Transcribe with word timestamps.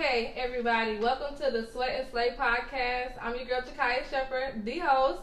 Okay, 0.00 0.32
everybody, 0.36 0.96
welcome 0.98 1.36
to 1.38 1.50
the 1.50 1.66
Sweat 1.72 1.98
and 1.98 2.08
Slay 2.08 2.30
podcast. 2.38 3.14
I'm 3.20 3.34
your 3.34 3.46
girl 3.46 3.62
Jakaya 3.62 4.08
Shepherd, 4.08 4.64
the 4.64 4.78
host, 4.78 5.22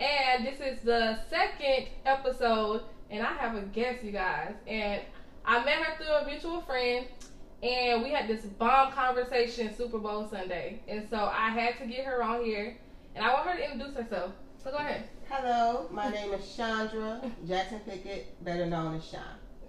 and 0.00 0.44
this 0.44 0.58
is 0.58 0.80
the 0.80 1.20
second 1.30 1.86
episode. 2.04 2.82
And 3.08 3.24
I 3.24 3.34
have 3.34 3.54
a 3.54 3.60
guest, 3.60 4.02
you 4.02 4.10
guys, 4.10 4.54
and 4.66 5.00
I 5.44 5.64
met 5.64 5.76
her 5.76 5.96
through 5.96 6.12
a 6.12 6.26
mutual 6.26 6.60
friend, 6.62 7.06
and 7.62 8.02
we 8.02 8.10
had 8.10 8.26
this 8.26 8.44
bomb 8.46 8.90
conversation 8.90 9.72
Super 9.76 9.98
Bowl 9.98 10.28
Sunday, 10.28 10.80
and 10.88 11.06
so 11.08 11.30
I 11.32 11.50
had 11.50 11.78
to 11.78 11.86
get 11.86 12.04
her 12.04 12.20
on 12.20 12.44
here, 12.44 12.76
and 13.14 13.24
I 13.24 13.32
want 13.32 13.46
her 13.46 13.56
to 13.56 13.72
introduce 13.72 13.94
herself. 13.94 14.32
So 14.64 14.72
go 14.72 14.78
ahead. 14.78 15.04
Hello, 15.28 15.86
my 15.92 16.10
name 16.10 16.32
is 16.32 16.52
Chandra 16.56 17.20
Jackson 17.46 17.78
Pickett, 17.88 18.44
better 18.44 18.66
known 18.66 18.96
as 18.96 19.06
Shawn. 19.06 19.22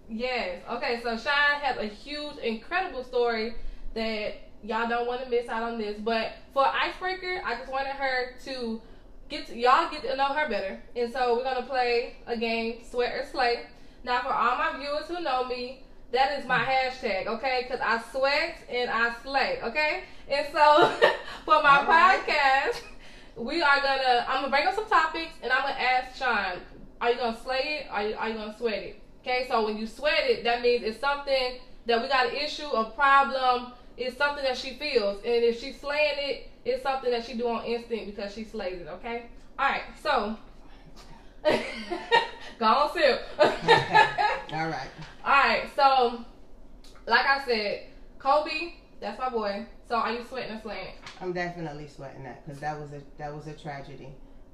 Yes. 0.10 0.64
Okay. 0.68 1.00
So 1.04 1.16
Shawn 1.16 1.62
has 1.62 1.78
a 1.78 1.86
huge, 1.86 2.38
incredible 2.38 3.04
story 3.04 3.54
that 3.94 4.47
y'all 4.64 4.88
don't 4.88 5.08
want 5.08 5.24
to 5.24 5.30
miss 5.30 5.48
out 5.50 5.64
on 5.64 5.78
this. 5.78 6.00
But 6.00 6.34
for 6.54 6.66
icebreaker, 6.66 7.42
I 7.46 7.56
just 7.56 7.72
wanted 7.72 7.94
her 7.94 8.36
to 8.46 8.82
get 9.30 9.48
to, 9.48 9.58
y'all 9.58 9.90
get 9.92 10.04
to 10.04 10.16
know 10.16 10.26
her 10.26 10.50
better, 10.50 10.80
and 10.96 11.12
so 11.12 11.36
we're 11.36 11.44
gonna 11.44 11.66
play 11.66 12.16
a 12.26 12.38
game, 12.38 12.84
Sweat 12.90 13.14
or 13.14 13.26
Slay. 13.26 13.62
Now, 14.04 14.22
for 14.22 14.34
all 14.34 14.58
my 14.58 14.78
viewers 14.78 15.08
who 15.08 15.22
know 15.22 15.46
me, 15.46 15.84
that 16.12 16.40
is 16.40 16.46
my 16.46 16.60
hashtag, 16.60 17.28
okay? 17.28 17.64
Because 17.64 17.82
I 17.84 18.02
sweat 18.12 18.60
and 18.70 18.90
I 18.90 19.14
slay, 19.24 19.60
okay? 19.62 20.04
And 20.30 20.48
so 20.54 20.90
for 21.46 21.62
my 21.62 21.84
right. 21.84 22.22
podcast, 22.26 22.82
we 23.36 23.62
are 23.62 23.82
gonna 23.82 24.26
I'm 24.28 24.42
gonna 24.42 24.50
bring 24.50 24.68
up 24.68 24.76
some 24.76 24.88
topics, 24.88 25.34
and 25.44 25.52
I'm 25.52 25.64
gonna 25.64 25.74
ask 25.74 26.18
Shawn, 26.18 26.62
are 27.02 27.12
you 27.12 27.18
gonna 27.18 27.38
slay 27.44 27.82
it? 27.82 27.88
Are 27.92 28.08
you, 28.08 28.16
are 28.16 28.30
you 28.30 28.36
gonna 28.36 28.58
sweat 28.58 28.84
it? 28.84 29.02
Okay, 29.22 29.46
so 29.50 29.66
when 29.66 29.78
you 29.78 29.86
sweat 29.86 30.22
it, 30.30 30.44
that 30.46 30.62
means 30.62 30.84
it's 30.84 31.00
something 31.00 31.60
that 31.86 32.02
we 32.02 32.08
got 32.08 32.28
an 32.28 32.36
issue, 32.36 32.68
a 32.68 32.86
problem. 32.92 33.74
It's 33.98 34.16
something 34.18 34.44
that 34.44 34.58
she 34.58 34.76
feels, 34.76 35.18
and 35.18 35.44
if 35.44 35.60
she's 35.60 35.80
slaying 35.80 36.18
it, 36.18 36.50
it's 36.66 36.84
something 36.84 37.10
that 37.12 37.26
she 37.26 37.34
do 37.34 37.48
on 37.48 37.66
instinct 37.66 38.16
because 38.16 38.34
she 38.34 38.44
slays 38.44 38.80
it. 38.80 38.88
Okay. 38.88 39.24
All 39.58 39.70
right. 39.70 39.82
So, 40.02 40.38
go 42.60 42.66
on, 42.66 42.94
sip. 42.94 43.22
All 43.40 44.68
right. 44.68 44.90
All 45.26 45.34
right. 45.34 45.64
So, 45.76 46.24
like 47.08 47.26
I 47.26 47.44
said, 47.46 47.86
Kobe, 48.20 48.74
that's 49.00 49.20
my 49.20 49.30
boy. 49.30 49.66
So, 49.88 49.96
are 49.96 50.12
you 50.12 50.24
sweating 50.28 50.58
or 50.58 50.62
slaying 50.62 50.88
it? 50.88 50.96
I'm 51.22 51.34
definitely 51.34 51.88
sweating 51.88 52.24
that 52.24 52.46
because 52.46 52.60
that 52.60 52.80
was 52.80 52.92
a 52.94 53.02
that 53.18 53.34
was 53.34 53.48
a 53.48 53.54
tragedy 53.54 54.10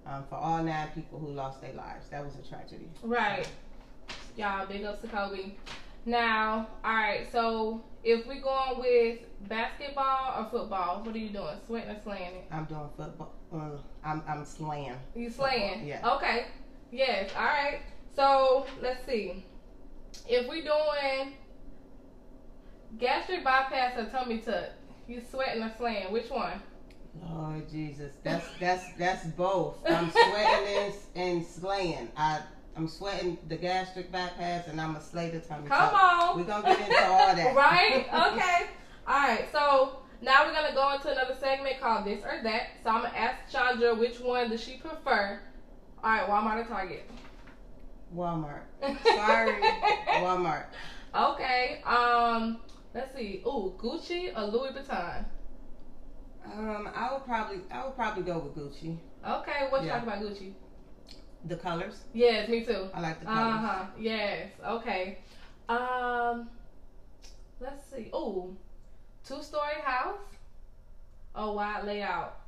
um, 0.05 0.23
for 0.29 0.35
all 0.35 0.63
nine 0.63 0.87
people 0.95 1.19
who 1.19 1.27
lost 1.27 1.61
their 1.61 1.73
lives. 1.73 2.07
That 2.09 2.23
was 2.23 2.35
a 2.35 2.47
tragedy. 2.47 2.87
Right. 3.01 3.47
Y'all, 4.37 4.65
big 4.65 4.83
ups 4.83 5.01
to 5.01 5.07
Kobe. 5.07 5.51
Now, 6.05 6.67
all 6.83 6.93
right. 6.93 7.31
So, 7.31 7.81
if 8.03 8.27
we 8.27 8.39
going 8.39 8.79
with 8.79 9.19
basketball 9.47 10.43
or 10.43 10.49
football, 10.49 11.03
what 11.03 11.15
are 11.15 11.17
you 11.17 11.29
doing? 11.29 11.55
Sweating 11.65 11.91
or 11.91 12.01
slaying 12.03 12.35
it? 12.35 12.45
I'm 12.51 12.65
doing 12.65 12.89
football. 12.97 13.33
Uh, 13.53 13.77
I'm 14.03 14.21
I'm 14.27 14.45
slaying. 14.45 14.95
You 15.15 15.29
slaying? 15.29 15.87
Yeah. 15.87 16.15
Okay. 16.15 16.47
Yes. 16.91 17.31
All 17.35 17.45
right. 17.45 17.79
So 18.15 18.65
let's 18.81 19.05
see. 19.05 19.45
If 20.27 20.49
we 20.49 20.61
doing 20.61 21.33
gastric 22.99 23.43
bypass 23.43 23.97
or 23.97 24.05
tummy 24.05 24.39
tuck, 24.39 24.69
you 25.07 25.21
sweating 25.31 25.63
or 25.63 25.71
slaying? 25.77 26.11
Which 26.11 26.29
one? 26.29 26.61
Lord 27.29 27.69
Jesus, 27.69 28.13
that's 28.23 28.45
that's 28.59 28.85
that's 28.97 29.25
both. 29.27 29.77
I'm 29.87 30.09
sweating 30.11 30.67
and, 30.67 30.93
and 31.15 31.45
slaying. 31.45 32.09
I 32.17 32.41
I'm 32.75 32.87
sweating 32.87 33.37
the 33.47 33.55
gastric 33.55 34.11
bypass 34.11 34.67
and 34.67 34.81
I'm 34.81 34.95
a 34.95 35.01
slay 35.01 35.29
the 35.29 35.39
tummy. 35.39 35.67
Come 35.67 35.93
on. 35.93 36.37
We're 36.37 36.43
gonna 36.45 36.63
get 36.75 36.89
into 36.89 37.05
all 37.05 37.35
that. 37.35 37.55
right? 37.55 38.05
Okay. 38.07 38.67
All 39.07 39.27
right. 39.27 39.47
So 39.51 39.97
now 40.21 40.45
we're 40.45 40.53
gonna 40.53 40.73
go 40.73 40.93
into 40.95 41.11
another 41.11 41.35
segment 41.39 41.79
called 41.79 42.05
this 42.05 42.23
or 42.23 42.41
that. 42.43 42.67
So 42.83 42.89
I'm 42.89 43.03
gonna 43.03 43.15
ask 43.15 43.51
Chandra 43.51 43.93
which 43.93 44.19
one 44.19 44.49
does 44.49 44.63
she 44.63 44.77
prefer. 44.77 45.39
All 46.03 46.09
right, 46.09 46.27
Walmart 46.27 46.65
or 46.65 46.67
Target? 46.67 47.09
Walmart. 48.15 48.63
Sorry, 49.15 49.61
Walmart. 50.21 50.65
Okay. 51.15 51.81
Um. 51.85 52.57
Let's 52.93 53.15
see. 53.15 53.41
Ooh, 53.47 53.73
Gucci 53.77 54.35
or 54.37 54.45
Louis 54.45 54.71
Vuitton? 54.71 55.25
Um, 56.45 56.89
I 56.93 57.11
would 57.13 57.23
probably 57.25 57.61
I 57.71 57.85
would 57.85 57.95
probably 57.95 58.23
go 58.23 58.39
with 58.39 58.55
Gucci. 58.55 58.97
Okay. 59.27 59.67
What 59.69 59.81
you 59.81 59.87
Yeah. 59.87 59.95
talk 59.99 60.03
about 60.03 60.21
Gucci? 60.21 60.53
The 61.45 61.55
colors. 61.57 62.01
Yes, 62.13 62.47
me 62.49 62.63
too. 62.63 62.87
I 62.93 63.01
like 63.01 63.19
the 63.19 63.25
colors. 63.25 63.39
Uh 63.39 63.57
huh. 63.57 63.85
Yes. 63.99 64.51
Okay. 64.65 65.17
Um. 65.67 66.49
Let's 67.59 67.83
see. 67.93 68.09
Oh, 68.13 68.49
two 69.25 69.41
story 69.43 69.81
house. 69.83 70.19
Oh, 71.35 71.53
wide 71.53 71.85
layout. 71.85 72.39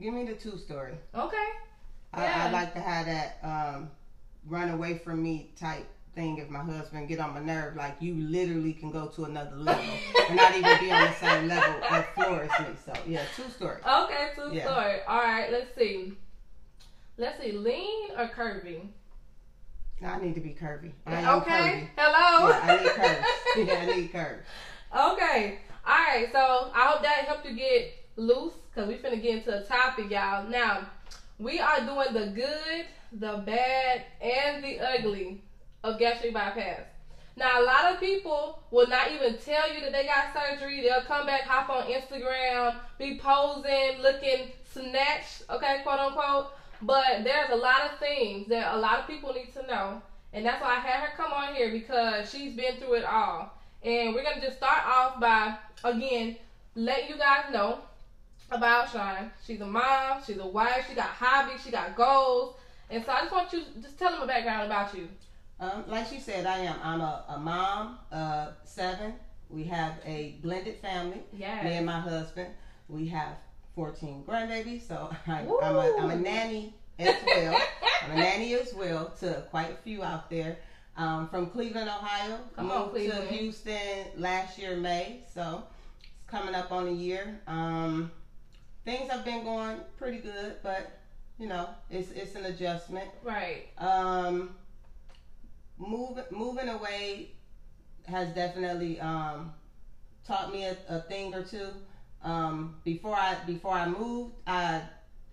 Give 0.00 0.12
me 0.12 0.24
the 0.24 0.34
two 0.34 0.58
story. 0.58 0.94
Okay. 1.14 1.48
I, 2.12 2.22
Yeah. 2.24 2.44
I 2.46 2.50
like 2.50 2.74
to 2.74 2.80
have 2.80 3.06
that 3.06 3.38
um, 3.42 3.90
run 4.46 4.70
away 4.70 4.98
from 4.98 5.22
me 5.22 5.50
type 5.58 5.86
thing. 6.14 6.38
If 6.38 6.48
my 6.50 6.60
husband 6.62 7.08
get 7.08 7.20
on 7.20 7.34
my 7.34 7.40
nerve, 7.40 7.76
like 7.76 7.96
you 8.00 8.14
literally 8.14 8.72
can 8.72 8.90
go 8.90 9.06
to 9.08 9.24
another 9.24 9.56
level 9.56 9.82
and 10.28 10.36
not 10.36 10.54
even 10.56 10.78
be 10.80 10.90
on 10.90 11.00
the 11.02 11.12
same 11.14 11.48
level 11.48 11.74
or 11.90 12.02
floor 12.14 12.42
as 12.50 12.66
me. 12.66 12.74
So 12.84 12.92
yeah, 13.06 13.22
two 13.36 13.48
story. 13.50 13.80
Okay, 13.86 14.30
two 14.34 14.50
Yeah. 14.54 14.64
story. 14.64 14.96
All 15.08 15.18
right. 15.18 15.50
Let's 15.50 15.74
see. 15.76 16.14
Let's 17.16 17.40
see. 17.40 17.52
Lean 17.52 18.10
or 18.18 18.28
curvy? 18.28 18.88
I 20.04 20.18
need 20.20 20.34
to 20.34 20.40
be 20.40 20.50
curvy. 20.50 20.92
Okay. 21.06 21.22
curvy. 21.22 21.88
Hello. 21.96 22.48
Yeah, 22.48 22.60
I 22.64 22.82
need 22.82 22.90
curves. 22.90 23.26
yeah, 23.68 23.74
I 23.74 23.96
need 23.96 24.12
curves. 24.12 24.46
Okay. 24.92 25.58
All 25.86 25.94
right. 25.94 26.28
So 26.32 26.70
I 26.74 26.86
hope 26.88 27.02
that 27.02 27.24
helped 27.26 27.46
you 27.46 27.54
get 27.54 27.92
loose 28.16 28.54
because 28.68 28.88
we 28.88 28.96
finna 28.96 29.22
get 29.22 29.38
into 29.38 29.56
a 29.56 29.62
topic, 29.62 30.10
y'all. 30.10 30.48
Now 30.48 30.88
we 31.38 31.60
are 31.60 31.80
doing 31.80 32.12
the 32.12 32.32
good, 32.34 32.86
the 33.12 33.42
bad, 33.46 34.02
and 34.20 34.62
the 34.64 34.80
ugly 34.80 35.40
of 35.84 35.98
gastric 35.98 36.34
bypass. 36.34 36.80
Now 37.36 37.62
a 37.62 37.64
lot 37.64 37.92
of 37.92 38.00
people 38.00 38.62
will 38.70 38.88
not 38.88 39.10
even 39.12 39.38
tell 39.38 39.72
you 39.72 39.80
that 39.80 39.92
they 39.92 40.06
got 40.06 40.34
surgery. 40.34 40.80
They'll 40.82 41.02
come 41.02 41.26
back, 41.26 41.42
hop 41.42 41.68
on 41.70 41.90
Instagram, 41.90 42.76
be 42.98 43.18
posing, 43.18 44.00
looking 44.02 44.52
snatched, 44.72 45.44
okay, 45.50 45.80
quote 45.82 45.98
unquote. 45.98 46.48
But 46.84 47.24
there's 47.24 47.50
a 47.50 47.56
lot 47.56 47.90
of 47.90 47.98
things 47.98 48.46
that 48.48 48.74
a 48.74 48.78
lot 48.78 48.98
of 48.98 49.06
people 49.06 49.32
need 49.32 49.54
to 49.54 49.66
know. 49.66 50.02
And 50.34 50.44
that's 50.44 50.60
why 50.60 50.76
I 50.76 50.80
had 50.80 51.00
her 51.00 51.16
come 51.16 51.32
on 51.32 51.54
here 51.54 51.70
because 51.70 52.30
she's 52.30 52.54
been 52.54 52.76
through 52.76 52.94
it 52.94 53.04
all. 53.04 53.54
And 53.82 54.14
we're 54.14 54.22
gonna 54.22 54.40
just 54.40 54.58
start 54.58 54.84
off 54.84 55.18
by 55.18 55.56
again 55.82 56.36
letting 56.74 57.08
you 57.08 57.16
guys 57.16 57.44
know 57.50 57.78
about 58.50 58.90
Shawn. 58.90 59.30
She's 59.46 59.60
a 59.62 59.66
mom, 59.66 60.22
she's 60.26 60.38
a 60.38 60.46
wife, 60.46 60.86
she 60.88 60.94
got 60.94 61.08
hobbies, 61.08 61.62
she 61.62 61.70
got 61.70 61.96
goals. 61.96 62.56
And 62.90 63.02
so 63.02 63.12
I 63.12 63.20
just 63.20 63.32
want 63.32 63.52
you 63.54 63.62
just 63.80 63.98
tell 63.98 64.12
them 64.12 64.22
a 64.22 64.26
background 64.26 64.66
about 64.66 64.94
you. 64.94 65.08
Um, 65.60 65.84
like 65.86 66.08
she 66.08 66.18
said, 66.18 66.44
I 66.44 66.58
am. 66.58 66.76
I'm 66.82 67.00
a, 67.00 67.24
a 67.28 67.38
mom 67.38 67.98
of 68.12 68.54
seven. 68.64 69.14
We 69.48 69.64
have 69.64 69.94
a 70.04 70.36
blended 70.42 70.76
family. 70.76 71.20
Me 71.32 71.44
and 71.44 71.86
my 71.86 72.00
husband. 72.00 72.48
We 72.88 73.06
have 73.08 73.36
14 73.74 74.24
grandbabies, 74.26 74.86
so 74.86 75.10
I, 75.26 75.40
I'm, 75.40 75.76
a, 75.76 75.96
I'm 75.98 76.10
a 76.10 76.16
nanny 76.16 76.74
as 76.98 77.16
well. 77.26 77.60
I'm 78.04 78.10
a 78.12 78.14
nanny 78.16 78.54
as 78.54 78.72
well 78.74 79.12
to 79.20 79.44
quite 79.50 79.70
a 79.70 79.76
few 79.82 80.02
out 80.02 80.30
there. 80.30 80.58
Um, 80.96 81.28
from 81.28 81.48
Cleveland, 81.50 81.88
Ohio. 81.88 82.38
Come 82.54 82.70
on, 82.70 82.78
Moved 82.82 82.92
Cleveland. 82.92 83.28
to 83.28 83.34
Houston 83.34 84.06
last 84.16 84.58
year, 84.58 84.76
May. 84.76 85.22
So 85.32 85.64
it's 86.00 86.30
coming 86.30 86.54
up 86.54 86.70
on 86.70 86.86
a 86.86 86.92
year. 86.92 87.40
Um, 87.48 88.12
things 88.84 89.10
have 89.10 89.24
been 89.24 89.42
going 89.42 89.78
pretty 89.98 90.18
good, 90.18 90.54
but 90.62 90.92
you 91.36 91.48
know, 91.48 91.68
it's 91.90 92.12
it's 92.12 92.36
an 92.36 92.44
adjustment. 92.44 93.08
Right. 93.24 93.66
Um, 93.78 94.54
moving 95.78 96.24
moving 96.30 96.68
away 96.68 97.32
has 98.06 98.28
definitely 98.34 99.00
um, 99.00 99.52
taught 100.24 100.52
me 100.52 100.64
a, 100.64 100.76
a 100.88 101.00
thing 101.00 101.34
or 101.34 101.42
two. 101.42 101.70
Um, 102.24 102.74
before 102.84 103.14
I 103.16 103.36
before 103.46 103.72
I 103.74 103.86
moved, 103.86 104.32
I 104.46 104.80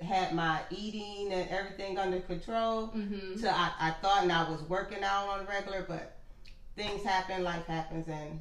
had 0.01 0.33
my 0.33 0.59
eating 0.69 1.31
and 1.31 1.49
everything 1.49 1.97
under 1.97 2.19
control. 2.19 2.87
Mm-hmm. 2.95 3.37
So 3.37 3.49
I, 3.49 3.71
I 3.79 3.91
thought 4.01 4.23
and 4.23 4.31
I 4.31 4.49
was 4.49 4.61
working 4.63 5.03
out 5.03 5.27
on 5.27 5.39
the 5.39 5.45
regular, 5.45 5.85
but 5.87 6.17
things 6.75 7.03
happen, 7.03 7.43
life 7.43 7.65
happens, 7.65 8.07
and 8.07 8.39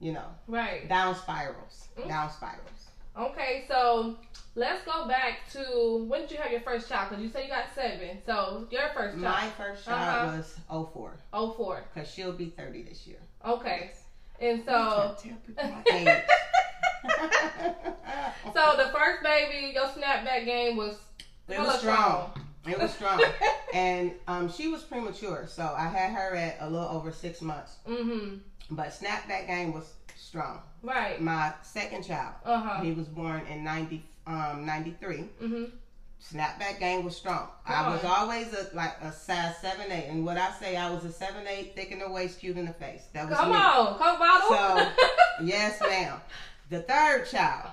you 0.00 0.12
know, 0.12 0.26
Right. 0.48 0.88
down 0.88 1.14
spirals, 1.14 1.88
Mm. 1.96 2.08
down 2.08 2.30
spirals. 2.30 2.88
Okay, 3.16 3.64
so 3.68 4.16
let's 4.56 4.82
go 4.84 5.06
back 5.06 5.48
to 5.52 6.04
when 6.08 6.22
did 6.22 6.32
you 6.32 6.38
have 6.38 6.50
your 6.50 6.60
first 6.62 6.88
child? 6.88 7.10
Because 7.10 7.22
you 7.22 7.30
say 7.30 7.44
you 7.44 7.48
got 7.48 7.66
seven. 7.74 8.18
So 8.26 8.66
your 8.70 8.88
first 8.88 9.12
child. 9.12 9.22
My 9.22 9.40
child, 9.40 9.52
first 9.56 9.84
child 9.84 10.26
Uh-huh. 10.28 10.36
was 10.36 10.58
04 10.92 11.16
oh 11.32 11.52
four. 11.52 11.84
because 11.94 12.10
she'll 12.10 12.32
be 12.32 12.46
30 12.46 12.82
this 12.82 13.06
year. 13.06 13.18
Okay, 13.44 13.90
and 14.40 14.58
You 14.58 14.64
so 14.64 15.14
so 18.52 18.76
the 18.76 18.90
first 18.92 19.22
baby, 19.22 19.72
your 19.74 19.86
snapback 19.86 20.44
game 20.44 20.76
was 20.76 20.96
It 21.48 21.58
was 21.58 21.78
strong. 21.78 22.30
It 22.66 22.78
was 22.78 22.92
strong. 22.92 23.22
and 23.74 24.12
um, 24.26 24.50
she 24.50 24.68
was 24.68 24.82
premature, 24.82 25.46
so 25.46 25.74
I 25.76 25.86
had 25.88 26.12
her 26.12 26.34
at 26.34 26.56
a 26.60 26.68
little 26.70 26.88
over 26.88 27.12
six 27.12 27.42
months. 27.42 27.76
mm-hmm. 27.86 28.36
But 28.70 28.88
snapback 28.88 29.46
game 29.46 29.72
was 29.74 29.92
strong. 30.16 30.60
Right. 30.82 31.20
My 31.20 31.52
second 31.62 32.04
child, 32.04 32.34
Uh 32.44 32.58
huh. 32.60 32.82
he 32.82 32.92
was 32.92 33.06
born 33.06 33.42
in 33.50 33.62
90, 33.64 34.02
um, 34.26 34.64
93. 34.64 35.24
Mhm. 35.42 35.70
Snapback 36.32 36.78
game 36.80 37.04
was 37.04 37.14
strong. 37.14 37.48
Come 37.66 37.84
I 37.84 37.88
was 37.94 38.02
on. 38.02 38.10
always 38.10 38.50
a 38.54 38.74
like 38.74 38.96
a 39.02 39.12
size 39.12 39.56
seven 39.60 39.92
eight, 39.92 40.06
and 40.08 40.24
what 40.24 40.38
I 40.38 40.52
say, 40.52 40.74
I 40.74 40.88
was 40.90 41.04
a 41.04 41.12
seven 41.12 41.46
eight, 41.46 41.74
thick 41.76 41.90
in 41.92 41.98
the 41.98 42.08
waist, 42.10 42.40
cute 42.40 42.56
in 42.56 42.64
the 42.64 42.72
face. 42.72 43.02
That 43.12 43.28
was 43.28 43.36
Come 43.38 43.50
me. 43.50 43.56
on, 43.56 43.98
Coke 43.98 44.18
bottle. 44.18 44.48
So- 44.48 44.92
Yes, 45.44 45.78
ma'am. 45.82 46.18
The 46.70 46.80
third 46.82 47.26
child, 47.30 47.70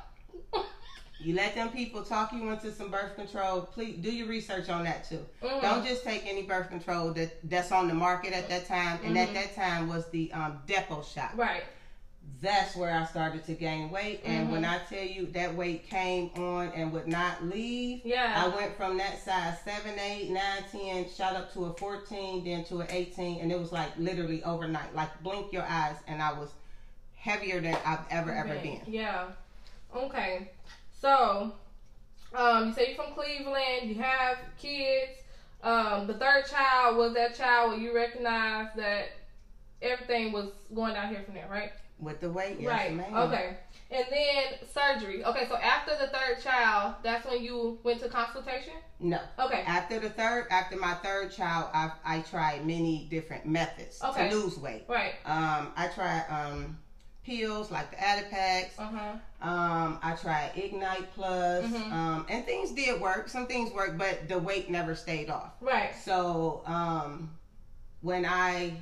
you 1.19 1.35
let 1.35 1.55
them 1.55 1.69
people 1.69 2.03
talk 2.03 2.33
you 2.33 2.49
into 2.51 2.71
some 2.73 2.89
birth 2.89 3.15
control. 3.15 3.61
Please 3.61 3.97
do 3.97 4.11
your 4.11 4.27
research 4.27 4.69
on 4.69 4.83
that 4.85 5.07
too. 5.07 5.25
Mhm. 5.41 5.61
Don't 5.61 5.85
just 5.85 6.03
take 6.03 6.25
any 6.25 6.43
birth 6.43 6.69
control 6.69 7.11
that 7.13 7.47
that's 7.49 7.71
on 7.71 7.87
the 7.87 7.93
market 7.93 8.33
at 8.33 8.49
that 8.49 8.67
time. 8.67 8.99
And 9.03 9.15
Mhm. 9.15 9.27
at 9.27 9.33
that 9.35 9.55
time 9.55 9.87
was 9.87 10.07
the 10.09 10.31
um, 10.33 10.61
Depo 10.67 11.03
shot. 11.05 11.37
Right. 11.37 11.63
That's 12.41 12.75
where 12.75 12.91
I 12.95 13.05
started 13.05 13.45
to 13.45 13.53
gain 13.53 13.91
weight. 13.91 14.21
And 14.25 14.47
Mhm. 14.47 14.51
when 14.51 14.65
I 14.65 14.79
tell 14.89 15.03
you 15.03 15.27
that 15.27 15.53
weight 15.55 15.87
came 15.89 16.31
on 16.35 16.71
and 16.75 16.91
would 16.91 17.07
not 17.07 17.43
leave, 17.43 18.01
Yeah. 18.03 18.43
I 18.43 18.47
went 18.55 18.75
from 18.75 18.97
that 18.97 19.23
size 19.23 19.59
7, 19.63 19.97
8, 19.99 20.29
9, 20.31 20.63
10, 20.71 21.07
shot 21.09 21.35
up 21.35 21.53
to 21.53 21.65
a 21.65 21.73
14, 21.75 22.43
then 22.43 22.63
to 22.65 22.81
an 22.81 22.87
18, 22.89 23.41
and 23.41 23.51
it 23.51 23.59
was 23.59 23.71
like 23.71 23.91
literally 23.97 24.43
overnight. 24.43 24.93
Like 24.95 25.21
blink 25.21 25.53
your 25.53 25.63
eyes, 25.63 25.97
and 26.07 26.21
I 26.21 26.33
was 26.33 26.49
heavier 27.21 27.61
than 27.61 27.77
I've 27.85 27.99
ever, 28.09 28.33
ever 28.33 28.55
been. 28.55 28.81
Yeah. 28.87 29.27
Okay. 29.95 30.49
So, 30.99 31.53
um, 32.33 32.69
you 32.69 32.73
say 32.73 32.87
you're 32.87 33.03
from 33.03 33.13
Cleveland. 33.13 33.83
You 33.83 33.95
have 33.95 34.37
kids. 34.59 35.11
Um, 35.63 36.07
the 36.07 36.15
third 36.15 36.45
child 36.47 36.97
was 36.97 37.13
that 37.13 37.35
child 37.35 37.71
where 37.71 37.79
you 37.79 37.93
recognized 37.95 38.75
that 38.75 39.09
everything 39.81 40.31
was 40.31 40.47
going 40.73 40.95
down 40.95 41.09
here 41.09 41.21
from 41.23 41.35
there, 41.35 41.47
right? 41.49 41.71
With 41.99 42.19
the 42.19 42.31
weight, 42.31 42.57
yes, 42.59 42.67
right. 42.67 42.95
ma'am. 42.95 43.13
Okay. 43.15 43.57
And 43.91 44.05
then 44.09 44.67
surgery. 44.73 45.23
Okay. 45.23 45.45
So 45.47 45.57
after 45.57 45.91
the 45.91 46.07
third 46.07 46.41
child, 46.41 46.95
that's 47.03 47.27
when 47.27 47.43
you 47.43 47.77
went 47.83 47.99
to 48.01 48.09
consultation. 48.09 48.73
No. 48.99 49.19
Okay. 49.37 49.61
After 49.67 49.99
the 49.99 50.09
third, 50.09 50.47
after 50.49 50.77
my 50.77 50.95
third 50.95 51.31
child, 51.31 51.69
I, 51.73 51.91
I 52.03 52.21
tried 52.21 52.65
many 52.65 53.07
different 53.11 53.45
methods 53.45 54.01
Okay. 54.03 54.29
to 54.29 54.35
lose 54.35 54.57
weight. 54.57 54.85
Right. 54.87 55.13
Um, 55.25 55.73
I 55.75 55.89
tried 55.93 56.25
um, 56.29 56.77
pills 57.25 57.71
like 57.71 57.89
the 57.91 57.97
Adipex. 57.97 58.71
Uh 58.77 58.87
huh. 58.87 59.47
Um, 59.47 59.99
I 60.03 60.13
tried 60.13 60.51
Ignite 60.55 61.13
Plus, 61.15 61.65
Mhm. 61.65 61.91
um, 61.91 62.25
and 62.29 62.45
things 62.45 62.71
did 62.71 63.01
work. 63.01 63.27
Some 63.27 63.47
things 63.47 63.71
worked, 63.71 63.97
but 63.97 64.27
the 64.27 64.37
weight 64.37 64.69
never 64.69 64.93
stayed 64.93 65.29
off. 65.29 65.53
Right. 65.61 65.95
So 65.95 66.61
um, 66.65 67.29
when 68.01 68.25
I 68.25 68.73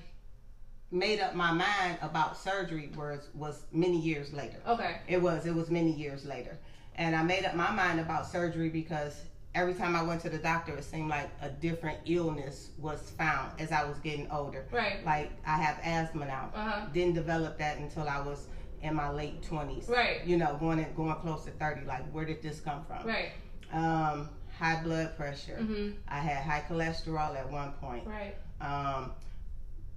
made 0.92 1.20
up 1.20 1.36
my 1.36 1.52
mind 1.52 1.98
about 2.02 2.36
surgery 2.36 2.92
was 2.96 3.28
was 3.34 3.64
many 3.72 3.98
years 4.00 4.34
later. 4.34 4.58
Okay. 4.68 4.98
It 5.08 5.22
was 5.22 5.46
it 5.46 5.54
was 5.56 5.70
many 5.70 5.92
years 5.92 6.26
later, 6.26 6.58
and 6.96 7.16
I 7.16 7.24
made 7.24 7.46
up 7.46 7.56
my 7.56 7.72
mind 7.72 8.00
about 8.00 8.26
surgery 8.26 8.70
because 8.70 9.22
every 9.56 9.74
time 9.74 9.96
I 9.96 10.04
went 10.04 10.22
to 10.22 10.30
the 10.30 10.38
doctor, 10.38 10.76
it 10.76 10.84
seemed 10.84 11.10
like 11.10 11.30
a 11.42 11.50
different 11.50 12.00
illness 12.06 12.70
was 12.78 13.12
found 13.18 13.52
as 13.60 13.72
I 13.72 13.84
was 13.86 13.98
getting 14.00 14.30
older. 14.32 14.66
Right. 14.72 15.04
Like 15.06 15.32
I 15.46 15.58
have 15.58 15.80
asthma 15.84 16.26
now. 16.26 16.52
Uh 16.56 16.70
huh. 16.70 16.86
Didn't 16.94 17.16
develop 17.16 17.58
that 17.60 17.78
until 17.78 18.08
I 18.08 18.20
was 18.22 18.48
in 18.82 18.96
my 18.96 19.10
late 19.10 19.42
twenties. 19.44 19.88
Right. 19.90 20.26
You 20.26 20.38
know, 20.38 20.56
going 20.60 20.86
going 20.96 21.16
close 21.16 21.46
to 21.46 21.52
thirty. 21.52 21.86
Like 21.86 22.10
where 22.12 22.26
did 22.26 22.42
this 22.42 22.60
come 22.60 22.84
from? 22.86 23.08
Right. 23.08 23.32
Um, 23.74 24.30
high 24.58 24.82
blood 24.84 25.16
pressure. 25.18 25.58
Mhm. 25.62 25.96
I 26.08 26.20
had 26.20 26.44
high 26.44 26.64
cholesterol 26.68 27.36
at 27.36 27.50
one 27.52 27.72
point. 27.74 28.06
Right. 28.08 28.36
Um, 28.62 29.14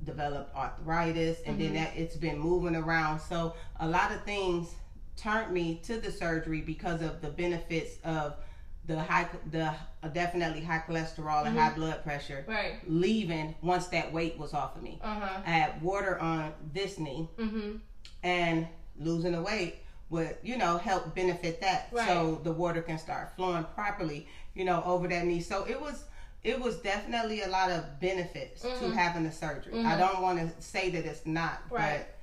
developed 0.04 0.54
arthritis, 0.56 1.38
and 1.46 1.56
Mhm. 1.56 1.58
then 1.60 1.75
that 1.75 1.96
it's 1.96 2.16
been 2.16 2.38
moving 2.38 2.75
around. 2.75 3.20
So 3.20 3.54
a 3.78 3.87
lot 3.87 4.10
of 4.12 4.22
things 4.25 4.75
turned 5.16 5.52
me 5.52 5.76
to 5.84 6.00
the 6.00 6.10
surgery 6.10 6.60
because 6.62 7.02
of 7.02 7.20
the 7.20 7.28
benefits 7.28 7.99
of 8.04 8.34
the 8.87 9.00
high, 9.00 9.29
the 9.50 9.73
uh, 10.02 10.08
definitely 10.08 10.61
high 10.62 10.82
cholesterol 10.88 11.46
and 11.46 11.56
Mhm. 11.56 11.61
high 11.61 11.75
blood 11.75 12.02
pressure. 12.02 12.44
Right. 12.49 12.79
Leaving 12.88 13.55
once 13.62 13.87
that 13.88 14.12
weight 14.12 14.37
was 14.38 14.55
off 14.55 14.75
of 14.76 14.82
me. 14.82 14.99
Uh 15.02 15.14
huh. 15.20 15.43
I 15.46 15.50
had 15.50 15.82
water 15.82 16.19
on 16.19 16.52
this 16.73 16.99
knee, 16.99 17.29
Mhm. 17.38 17.81
and 18.23 18.67
losing 18.99 19.32
the 19.32 19.43
weight 19.43 19.76
would 20.11 20.37
you 20.43 20.56
know 20.58 20.76
help 20.79 21.14
benefit 21.14 21.61
that 21.62 21.88
Right. 21.93 22.06
so 22.06 22.40
the 22.44 22.52
water 22.52 22.82
can 22.82 22.99
start 22.99 23.34
flowing 23.34 23.64
properly 23.75 24.26
you 24.55 24.64
know 24.67 24.82
over 24.85 25.08
that 25.08 25.25
knee 25.25 25.40
so 25.40 25.64
it 25.64 25.81
was 25.81 26.05
it 26.44 26.61
was 26.61 26.76
definitely 26.81 27.40
a 27.40 27.49
lot 27.49 27.70
of 27.70 27.99
benefits 27.99 28.61
to 28.61 28.69
Mhm. 28.69 28.93
having 28.94 29.25
the 29.25 29.32
surgery 29.32 29.82
i 29.87 29.96
don't 29.96 30.20
want 30.20 30.38
to 30.38 30.62
say 30.62 30.90
that 30.90 31.06
it's 31.06 31.25
not 31.25 31.62
Right. 31.70 32.00
but 32.00 32.14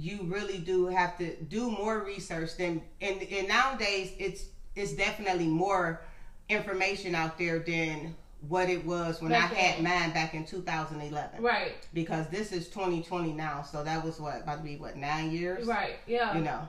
you 0.00 0.22
really 0.22 0.58
do 0.58 0.86
have 0.86 1.18
to 1.18 1.34
do 1.42 1.68
more 1.70 1.98
research 2.04 2.56
than 2.56 2.80
and, 3.00 3.20
and 3.22 3.48
nowadays 3.48 4.12
it's 4.18 4.44
it's 4.74 4.92
definitely 4.92 5.46
more 5.46 6.00
information 6.48 7.14
out 7.14 7.38
there 7.38 7.58
than 7.60 8.14
what 8.48 8.68
it 8.68 8.84
was 8.84 9.22
when 9.22 9.30
Back 9.30 9.52
I 9.52 9.54
had 9.54 9.82
mine 9.82 10.12
back 10.12 10.34
in 10.34 10.44
2011 10.44 11.40
Right. 11.42 11.72
because 11.94 12.28
this 12.28 12.50
is 12.52 12.68
2020 12.68 13.32
now 13.32 13.62
so 13.62 13.84
that 13.84 14.04
was 14.04 14.18
what 14.18 14.42
about 14.42 14.58
to 14.58 14.64
be 14.64 14.76
what 14.76 14.96
nine 14.96 15.30
years 15.30 15.66
Right. 15.66 15.96
Yeah. 16.06 16.36
you 16.36 16.42
know 16.42 16.68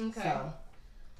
Okay. 0.00 0.20
so 0.22 0.52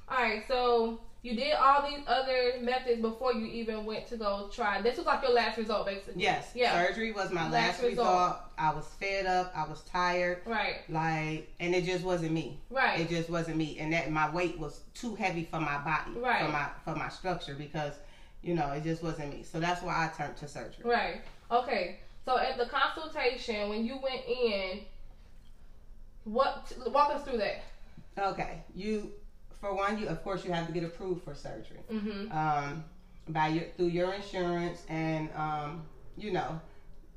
All 0.08 0.22
right. 0.22 0.42
So 0.48 0.98
you 1.22 1.36
did 1.36 1.52
all 1.52 1.82
these 1.86 2.00
other 2.06 2.54
methods 2.62 3.00
before 3.02 3.34
you 3.34 3.44
even 3.46 3.84
went 3.84 4.06
to 4.08 4.16
go 4.16 4.48
try. 4.50 4.80
This 4.80 4.96
was 4.96 5.04
like 5.04 5.22
your 5.22 5.32
last 5.32 5.58
result, 5.58 5.84
basically. 5.86 6.22
yes 6.22 6.50
Yeah. 6.54 6.72
surgery 6.86 7.12
was 7.12 7.30
my 7.30 7.42
Last 7.42 7.52
last, 7.52 7.82
result. 7.82 8.08
result 8.08 8.36
i 8.56 8.70
was 8.74 8.86
fed 8.98 9.26
up 9.26 9.52
i 9.54 9.66
was 9.68 9.80
tired 9.82 10.40
Right. 10.46 10.76
like 10.88 11.48
and 11.60 11.74
it 11.74 11.84
just 11.84 12.04
wasn't 12.04 12.32
me 12.32 12.58
Right. 12.70 13.00
it 13.00 13.08
just 13.10 13.28
wasn't 13.28 13.56
me 13.58 13.78
and 13.78 13.92
that 13.92 14.10
my 14.10 14.30
weight 14.30 14.58
was 14.58 14.80
too 14.94 15.14
heavy 15.14 15.44
for 15.50 15.60
my 15.60 15.78
body 15.78 16.12
Right. 16.18 16.44
for 16.44 16.50
my 16.52 16.68
for 16.84 16.94
my 16.94 17.08
structure 17.10 17.54
because 17.54 17.94
you 18.42 18.54
know 18.54 18.70
it 18.72 18.82
just 18.82 19.02
wasn't 19.02 19.30
me 19.34 19.42
so 19.42 19.60
that's 19.60 19.82
why 19.82 19.92
i 20.04 20.08
turned 20.16 20.36
to 20.38 20.48
surgery 20.48 20.84
Right. 20.84 21.20
Okay. 21.50 21.98
So 22.26 22.38
at 22.38 22.56
the 22.58 22.66
consultation, 22.66 23.70
when 23.70 23.84
you 23.84 23.96
went 24.00 24.22
in, 24.26 24.80
what 26.24 26.72
walk 26.92 27.10
us 27.14 27.24
through 27.24 27.38
that? 27.38 27.62
okay 28.18 28.62
you 28.74 29.10
for 29.60 29.72
one 29.74 29.98
you 29.98 30.08
of 30.08 30.22
course 30.24 30.44
you 30.44 30.52
have 30.52 30.66
to 30.66 30.72
get 30.72 30.84
approved 30.84 31.22
for 31.22 31.34
surgery 31.34 31.80
Mm-hmm. 31.90 32.32
um, 32.36 32.84
by 33.28 33.48
your 33.48 33.64
through 33.76 33.86
your 33.88 34.12
insurance 34.12 34.84
and 34.88 35.30
um, 35.34 35.82
you 36.16 36.30
know 36.32 36.58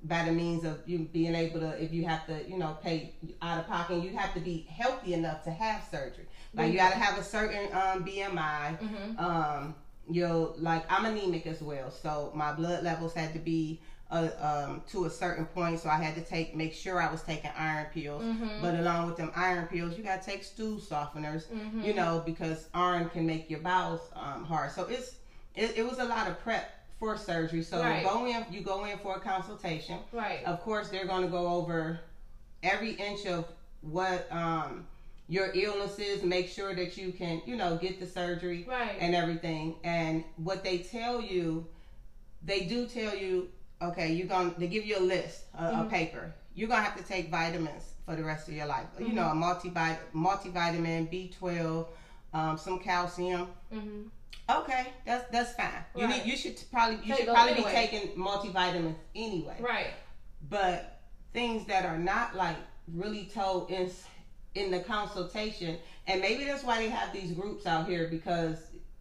by 0.03 0.23
the 0.23 0.31
means 0.31 0.63
of 0.63 0.79
you 0.85 0.99
being 1.11 1.35
able 1.35 1.59
to 1.59 1.81
if 1.81 1.93
you 1.93 2.03
have 2.03 2.25
to 2.27 2.47
you 2.47 2.57
know 2.57 2.75
pay 2.81 3.11
out 3.41 3.57
of 3.57 3.67
pocket 3.67 3.97
you 4.01 4.11
have 4.11 4.33
to 4.33 4.39
be 4.39 4.65
healthy 4.67 5.13
enough 5.13 5.41
to 5.43 5.51
have 5.51 5.83
surgery 5.83 6.25
like 6.55 6.71
you 6.71 6.77
got 6.77 6.89
to 6.91 6.97
have 6.97 7.17
a 7.17 7.23
certain 7.23 7.65
um, 7.73 8.03
BMI 8.03 8.77
Mm-hmm. 8.81 9.19
um, 9.19 9.75
you'll 10.09 10.53
like 10.57 10.83
I'm 10.89 11.05
anemic 11.05 11.45
as 11.47 11.61
well 11.61 11.89
so 11.89 12.31
my 12.33 12.51
blood 12.51 12.83
levels 12.83 13.13
had 13.13 13.33
to 13.33 13.39
be 13.39 13.79
uh, 14.13 14.65
um, 14.69 14.81
to 14.91 15.05
a 15.05 15.09
certain 15.09 15.45
point 15.45 15.79
so 15.79 15.89
I 15.89 15.99
had 16.01 16.15
to 16.15 16.21
take 16.21 16.55
make 16.55 16.73
sure 16.73 17.01
I 17.01 17.09
was 17.11 17.21
taking 17.23 17.51
iron 17.57 17.87
pills 17.93 18.23
Mm-hmm. 18.23 18.61
but 18.61 18.73
along 18.75 19.07
with 19.07 19.17
them 19.17 19.31
iron 19.35 19.65
pills 19.67 19.97
you 19.97 20.03
got 20.03 20.21
to 20.21 20.29
take 20.31 20.43
stool 20.43 20.77
softeners 20.79 21.43
mm-hmm. 21.47 21.81
you 21.81 21.93
know, 21.93 22.21
because 22.25 22.67
iron 22.73 23.09
can 23.09 23.25
make 23.25 23.49
your 23.49 23.59
bowels 23.59 24.01
um, 24.15 24.45
hard. 24.45 24.71
So 24.71 24.83
it's 24.85 25.15
it, 25.55 25.69
it 25.79 25.85
was 25.91 25.99
a 25.99 26.05
lot 26.15 26.27
of 26.27 26.39
prep 26.39 26.65
for 26.99 27.17
surgery. 27.17 27.63
So 27.63 27.79
Right. 27.81 28.01
you 28.03 28.09
go 28.09 28.25
in, 28.25 28.45
you 28.51 28.61
go 28.61 28.85
in 28.85 28.97
for 28.99 29.15
a 29.15 29.19
consultation. 29.19 29.99
Right. 30.11 30.43
Of 30.45 30.61
course, 30.61 30.89
they're 30.89 31.05
going 31.13 31.23
to 31.23 31.27
go 31.39 31.47
over 31.47 31.99
every 32.63 32.93
inch 32.93 33.25
of 33.25 33.45
what 33.81 34.27
um, 34.31 34.85
your 35.27 35.51
illness 35.53 35.99
is. 35.99 36.23
Make 36.23 36.47
sure 36.47 36.73
that 36.75 36.97
you 36.97 37.11
can, 37.11 37.41
you 37.45 37.55
know, 37.55 37.77
get 37.77 37.99
the 37.99 38.07
surgery 38.07 38.65
Right. 38.67 38.95
and 38.99 39.13
everything. 39.13 39.75
And 39.83 40.23
what 40.37 40.63
they 40.63 40.77
tell 40.79 41.21
you, 41.21 41.67
they 42.43 42.61
do 42.61 42.87
tell 42.87 43.15
you, 43.15 43.49
okay, 43.83 44.13
you're 44.13 44.27
going. 44.27 44.51
to 44.53 44.59
They 44.59 44.67
give 44.67 44.85
you 44.85 44.97
a 44.97 45.05
list, 45.15 45.45
a, 45.53 45.63
Mhm. 45.63 45.81
a 45.81 45.89
paper. 45.89 46.33
You're 46.55 46.69
gonna 46.69 46.83
have 46.83 46.95
to 46.97 47.03
take 47.03 47.29
vitamins 47.29 47.93
for 48.05 48.15
the 48.15 48.23
rest 48.23 48.47
of 48.47 48.53
your 48.53 48.67
life. 48.67 48.87
You 48.99 49.07
Mhm. 49.07 49.13
know, 49.15 49.27
a 49.29 49.33
multivit, 49.33 49.97
multivitamin, 50.13 51.09
B12, 51.09 51.87
um, 52.33 52.57
some 52.57 52.79
calcium. 52.79 53.47
mm-hmm. 53.71 54.07
Okay, 54.49 54.91
that's 55.05 55.23
that's 55.31 55.53
fine. 55.53 55.83
You 55.95 56.03
Right. 56.05 56.17
need 56.17 56.25
you 56.29 56.35
should 56.35 56.61
probably 56.69 56.97
you 56.97 57.13
Take 57.13 57.17
should 57.25 57.27
probably 57.33 57.53
anyway. 57.53 57.71
be 57.71 57.87
taking 57.87 58.07
multivitamins 58.15 58.95
anyway. 59.15 59.55
Right. 59.59 59.93
But 60.49 60.99
things 61.31 61.65
that 61.65 61.85
are 61.85 61.97
not 61.97 62.35
like 62.35 62.57
really 62.87 63.25
told 63.25 63.69
in 63.71 63.89
in 64.55 64.69
the 64.69 64.79
consultation, 64.79 65.77
and 66.07 66.21
maybe 66.21 66.43
that's 66.43 66.63
why 66.63 66.77
they 66.77 66.89
have 66.89 67.11
these 67.13 67.31
groups 67.31 67.65
out 67.65 67.87
here 67.87 68.05
because 68.05 68.57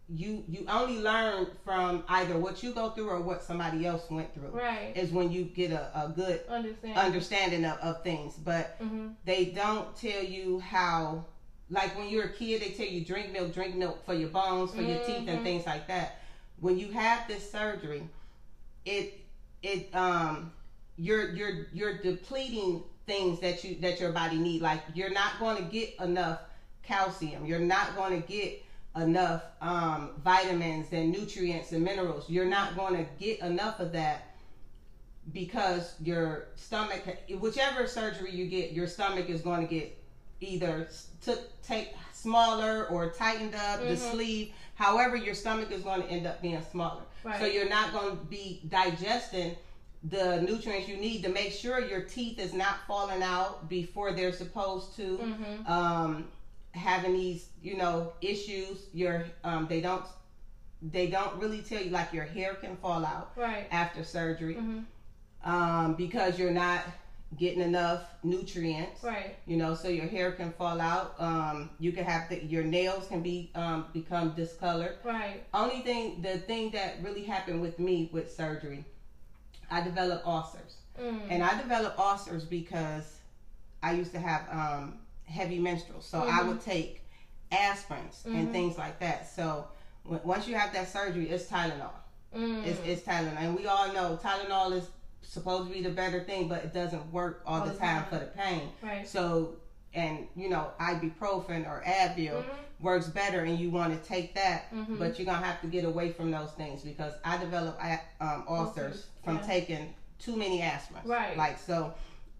you 0.09 0.43
you 0.47 0.65
only 0.67 0.99
learn 0.99 1.47
from 1.63 2.03
either 2.09 2.37
what 2.37 2.61
you 2.61 2.71
go 2.71 2.89
through 2.91 3.09
or 3.09 3.21
what 3.21 3.43
somebody 3.43 3.85
else 3.85 4.09
went 4.09 4.33
through. 4.33 4.49
Right. 4.49 4.93
Is 4.95 5.11
when 5.11 5.31
you 5.31 5.45
get 5.45 5.71
a, 5.71 5.89
a 5.95 6.09
good 6.09 6.41
Understand. 6.49 6.97
understanding 6.97 7.65
of, 7.65 7.77
of 7.79 8.03
things. 8.03 8.35
But 8.35 8.81
mm-hmm. 8.81 9.09
they 9.25 9.45
don't 9.45 9.95
tell 9.95 10.23
you 10.23 10.59
how 10.59 11.25
like 11.69 11.97
when 11.97 12.09
you're 12.09 12.25
a 12.25 12.33
kid 12.33 12.61
they 12.61 12.69
tell 12.69 12.85
you 12.85 13.05
drink 13.05 13.31
milk 13.31 13.53
drink 13.53 13.75
milk 13.75 14.05
for 14.05 14.13
your 14.13 14.29
bones 14.29 14.71
for 14.71 14.81
your 14.81 14.99
teeth 15.05 15.27
and 15.27 15.43
things 15.43 15.65
like 15.65 15.87
that 15.87 16.19
when 16.59 16.77
you 16.77 16.91
have 16.91 17.25
this 17.27 17.49
surgery 17.49 18.03
it 18.85 19.21
it 19.63 19.89
um 19.95 20.51
you're 20.97 21.31
you're 21.31 21.67
you're 21.73 21.97
depleting 21.99 22.83
things 23.05 23.39
that 23.39 23.63
you 23.63 23.75
that 23.81 23.99
your 23.99 24.11
body 24.11 24.37
need. 24.37 24.61
Like 24.61 24.81
you're 24.93 25.11
not 25.11 25.39
going 25.39 25.57
to 25.57 25.63
get 25.63 25.95
enough 25.99 26.39
calcium. 26.83 27.45
You're 27.45 27.59
not 27.59 27.95
going 27.95 28.21
to 28.21 28.27
get 28.27 28.62
enough 28.95 29.43
um, 29.61 30.11
vitamins 30.23 30.87
and 30.91 31.11
nutrients 31.11 31.71
and 31.71 31.83
minerals. 31.83 32.29
You're 32.29 32.45
not 32.45 32.75
going 32.75 32.95
to 32.95 33.05
get 33.19 33.39
enough 33.39 33.79
of 33.79 33.91
that 33.93 34.35
because 35.31 35.95
your 36.01 36.47
stomach, 36.55 37.01
whichever 37.39 37.87
surgery 37.87 38.31
you 38.31 38.47
get, 38.47 38.71
your 38.71 38.87
stomach 38.87 39.29
is 39.29 39.41
going 39.41 39.65
to 39.65 39.73
get 39.73 39.97
either 40.41 40.89
took 41.21 41.61
take 41.63 41.93
smaller 42.11 42.87
or 42.87 43.11
tightened 43.11 43.55
up 43.55 43.79
mm-hmm. 43.79 43.89
the 43.89 43.97
sleeve. 43.97 44.51
However, 44.75 45.15
your 45.15 45.35
stomach 45.35 45.71
is 45.71 45.81
going 45.81 46.01
to 46.01 46.07
end 46.07 46.27
up 46.27 46.41
being 46.41 46.61
smaller. 46.71 47.03
Right. 47.23 47.39
So 47.39 47.45
you're 47.45 47.69
not 47.69 47.93
going 47.93 48.17
to 48.17 48.23
be 48.25 48.61
digesting 48.67 49.55
the 50.03 50.41
nutrients 50.41 50.89
you 50.89 50.97
need 50.97 51.23
to 51.23 51.29
make 51.29 51.53
sure 51.53 51.79
your 51.79 52.01
teeth 52.01 52.37
is 52.37 52.53
not 52.53 52.79
falling 52.87 53.23
out 53.23 53.69
before 53.69 54.11
they're 54.11 54.33
supposed 54.33 54.95
to. 54.97 55.17
Mm-hmm. 55.17 55.71
Um, 55.71 56.25
having 56.73 57.13
these, 57.13 57.47
you 57.61 57.77
know, 57.77 58.13
issues, 58.21 58.85
your 58.93 59.25
um, 59.43 59.67
they 59.69 59.81
don't 59.81 60.05
they 60.81 61.07
don't 61.07 61.35
really 61.39 61.61
tell 61.61 61.81
you 61.81 61.91
like 61.91 62.11
your 62.11 62.25
hair 62.25 62.55
can 62.55 62.75
fall 62.77 63.05
out 63.05 63.31
right. 63.37 63.67
after 63.71 64.03
surgery 64.03 64.55
mm-hmm. 64.55 64.79
um, 65.49 65.93
because 65.95 66.37
you're 66.37 66.51
not 66.51 66.81
getting 67.37 67.61
enough 67.61 68.01
nutrients. 68.23 69.03
Right. 69.03 69.35
You 69.47 69.57
know, 69.57 69.75
so 69.75 69.87
your 69.87 70.07
hair 70.07 70.33
can 70.33 70.51
fall 70.51 70.81
out. 70.81 71.15
Um, 71.19 71.69
you 71.79 71.91
can 71.91 72.03
have 72.03 72.29
the, 72.29 72.43
your 72.43 72.63
nails 72.63 73.07
can 73.07 73.21
be 73.21 73.49
um, 73.55 73.85
become 73.93 74.31
discolored. 74.31 74.97
Right. 75.03 75.43
Only 75.53 75.79
thing, 75.79 76.21
the 76.21 76.39
thing 76.39 76.71
that 76.71 76.97
really 77.01 77.23
happened 77.23 77.61
with 77.61 77.79
me 77.79 78.09
with 78.11 78.31
surgery 78.31 78.85
I 79.71 79.81
developed 79.81 80.25
ulcers. 80.27 80.75
Mm. 81.01 81.21
And 81.29 81.43
I 81.43 81.59
developed 81.59 81.97
ulcers 81.97 82.43
because 82.43 83.17
I 83.81 83.93
used 83.93 84.11
to 84.11 84.19
have 84.19 84.47
um, 84.51 84.99
heavy 85.33 85.59
menstruals. 85.59 86.03
So 86.03 86.19
mm-hmm. 86.19 86.39
I 86.39 86.43
would 86.43 86.61
take 86.61 87.01
aspirins 87.51 88.23
mm-hmm. 88.23 88.35
and 88.35 88.51
things 88.51 88.77
like 88.77 88.99
that. 88.99 89.33
So 89.33 89.67
w- 90.05 90.21
once 90.23 90.47
you 90.47 90.55
have 90.55 90.73
that 90.73 90.89
surgery, 90.91 91.29
it's 91.29 91.45
Tylenol. 91.45 91.91
Mm. 92.35 92.65
It's, 92.65 92.79
it's 92.85 93.01
Tylenol. 93.01 93.37
And 93.37 93.57
we 93.57 93.65
all 93.65 93.91
know 93.93 94.19
Tylenol 94.21 94.73
is 94.73 94.87
supposed 95.21 95.67
to 95.67 95.73
be 95.73 95.81
the 95.81 95.89
better 95.89 96.23
thing, 96.23 96.47
but 96.47 96.63
it 96.63 96.73
doesn't 96.73 97.11
work 97.11 97.41
all, 97.45 97.61
all 97.61 97.65
the 97.65 97.73
time, 97.73 98.03
time, 98.03 98.05
for 98.09 98.19
the 98.19 98.31
pain. 98.31 98.69
Right. 98.81 99.07
So, 99.07 99.55
and 99.93 100.27
you 100.35 100.49
know, 100.49 100.71
ibuprofen 100.79 101.67
or 101.67 101.83
Advil 101.85 102.43
mm-hmm. 102.43 102.83
works 102.83 103.07
better, 103.07 103.41
and 103.41 103.59
you 103.59 103.69
want 103.69 103.93
to 103.93 104.07
take 104.07 104.33
that, 104.35 104.71
mm-hmm. 104.73 104.95
but 104.95 105.17
you're 105.17 105.25
gonna 105.25 105.45
have 105.45 105.61
to 105.61 105.67
get 105.67 105.85
away 105.85 106.11
from 106.11 106.31
those 106.31 106.51
things 106.51 106.81
because 106.81 107.13
I 107.23 107.37
developed 107.37 107.79
um, 108.19 108.43
ulcers 108.47 109.05
from 109.23 109.37
yeah. 109.37 109.41
taking 109.43 109.93
too 110.17 110.35
many 110.35 110.61
aspirins. 110.61 111.05
Right. 111.05 111.37
Like 111.37 111.59
so, 111.59 111.93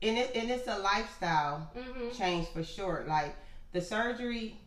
and 0.03 0.17
it 0.17 0.31
and 0.35 0.51
it's 0.51 0.67
a 0.67 0.77
lifestyle 0.79 1.69
mm-hmm. 1.75 2.09
change 2.11 2.47
for 2.47 2.63
sure. 2.63 3.05
Like 3.07 3.35
the 3.71 3.81
surgery, 3.81 4.57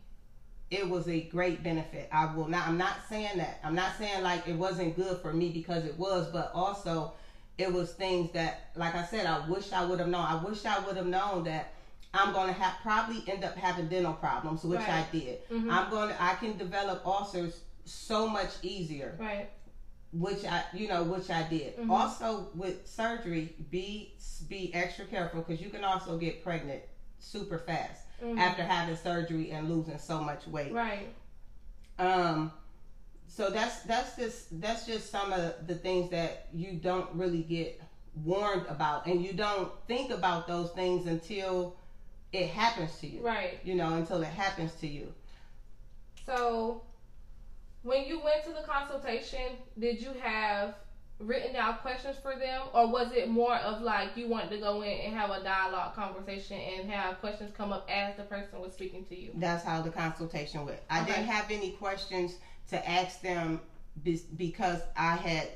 it 0.71 0.89
was 0.89 1.09
a 1.09 1.21
great 1.23 1.63
benefit. 1.63 2.09
I 2.13 2.35
will 2.35 2.49
not. 2.49 2.67
I'm 2.67 2.79
not 2.79 2.97
saying 3.09 3.39
that. 3.39 3.61
I'm 3.63 3.75
not 3.75 3.93
saying 3.99 4.23
like 4.23 4.49
it 4.49 4.57
wasn't 4.57 4.97
good 4.97 5.19
for 5.19 5.33
me 5.33 5.51
because 5.51 5.85
it 5.85 5.97
was, 5.99 6.29
but 6.33 6.51
also 6.55 7.13
it 7.59 7.73
was 7.73 7.93
things 7.93 8.33
that, 8.33 8.71
like 8.75 8.95
I 8.95 9.05
said, 9.05 9.27
I 9.27 9.49
wish 9.49 9.73
I 9.73 9.85
would 9.85 9.99
have 9.99 10.09
known. 10.09 10.25
I 10.25 10.43
wish 10.43 10.65
I 10.65 10.79
would 10.81 10.97
have 10.97 11.07
known 11.07 11.45
that. 11.45 11.73
I'm 12.15 12.33
going 12.33 12.47
to 12.47 12.55
have 12.55 12.75
probably 12.83 13.23
end 13.31 13.45
up 13.45 13.57
having 13.57 13.89
dental 13.89 14.15
problems, 14.15 14.65
which 14.65 14.79
right. 14.79 14.89
I 14.89 15.07
did. 15.13 15.49
Mm-hmm. 15.51 15.71
I'm 15.71 15.91
going 15.91 16.09
to 16.09 16.23
I 16.23 16.35
can 16.35 16.57
develop 16.57 17.07
ulcers 17.07 17.61
so 17.85 18.27
much 18.27 18.51
easier. 18.63 19.17
Right 19.21 19.51
which 20.19 20.45
I, 20.45 20.65
you 20.73 20.89
know, 20.89 21.03
which 21.03 21.31
I 21.31 21.43
did. 21.49 21.77
Mm-hmm. 21.77 21.91
Also, 21.91 22.49
with 22.55 22.87
surgery, 22.87 23.55
be 23.71 24.15
be 24.49 24.73
extra 24.75 25.05
careful 25.05 25.43
because 25.43 25.61
you 25.61 25.71
can 25.71 25.85
also 25.85 26.19
get 26.19 26.43
pregnant 26.43 26.83
super 27.19 27.59
fast 27.59 28.03
mm-hmm. 28.23 28.39
after 28.39 28.63
having 28.63 28.97
surgery 28.97 29.51
and 29.51 29.69
losing 29.69 29.99
so 29.99 30.21
much 30.21 30.47
weight. 30.47 30.73
Right. 30.73 31.09
Um. 31.99 32.53
So 33.29 33.51
that's 33.51 33.81
that's 33.83 34.17
just 34.17 34.61
that's 34.61 34.87
just 34.87 35.11
some 35.11 35.33
of 35.33 35.67
the 35.67 35.75
things 35.75 36.11
that 36.11 36.49
you 36.53 36.73
don't 36.73 37.13
really 37.13 37.43
get 37.43 37.81
warned 38.25 38.67
about, 38.69 39.07
and 39.07 39.23
you 39.23 39.33
don't 39.33 39.71
think 39.87 40.11
about 40.11 40.47
those 40.47 40.71
things 40.71 41.07
until 41.07 41.77
it 42.33 42.49
happens 42.49 42.99
to 43.01 43.07
you. 43.07 43.21
Right. 43.21 43.59
You 43.65 43.75
know, 43.75 43.95
until 43.95 44.23
it 44.23 44.29
happens 44.29 44.73
to 44.77 44.87
you. 44.87 45.13
So 46.25 46.83
when 47.87 48.05
you 48.05 48.21
went 48.21 48.43
to 48.45 48.51
the 48.51 48.67
consultation, 48.67 49.57
did 49.79 50.03
you 50.03 50.13
have 50.21 50.75
written 51.21 51.53
down 51.53 51.77
questions 51.77 52.17
for 52.21 52.37
them, 52.37 52.63
or 52.75 52.89
was 52.89 53.13
it 53.13 53.31
more 53.31 53.55
of 53.57 53.81
like 53.81 54.17
you 54.17 54.27
wanted 54.29 54.51
to 54.51 54.59
go 54.59 54.83
in 54.83 54.99
and 55.07 55.15
have 55.15 55.31
a 55.31 55.43
dialogue 55.43 55.95
conversation 55.95 56.59
and 56.59 56.91
have 56.91 57.19
questions 57.21 57.53
come 57.57 57.73
up 57.73 57.89
as 57.89 58.15
the 58.17 58.25
person 58.25 58.61
was 58.61 58.73
speaking 58.73 59.05
to 59.05 59.17
you? 59.17 59.31
That's 59.37 59.65
how 59.65 59.81
the 59.83 59.91
consultation 59.91 60.67
went. 60.67 60.81
I 60.91 61.03
okay. 61.03 61.13
didn't 61.13 61.27
have 61.27 61.51
any 61.51 61.71
questions 61.71 62.39
to 62.71 62.91
ask 62.91 63.23
them 63.23 63.61
because 64.37 64.81
I 64.97 65.15
had 65.15 65.49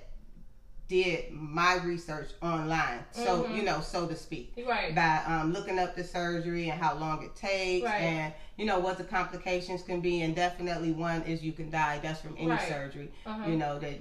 did 0.90 1.30
my 1.30 1.76
research 1.84 2.30
online, 2.42 2.98
so 3.12 3.44
mm-hmm. 3.44 3.54
you 3.54 3.62
know, 3.62 3.80
so 3.80 4.08
to 4.08 4.16
speak, 4.16 4.52
right? 4.66 4.92
By 4.92 5.22
um, 5.24 5.52
looking 5.52 5.78
up 5.78 5.94
the 5.94 6.02
surgery 6.02 6.68
and 6.68 6.82
how 6.82 6.96
long 6.96 7.22
it 7.22 7.36
takes, 7.36 7.86
right. 7.86 8.02
and 8.02 8.34
you 8.56 8.66
know 8.66 8.80
what 8.80 8.98
the 8.98 9.04
complications 9.04 9.82
can 9.82 10.00
be, 10.00 10.22
and 10.22 10.34
definitely 10.34 10.90
one 10.90 11.22
is 11.22 11.44
you 11.44 11.52
can 11.52 11.70
die. 11.70 12.00
That's 12.02 12.20
from 12.20 12.34
any 12.36 12.50
right. 12.50 12.68
surgery. 12.68 13.12
Uh-huh. 13.24 13.48
You 13.48 13.56
know 13.56 13.78
that 13.78 14.00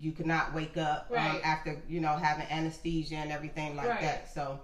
you 0.00 0.10
cannot 0.10 0.52
wake 0.52 0.76
up 0.76 1.06
um, 1.10 1.16
right. 1.16 1.36
um, 1.36 1.40
after 1.44 1.80
you 1.88 2.00
know 2.00 2.16
having 2.16 2.46
anesthesia 2.50 3.14
and 3.14 3.30
everything 3.30 3.76
like 3.76 4.00
that. 4.00 4.34
So 4.34 4.58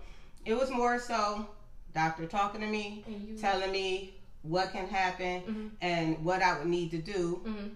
it 0.45 0.55
was 0.55 0.73
more 0.73 0.99
so 0.99 1.47
doctor 1.95 2.27
talking 2.27 2.63
to 2.63 2.67
me, 2.67 3.05
you... 3.07 3.39
telling 3.39 3.71
me 3.71 4.15
what 4.43 4.73
can 4.73 4.89
happen 4.89 5.43
mm-hmm. 5.43 5.67
and 5.81 6.25
what 6.25 6.43
I 6.43 6.59
would 6.59 6.67
need 6.67 6.91
to 6.91 6.99
do, 6.99 7.43
mm-hmm. 7.47 7.69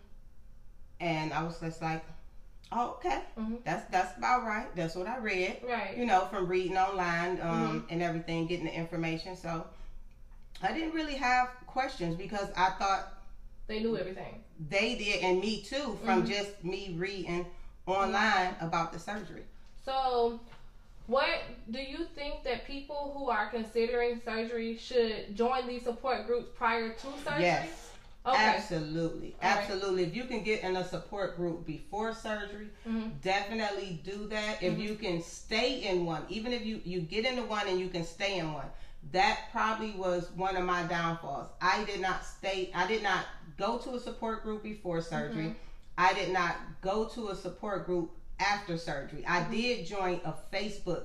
and 0.98 1.32
I 1.32 1.44
was 1.44 1.60
just 1.60 1.80
like 1.80 2.04
Oh, 2.76 2.96
okay. 2.98 3.20
Mm-hmm. 3.38 3.56
That's 3.64 3.88
that's 3.90 4.18
about 4.18 4.44
right. 4.44 4.66
That's 4.74 4.96
what 4.96 5.06
I 5.06 5.18
read. 5.18 5.60
Right. 5.66 5.96
You 5.96 6.06
know, 6.06 6.26
from 6.30 6.48
reading 6.48 6.76
online 6.76 7.40
um, 7.40 7.82
mm-hmm. 7.82 7.92
and 7.92 8.02
everything, 8.02 8.46
getting 8.46 8.66
the 8.66 8.74
information. 8.74 9.36
So 9.36 9.64
I 10.60 10.72
didn't 10.72 10.92
really 10.92 11.14
have 11.14 11.50
questions 11.66 12.16
because 12.16 12.48
I 12.56 12.70
thought 12.70 13.12
they 13.68 13.80
knew 13.80 13.96
everything. 13.96 14.42
They 14.68 14.96
did, 14.96 15.22
and 15.22 15.40
me 15.40 15.62
too, 15.62 15.98
from 16.04 16.22
mm-hmm. 16.22 16.30
just 16.30 16.64
me 16.64 16.94
reading 16.96 17.46
online 17.86 18.56
about 18.60 18.92
the 18.92 18.98
surgery. 18.98 19.44
So, 19.84 20.40
what 21.06 21.28
do 21.70 21.80
you 21.80 22.06
think 22.14 22.44
that 22.44 22.66
people 22.66 23.12
who 23.16 23.30
are 23.30 23.48
considering 23.48 24.20
surgery 24.24 24.78
should 24.78 25.36
join 25.36 25.66
these 25.66 25.82
support 25.82 26.26
groups 26.26 26.48
prior 26.56 26.90
to 26.90 27.06
surgery? 27.24 27.42
Yes. 27.42 27.90
Okay. 28.26 28.42
Absolutely. 28.42 29.36
All 29.42 29.50
Absolutely. 29.50 30.04
Right. 30.04 30.08
If 30.08 30.16
you 30.16 30.24
can 30.24 30.42
get 30.42 30.62
in 30.62 30.76
a 30.76 30.84
support 30.84 31.36
group 31.36 31.66
before 31.66 32.14
surgery, 32.14 32.68
mm-hmm. 32.88 33.10
definitely 33.22 34.00
do 34.02 34.26
that. 34.28 34.62
If 34.62 34.74
mm-hmm. 34.74 34.82
you 34.82 34.94
can 34.94 35.22
stay 35.22 35.82
in 35.82 36.06
one, 36.06 36.22
even 36.30 36.52
if 36.52 36.64
you, 36.64 36.80
you 36.84 37.00
get 37.00 37.26
into 37.26 37.42
one 37.42 37.68
and 37.68 37.78
you 37.78 37.88
can 37.88 38.04
stay 38.04 38.38
in 38.38 38.52
one, 38.52 38.66
that 39.12 39.40
probably 39.52 39.90
was 39.92 40.30
one 40.36 40.56
of 40.56 40.64
my 40.64 40.84
downfalls. 40.84 41.48
I 41.60 41.84
did 41.84 42.00
not 42.00 42.24
stay, 42.24 42.70
I 42.74 42.86
did 42.86 43.02
not 43.02 43.26
go 43.58 43.76
to 43.78 43.90
a 43.90 44.00
support 44.00 44.42
group 44.42 44.62
before 44.62 45.02
surgery. 45.02 45.44
Mm-hmm. 45.44 45.58
I 45.98 46.14
did 46.14 46.32
not 46.32 46.56
go 46.80 47.04
to 47.08 47.28
a 47.28 47.34
support 47.34 47.84
group 47.84 48.10
after 48.40 48.78
surgery. 48.78 49.24
I 49.28 49.40
mm-hmm. 49.40 49.52
did 49.52 49.86
join 49.86 50.20
a 50.24 50.34
Facebook 50.50 51.04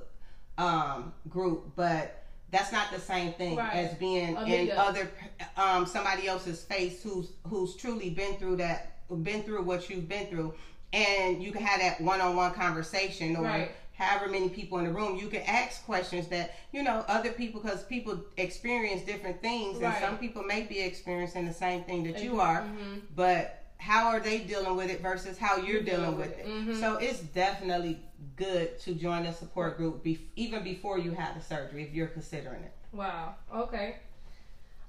um, 0.58 1.14
group, 1.28 1.74
but 1.76 2.19
that's 2.52 2.72
not 2.72 2.92
the 2.92 3.00
same 3.00 3.34
thing 3.34 3.56
right. 3.56 3.74
as 3.74 3.94
being 3.96 4.36
in 4.48 4.72
other 4.72 5.10
um, 5.58 5.86
somebody 5.86 6.28
else's 6.28 6.64
face 6.64 7.04
who's 7.04 7.32
who's 7.48 7.76
truly 7.76 8.10
been 8.10 8.36
through 8.38 8.56
that 8.56 8.98
been 9.24 9.44
through 9.44 9.64
what 9.64 9.90
you've 9.90 10.08
been 10.08 10.28
through 10.28 10.54
and 10.94 11.44
you 11.44 11.52
can 11.52 11.62
have 11.62 11.80
that 11.80 12.02
one-on-one 12.02 12.54
conversation 12.54 13.36
or 13.36 13.44
right. 13.44 13.72
however 13.94 14.28
many 14.28 14.50
people 14.50 14.78
in 14.80 14.86
the 14.86 14.92
room 14.92 15.16
you 15.16 15.28
can 15.28 15.42
ask 15.42 15.86
questions 15.86 16.28
that 16.28 16.56
you 16.72 16.84
know 16.84 17.04
other 17.08 17.32
people 17.32 17.62
because 17.62 17.84
people 17.84 18.20
experience 18.38 19.04
different 19.04 19.42
things 19.42 19.78
right. 19.80 19.94
and 19.94 20.04
some 20.04 20.18
people 20.18 20.44
may 20.44 20.62
be 20.64 20.80
experiencing 20.80 21.46
the 21.46 21.54
same 21.54 21.84
thing 21.84 22.04
that 22.04 22.24
you 22.24 22.40
are 22.40 22.62
mm-hmm. 22.62 23.00
but 23.16 23.64
how 23.78 24.08
are 24.08 24.20
they 24.20 24.40
dealing 24.40 24.76
with 24.76 24.90
it 24.90 25.02
versus 25.02 25.38
how 25.38 25.56
you're, 25.56 25.68
you're 25.68 25.82
dealing, 25.82 26.02
dealing, 26.02 26.18
with 26.18 26.38
it, 26.38 26.46
it. 26.46 26.48
Mm-hmm. 26.48 26.80
so 26.80 26.98
it's 26.98 27.20
definitely 27.20 28.00
good 28.36 28.80
to 28.80 28.94
join 28.94 29.26
a 29.26 29.34
support 29.34 29.78
group 29.78 30.04
be- 30.04 30.28
even 30.36 30.64
before 30.64 30.98
you 30.98 31.12
have 31.12 31.36
the 31.36 31.42
surgery 31.42 31.84
if 31.84 31.94
you're 31.94 32.08
considering 32.08 32.64
it. 32.64 32.74
Wow. 32.92 33.36
Okay. 33.54 33.98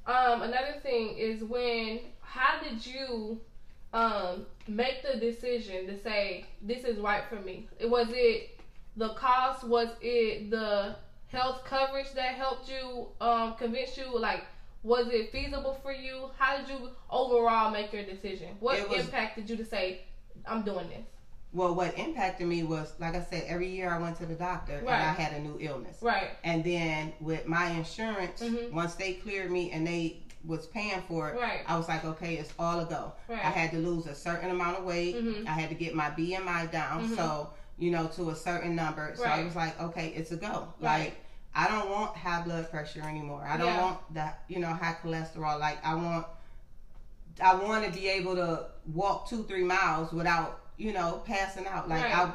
Um, 0.06 0.42
another 0.42 0.80
thing 0.82 1.16
is 1.16 1.44
when 1.44 2.00
how 2.20 2.60
did 2.62 2.84
you 2.84 3.40
um, 3.92 4.46
make 4.66 5.02
the 5.02 5.18
decision 5.18 5.86
to 5.86 6.00
say 6.00 6.46
this 6.62 6.84
is 6.84 6.98
right 6.98 7.24
for 7.28 7.36
me? 7.36 7.68
Was 7.82 8.08
it 8.10 8.60
the 8.96 9.10
cost? 9.10 9.64
Was 9.64 9.88
it 10.00 10.50
the 10.50 10.96
health 11.28 11.62
coverage 11.64 12.12
that 12.14 12.34
helped 12.34 12.68
you 12.68 13.08
um, 13.20 13.54
convince 13.54 13.96
you? 13.96 14.18
Like, 14.18 14.44
was 14.82 15.08
it 15.08 15.30
feasible 15.30 15.78
for 15.82 15.92
you? 15.92 16.30
How 16.38 16.58
did 16.58 16.68
you 16.68 16.90
overall 17.10 17.70
make 17.70 17.92
your 17.92 18.04
decision? 18.04 18.48
What 18.60 18.88
was, 18.88 19.00
impact 19.00 19.36
did 19.36 19.50
you 19.50 19.56
to 19.56 19.64
say 19.64 20.02
I'm 20.46 20.62
doing 20.62 20.88
this? 20.88 21.06
Well, 21.52 21.74
what 21.74 21.98
impacted 21.98 22.46
me 22.46 22.62
was, 22.62 22.92
like 23.00 23.16
I 23.16 23.22
said, 23.24 23.44
every 23.48 23.68
year 23.68 23.90
I 23.92 23.98
went 23.98 24.16
to 24.18 24.26
the 24.26 24.34
doctor 24.34 24.78
and 24.78 24.88
I 24.88 25.12
had 25.12 25.32
a 25.32 25.40
new 25.40 25.56
illness. 25.60 25.96
Right. 26.00 26.30
And 26.44 26.62
then 26.62 27.12
with 27.20 27.46
my 27.46 27.66
insurance, 27.70 28.40
Mhm. 28.40 28.70
once 28.72 28.94
they 28.94 29.14
cleared 29.14 29.50
me 29.50 29.72
and 29.72 29.84
they 29.86 30.22
was 30.44 30.66
paying 30.68 31.02
for 31.02 31.28
it, 31.30 31.40
Right. 31.40 31.62
I 31.66 31.76
was 31.76 31.88
like, 31.88 32.04
okay, 32.04 32.36
it's 32.36 32.52
all 32.58 32.78
a 32.80 32.84
go. 32.84 33.12
Right. 33.28 33.44
I 33.44 33.50
had 33.50 33.72
to 33.72 33.78
lose 33.78 34.06
a 34.06 34.14
certain 34.14 34.50
amount 34.50 34.78
of 34.78 34.84
weight. 34.84 35.16
Mm-hmm. 35.16 35.48
I 35.48 35.50
had 35.50 35.68
to 35.70 35.74
get 35.74 35.94
my 35.94 36.10
BMI 36.10 36.66
down, 36.66 37.08
Mhm. 37.08 37.16
so 37.16 37.50
you 37.78 37.90
know, 37.90 38.06
to 38.08 38.28
a 38.28 38.36
certain 38.36 38.76
number. 38.76 39.14
So 39.16 39.24
I 39.24 39.42
was 39.42 39.56
like, 39.56 39.80
okay, 39.80 40.08
it's 40.08 40.30
a 40.32 40.36
go. 40.36 40.68
Right. 40.80 40.98
Like 41.04 41.16
I 41.54 41.66
don't 41.66 41.88
want 41.90 42.14
high 42.14 42.42
blood 42.42 42.70
pressure 42.70 43.00
anymore. 43.02 43.42
I 43.48 43.56
don't 43.56 43.66
Yeah. 43.68 43.82
want 43.82 44.14
that, 44.14 44.44
you 44.48 44.60
know, 44.60 44.68
high 44.68 44.96
cholesterol. 45.02 45.58
Like 45.58 45.84
I 45.84 45.94
want, 45.94 46.26
I 47.42 47.54
want 47.54 47.86
to 47.86 47.90
be 47.90 48.06
able 48.08 48.36
to 48.36 48.66
walk 48.92 49.28
two, 49.28 49.44
three 49.44 49.64
miles 49.64 50.12
without, 50.12 50.59
you 50.80 50.92
know, 50.92 51.22
passing 51.26 51.66
out. 51.66 51.88
Like 51.88 52.02
Right. 52.02 52.14
I 52.14 52.32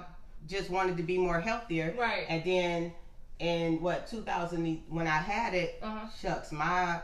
just 0.48 0.70
wanted 0.70 0.98
to 0.98 1.04
be 1.04 1.18
more 1.18 1.40
healthier. 1.40 1.96
Right. 1.98 2.25
And 2.30 2.44
then 2.46 2.94
in 3.40 3.82
what 3.82 4.08
2000 4.08 4.84
when 4.88 5.08
I 5.08 5.18
had 5.18 5.54
it, 5.54 5.80
Uh-huh. 5.82 6.08
shucks, 6.22 6.52
my 6.52 7.00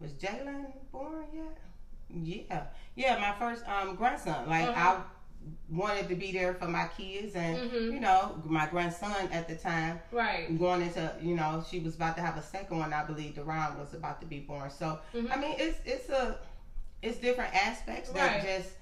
was 0.00 0.12
Jalen 0.12 0.72
born 0.92 1.24
yet? 1.32 1.58
Yeah, 2.10 2.64
yeah, 2.94 3.16
my 3.16 3.32
first 3.32 3.66
um 3.68 3.94
grandson. 3.94 4.48
Like 4.48 4.66
Uh-huh. 4.66 4.98
I 4.98 5.02
wanted 5.68 6.08
to 6.08 6.16
be 6.16 6.32
there 6.32 6.54
for 6.54 6.66
my 6.66 6.86
kids, 6.96 7.34
and 7.36 7.58
Mhm. 7.58 7.92
you 7.92 8.00
know, 8.00 8.40
my 8.44 8.66
grandson 8.66 9.28
at 9.30 9.46
the 9.46 9.54
time 9.54 10.00
Right. 10.10 10.56
going 10.58 10.82
into, 10.82 11.14
you 11.20 11.34
know, 11.34 11.62
she 11.66 11.78
was 11.78 11.94
about 11.94 12.16
to 12.16 12.22
have 12.22 12.36
a 12.36 12.42
second 12.42 12.78
one. 12.78 12.92
I 12.92 13.02
believe 13.02 13.34
the 13.36 13.42
Deron 13.42 13.76
was 13.78 13.94
about 13.94 14.20
to 14.20 14.26
be 14.26 14.40
born. 14.40 14.70
So 14.70 14.98
Mhm. 15.14 15.32
I 15.32 15.36
mean, 15.36 15.54
it's 15.58 15.80
it's 15.84 16.08
a 16.08 16.36
it's 17.02 17.18
different 17.18 17.54
aspects 17.54 18.10
that 18.10 18.34
Right. 18.34 18.42
just 18.42 18.74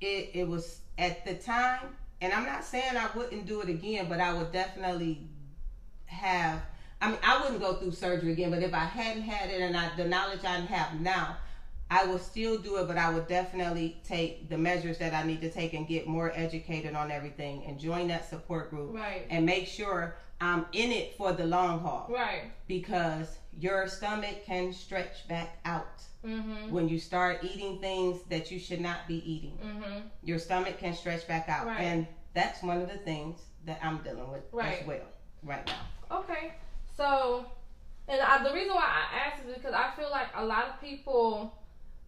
it 0.00 0.30
it 0.34 0.48
was 0.48 0.80
at 0.98 1.24
the 1.24 1.34
time, 1.34 1.96
and 2.20 2.32
I'm 2.32 2.46
not 2.46 2.64
saying 2.64 2.96
I 2.96 3.08
wouldn't 3.16 3.46
do 3.46 3.60
it 3.60 3.68
again, 3.68 4.06
but 4.08 4.20
I 4.20 4.32
would 4.34 4.52
definitely 4.52 5.20
have. 6.06 6.60
I 7.02 7.08
mean, 7.08 7.18
I 7.24 7.40
wouldn't 7.40 7.60
go 7.60 7.74
through 7.74 7.92
surgery 7.92 8.32
again, 8.32 8.50
but 8.50 8.62
if 8.62 8.74
I 8.74 8.84
hadn't 8.84 9.22
had 9.22 9.48
it 9.50 9.60
and 9.60 9.74
I, 9.76 9.88
the 9.96 10.04
knowledge 10.04 10.44
I 10.44 10.58
have 10.60 11.00
now, 11.00 11.36
I 11.90 12.04
would 12.04 12.20
still 12.20 12.58
do 12.58 12.76
it, 12.76 12.86
but 12.86 12.98
I 12.98 13.10
would 13.12 13.26
definitely 13.26 13.96
take 14.04 14.48
the 14.50 14.58
measures 14.58 14.98
that 14.98 15.14
I 15.14 15.22
need 15.26 15.40
to 15.40 15.50
take 15.50 15.72
and 15.72 15.88
get 15.88 16.06
more 16.06 16.30
educated 16.34 16.94
on 16.94 17.10
everything 17.10 17.64
and 17.64 17.78
join 17.80 18.08
that 18.08 18.28
support 18.28 18.68
group 18.70 18.94
Right. 18.94 19.26
and 19.30 19.46
make 19.46 19.66
sure 19.66 20.14
I'm 20.40 20.66
in 20.72 20.92
it 20.92 21.14
for 21.16 21.32
the 21.32 21.44
long 21.46 21.80
haul 21.80 22.06
Right. 22.10 22.42
because 22.68 23.38
your 23.58 23.86
stomach 23.88 24.44
can 24.44 24.72
stretch 24.72 25.26
back 25.28 25.58
out 25.64 26.02
Mhm. 26.24 26.70
when 26.70 26.88
you 26.88 26.98
start 26.98 27.42
eating 27.42 27.80
things 27.80 28.22
that 28.28 28.50
you 28.50 28.58
should 28.58 28.80
not 28.80 29.06
be 29.06 29.16
eating. 29.30 29.58
Mhm. 29.62 30.02
Your 30.22 30.38
stomach 30.38 30.78
can 30.78 30.94
stretch 30.94 31.26
back 31.26 31.48
out, 31.48 31.66
Right. 31.66 31.80
and 31.80 32.06
that's 32.34 32.62
one 32.62 32.80
of 32.80 32.88
the 32.88 32.98
things 32.98 33.42
that 33.64 33.78
I'm 33.82 33.98
dealing 33.98 34.30
with 34.30 34.44
Right. 34.52 34.80
as 34.80 34.86
well 34.86 35.06
right 35.42 35.66
now. 35.66 36.16
Okay. 36.18 36.52
So, 36.96 37.44
and 38.08 38.20
I, 38.20 38.42
the 38.42 38.52
reason 38.52 38.74
why 38.74 38.84
I 39.12 39.16
asked 39.28 39.44
is 39.46 39.54
because 39.54 39.72
I 39.74 39.90
feel 39.90 40.10
like 40.10 40.28
a 40.34 40.44
lot 40.44 40.66
of 40.68 40.80
people, 40.80 41.54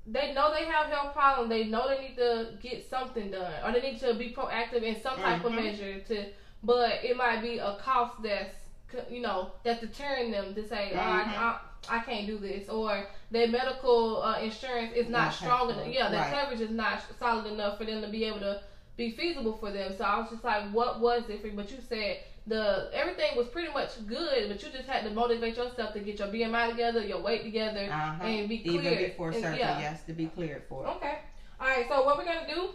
they 0.06 0.32
know 0.32 0.50
they 0.50 0.64
have 0.66 0.86
health 0.86 1.12
problems. 1.12 1.48
They 1.48 1.64
know 1.64 1.88
they 1.88 1.98
need 2.00 2.16
to 2.16 2.58
get 2.60 2.84
something 2.88 3.30
done, 3.30 3.52
or 3.64 3.72
they 3.72 3.80
need 3.80 3.98
to 4.00 4.14
be 4.14 4.30
proactive 4.32 4.82
in 4.82 5.00
some 5.00 5.16
type 5.18 5.44
of 5.44 5.52
Mhm. 5.52 5.56
measure 5.56 6.00
to. 6.00 6.32
But 6.62 7.02
it 7.04 7.16
might 7.16 7.40
be 7.40 7.58
a 7.58 7.74
cost 7.76 8.22
that's, 8.22 8.61
you 9.10 9.20
know, 9.20 9.50
that's 9.64 9.80
deterring 9.80 10.30
them 10.30 10.54
to 10.54 10.66
say, 10.66 10.90
oh, 10.94 10.98
I, 10.98 11.22
Mhm. 11.24 11.38
I, 11.38 11.58
I 11.88 11.98
can't 12.00 12.26
do 12.26 12.38
this, 12.38 12.68
or 12.68 13.06
their 13.30 13.48
medical 13.48 14.22
uh, 14.22 14.38
insurance 14.40 14.92
is 14.94 15.08
not 15.08 15.24
Not 15.26 15.34
strong 15.34 15.70
enough. 15.70 15.86
Yeah, 15.88 16.10
their 16.10 16.20
Right. 16.20 16.32
coverage 16.32 16.60
is 16.60 16.70
not 16.70 17.02
solid 17.18 17.46
enough 17.46 17.78
for 17.78 17.84
them 17.84 18.02
to 18.02 18.08
be 18.08 18.24
able 18.24 18.40
to 18.40 18.60
be 18.96 19.10
feasible 19.10 19.54
for 19.54 19.70
them. 19.72 19.92
So 19.96 20.04
I 20.04 20.18
was 20.18 20.30
just 20.30 20.44
like, 20.44 20.70
what 20.70 21.00
was 21.00 21.28
it 21.28 21.40
for? 21.42 21.48
But 21.50 21.70
you 21.72 21.78
said 21.88 22.18
the 22.46 22.88
everything 22.92 23.36
was 23.36 23.46
pretty 23.48 23.72
much 23.72 24.04
good, 24.06 24.48
but 24.48 24.62
you 24.62 24.70
just 24.70 24.86
had 24.88 25.02
to 25.04 25.10
motivate 25.10 25.56
yourself 25.56 25.92
to 25.94 26.00
get 26.00 26.18
your 26.18 26.28
BMI 26.28 26.70
together, 26.70 27.00
your 27.00 27.20
weight 27.20 27.42
together, 27.42 27.88
Uh-huh. 27.90 28.24
and 28.24 28.48
be 28.48 28.56
Even 28.68 28.80
cleared. 28.80 29.10
before 29.10 29.32
surgery, 29.32 29.58
yeah. 29.58 29.78
yes, 29.80 30.02
to 30.04 30.12
be 30.12 30.26
cleared 30.26 30.62
for. 30.68 30.84
it. 30.84 30.88
Okay. 30.90 31.18
All 31.60 31.66
right. 31.68 31.86
So 31.88 32.04
what 32.04 32.16
we're 32.18 32.24
gonna 32.24 32.46
do 32.46 32.70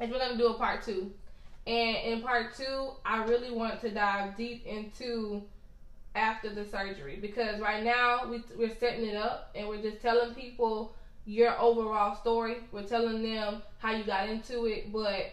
is 0.00 0.10
we're 0.10 0.18
gonna 0.18 0.36
do 0.38 0.48
a 0.48 0.54
part 0.54 0.82
two, 0.84 1.10
and 1.66 1.96
in 2.04 2.22
part 2.22 2.54
two, 2.56 2.92
I 3.04 3.24
really 3.24 3.50
want 3.50 3.80
to 3.82 3.90
dive 3.90 4.36
deep 4.36 4.66
into 4.66 5.42
after 6.14 6.52
the 6.54 6.64
surgery 6.64 7.18
because 7.20 7.60
right 7.60 7.82
now 7.82 8.26
we 8.28 8.42
we're 8.56 8.74
setting 8.74 9.06
it 9.06 9.16
up 9.16 9.50
and 9.54 9.68
we're 9.68 9.80
just 9.80 10.02
telling 10.02 10.34
people 10.34 10.94
your 11.24 11.58
overall 11.60 12.16
story. 12.16 12.58
We're 12.72 12.82
telling 12.82 13.22
them 13.22 13.62
how 13.78 13.92
you 13.92 14.04
got 14.04 14.28
into 14.28 14.66
it, 14.66 14.92
but 14.92 15.32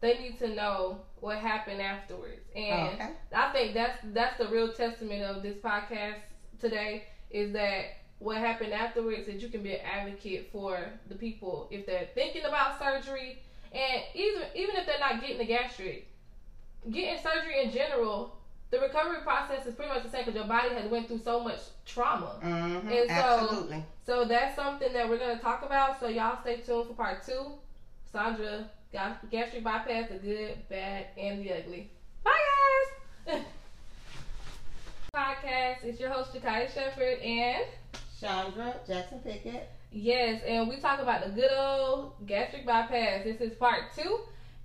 they 0.00 0.18
need 0.18 0.38
to 0.38 0.54
know 0.54 1.00
what 1.20 1.38
happened 1.38 1.82
afterwards. 1.82 2.42
And 2.54 2.90
oh, 2.90 2.94
okay. 2.94 3.10
I 3.34 3.50
think 3.50 3.74
that's 3.74 3.98
that's 4.12 4.38
the 4.38 4.48
real 4.48 4.72
testament 4.72 5.22
of 5.22 5.42
this 5.42 5.56
podcast 5.56 6.18
today 6.60 7.04
is 7.30 7.52
that 7.52 7.96
what 8.20 8.38
happened 8.38 8.72
afterwards 8.72 9.26
that 9.26 9.40
you 9.40 9.48
can 9.48 9.62
be 9.62 9.74
an 9.74 9.80
advocate 9.80 10.48
for 10.52 10.78
the 11.08 11.14
people 11.16 11.68
if 11.70 11.84
they're 11.84 12.08
thinking 12.14 12.44
about 12.44 12.78
surgery 12.78 13.38
and 13.74 14.02
even 14.14 14.42
even 14.54 14.76
if 14.76 14.86
they're 14.86 14.98
not 15.00 15.20
getting 15.20 15.38
the 15.38 15.44
gastric, 15.44 16.06
getting 16.90 17.22
surgery 17.22 17.62
in 17.64 17.70
general, 17.70 18.36
the 18.70 18.78
recovery 18.80 19.18
process 19.22 19.66
is 19.66 19.74
pretty 19.74 19.92
much 19.92 20.02
the 20.02 20.08
same 20.08 20.24
because 20.24 20.34
your 20.36 20.46
body 20.48 20.70
has 20.74 20.90
went 20.90 21.08
through 21.08 21.18
so 21.18 21.42
much 21.42 21.58
trauma. 21.84 22.38
hmm 22.40 22.88
And 22.88 23.08
so- 23.08 23.14
Absolutely. 23.14 23.84
So 24.06 24.24
that's 24.24 24.54
something 24.54 24.92
that 24.92 25.08
we're 25.08 25.18
gonna 25.18 25.38
talk 25.38 25.62
about. 25.62 25.98
So 26.00 26.08
y'all 26.08 26.38
stay 26.42 26.56
tuned 26.58 26.86
for 26.88 26.94
part 26.94 27.24
two. 27.24 27.52
Chandra 28.12 28.68
got 28.92 29.28
gastric 29.30 29.64
bypass, 29.64 30.08
the 30.10 30.18
good, 30.18 30.68
bad, 30.68 31.06
and 31.18 31.40
the 31.40 31.52
ugly. 31.52 31.90
Bye 32.22 32.32
guys. 33.26 33.42
Podcast. 35.14 35.84
It's 35.84 36.00
your 36.00 36.10
host 36.10 36.32
Jakai 36.34 36.72
Shepherd, 36.72 37.18
and 37.20 37.64
Chandra 38.24 38.76
Jackson 38.86 39.18
Pickett. 39.18 39.68
yes, 39.90 40.42
and 40.46 40.66
we 40.66 40.78
talk 40.78 40.98
about 40.98 41.22
the 41.22 41.28
good 41.28 41.50
old 41.54 42.26
gastric 42.26 42.64
bypass. 42.64 43.22
This 43.22 43.38
is 43.42 43.54
part 43.56 43.92
two, 43.94 44.20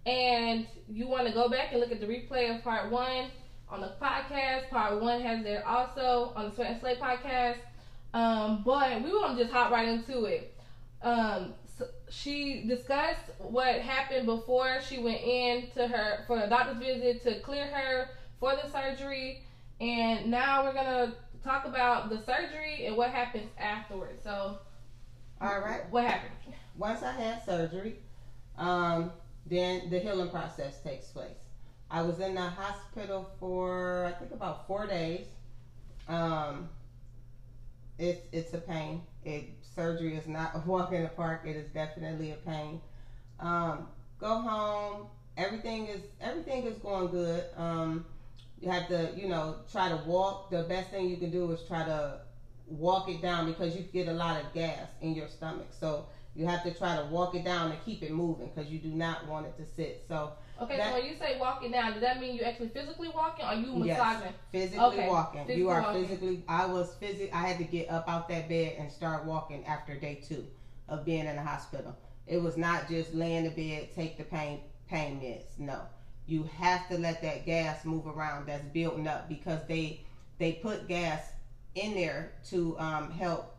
and 0.05 0.65
you 0.87 1.09
want 1.09 1.27
to 1.27 1.33
go 1.33 1.49
back 1.49 1.73
and 1.73 1.81
look 1.81 1.91
at 1.91 1.99
the 1.99 2.05
replay 2.05 2.55
of 2.55 2.63
part 2.63 2.89
one 2.89 3.25
on 3.69 3.81
the 3.81 3.91
podcast. 4.01 4.69
Part 4.69 5.01
one 5.01 5.19
has 5.19 5.43
there 5.43 5.67
also 5.67 6.31
on 6.37 6.45
the 6.45 6.51
Sweat 6.55 6.71
and 6.71 6.79
Slay 6.79 6.95
podcast. 6.95 7.57
Um, 8.13 8.63
but 8.63 9.03
we 9.03 9.11
want 9.11 9.35
to 9.35 9.43
just 9.43 9.53
hop 9.53 9.71
right 9.71 9.89
into 9.89 10.23
it. 10.23 10.53
Um, 11.01 11.53
so 11.77 11.83
she 12.09 12.63
discussed 12.65 13.29
what 13.39 13.75
happened 13.81 14.25
before 14.25 14.79
she 14.79 14.99
went 14.99 15.19
in 15.21 15.67
to 15.71 15.85
her 15.85 16.23
for 16.27 16.39
a 16.39 16.47
doctor's 16.47 16.77
visit 16.77 17.21
to 17.23 17.41
clear 17.41 17.67
her 17.67 18.07
for 18.39 18.55
the 18.55 18.69
surgery, 18.69 19.43
and 19.81 20.31
now 20.31 20.63
we're 20.63 20.73
gonna 20.73 21.13
talk 21.43 21.65
about 21.65 22.09
the 22.09 22.17
surgery 22.17 22.85
and 22.85 22.95
what 22.95 23.09
happens 23.11 23.49
afterwards. 23.57 24.21
So, 24.23 24.55
All 25.41 25.59
right. 25.59 25.81
what 25.89 26.03
happened? 26.05 26.33
Once 26.75 27.01
I 27.03 27.11
had 27.11 27.41
surgery, 27.43 27.95
um, 28.57 29.11
then 29.45 29.89
the 29.89 29.99
healing 29.99 30.27
process 30.29 30.77
takes 30.79 31.07
place. 31.07 31.47
I 31.89 32.01
was 32.01 32.19
in 32.19 32.35
the 32.35 32.49
hospital 32.49 33.25
for 33.39 34.05
I 34.07 34.11
think 34.11 34.31
about 34.31 34.67
four 34.67 34.85
days. 34.85 35.25
Um, 36.07 36.69
it's 37.97 38.21
it's 38.31 38.53
a 38.53 38.57
pain. 38.57 39.01
It 39.23 39.45
surgery 39.61 40.15
is 40.15 40.27
not 40.27 40.51
a 40.55 40.59
walk 40.65 40.91
in 40.91 41.03
the 41.03 41.09
park. 41.09 41.41
It 41.43 41.55
is 41.55 41.67
definitely 41.67 42.31
a 42.31 42.35
pain. 42.35 42.79
Um, 43.39 43.87
go 44.19 44.37
home. 44.39 45.07
Everything 45.37 45.87
is 45.87 46.01
everything 46.19 46.65
is 46.65 46.77
going 46.77 47.07
good. 47.07 47.45
Um, 47.55 48.03
you 48.61 48.69
have 48.69 48.87
to 48.87 49.11
you 49.15 49.27
know 49.27 49.55
try 49.71 49.89
to 49.89 49.95
walk. 49.95 50.49
The 50.49 50.63
best 50.63 50.89
thing 50.89 51.09
you 51.09 51.17
can 51.17 51.31
do 51.31 51.49
is 51.51 51.61
try 51.61 51.83
to 51.83 52.19
walk 52.67 53.09
it 53.09 53.21
down 53.21 53.45
because 53.45 53.75
you 53.75 53.83
get 53.93 54.07
a 54.07 54.13
lot 54.13 54.37
of 54.37 54.53
gas 54.53 54.87
in 55.01 55.13
your 55.15 55.27
stomach. 55.27 55.67
So 55.71 56.05
you 56.35 56.45
have 56.45 56.61
to 56.63 56.71
try 56.71 56.93
to 56.95 57.01
walk 57.01 57.35
it 57.35 57.43
down 57.43 57.71
and 57.71 57.79
keep 57.79 58.03
it 58.03 58.11
moving 58.11 58.47
because 58.47 58.69
you 58.69 58.77
do 58.79 58.89
not 58.89 59.27
want 59.27 59.45
it 59.45 59.55
to 59.57 59.65
sit. 59.65 60.01
So 60.07 60.31
Okay, 60.61 60.77
That- 60.77 60.87
so 60.89 60.93
when 60.93 61.03
you 61.05 61.13
say 61.13 61.33
walking 61.39 61.71
down, 61.71 61.93
does 61.93 62.01
that 62.01 62.17
mean 62.17 62.33
you 62.35 62.43
actually 62.43 62.67
physically 62.67 63.07
walking 63.07 63.45
or 63.45 63.53
you 63.53 63.73
massaging? 63.73 64.21
Yes. 64.25 64.33
physically 64.51 64.85
Okay, 64.85 65.07
walking, 65.07 65.45
physically 65.45 65.57
you 65.57 65.69
are 65.69 65.81
walking. 65.81 66.05
physically. 66.05 66.43
I 66.47 66.65
was 66.65 66.93
physic. 66.93 67.29
I 67.33 67.41
had 67.41 67.57
to 67.57 67.63
get 67.63 67.89
up 67.89 68.07
out 68.07 68.27
that 68.27 68.47
bed 68.47 68.73
and 68.77 68.91
start 68.91 69.23
walking 69.23 69.63
after 69.65 69.95
day 69.95 70.15
two 70.15 70.45
of 70.87 71.03
being 71.05 71.25
in 71.27 71.35
the 71.35 71.41
hospital. 71.41 71.95
It 72.27 72.37
was 72.37 72.57
not 72.57 72.85
just 72.85 73.13
lay 73.13 73.35
in 73.35 73.43
the 73.43 73.49
bed, 73.49 73.89
take 73.89 74.17
the 74.17 74.23
pain 74.23 74.59
pain 74.85 75.19
meds. 75.19 75.57
No, 75.57 75.87
you 76.29 76.43
have 76.57 76.87
to 76.89 76.97
let 76.97 77.21
that 77.21 77.45
gas 77.45 77.85
move 77.85 78.05
around 78.07 78.45
that's 78.47 78.63
building 78.65 79.07
up 79.07 79.27
because 79.27 79.59
they 79.67 80.01
they 80.37 80.53
put 80.53 80.87
gas 80.87 81.31
in 81.75 81.95
there 81.95 82.33
to 82.49 82.77
um, 82.79 83.09
help 83.11 83.55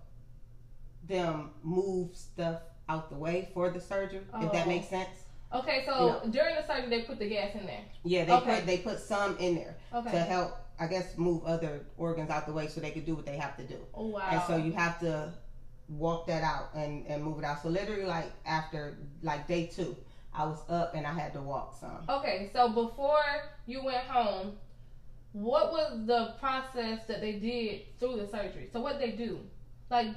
them 1.06 1.50
move 1.62 2.14
stuff 2.14 2.60
out 2.88 3.10
the 3.10 3.16
way 3.16 3.48
for 3.54 3.68
the 3.70 3.80
surgery. 3.80 4.20
If 4.40 4.52
that 4.52 4.64
Oh. 4.64 4.68
makes 4.68 4.86
sense. 4.88 5.24
Okay, 5.52 5.82
so 5.84 6.20
during 6.30 6.54
the 6.54 6.64
surgery 6.64 6.88
they 6.90 7.02
put 7.02 7.18
the 7.18 7.28
gas 7.28 7.54
in 7.54 7.66
there. 7.66 7.82
Yeah, 8.04 8.24
they 8.24 8.32
Okay. 8.34 8.58
put 8.58 8.66
they 8.66 8.78
put 8.78 8.98
some 9.00 9.36
in 9.38 9.54
there 9.56 9.76
Okay. 9.92 10.10
to 10.12 10.18
help, 10.18 10.52
I 10.78 10.86
guess, 10.86 11.16
move 11.18 11.44
other 11.44 11.84
organs 11.96 12.30
out 12.30 12.46
the 12.46 12.52
way 12.52 12.68
so 12.68 12.80
they 12.80 12.92
could 12.92 13.04
do 13.04 13.14
what 13.14 13.26
they 13.26 13.36
have 13.36 13.56
to 13.56 13.64
do. 13.64 13.78
Oh 13.94 14.06
wow. 14.08 14.28
And 14.30 14.40
so 14.42 14.56
you 14.56 14.72
have 14.72 14.98
to 15.00 15.32
walk 15.88 16.26
that 16.28 16.42
out 16.44 16.68
and, 16.74 17.04
and 17.08 17.22
move 17.22 17.38
it 17.40 17.44
out. 17.44 17.60
So 17.62 17.68
literally, 17.68 18.04
like 18.04 18.30
after 18.46 18.96
like 19.22 19.48
day 19.48 19.66
two, 19.66 19.96
I 20.34 20.44
was 20.44 20.58
up 20.68 20.94
and 20.94 21.06
I 21.06 21.12
had 21.12 21.32
to 21.34 21.40
walk 21.40 21.74
some. 21.78 21.98
Okay, 22.08 22.50
so 22.52 22.68
before 22.68 23.22
you 23.66 23.82
went 23.84 24.04
home, 24.06 24.52
what 25.32 25.72
was 25.72 26.06
the 26.06 26.34
process 26.40 27.06
that 27.06 27.20
they 27.20 27.32
did 27.32 27.82
through 27.98 28.16
the 28.16 28.26
surgery? 28.26 28.68
So 28.72 28.80
what 28.80 28.98
they 28.98 29.10
do? 29.12 29.40
Like, 29.90 30.08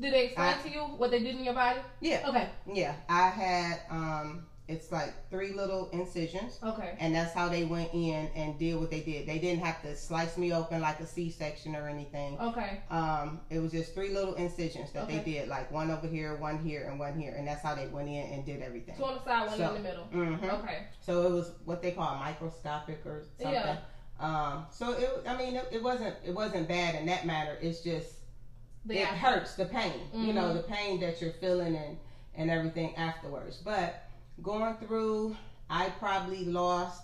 did 0.00 0.12
they 0.12 0.24
explain 0.26 0.54
I- 0.58 0.62
to 0.62 0.70
you 0.70 0.80
what 0.80 1.10
they 1.10 1.20
did 1.20 1.36
in 1.36 1.44
your 1.44 1.54
body? 1.54 1.80
Yeah, 2.00 2.28
Okay, 2.28 2.48
yeah. 2.72 2.94
I 3.08 3.28
had 3.28 3.80
um, 3.90 4.46
it's 4.66 4.90
like 4.90 5.12
three 5.30 5.52
little 5.52 5.90
incisions. 5.90 6.58
okay, 6.62 6.96
And 6.98 7.14
that's 7.14 7.34
how 7.34 7.50
they 7.50 7.64
went 7.64 7.92
in 7.92 8.30
and 8.34 8.58
did 8.58 8.76
what 8.80 8.90
they 8.90 9.00
did. 9.00 9.26
They 9.26 9.38
didn't 9.38 9.62
have 9.62 9.82
to 9.82 9.94
slice 9.94 10.38
me 10.38 10.54
open 10.54 10.80
like 10.80 11.00
a 11.00 11.06
C-section 11.06 11.76
or 11.76 11.86
anything. 11.86 12.38
okay, 12.40 12.80
Um, 12.90 13.40
it 13.50 13.58
was 13.58 13.72
just 13.72 13.92
three 13.94 14.14
little 14.14 14.34
incisions 14.34 14.90
that 14.92 15.04
Okay. 15.04 15.18
they 15.18 15.32
did, 15.32 15.48
like 15.48 15.70
one 15.70 15.90
over 15.90 16.06
here, 16.08 16.36
one 16.36 16.58
here, 16.64 16.88
and 16.88 16.98
one 16.98 17.18
here, 17.18 17.34
and 17.36 17.46
that's 17.46 17.62
how 17.62 17.74
they 17.74 17.88
went 17.88 18.08
in 18.08 18.32
and 18.32 18.46
did 18.46 18.62
everything. 18.62 18.96
two 18.96 19.04
on 19.04 19.14
the 19.16 19.24
side, 19.24 19.46
one 19.48 19.58
So- 19.58 19.68
in 19.74 19.82
the 19.82 19.88
middle. 19.88 20.04
hmm 20.04 20.44
Okay, 20.44 20.78
So 21.00 21.26
it 21.26 21.30
was 21.32 21.52
what 21.66 21.82
they 21.82 21.90
call 21.92 22.16
microscopic 22.16 23.04
or 23.04 23.22
something. 23.38 23.52
Yeah. 23.52 23.76
Um, 24.18 24.66
so 24.70 24.92
it, 24.92 25.10
I 25.26 25.36
mean, 25.36 25.56
it, 25.56 25.68
it 25.72 25.82
wasn't, 25.82 26.14
it 26.24 26.32
wasn't 26.34 26.68
bad 26.68 26.94
in 26.94 27.04
that 27.06 27.26
matter. 27.26 27.58
It's 27.60 27.80
just 27.80 28.14
the 28.86 28.98
it 29.00 29.08
hurts 29.08 29.56
the 29.56 29.66
pain, 29.66 29.92
you 30.14 30.32
know, 30.32 30.44
Mhm. 30.50 30.54
the 30.54 30.62
pain 30.62 31.00
that 31.00 31.20
you're 31.20 31.32
feeling 31.32 31.76
and 31.76 31.98
and 32.36 32.50
everything 32.50 32.96
afterwards. 32.96 33.58
But 33.58 34.03
going 34.42 34.76
through, 34.76 35.36
I 35.70 35.90
probably 35.98 36.44
lost. 36.44 37.02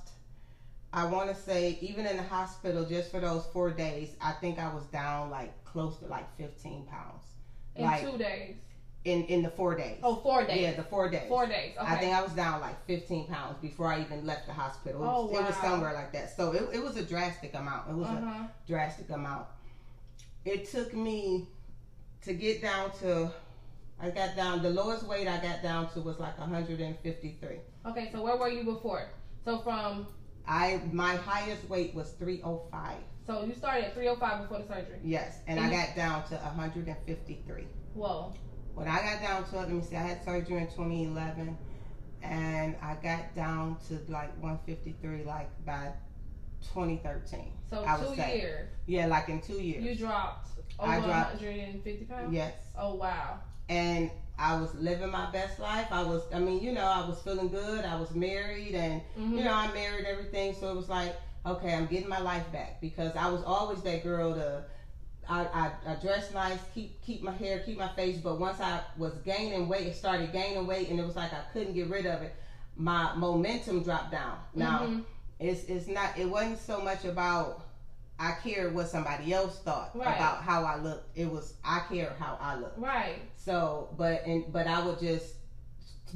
I 0.92 1.06
want 1.06 1.28
to 1.30 1.36
say 1.36 1.78
even 1.80 2.04
in 2.06 2.16
the 2.16 2.22
hospital, 2.24 2.84
just 2.84 3.10
for 3.12 3.20
those 3.20 3.46
four 3.52 3.70
days, 3.70 4.16
I 4.20 4.32
think 4.32 4.58
I 4.58 4.72
was 4.74 4.84
down 4.86 5.30
like 5.30 5.52
close 5.64 5.96
to 5.98 6.06
like 6.06 6.26
15 6.36 6.86
pounds 6.86 7.22
in 7.76 7.84
like 7.84 8.02
two 8.02 8.18
days. 8.18 8.56
in 9.04 9.22
in 9.26 9.42
the 9.42 9.50
four 9.50 9.76
days. 9.76 9.98
Oh, 10.02 10.16
four 10.16 10.44
days. 10.44 10.60
Yeah, 10.62 10.74
the 10.74 10.82
four 10.82 11.08
days. 11.08 11.28
Four 11.28 11.46
days. 11.46 11.76
Okay. 11.80 11.86
I 11.92 11.96
think 11.96 12.12
I 12.12 12.20
was 12.22 12.32
down 12.32 12.60
like 12.60 12.84
15 12.86 13.28
pounds 13.28 13.56
before 13.62 13.86
I 13.86 14.00
even 14.00 14.26
left 14.26 14.46
the 14.46 14.52
hospital. 14.52 15.02
It 15.02 15.06
Oh, 15.06 15.26
was, 15.26 15.38
it 15.40 15.44
was 15.44 15.56
somewhere 15.58 15.92
like 15.94 16.12
that. 16.12 16.36
So 16.36 16.52
it, 16.52 16.68
it 16.74 16.82
was 16.82 16.96
a 16.96 17.04
drastic 17.04 17.54
amount. 17.54 17.88
It 17.88 17.94
was 17.94 18.08
a 18.08 18.12
uh-huh. 18.12 18.44
drastic 18.66 19.08
amount. 19.10 19.46
It 20.44 20.68
took 20.70 20.92
me 20.92 21.46
to 22.22 22.34
get 22.34 22.60
down 22.62 22.90
to, 23.00 23.30
I 24.02 24.10
got 24.10 24.34
down, 24.36 24.62
the 24.62 24.70
lowest 24.70 25.04
weight 25.06 25.28
I 25.28 25.38
got 25.42 25.62
down 25.62 25.90
to 25.90 26.00
was 26.00 26.18
like 26.18 26.38
153. 26.38 27.48
Okay, 27.86 28.08
so 28.12 28.22
where 28.22 28.36
were 28.36 28.48
you 28.48 28.64
before? 28.64 29.10
So 29.44 29.58
from 29.60 30.06
I 30.46 30.80
My 30.92 31.16
highest 31.16 31.68
weight 31.68 31.94
was 31.94 32.12
305. 32.12 32.96
so 33.26 33.44
you 33.44 33.54
started 33.54 33.84
at 33.84 33.94
305 33.94 34.42
before 34.48 34.62
the 34.66 34.68
surgery. 34.74 34.98
Yes, 35.04 35.38
and 35.46 35.60
I 35.60 35.70
got 35.70 35.94
down 35.94 36.26
to 36.28 36.36
153. 36.36 37.66
Whoa. 37.94 38.32
When 38.74 38.88
I 38.88 39.02
got 39.02 39.20
down 39.22 39.44
to 39.50 39.56
it, 39.56 39.58
let 39.58 39.70
me 39.70 39.82
see, 39.82 39.96
I 39.96 40.02
had 40.02 40.24
surgery 40.24 40.58
in 40.58 40.66
2011, 40.68 41.56
and 42.22 42.76
I 42.82 42.94
got 43.02 43.34
down 43.34 43.76
to 43.88 43.98
like 44.10 44.30
153 44.42 45.24
like 45.24 45.50
by 45.66 45.92
2013. 46.72 47.52
So 47.68 47.84
I 47.86 47.98
two 47.98 48.14
years 48.14 48.68
Yeah, 48.86 49.06
like 49.06 49.28
in 49.28 49.40
two 49.40 49.60
years. 49.60 49.84
you 49.84 49.94
dropped 49.94 50.48
over 50.78 50.90
I 50.90 51.00
dropped- 51.00 51.40
150 51.42 52.04
pounds. 52.06 52.32
yes. 52.32 52.54
Oh 52.78 52.94
wow. 52.94 53.40
And 53.70 54.10
I 54.36 54.60
was 54.60 54.74
living 54.74 55.10
my 55.10 55.30
best 55.30 55.60
life. 55.60 55.86
I 55.92 56.02
was, 56.02 56.22
I 56.34 56.40
mean, 56.40 56.60
you 56.60 56.72
know, 56.72 56.84
I 56.84 57.06
was 57.06 57.20
feeling 57.20 57.50
good. 57.50 57.84
I 57.84 58.00
was 58.00 58.14
married, 58.14 58.74
and 58.74 59.00
Mhm. 59.16 59.36
you 59.38 59.44
know, 59.44 59.52
I 59.54 59.72
married 59.72 60.06
everything. 60.06 60.52
So 60.52 60.72
it 60.72 60.76
was 60.76 60.88
like, 60.88 61.14
okay, 61.46 61.74
I'm 61.74 61.86
getting 61.86 62.08
my 62.08 62.18
life 62.20 62.50
back 62.52 62.80
because 62.80 63.14
I 63.14 63.28
was 63.28 63.42
always 63.42 63.80
that 63.82 64.02
girl 64.02 64.34
to. 64.34 64.64
I, 65.28 65.46
I, 65.52 65.70
I 65.92 65.94
dress 65.94 66.32
nice, 66.32 66.58
keep 66.74 67.00
keep 67.00 67.22
my 67.22 67.30
hair, 67.30 67.58
keep 67.58 67.76
my 67.78 67.88
face, 67.88 68.18
but 68.18 68.38
once 68.40 68.60
I 68.60 68.80
was 68.96 69.12
gaining 69.24 69.68
weight, 69.68 69.86
it 69.86 69.94
started 69.94 70.32
gaining 70.32 70.66
weight, 70.66 70.88
and 70.88 70.98
it 70.98 71.04
was 71.04 71.14
like 71.14 71.32
I 71.32 71.42
couldn't 71.52 71.74
get 71.74 71.86
rid 71.88 72.06
of 72.06 72.22
it. 72.22 72.32
My 72.76 73.10
momentum 73.14 73.82
dropped 73.82 74.10
down. 74.10 74.38
Now 74.52 74.80
Mhm. 74.80 75.02
it's 75.38 75.62
it's 75.64 75.86
not. 75.86 76.10
It 76.16 76.28
wasn't 76.28 76.58
so 76.58 76.80
much 76.80 77.04
about 77.04 77.60
I 78.20 78.32
cared 78.32 78.74
what 78.74 78.86
somebody 78.86 79.32
else 79.32 79.58
thought 79.60 79.92
Right. 79.94 80.14
about 80.14 80.42
how 80.42 80.62
I 80.62 80.76
looked. 80.76 81.16
It 81.16 81.30
was 81.30 81.54
I 81.64 81.80
care 81.90 82.14
how 82.18 82.36
I 82.38 82.54
look. 82.56 82.74
Right. 82.76 83.16
So, 83.34 83.88
but 83.96 84.26
and 84.26 84.52
but 84.52 84.66
I 84.66 84.84
would 84.84 85.00
just 85.00 85.36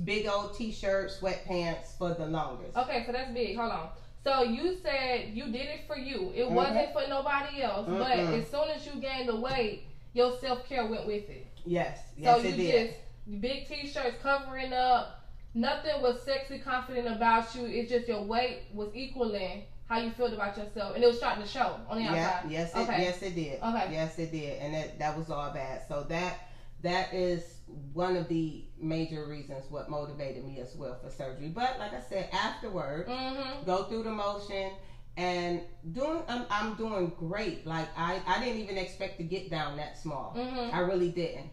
big 0.04 0.26
old 0.26 0.54
t-shirt, 0.54 1.10
sweatpants 1.18 1.96
for 1.96 2.12
the 2.12 2.26
longest. 2.26 2.76
Okay, 2.76 3.04
so 3.06 3.12
that's 3.12 3.32
big. 3.32 3.56
Hold 3.56 3.72
on. 3.72 3.88
So 4.22 4.42
you 4.42 4.76
said 4.82 5.30
you 5.32 5.44
did 5.46 5.66
it 5.68 5.80
for 5.86 5.96
you. 5.96 6.30
It 6.34 6.44
Mhm. 6.46 6.50
wasn't 6.50 6.92
for 6.92 7.06
nobody 7.08 7.62
else. 7.62 7.86
But 7.86 8.18
Mm-mm. 8.18 8.38
as 8.38 8.50
soon 8.50 8.68
as 8.68 8.84
you 8.86 9.00
gained 9.00 9.28
the 9.28 9.36
weight, 9.36 9.84
your 10.12 10.36
self 10.38 10.68
care 10.68 10.84
went 10.86 11.06
with 11.06 11.28
it. 11.30 11.46
Yes, 11.64 12.00
yes, 12.18 12.36
so 12.42 12.46
it 12.46 12.50
you 12.50 12.56
did. 12.70 12.88
just 12.90 13.40
big 13.40 13.66
t-shirts 13.66 14.16
covering 14.22 14.74
up. 14.74 15.20
Nothing 15.54 16.02
was 16.02 16.20
sexy 16.22 16.58
confident 16.58 17.06
about 17.08 17.54
you. 17.54 17.64
It's 17.64 17.88
just 17.88 18.08
your 18.08 18.22
weight 18.24 18.64
was 18.74 18.90
equaling 18.94 19.62
how 19.86 19.96
you 19.96 20.10
felt 20.10 20.32
about 20.32 20.56
yourself, 20.56 20.94
and 20.94 21.02
it 21.02 21.06
was 21.06 21.16
starting 21.16 21.42
to 21.42 21.48
show 21.48 21.76
on 21.88 21.96
the 21.98 22.04
yeah, 22.04 22.10
outside. 22.10 22.44
yes, 22.44 22.74
it, 22.76 22.88
yes, 22.94 23.22
it 23.22 23.34
did. 23.34 23.60
Okay. 23.62 23.90
Yes, 23.90 24.18
it 24.18 24.30
did, 24.30 24.58
and 24.58 24.74
that 24.74 24.98
that 24.98 25.14
was 25.14 25.30
all 25.30 25.48
bad. 25.50 25.80
So 25.86 26.02
that 26.04 26.36
that 26.82 27.12
is 27.12 27.60
one 27.92 28.16
of 28.16 28.28
the 28.28 28.64
major 28.78 29.24
reasons 29.24 29.70
what 29.70 29.88
motivated 29.88 30.42
me 30.42 30.58
as 30.58 30.74
well 30.74 30.94
for 30.94 31.08
surgery. 31.08 31.48
But 31.48 31.78
like 31.78 31.92
I 31.92 32.00
said, 32.00 32.28
afterward, 32.32 33.06
Mm-hmm. 33.06 33.64
go 33.64 33.82
through 33.82 34.02
the 34.02 34.10
motion 34.10 34.72
and 35.16 35.60
doing 35.92 36.22
I'm, 36.28 36.44
I'm 36.50 36.74
doing 36.74 37.12
great 37.16 37.64
like 37.66 37.88
I, 37.96 38.20
I 38.26 38.38
didn't 38.38 38.58
even 38.58 38.76
expect 38.76 39.18
to 39.18 39.24
get 39.24 39.48
down 39.48 39.76
that 39.76 39.96
small 39.96 40.34
Mm-hmm. 40.34 40.70
i 40.70 40.78
really 40.78 41.08
didn't 41.08 41.50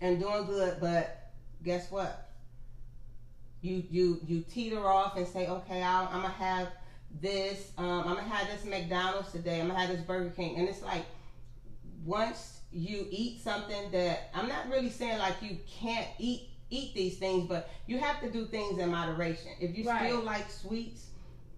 and 0.00 0.18
doing 0.18 0.44
good 0.44 0.76
but 0.80 1.10
guess 1.62 1.90
what 1.90 2.16
you 3.60 3.82
you 3.88 4.18
you 4.24 4.40
teeter 4.40 4.86
off 4.88 5.16
and 5.16 5.26
say 5.26 5.46
okay 5.46 5.82
I'll, 5.82 6.06
i'm 6.10 6.22
gonna 6.22 6.28
have 6.28 6.68
this 7.20 7.72
um, 7.78 7.86
i'm 8.06 8.16
gonna 8.16 8.22
have 8.22 8.46
this 8.46 8.64
mcdonald's 8.64 9.30
today 9.32 9.60
i'm 9.60 9.68
gonna 9.68 9.78
have 9.78 9.88
this 9.88 10.00
burger 10.02 10.30
king 10.30 10.56
and 10.56 10.68
it's 10.68 10.82
like 10.82 11.04
once 12.04 12.60
you 12.70 13.06
eat 13.10 13.38
something 13.38 13.90
that 13.90 14.28
i'm 14.34 14.48
not 14.48 14.68
really 14.68 14.90
saying 14.90 15.18
like 15.18 15.40
you 15.42 15.56
can't 15.66 16.08
eat 16.18 16.42
eat 16.70 16.94
these 16.94 17.16
things 17.16 17.44
but 17.44 17.68
you 17.86 17.98
have 17.98 18.20
to 18.20 18.28
do 18.28 18.44
things 18.44 18.78
in 18.78 18.90
moderation 18.90 19.52
if 19.60 19.74
you 19.74 19.84
Right. 19.84 20.06
still 20.06 20.20
like 20.22 20.50
sweets 20.50 21.10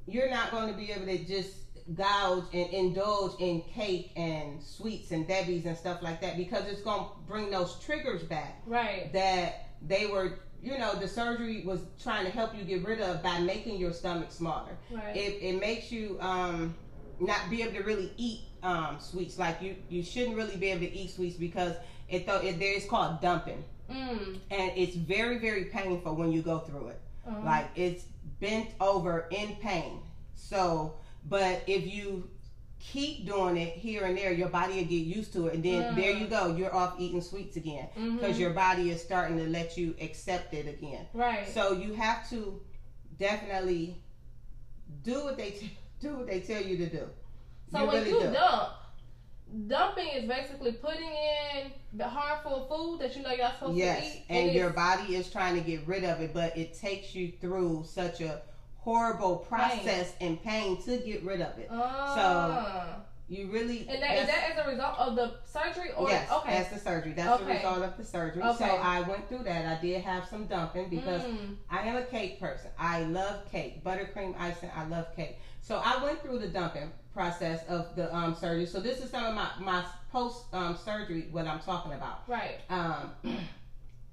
you're 0.07 0.29
not 0.29 0.51
going 0.51 0.68
to 0.68 0.75
be 0.75 0.90
able 0.90 1.07
to 1.07 1.18
just 1.18 1.64
gouge 1.94 2.44
and 2.53 2.68
indulge 2.71 3.33
in 3.38 3.61
cake 3.61 4.11
and 4.16 4.61
sweets 4.62 5.11
and 5.11 5.27
debbies 5.27 5.64
and 5.64 5.77
stuff 5.77 6.03
like 6.03 6.21
that 6.21 6.37
because 6.37 6.66
it's 6.66 6.81
going 6.81 7.03
to 7.03 7.09
bring 7.27 7.51
those 7.51 7.75
triggers 7.75 8.23
back 8.23 8.55
Right. 8.66 9.11
that 9.12 9.55
they 9.87 10.07
were 10.07 10.37
you 10.62 10.77
know 10.79 10.94
the 10.94 11.07
surgery 11.09 11.62
was 11.64 11.81
trying 12.03 12.25
to 12.25 12.31
help 12.31 12.55
you 12.57 12.64
get 12.64 12.83
rid 12.85 13.01
of 13.01 13.23
by 13.23 13.38
making 13.40 13.79
your 13.79 13.92
stomach 13.92 14.31
smaller 14.31 14.77
Right. 14.90 15.16
it, 15.16 15.38
it 15.42 15.61
makes 15.61 15.92
you 15.92 16.18
um 16.21 16.75
not 17.21 17.49
be 17.51 17.62
able 17.62 17.73
to 17.75 17.83
really 17.83 18.11
eat 18.16 18.40
um 18.62 18.99
sweets 18.99 19.38
like 19.38 19.61
you 19.62 19.77
you 19.88 20.03
shouldn't 20.03 20.37
really 20.37 20.57
be 20.57 20.66
able 20.71 20.81
to 20.81 20.92
eat 20.92 21.11
sweets 21.11 21.37
because 21.37 21.75
it 22.09 22.27
though 22.27 22.37
it 22.40 22.59
there 22.59 22.73
is 22.73 22.85
called 22.87 23.21
dumping 23.21 23.62
mm. 23.88 24.37
and 24.51 24.73
it's 24.77 24.97
very 24.97 25.38
very 25.38 25.64
painful 25.64 26.14
when 26.16 26.33
you 26.33 26.42
go 26.42 26.59
through 26.59 26.88
it 26.88 27.01
Uh-huh. 27.27 27.40
like 27.44 27.68
it's 27.77 28.05
bent 28.40 28.68
over 28.81 29.27
in 29.31 29.55
pain 29.55 30.01
so 30.35 30.92
but 31.29 31.62
if 31.66 31.87
you 31.87 32.29
keep 32.81 33.27
doing 33.27 33.57
it 33.57 33.73
here 33.75 34.05
and 34.05 34.17
there 34.17 34.33
your 34.33 34.49
body 34.49 34.75
will 34.77 34.85
get 34.85 35.05
used 35.05 35.33
to 35.33 35.47
it 35.49 35.55
and 35.55 35.64
then 35.64 35.83
Mm. 35.93 35.97
there 35.97 36.12
you 36.12 36.27
go 36.27 36.55
you're 36.57 36.75
off 36.75 36.95
eating 36.99 37.21
sweets 37.21 37.57
again 37.57 37.88
because 38.14 38.37
Mhm. 38.37 38.41
your 38.41 38.51
body 38.51 38.91
is 38.91 39.03
starting 39.03 39.37
to 39.38 39.49
let 39.49 39.77
you 39.77 39.95
accept 40.01 40.55
it 40.55 40.67
again 40.69 41.07
right. 41.12 41.49
so 41.49 41.73
you 41.73 41.93
have 41.95 42.29
to 42.31 42.61
definitely 43.19 43.97
do 45.03 45.25
what 45.25 45.37
they 45.37 45.51
t- 45.51 45.77
do 46.01 46.17
what 46.19 46.27
they 46.29 46.41
tell 46.41 46.62
you 46.62 46.77
to 46.77 46.87
do 46.88 47.09
So 47.73 47.81
you 47.81 47.87
when 47.87 47.97
really 47.97 48.11
you 48.11 48.21
do. 48.21 48.33
dump, 48.33 48.69
dumping 49.67 50.09
is 50.09 50.29
basically 50.29 50.73
putting 50.73 51.11
in 51.11 51.73
the 51.95 52.05
harmful 52.09 52.67
food 52.67 53.01
that 53.01 53.17
you 53.17 53.23
know 53.23 53.31
you're 53.31 53.38
not 53.45 53.59
supposed 53.59 53.77
yes 53.77 54.01
to 54.12 54.19
eat. 54.19 54.25
and 54.29 54.38
it's- 54.38 54.55
your 54.57 54.71
body 54.71 55.17
is 55.17 55.29
trying 55.31 55.55
to 55.57 55.61
get 55.62 55.85
rid 55.87 56.05
of 56.05 56.21
it 56.21 56.33
but 56.33 56.57
it 56.57 56.75
takes 56.79 57.14
you 57.14 57.33
through 57.41 57.85
such 57.87 58.21
a 58.21 58.41
horrible 58.79 59.37
process 59.37 60.14
and 60.21 60.43
pain 60.43 60.81
to 60.83 60.97
get 60.99 61.23
rid 61.25 61.41
of 61.41 61.59
it 61.59 61.69
So 61.71 62.85
you 63.31 63.47
really 63.51 63.87
and 63.87 64.03
that, 64.03 64.19
is 64.19 64.27
that 64.27 64.51
as 64.57 64.67
a 64.67 64.71
result 64.71 64.99
of 64.99 65.14
the 65.14 65.35
surgery 65.45 65.91
or 65.95 66.09
yes, 66.09 66.31
okay. 66.33 66.51
that's 66.53 66.71
the 66.71 66.79
surgery. 66.79 67.12
That's 67.12 67.38
the 67.41 67.47
result 67.47 67.83
of 67.83 67.95
the 67.99 68.05
surgery. 68.05 68.43
Okay. 68.43 68.57
So 68.57 68.64
I 68.64 69.03
went 69.03 69.29
through 69.29 69.43
that. 69.45 69.67
I 69.67 69.79
did 69.83 70.01
have 70.03 70.27
some 70.29 70.47
dumping 70.47 70.88
because 70.88 71.21
Mm. 71.23 71.57
I 71.71 71.81
am 71.81 71.97
a 71.97 72.05
cake 72.05 72.41
person. 72.41 72.71
I 72.79 73.03
love 73.03 73.51
cake, 73.53 73.85
buttercream 73.85 74.35
icing. 74.41 74.71
I 74.75 74.87
love 74.87 75.14
cake. 75.14 75.38
So 75.61 75.83
I 75.85 76.03
went 76.03 76.23
through 76.23 76.38
the 76.38 76.49
dumping 76.49 76.91
process 77.12 77.61
of 77.69 77.95
the 77.97 78.14
um, 78.17 78.35
surgery. 78.35 78.64
So 78.64 78.81
this 78.81 79.01
is 79.05 79.11
some 79.11 79.25
of 79.25 79.35
my 79.35 79.49
my 79.61 79.85
post 80.11 80.45
um, 80.55 80.79
surgery 80.83 81.29
what 81.31 81.47
I'm 81.47 81.61
talking 81.61 81.93
about. 81.93 82.23
right. 82.29 82.61
Um, 82.71 83.11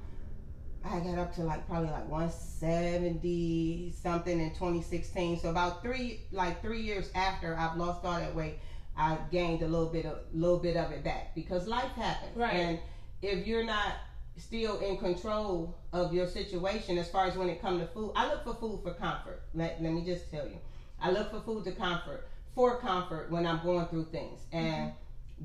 I 0.84 0.98
got 0.98 1.18
up 1.18 1.32
to 1.36 1.44
like 1.44 1.66
probably 1.68 1.90
like 1.90 2.08
170 2.08 3.92
something 3.92 4.40
in 4.40 4.50
2016. 4.50 5.38
So 5.38 5.50
about 5.50 5.82
three 5.82 6.18
like 6.32 6.60
three 6.62 6.82
years 6.82 7.10
after 7.14 7.56
I've 7.56 7.76
lost 7.76 8.04
all 8.04 8.18
that 8.18 8.34
weight, 8.34 8.58
I 8.96 9.16
gained 9.30 9.62
a 9.62 9.68
little 9.68 9.88
bit 9.88 10.06
of 10.06 10.18
little 10.32 10.58
bit 10.58 10.76
of 10.76 10.92
it 10.92 11.02
back 11.02 11.34
because 11.34 11.66
life 11.66 11.92
happens. 11.92 12.36
Right. 12.36 12.54
And 12.54 12.78
if 13.22 13.46
you're 13.46 13.64
not 13.64 13.94
still 14.36 14.78
in 14.80 14.96
control 14.98 15.76
of 15.92 16.12
your 16.12 16.26
situation 16.26 16.98
as 16.98 17.08
far 17.08 17.26
as 17.26 17.36
when 17.36 17.48
it 17.48 17.60
comes 17.60 17.80
to 17.80 17.86
food, 17.88 18.12
I 18.16 18.28
look 18.28 18.44
for 18.44 18.54
food 18.54 18.80
for 18.82 18.94
comfort. 18.94 19.42
Let, 19.54 19.82
let 19.82 19.92
me 19.92 20.04
just 20.04 20.30
tell 20.30 20.46
you. 20.46 20.58
I 21.00 21.10
look 21.10 21.30
for 21.30 21.40
food 21.40 21.64
to 21.64 21.72
comfort 21.72 22.28
for 22.54 22.78
comfort 22.80 23.30
when 23.30 23.46
I'm 23.46 23.62
going 23.62 23.86
through 23.86 24.06
things. 24.06 24.40
Mm-hmm. 24.52 24.56
And 24.56 24.92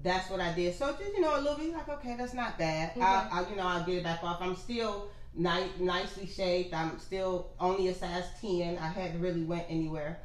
that's 0.04 0.30
what 0.30 0.40
I 0.40 0.54
did. 0.54 0.76
So 0.76 0.92
just 0.92 1.14
you 1.14 1.22
know, 1.22 1.38
a 1.38 1.42
little 1.42 1.58
bit 1.58 1.74
like, 1.74 1.90
okay, 1.90 2.16
that's 2.18 2.34
not 2.34 2.58
bad. 2.58 2.92
Okay. 2.92 3.02
I, 3.02 3.28
I, 3.32 3.50
you 3.50 3.56
know, 3.56 3.64
I'll 3.64 3.84
get 3.84 3.96
it 3.96 4.04
back 4.04 4.24
off. 4.24 4.42
I'm 4.42 4.56
still 4.56 5.10
ni- 5.34 5.72
nicely 5.80 6.28
shaped. 6.28 6.74
I'm 6.74 7.00
still 7.00 7.50
only 7.60 7.88
a 7.88 7.94
size 7.94 8.26
ten. 8.42 8.78
I 8.78 8.88
hadn't 8.88 9.22
really 9.22 9.44
went 9.44 9.66
anywhere, 9.70 10.20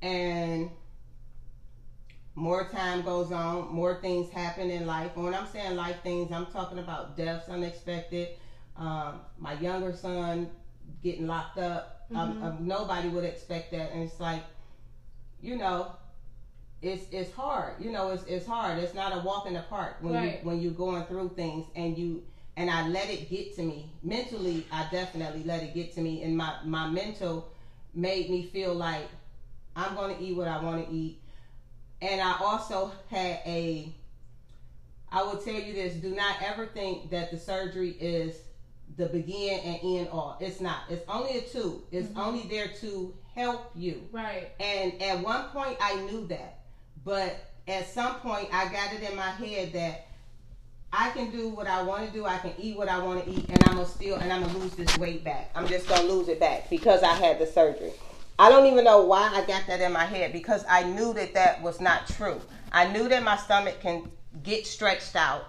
and 0.00 0.70
more 2.34 2.64
time 2.64 3.02
goes 3.02 3.30
on, 3.32 3.72
more 3.72 3.94
things 3.94 4.28
happen 4.30 4.70
in 4.70 4.86
life. 4.86 5.12
And 5.14 5.24
when 5.24 5.34
I'm 5.34 5.46
saying 5.46 5.76
life 5.76 6.02
things, 6.02 6.30
I'm 6.32 6.46
talking 6.46 6.78
about 6.78 7.16
deaths, 7.16 7.48
unexpected. 7.48 8.28
Um, 8.76 9.20
my 9.38 9.52
younger 9.52 9.92
son 9.92 10.48
getting 11.02 11.26
locked 11.26 11.58
up. 11.58 11.88
Um, 12.14 12.34
Mhm. 12.34 12.40
um, 12.40 12.66
nobody 12.66 13.08
would 13.08 13.24
expect 13.24 13.70
that, 13.72 13.90
and 13.92 14.02
it's 14.02 14.20
like, 14.20 14.44
you 15.40 15.56
know, 15.56 15.88
it's 16.82 17.06
it's 17.10 17.30
hard. 17.30 17.74
You 17.80 17.90
know, 17.90 18.08
it's 18.10 18.24
it's 18.24 18.46
hard. 18.46 18.78
It's 18.78 18.94
not 18.94 19.12
a 19.12 19.18
walk 19.18 19.46
in 19.46 19.54
the 19.54 19.60
park 19.60 19.96
when 20.00 20.14
Right. 20.14 20.20
you 20.20 20.38
when 20.42 20.60
you're 20.60 20.72
going 20.72 21.04
through 21.04 21.30
things 21.30 21.70
and 21.74 21.96
you 21.96 22.22
and 22.56 22.70
I 22.70 22.82
let 22.82 23.08
it 23.10 23.28
get 23.28 23.52
to 23.54 23.62
me 23.62 23.90
mentally. 24.02 24.66
I 24.70 24.84
definitely 24.90 25.42
let 25.44 25.62
it 25.62 25.72
get 25.74 25.92
to 25.92 26.00
me, 26.00 26.22
and 26.22 26.36
my 26.36 26.54
my 26.64 26.86
mental 26.86 27.46
made 27.94 28.28
me 28.28 28.42
feel 28.42 28.74
like 28.74 29.08
I'm 29.76 29.94
going 29.94 30.14
to 30.14 30.22
eat 30.22 30.34
what 30.34 30.48
I 30.48 30.58
want 30.58 30.84
to 30.84 30.92
eat. 30.92 31.16
And 32.02 32.20
I 32.20 32.36
also 32.40 32.90
had 33.10 33.38
a. 33.46 33.92
I 35.10 35.22
will 35.22 35.36
tell 35.36 35.54
you 35.54 35.72
this: 35.72 35.94
do 35.94 36.14
not 36.14 36.36
ever 36.42 36.66
think 36.66 37.10
that 37.10 37.30
the 37.30 37.38
surgery 37.38 37.90
is 38.00 38.34
the 38.96 39.06
begin 39.06 39.60
and 39.60 39.78
end 39.82 40.08
all. 40.10 40.36
It's 40.40 40.60
not. 40.60 40.80
It's 40.90 41.08
only 41.08 41.38
a 41.38 41.42
tool. 41.42 41.82
It's 41.92 42.08
Mhm. 42.08 42.18
only 42.26 42.42
there 42.48 42.68
to 42.80 43.14
help 43.34 43.70
you. 43.74 44.06
Right. 44.10 44.50
And 44.60 45.00
at 45.00 45.20
one 45.20 45.44
point, 45.50 45.78
I 45.80 45.94
knew 46.02 46.26
that. 46.26 46.58
But 47.04 47.36
at 47.68 47.88
some 47.88 48.16
point, 48.16 48.48
I 48.52 48.64
got 48.70 48.92
it 48.92 49.08
in 49.08 49.16
my 49.16 49.30
head 49.30 49.72
that 49.72 50.06
I 50.92 51.10
can 51.10 51.30
do 51.30 51.48
what 51.50 51.66
I 51.66 51.82
want 51.82 52.06
to 52.06 52.12
do. 52.12 52.26
I 52.26 52.38
can 52.38 52.52
eat 52.58 52.76
what 52.76 52.88
I 52.88 52.98
want 52.98 53.24
to 53.24 53.30
eat, 53.30 53.48
and 53.48 53.62
I'm 53.64 53.76
gonna 53.76 53.86
still 53.86 54.16
and 54.16 54.30
I'm 54.32 54.42
gonna 54.42 54.58
lose 54.58 54.74
this 54.74 54.98
weight 54.98 55.24
back. 55.24 55.50
I'm 55.54 55.66
just 55.68 55.88
gonna 55.88 56.02
lose 56.08 56.28
it 56.28 56.40
back 56.40 56.68
because 56.68 57.02
I 57.02 57.14
had 57.14 57.38
the 57.38 57.46
surgery. 57.46 57.92
I 58.38 58.48
don't 58.48 58.66
even 58.66 58.84
know 58.84 59.02
why 59.02 59.30
I 59.32 59.44
got 59.46 59.66
that 59.66 59.80
in 59.80 59.92
my 59.92 60.04
head 60.04 60.32
because 60.32 60.64
I 60.68 60.84
knew 60.84 61.12
that 61.14 61.34
that 61.34 61.62
was 61.62 61.80
not 61.80 62.06
true. 62.06 62.40
I 62.72 62.90
knew 62.90 63.08
that 63.08 63.22
my 63.22 63.36
stomach 63.36 63.80
can 63.80 64.10
get 64.42 64.66
stretched 64.66 65.14
out, 65.14 65.44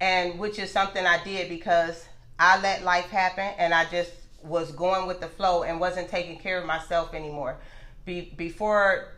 and 0.00 0.38
which 0.38 0.58
is 0.58 0.70
something 0.70 1.04
I 1.04 1.22
did 1.24 1.48
because 1.48 2.04
I 2.38 2.60
let 2.60 2.84
life 2.84 3.06
happen 3.06 3.52
and 3.58 3.72
I 3.72 3.84
just 3.86 4.12
was 4.42 4.72
going 4.72 5.06
with 5.06 5.20
the 5.20 5.28
flow 5.28 5.62
and 5.62 5.80
wasn't 5.80 6.08
taking 6.08 6.38
care 6.38 6.58
of 6.58 6.66
myself 6.66 7.14
anymore. 7.14 7.58
Be, 8.04 8.32
before 8.36 9.08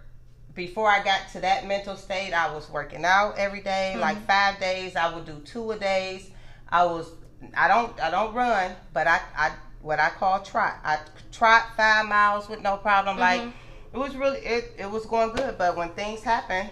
before 0.54 0.88
I 0.88 1.02
got 1.02 1.20
to 1.32 1.40
that 1.40 1.66
mental 1.66 1.96
state, 1.96 2.32
I 2.32 2.52
was 2.52 2.68
working 2.68 3.04
out 3.04 3.38
every 3.38 3.62
day, 3.62 3.92
mm-hmm. 3.92 4.00
like 4.00 4.26
five 4.26 4.60
days. 4.60 4.96
I 4.96 5.14
would 5.14 5.24
do 5.24 5.40
two 5.44 5.72
a 5.72 5.78
days. 5.78 6.30
I 6.68 6.84
was 6.84 7.10
I 7.56 7.68
don't 7.68 7.98
I 8.00 8.10
don't 8.10 8.34
run, 8.34 8.72
but 8.92 9.06
I 9.06 9.20
I 9.36 9.52
what 9.82 9.98
I 10.00 10.10
call 10.10 10.40
trot. 10.40 10.78
I 10.84 10.98
trot 11.32 11.64
five 11.76 12.06
miles 12.06 12.48
with 12.48 12.60
no 12.62 12.76
problem. 12.76 13.18
Like 13.18 13.40
Mhm. 13.42 13.52
it 13.92 13.98
was 13.98 14.14
really 14.16 14.38
it 14.38 14.74
it 14.78 14.90
was 14.90 15.04
going 15.06 15.32
good, 15.34 15.58
but 15.58 15.76
when 15.76 15.90
things 15.90 16.22
happen, 16.22 16.70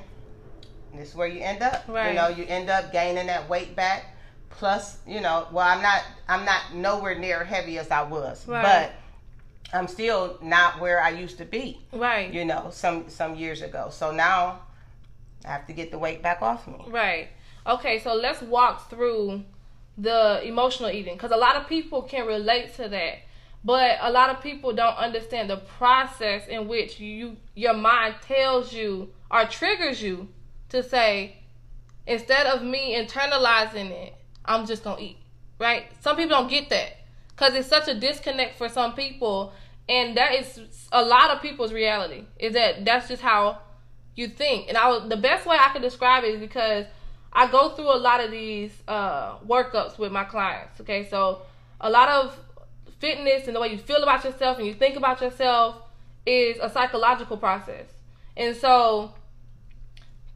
this 0.94 1.10
is 1.10 1.14
where 1.14 1.28
you 1.28 1.40
end 1.42 1.62
up. 1.62 1.84
Right. 1.88 2.08
You 2.08 2.14
know, 2.14 2.28
you 2.28 2.44
end 2.46 2.70
up 2.70 2.92
gaining 2.92 3.26
that 3.26 3.48
weight 3.48 3.76
back. 3.76 4.16
Plus, 4.50 4.98
you 5.06 5.20
know, 5.20 5.46
well, 5.52 5.66
I'm 5.66 5.82
not 5.82 6.02
I'm 6.28 6.44
not 6.44 6.74
nowhere 6.74 7.14
near 7.18 7.44
heavy 7.44 7.78
as 7.78 7.90
I 7.90 8.02
was, 8.02 8.46
Right. 8.46 8.62
but 8.62 8.92
I'm 9.72 9.86
still 9.88 10.36
not 10.42 10.80
where 10.80 11.00
I 11.02 11.10
used 11.10 11.38
to 11.38 11.44
be 11.44 11.80
Right. 11.92 12.32
you 12.32 12.44
know, 12.44 12.70
some 12.70 13.08
some 13.08 13.34
years 13.36 13.62
ago. 13.62 13.88
So 13.90 14.10
now 14.10 14.60
I 15.44 15.48
have 15.48 15.66
to 15.68 15.72
get 15.72 15.90
the 15.90 15.98
weight 15.98 16.22
back 16.22 16.42
off 16.42 16.66
me. 16.66 16.84
Right. 16.88 17.28
Okay, 17.66 17.98
so 18.00 18.14
let's 18.14 18.42
walk 18.42 18.90
through 18.90 19.44
the 20.00 20.40
emotional 20.44 20.90
eating 20.90 21.14
because 21.14 21.30
a 21.30 21.36
lot 21.36 21.56
of 21.56 21.68
people 21.68 22.02
can 22.02 22.26
relate 22.26 22.74
to 22.76 22.88
that, 22.88 23.18
but 23.64 23.98
a 24.00 24.10
lot 24.10 24.30
of 24.30 24.42
people 24.42 24.72
don't 24.72 24.96
understand 24.96 25.50
the 25.50 25.58
process 25.58 26.46
in 26.48 26.66
which 26.66 26.98
you 26.98 27.36
your 27.54 27.74
mind 27.74 28.14
tells 28.22 28.72
you 28.72 29.10
or 29.30 29.44
triggers 29.44 30.02
you 30.02 30.28
to 30.70 30.82
say 30.82 31.36
instead 32.06 32.46
of 32.46 32.62
me 32.62 32.96
internalizing 32.96 33.90
it, 33.90 34.14
I'm 34.44 34.66
just 34.66 34.82
gonna 34.82 35.00
eat. 35.00 35.18
Right? 35.58 35.86
Some 36.00 36.16
people 36.16 36.38
don't 36.38 36.48
get 36.48 36.70
that 36.70 36.96
because 37.28 37.54
it's 37.54 37.68
such 37.68 37.86
a 37.88 37.94
disconnect 37.94 38.56
for 38.56 38.68
some 38.68 38.94
people, 38.94 39.52
and 39.88 40.16
that 40.16 40.34
is 40.34 40.60
a 40.90 41.04
lot 41.04 41.30
of 41.30 41.42
people's 41.42 41.72
reality. 41.72 42.24
Is 42.38 42.54
that 42.54 42.86
that's 42.86 43.08
just 43.08 43.20
how 43.22 43.58
you 44.14 44.28
think. 44.28 44.68
And 44.68 44.78
I 44.78 45.06
the 45.06 45.18
best 45.18 45.44
way 45.44 45.58
I 45.60 45.68
can 45.68 45.82
describe 45.82 46.24
it 46.24 46.34
is 46.34 46.40
because 46.40 46.86
I 47.32 47.50
go 47.50 47.70
through 47.70 47.92
a 47.94 47.96
lot 47.98 48.22
of 48.22 48.30
these 48.30 48.72
uh, 48.88 49.38
workups 49.38 49.98
with 49.98 50.12
my 50.12 50.24
clients. 50.24 50.80
Okay, 50.80 51.06
so 51.08 51.42
a 51.80 51.88
lot 51.90 52.08
of 52.08 52.36
fitness 52.98 53.46
and 53.46 53.56
the 53.56 53.60
way 53.60 53.68
you 53.68 53.78
feel 53.78 54.02
about 54.02 54.24
yourself 54.24 54.58
and 54.58 54.66
you 54.66 54.74
think 54.74 54.96
about 54.96 55.20
yourself 55.20 55.76
is 56.26 56.58
a 56.60 56.68
psychological 56.68 57.36
process. 57.36 57.86
And 58.36 58.54
so 58.56 59.14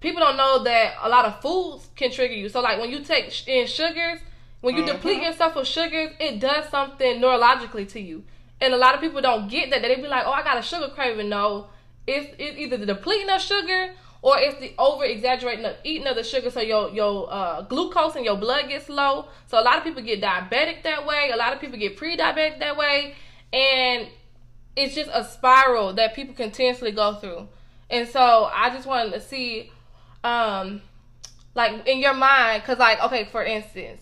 people 0.01 0.21
don't 0.21 0.37
know 0.37 0.63
that 0.65 0.95
a 1.03 1.09
lot 1.09 1.25
of 1.25 1.41
foods 1.41 1.89
can 1.97 2.11
trigger 2.11 2.35
you. 2.35 2.49
So 2.49 2.61
like 2.61 2.81
when 2.81 2.91
you 2.91 3.01
take 3.01 3.49
in 3.49 3.67
sugars, 3.67 4.21
when 4.61 4.77
you 4.77 4.83
Mhm. 4.83 4.87
deplete 4.95 5.23
yourself 5.23 5.57
of 5.57 5.67
sugars, 5.67 6.13
it 6.19 6.39
does 6.41 6.69
something 6.71 7.21
neurologically 7.21 7.87
to 7.93 8.01
you. 8.01 8.25
And 8.61 8.73
a 8.73 8.77
lot 8.77 8.95
of 8.95 9.01
people 9.01 9.21
don't 9.21 9.49
get 9.49 9.71
that. 9.71 9.83
They 9.83 9.95
be 9.97 10.07
like, 10.09 10.25
"Oh, 10.27 10.33
I 10.33 10.43
got 10.43 10.57
a 10.57 10.63
sugar 10.63 10.89
craving." 10.89 11.29
No, 11.29 11.69
it's 12.07 12.35
it's 12.39 12.57
either 12.59 12.77
the 12.79 12.87
depleting 12.87 13.29
of 13.29 13.43
sugar 13.43 13.95
or 14.25 14.39
it's 14.39 14.59
the 14.59 14.73
over 14.79 15.05
exaggerating 15.05 15.67
of 15.67 15.77
eating 15.85 16.07
of 16.07 16.17
the 16.17 16.25
sugar, 16.25 16.51
so 16.51 16.63
your 16.63 16.89
your 16.93 17.31
uh, 17.31 17.61
glucose 17.61 18.17
in 18.17 18.25
your 18.25 18.37
blood 18.37 18.71
gets 18.71 18.89
low. 18.89 19.27
So 19.49 19.61
a 19.61 19.63
lot 19.63 19.77
of 19.77 19.85
people 19.85 20.03
get 20.03 20.23
diabetic 20.23 20.83
that 20.85 21.05
way. 21.07 21.31
A 21.31 21.37
lot 21.37 21.53
of 21.53 21.61
people 21.61 21.79
get 21.79 21.99
pre-diabetic 21.99 22.59
that 22.59 22.79
way, 22.79 23.17
and 23.53 24.09
it's 24.77 24.95
just 24.95 25.11
a 25.13 25.25
spiral 25.25 25.93
that 25.93 26.15
people 26.15 26.35
continuously 26.35 26.91
go 26.91 27.17
through. 27.17 27.49
And 27.91 28.09
so 28.09 28.51
I 28.51 28.71
just 28.71 28.87
wanted 28.87 29.13
to 29.13 29.21
see, 29.21 29.71
um, 30.25 30.81
like 31.55 31.87
in 31.87 31.99
your 31.99 32.15
mind, 32.15 32.63
because 32.63 32.79
like 32.79 33.03
okay, 33.03 33.25
for 33.25 33.45
instance, 33.45 34.01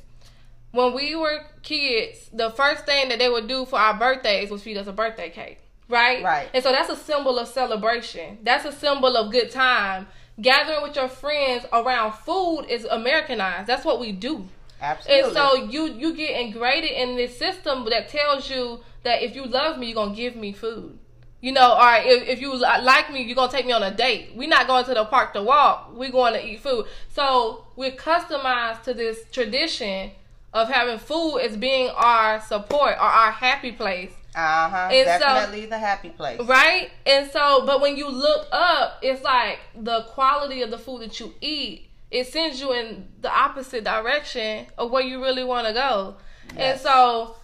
when 0.71 0.95
we 0.95 1.17
were 1.17 1.47
kids, 1.65 2.31
the 2.33 2.51
first 2.51 2.87
thing 2.87 3.09
that 3.09 3.19
they 3.19 3.29
would 3.29 3.49
do 3.49 3.65
for 3.65 3.77
our 3.77 3.99
birthdays 3.99 4.51
was 4.51 4.63
feed 4.63 4.77
us 4.77 4.87
a 4.87 4.93
birthday 4.93 5.31
cake, 5.31 5.59
right? 5.93 6.25
Right. 6.25 6.49
And 6.53 6.65
so 6.65 6.73
that's 6.73 6.89
a 6.89 6.97
symbol 6.97 7.39
of 7.39 7.47
celebration. 7.47 8.39
That's 8.43 8.65
a 8.65 8.73
symbol 8.73 9.17
of 9.17 9.31
good 9.31 9.51
time. 9.51 10.09
Gathering 10.41 10.83
with 10.83 10.97
your 10.97 11.09
friends 11.09 11.67
around 11.73 12.15
food 12.15 12.65
is 12.69 12.85
Americanized. 12.87 13.69
That's 13.69 13.85
what 13.85 14.01
we 14.01 14.11
do. 14.13 14.49
Absolutely. 14.81 15.23
And 15.23 15.33
so 15.33 15.55
you 15.55 15.85
you 15.95 16.15
get 16.15 16.41
ingrained 16.41 16.87
in 16.87 17.17
this 17.17 17.39
system 17.39 17.85
that 17.91 18.09
tells 18.09 18.51
you 18.51 18.81
that 19.05 19.23
if 19.23 19.37
you 19.37 19.45
love 19.45 19.79
me, 19.79 19.87
you're 19.89 19.95
gonna 19.95 20.15
give 20.15 20.35
me 20.35 20.53
food. 20.53 20.99
You 21.41 21.53
know, 21.53 21.77
or 21.77 21.95
if, 21.97 22.29
if 22.29 22.41
you 22.41 22.57
like 22.57 23.13
me, 23.13 23.23
you're 23.23 23.35
gonna 23.35 23.53
take 23.53 23.67
me 23.67 23.73
on 23.73 23.83
a 23.83 23.95
date. 23.95 24.31
We're 24.35 24.49
not 24.49 24.67
going 24.67 24.85
to 24.87 24.95
the 24.95 25.05
park 25.05 25.35
to 25.35 25.43
walk. 25.43 25.91
We're 25.95 26.11
going 26.11 26.33
to 26.35 26.45
eat 26.45 26.61
food. 26.61 26.87
So 27.09 27.67
we're 27.77 27.93
customized 27.93 28.83
to 28.85 28.95
this 28.95 29.25
tradition 29.31 30.13
of 30.53 30.69
having 30.69 30.99
food 30.99 31.39
as 31.39 31.57
being 31.57 31.91
our 31.91 32.41
support 32.41 32.93
or 32.93 33.03
our 33.03 33.33
happy 33.33 33.73
place. 33.73 34.13
Uh 34.35 34.69
huh. 34.69 34.89
And 34.91 35.21
so- 35.21 35.27
Definitely 35.27 35.67
the 35.67 35.79
happy 35.79 36.09
place. 36.11 36.41
Right? 36.41 36.91
And 37.07 37.31
so, 37.31 37.65
but 37.67 37.81
when 37.81 37.97
you 37.97 38.09
look 38.09 38.47
up, 38.53 38.99
it's 39.03 39.23
like 39.23 39.59
the 39.75 40.03
quality 40.09 40.63
of 40.63 40.71
the 40.71 40.79
food 40.79 41.03
that 41.03 41.19
you 41.21 41.35
eat, 41.41 41.89
it 42.11 42.27
sends 42.27 42.61
you 42.61 42.73
in 42.73 43.09
the 43.21 43.31
opposite 43.31 43.85
direction 43.85 44.67
of 44.79 44.91
where 44.91 45.03
you 45.03 45.23
really 45.23 45.45
want 45.45 45.67
to 45.67 45.73
go. 45.73 46.17
And 46.57 46.79
so, 46.81 47.37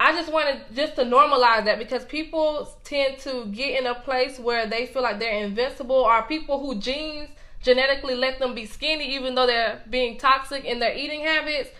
I 0.00 0.12
just 0.12 0.32
wanted 0.32 0.62
just 0.74 0.96
to 0.96 1.02
normalize 1.04 1.64
that 1.66 1.78
because 1.78 2.04
people 2.04 2.68
tend 2.82 3.18
to 3.20 3.46
get 3.46 3.78
in 3.80 3.86
a 3.86 3.94
place 3.94 4.38
where 4.38 4.66
they 4.66 4.86
feel 4.86 5.02
like 5.02 5.18
they're 5.18 5.44
invincible, 5.44 5.94
or 5.96 6.22
people 6.22 6.58
who 6.60 6.74
genes 6.80 7.28
genetically 7.62 8.16
let 8.16 8.40
them 8.40 8.54
be 8.54 8.66
skinny 8.66 9.14
even 9.14 9.36
though 9.36 9.46
they're 9.46 9.80
being 9.88 10.18
toxic 10.18 10.64
in 10.64 10.80
their 10.80 10.92
eating 10.96 11.20
habits 11.20 11.70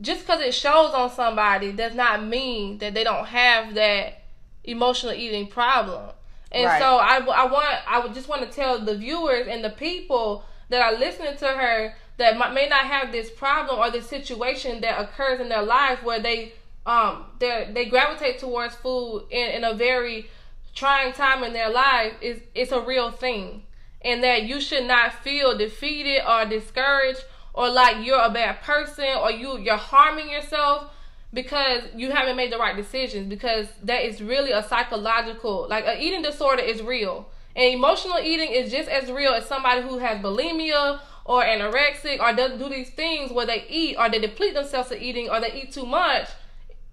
just 0.00 0.20
because 0.26 0.40
it 0.40 0.52
shows 0.54 0.92
on 0.92 1.10
somebody 1.10 1.72
does 1.72 1.94
not 1.94 2.24
mean 2.24 2.78
that 2.78 2.94
they 2.94 3.04
don't 3.04 3.26
have 3.26 3.74
that 3.74 4.22
emotional 4.64 5.12
eating 5.12 5.46
problem. 5.46 6.10
And 6.52 6.66
Right. 6.66 6.78
so 6.80 6.96
I, 6.98 7.16
I 7.16 7.46
want 7.46 7.66
I 7.86 8.08
just 8.12 8.28
want 8.28 8.42
to 8.42 8.48
tell 8.48 8.78
the 8.78 8.96
viewers 8.96 9.46
and 9.48 9.64
the 9.64 9.70
people 9.70 10.44
that 10.68 10.80
are 10.80 10.98
listening 10.98 11.36
to 11.38 11.46
her 11.46 11.94
that 12.18 12.38
may 12.54 12.68
not 12.68 12.84
have 12.84 13.12
this 13.12 13.30
problem 13.30 13.78
or 13.78 13.90
this 13.90 14.08
situation 14.08 14.80
that 14.80 15.00
occurs 15.00 15.40
in 15.40 15.48
their 15.48 15.62
life 15.62 16.02
where 16.02 16.20
they 16.20 16.52
um 16.86 17.26
they 17.38 17.68
they 17.72 17.86
gravitate 17.86 18.38
towards 18.38 18.74
food 18.74 19.26
in, 19.30 19.50
in 19.50 19.64
a 19.64 19.74
very 19.74 20.28
trying 20.74 21.12
time 21.12 21.42
in 21.42 21.52
their 21.52 21.70
life 21.70 22.12
is 22.20 22.40
it's 22.54 22.72
a 22.72 22.80
real 22.80 23.10
thing 23.10 23.62
and 24.02 24.22
that 24.22 24.44
you 24.44 24.60
should 24.60 24.84
not 24.84 25.12
feel 25.24 25.56
defeated 25.56 26.22
or 26.26 26.44
discouraged 26.44 27.24
or 27.56 27.70
like 27.70 28.04
you're 28.04 28.20
a 28.20 28.30
bad 28.30 28.62
person 28.62 29.08
or 29.20 29.32
you 29.32 29.58
you're 29.58 29.76
harming 29.76 30.30
yourself 30.30 30.92
because 31.32 31.82
you 31.96 32.10
haven't 32.12 32.36
made 32.36 32.52
the 32.52 32.58
right 32.58 32.76
decisions 32.76 33.26
because 33.28 33.66
that 33.82 34.04
is 34.04 34.22
really 34.22 34.52
a 34.52 34.62
psychological 34.62 35.66
like 35.68 35.84
an 35.86 35.98
eating 35.98 36.22
disorder 36.22 36.62
is 36.62 36.82
real. 36.82 37.28
And 37.56 37.74
emotional 37.74 38.18
eating 38.18 38.50
is 38.52 38.70
just 38.70 38.88
as 38.88 39.10
real 39.10 39.32
as 39.32 39.46
somebody 39.46 39.80
who 39.80 39.98
has 39.98 40.18
bulimia 40.18 41.00
or 41.24 41.42
anorexic 41.42 42.20
or 42.20 42.34
doesn't 42.34 42.58
do 42.58 42.68
these 42.68 42.90
things 42.90 43.32
where 43.32 43.46
they 43.46 43.64
eat 43.68 43.96
or 43.98 44.10
they 44.10 44.18
deplete 44.20 44.54
themselves 44.54 44.92
of 44.92 45.00
eating 45.00 45.30
or 45.30 45.40
they 45.40 45.52
eat 45.52 45.72
too 45.72 45.86
much. 45.86 46.28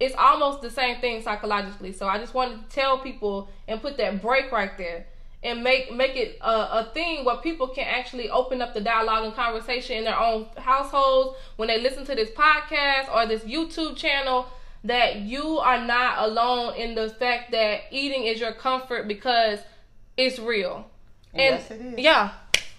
It's 0.00 0.14
almost 0.18 0.62
the 0.62 0.70
same 0.70 1.00
thing 1.00 1.22
psychologically. 1.22 1.92
So 1.92 2.08
I 2.08 2.18
just 2.18 2.34
wanted 2.34 2.68
to 2.68 2.74
tell 2.74 2.98
people 2.98 3.48
and 3.68 3.80
put 3.80 3.96
that 3.98 4.22
break 4.22 4.50
right 4.50 4.76
there 4.76 5.06
and 5.44 5.62
make 5.62 5.94
make 5.94 6.16
it 6.16 6.38
a, 6.40 6.80
a 6.80 6.90
thing 6.94 7.24
where 7.24 7.36
people 7.36 7.68
can 7.68 7.86
actually 7.86 8.30
open 8.30 8.62
up 8.62 8.72
the 8.74 8.80
dialogue 8.80 9.24
and 9.24 9.34
conversation 9.34 9.98
in 9.98 10.04
their 10.04 10.18
own 10.18 10.46
households 10.56 11.36
when 11.56 11.68
they 11.68 11.80
listen 11.80 12.04
to 12.06 12.14
this 12.14 12.30
podcast 12.30 13.14
or 13.14 13.26
this 13.26 13.44
YouTube 13.44 13.94
channel 13.94 14.46
that 14.82 15.16
you 15.20 15.58
are 15.58 15.84
not 15.84 16.18
alone 16.18 16.74
in 16.76 16.94
the 16.94 17.10
fact 17.10 17.52
that 17.52 17.82
eating 17.90 18.24
is 18.24 18.40
your 18.40 18.52
comfort 18.52 19.06
because 19.06 19.60
it's 20.16 20.38
real. 20.38 20.86
And 21.32 21.56
Yes, 21.56 21.70
it 21.70 21.80
is. 21.80 21.98
yeah. 21.98 22.32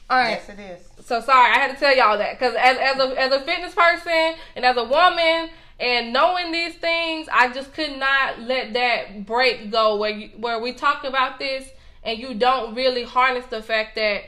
All 0.10 0.18
right. 0.20 0.32
Yes, 0.32 0.50
it 0.50 0.60
is. 0.60 1.06
So 1.06 1.22
sorry, 1.22 1.52
I 1.52 1.60
had 1.60 1.74
to 1.74 1.80
tell 1.80 1.96
y'all 1.96 2.18
that 2.18 2.38
because 2.40 2.56
as 2.56 2.78
as 2.78 2.98
a 3.00 3.22
as 3.22 3.32
a 3.32 3.42
fitness 3.42 3.76
person 3.76 4.36
and 4.56 4.66
as 4.66 4.76
a 4.78 4.84
woman 4.84 5.50
and 5.80 6.14
knowing 6.14 6.52
these 6.52 6.76
things, 6.76 7.28
I 7.32 7.52
just 7.54 7.74
could 7.74 7.98
not 7.98 8.40
let 8.40 8.74
that 8.74 9.26
break 9.26 9.72
go 9.72 9.98
where 9.98 10.12
you, 10.12 10.30
where 10.38 10.60
we 10.60 10.74
talk 10.74 11.04
about 11.04 11.38
this 11.38 11.70
and 12.06 12.20
you 12.20 12.36
don't 12.36 12.76
really 12.76 13.04
harness 13.04 13.46
the 13.48 13.62
fact 13.62 13.96
that 13.96 14.24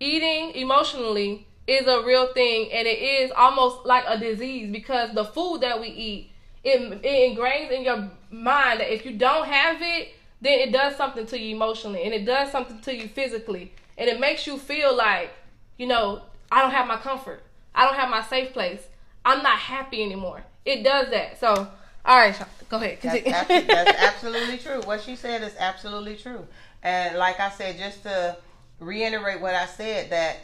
eating 0.00 0.52
emotionally 0.52 1.46
is 1.66 1.86
a 1.86 2.02
real 2.02 2.32
thing 2.32 2.72
and 2.72 2.88
it 2.88 2.98
is 2.98 3.30
almost 3.36 3.84
like 3.84 4.04
a 4.08 4.18
disease 4.18 4.72
because 4.72 5.12
the 5.14 5.24
food 5.24 5.60
that 5.60 5.80
we 5.80 5.88
eat 5.88 6.30
it, 6.64 6.80
it 7.04 7.36
ingrains 7.36 7.70
in 7.70 7.84
your 7.84 8.10
mind 8.30 8.80
that 8.80 8.92
if 8.92 9.04
you 9.04 9.16
don't 9.16 9.46
have 9.46 9.76
it 9.80 10.08
then 10.40 10.58
it 10.58 10.72
does 10.72 10.96
something 10.96 11.26
to 11.26 11.38
you 11.38 11.54
emotionally 11.54 12.04
and 12.04 12.14
it 12.14 12.24
does 12.24 12.50
something 12.50 12.80
to 12.80 12.94
you 12.94 13.08
physically. 13.08 13.72
And 13.96 14.08
it 14.08 14.20
makes 14.20 14.46
you 14.46 14.56
feel 14.56 14.96
like 14.96 15.30
you 15.76 15.86
know 15.86 16.22
i 16.50 16.62
don't 16.62 16.70
have 16.70 16.86
my 16.86 16.96
comfort. 16.96 17.42
I 17.74 17.84
don't 17.84 17.96
have 17.96 18.10
my 18.10 18.22
safe 18.22 18.52
place. 18.52 18.82
I'm 19.24 19.42
not 19.42 19.58
happy 19.58 20.02
anymore. 20.02 20.44
It 20.64 20.82
does 20.82 21.10
that. 21.10 21.38
So 21.38 21.68
all 22.04 22.16
right 22.16 22.40
go 22.68 22.76
ahead 22.76 22.98
That's, 23.02 23.46
that's 23.66 23.90
absolutely 24.02 24.58
true. 24.58 24.80
What 24.82 25.02
she 25.02 25.16
said 25.16 25.42
is 25.42 25.54
absolutely 25.58 26.16
true. 26.16 26.46
And 26.82 27.18
like 27.18 27.40
I 27.40 27.50
said, 27.50 27.78
just 27.78 28.02
to 28.04 28.36
reiterate 28.80 29.40
what 29.40 29.54
I 29.54 29.66
said, 29.66 30.10
that 30.10 30.36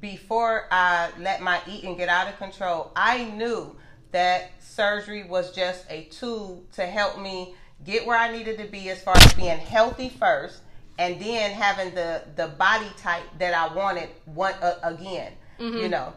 before 0.00 0.66
I 0.70 1.10
let 1.18 1.42
my 1.42 1.60
eating 1.68 1.96
get 1.96 2.08
out 2.08 2.28
of 2.28 2.38
control, 2.38 2.92
I 2.94 3.24
knew 3.24 3.76
that 4.12 4.52
surgery 4.60 5.24
was 5.24 5.52
just 5.52 5.84
a 5.90 6.04
tool 6.04 6.64
to 6.72 6.86
help 6.86 7.20
me 7.20 7.54
get 7.84 8.06
where 8.06 8.16
I 8.16 8.30
needed 8.30 8.58
to 8.58 8.66
be 8.66 8.90
as 8.90 9.02
far 9.02 9.16
as 9.16 9.32
being 9.34 9.58
healthy 9.58 10.08
first, 10.08 10.60
and 10.98 11.20
then 11.20 11.50
having 11.52 11.94
the 11.94 12.22
the 12.36 12.48
body 12.48 12.90
type 12.98 13.22
that 13.38 13.54
I 13.54 13.74
wanted 13.74 14.08
one 14.26 14.54
uh, 14.54 14.78
again. 14.82 15.32
You 15.58 15.88
know. 15.88 16.12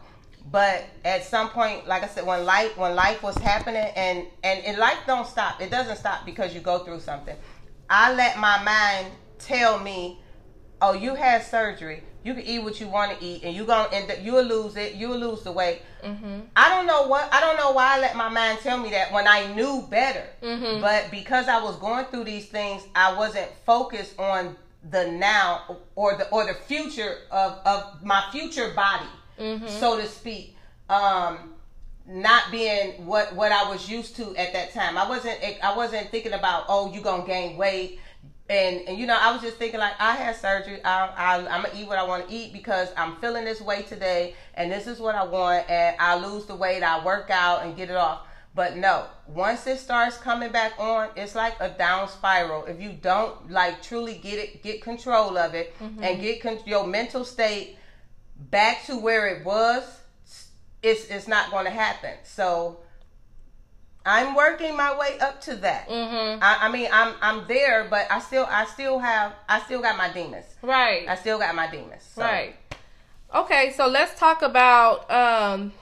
But 0.50 0.84
at 1.06 1.24
some 1.24 1.48
point 1.48 1.88
like 1.88 2.02
i 2.02 2.06
said 2.06 2.26
when 2.26 2.44
life 2.44 2.76
when 2.76 2.94
life 2.94 3.22
was 3.22 3.34
happening 3.38 3.90
and, 3.96 4.26
and 4.42 4.64
and 4.64 4.78
life 4.78 4.98
don't 5.06 5.26
stop. 5.26 5.60
It 5.60 5.70
doesn't 5.70 5.96
stop 5.96 6.26
because 6.26 6.54
you 6.54 6.60
go 6.60 6.80
through 6.80 7.00
something. 7.00 7.36
I 7.88 8.12
let 8.14 8.38
my 8.38 8.62
mind 8.62 9.12
tell 9.38 9.78
me 9.78 10.20
oh 10.80 10.92
you 10.92 11.14
had 11.14 11.42
surgery 11.42 12.02
you 12.24 12.32
can 12.34 12.42
eat 12.44 12.60
what 12.62 12.80
you 12.80 12.88
want 12.88 13.18
to 13.18 13.24
eat 13.24 13.42
and 13.44 13.54
you 13.54 13.64
gonna 13.64 13.88
end 13.92 14.10
up 14.10 14.18
you'll 14.22 14.42
lose 14.42 14.76
it 14.76 14.94
you'll 14.94 15.16
lose 15.18 15.42
the 15.42 15.52
weight 15.52 15.82
mm-hmm. 16.02 16.40
i 16.56 16.68
don't 16.68 16.86
know 16.86 17.06
what 17.06 17.32
i 17.32 17.40
don't 17.40 17.56
know 17.56 17.72
why 17.72 17.96
i 17.96 18.00
let 18.00 18.16
my 18.16 18.28
mind 18.28 18.58
tell 18.60 18.78
me 18.78 18.90
that 18.90 19.12
when 19.12 19.26
i 19.28 19.52
knew 19.54 19.86
better 19.90 20.24
Mhm. 20.42 20.80
but 20.80 21.10
because 21.10 21.48
i 21.48 21.62
was 21.62 21.76
going 21.76 22.04
through 22.06 22.24
these 22.24 22.46
things 22.46 22.82
i 22.94 23.14
wasn't 23.16 23.48
focused 23.66 24.18
on 24.18 24.56
the 24.90 25.06
now 25.12 25.78
or 25.94 26.16
the 26.16 26.28
or 26.30 26.46
the 26.46 26.54
future 26.54 27.18
of 27.30 27.58
of 27.66 28.02
my 28.04 28.22
future 28.32 28.70
body 28.74 29.06
Mm-hmm. 29.36 29.66
so 29.66 30.00
to 30.00 30.06
speak, 30.06 30.54
um, 30.88 31.54
not 32.06 32.52
being 32.52 33.04
what 33.04 33.34
what 33.34 33.50
I 33.50 33.68
was 33.68 33.88
used 33.90 34.14
to 34.16 34.36
at 34.36 34.52
that 34.52 34.72
time. 34.72 34.96
I 34.96 35.08
wasn't 35.08 35.38
I 35.60 35.74
wasn't 35.76 36.08
thinking 36.10 36.34
about 36.34 36.66
oh 36.68 36.92
you 36.92 37.00
gonna 37.00 37.26
gain 37.26 37.56
weight. 37.56 37.98
And, 38.48 38.82
and 38.86 38.98
you 38.98 39.06
know 39.06 39.16
I 39.18 39.32
was 39.32 39.40
just 39.40 39.56
thinking 39.56 39.80
like 39.80 39.94
I 39.98 40.16
had 40.16 40.36
surgery. 40.36 40.84
I, 40.84 41.06
I 41.16 41.36
I'm 41.38 41.62
gonna 41.62 41.70
eat 41.74 41.86
what 41.86 41.98
I 41.98 42.04
want 42.04 42.28
to 42.28 42.34
eat 42.34 42.52
because 42.52 42.88
I'm 42.96 43.16
feeling 43.16 43.44
this 43.44 43.60
way 43.60 43.82
today 43.82 44.34
and 44.54 44.70
this 44.70 44.86
is 44.86 45.00
what 45.00 45.14
I 45.14 45.24
want 45.24 45.68
and 45.70 45.96
I 45.98 46.16
lose 46.16 46.44
the 46.44 46.54
weight. 46.54 46.82
I 46.82 47.02
work 47.04 47.30
out 47.30 47.64
and 47.64 47.74
get 47.74 47.88
it 47.88 47.96
off. 47.96 48.26
But 48.54 48.76
no 48.76 49.06
once 49.26 49.66
it 49.66 49.78
starts 49.78 50.18
coming 50.18 50.52
back 50.52 50.74
on 50.78 51.08
it's 51.16 51.34
like 51.34 51.54
a 51.60 51.70
down 51.70 52.08
spiral. 52.08 52.66
If 52.66 52.80
you 52.80 52.92
don't 52.92 53.50
like 53.50 53.82
truly 53.82 54.14
get 54.14 54.38
it 54.38 54.62
get 54.62 54.82
control 54.82 55.38
of 55.38 55.54
it 55.54 55.74
mm-hmm. 55.78 56.02
and 56.02 56.20
get 56.20 56.42
con- 56.42 56.60
your 56.66 56.86
mental 56.86 57.24
state 57.24 57.78
back 58.36 58.84
to 58.86 58.98
where 58.98 59.26
it 59.26 59.44
was, 59.44 59.84
it's 60.82 61.06
it's 61.06 61.28
not 61.28 61.50
going 61.50 61.64
to 61.64 61.70
happen. 61.70 62.14
So 62.24 62.80
I'm 64.06 64.34
working 64.34 64.76
my 64.76 64.96
way 64.98 65.18
up 65.18 65.40
to 65.42 65.56
that. 65.56 65.88
Mm-hmm. 65.88 66.42
I, 66.42 66.58
I 66.62 66.70
mean, 66.70 66.88
I'm 66.92 67.14
I'm 67.22 67.46
there, 67.48 67.86
but 67.88 68.06
I 68.10 68.20
still 68.20 68.46
I 68.48 68.66
still 68.66 68.98
have 68.98 69.34
I 69.48 69.60
still 69.60 69.80
got 69.80 69.96
my 69.96 70.12
demons. 70.12 70.46
right 70.62 71.08
I 71.08 71.14
still 71.14 71.38
got 71.38 71.54
my 71.54 71.70
demons. 71.70 72.02
So. 72.14 72.22
Right. 72.22 72.56
Okay, 73.34 73.72
so 73.76 73.88
let's 73.88 74.18
talk 74.18 74.42
about 74.42 75.10
um 75.10 75.72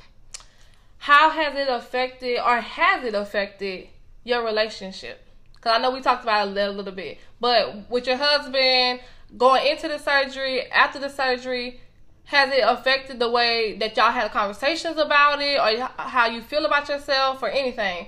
how 0.99 1.31
has 1.31 1.55
it 1.57 1.69
affected 1.69 2.39
or 2.39 2.61
has 2.61 3.05
it 3.05 3.15
affected 3.15 3.89
your 4.25 4.45
relationship? 4.45 5.27
Cuz 5.61 5.73
I 5.73 5.79
know 5.79 5.91
we 5.91 6.01
talked 6.01 6.23
about 6.23 6.47
it 6.47 6.51
a 6.51 6.53
little, 6.53 6.75
little 6.75 6.93
bit, 6.93 7.19
but 7.41 7.91
with 7.91 8.07
your 8.07 8.17
husband 8.17 9.01
going 9.37 9.67
into 9.67 9.89
the 9.89 9.99
surgery, 9.99 10.71
after 10.71 10.99
the 10.99 11.09
surgery, 11.09 11.81
has 12.25 12.53
it 12.53 12.61
affected 12.67 13.19
the 13.19 13.31
way 13.31 13.77
that 13.79 13.97
y'all 13.97 14.11
had 14.11 14.31
conversations 14.31 14.97
about 14.99 15.41
it 15.43 15.59
or 15.59 15.89
how 15.99 16.27
you 16.27 16.41
feel 16.41 16.65
about 16.65 16.89
yourself 16.89 17.43
or 17.43 17.49
anything? 17.49 18.07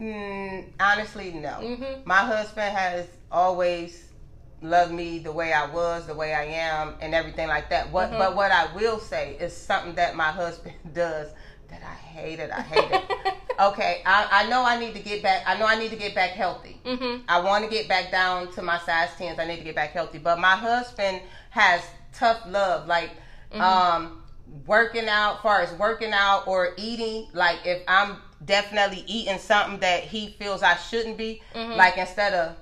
Mm, 0.00 0.64
honestly, 0.80 1.32
no. 1.32 1.50
Mhm. 1.60 2.04
My 2.04 2.18
husband 2.18 2.76
has 2.76 3.06
always 3.30 4.08
loved 4.60 4.92
me 4.92 5.18
the 5.18 5.32
way 5.32 5.52
I 5.52 5.66
was, 5.66 6.06
the 6.06 6.14
way 6.14 6.34
I 6.34 6.44
am, 6.44 6.94
and 7.00 7.14
everything 7.14 7.48
like 7.48 7.70
that. 7.70 7.90
What, 7.90 8.10
Mhm. 8.12 8.18
but 8.18 8.36
what 8.36 8.52
I 8.52 8.66
will 8.74 8.98
say 8.98 9.36
is 9.40 9.56
something 9.56 9.94
that 9.96 10.14
my 10.14 10.30
husband 10.30 10.74
does 10.92 11.28
that 11.68 11.82
I 11.82 11.94
hate 11.94 12.38
it. 12.38 12.50
I 12.52 12.60
hate 12.60 12.90
it. 12.90 13.02
okay, 13.60 14.02
I, 14.04 14.28
I 14.44 14.48
know 14.48 14.62
I 14.64 14.78
need 14.78 14.94
to 14.94 15.00
get 15.00 15.22
back. 15.22 15.42
I 15.46 15.56
know 15.58 15.66
I 15.66 15.76
need 15.76 15.90
to 15.90 15.96
get 15.96 16.14
back 16.14 16.30
healthy. 16.30 16.80
Mhm. 16.84 17.22
I 17.28 17.40
want 17.40 17.64
to 17.64 17.70
get 17.70 17.88
back 17.88 18.10
down 18.10 18.52
to 18.52 18.62
my 18.62 18.78
size 18.78 19.08
tens. 19.16 19.38
I 19.38 19.46
need 19.46 19.56
to 19.58 19.64
get 19.64 19.74
back 19.74 19.90
healthy. 19.92 20.18
But 20.18 20.38
my 20.38 20.54
husband 20.56 21.22
has 21.50 21.82
tough 22.12 22.42
love, 22.46 22.86
like 22.86 23.10
um, 23.60 24.22
working 24.66 25.08
out, 25.08 25.42
far 25.42 25.60
as 25.60 25.72
working 25.74 26.12
out 26.12 26.46
or 26.46 26.70
eating. 26.76 27.28
Like 27.32 27.58
if 27.64 27.82
I'm 27.88 28.18
definitely 28.44 29.04
eating 29.06 29.38
something 29.38 29.80
that 29.80 30.04
he 30.04 30.28
feels 30.38 30.62
I 30.62 30.76
shouldn't 30.76 31.16
be, 31.16 31.42
Mhm. 31.54 31.76
like 31.76 31.96
instead 31.96 32.34
of 32.34 32.56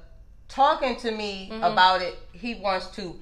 talking 0.48 0.96
to 0.96 1.10
me 1.10 1.50
about 1.62 2.02
it, 2.02 2.16
he 2.32 2.54
wants 2.56 2.86
to 2.96 3.20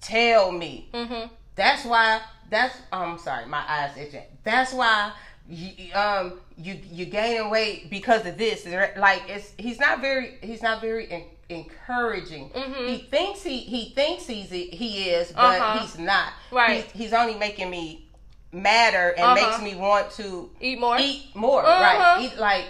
tell 0.00 0.52
me. 0.52 0.88
Mhm. 0.92 1.30
That's 1.54 1.84
why. 1.84 2.20
That's 2.50 2.76
I'm 2.92 3.18
sorry, 3.18 3.46
my 3.46 3.62
eyes 3.66 3.96
itching. 3.96 4.24
That's 4.44 4.72
why 4.74 5.12
you, 5.48 5.94
um, 5.94 6.38
you 6.58 6.78
you 6.90 7.06
gaining 7.06 7.48
weight 7.50 7.88
because 7.90 8.26
of 8.26 8.36
this. 8.36 8.66
Like 8.96 9.22
it's 9.28 9.52
he's 9.58 9.80
not 9.80 10.00
very 10.00 10.36
he's 10.42 10.60
not 10.62 10.80
very 10.80 11.10
encouraging. 11.52 12.50
Mhm. 12.50 12.88
He 12.88 12.98
thinks 13.10 13.42
he 13.42 13.58
he 13.58 13.90
thinks 13.94 14.26
he's 14.26 14.50
he 14.50 15.10
is, 15.10 15.32
but 15.32 15.60
Uh-huh. 15.60 15.78
he's 15.80 15.98
not. 15.98 16.32
Right. 16.50 16.82
He's, 16.84 16.92
he's 16.92 17.12
only 17.12 17.34
making 17.34 17.70
me 17.70 18.08
madder 18.52 19.10
and 19.16 19.24
Uh-huh. 19.24 19.34
makes 19.34 19.60
me 19.62 19.74
want 19.74 20.10
to 20.12 20.50
Eat 20.60 20.78
more. 20.80 20.96
eat 20.98 21.34
more. 21.34 21.64
Uh-huh. 21.64 21.82
Right. 21.82 22.20
Eat 22.22 22.38
like 22.38 22.64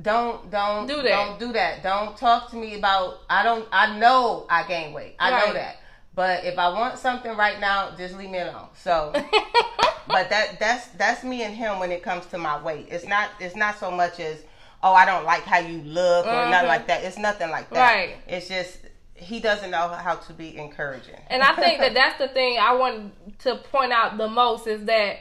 don't 0.00 0.50
don't 0.50 0.86
Do 0.86 0.96
that. 1.02 1.08
Don't 1.08 1.38
do 1.38 1.52
that. 1.52 1.82
Don't 1.82 2.16
talk 2.16 2.50
to 2.50 2.56
me 2.56 2.74
about 2.78 3.18
I 3.28 3.42
don't 3.42 3.66
I 3.72 3.98
know 3.98 4.46
I 4.48 4.62
gain 4.66 4.92
weight. 4.92 5.16
I 5.18 5.30
know 5.46 5.52
that. 5.52 5.76
But 6.14 6.44
if 6.44 6.58
I 6.58 6.68
want 6.70 6.98
something 6.98 7.36
right 7.36 7.60
now, 7.60 7.90
just 7.96 8.16
leave 8.16 8.30
me 8.30 8.38
alone. 8.40 8.68
So 8.74 9.12
but 10.08 10.30
that 10.30 10.58
that's 10.58 10.86
that's 10.88 11.22
me 11.22 11.42
and 11.42 11.54
him 11.54 11.78
when 11.78 11.92
it 11.92 12.02
comes 12.02 12.26
to 12.26 12.38
my 12.38 12.60
weight. 12.62 12.88
It's 12.90 13.06
not 13.06 13.28
it's 13.40 13.54
not 13.56 13.78
so 13.78 13.90
much 13.90 14.18
as 14.20 14.42
oh 14.82 14.92
I 14.94 15.04
don't 15.06 15.24
like 15.24 15.42
how 15.42 15.58
you 15.58 15.82
look 15.82 16.26
or 16.26 16.30
Mhm. 16.30 16.50
nothing 16.50 16.68
like 16.68 16.86
that. 16.88 17.04
It's 17.04 17.18
nothing 17.18 17.50
like 17.50 17.70
that. 17.70 17.78
Right. 17.94 18.16
It's 18.26 18.48
just 18.48 18.78
he 19.14 19.38
doesn't 19.40 19.70
know 19.70 19.88
how 19.88 20.14
to 20.14 20.32
be 20.32 20.56
encouraging. 20.56 21.20
And 21.28 21.42
I 21.42 21.54
think 21.54 21.78
that 21.80 21.92
that's 22.00 22.18
the 22.18 22.28
thing 22.28 22.58
I 22.58 22.74
want 22.74 23.38
to 23.40 23.56
point 23.56 23.92
out 23.92 24.16
the 24.16 24.28
most 24.28 24.66
is 24.66 24.84
that 24.86 25.18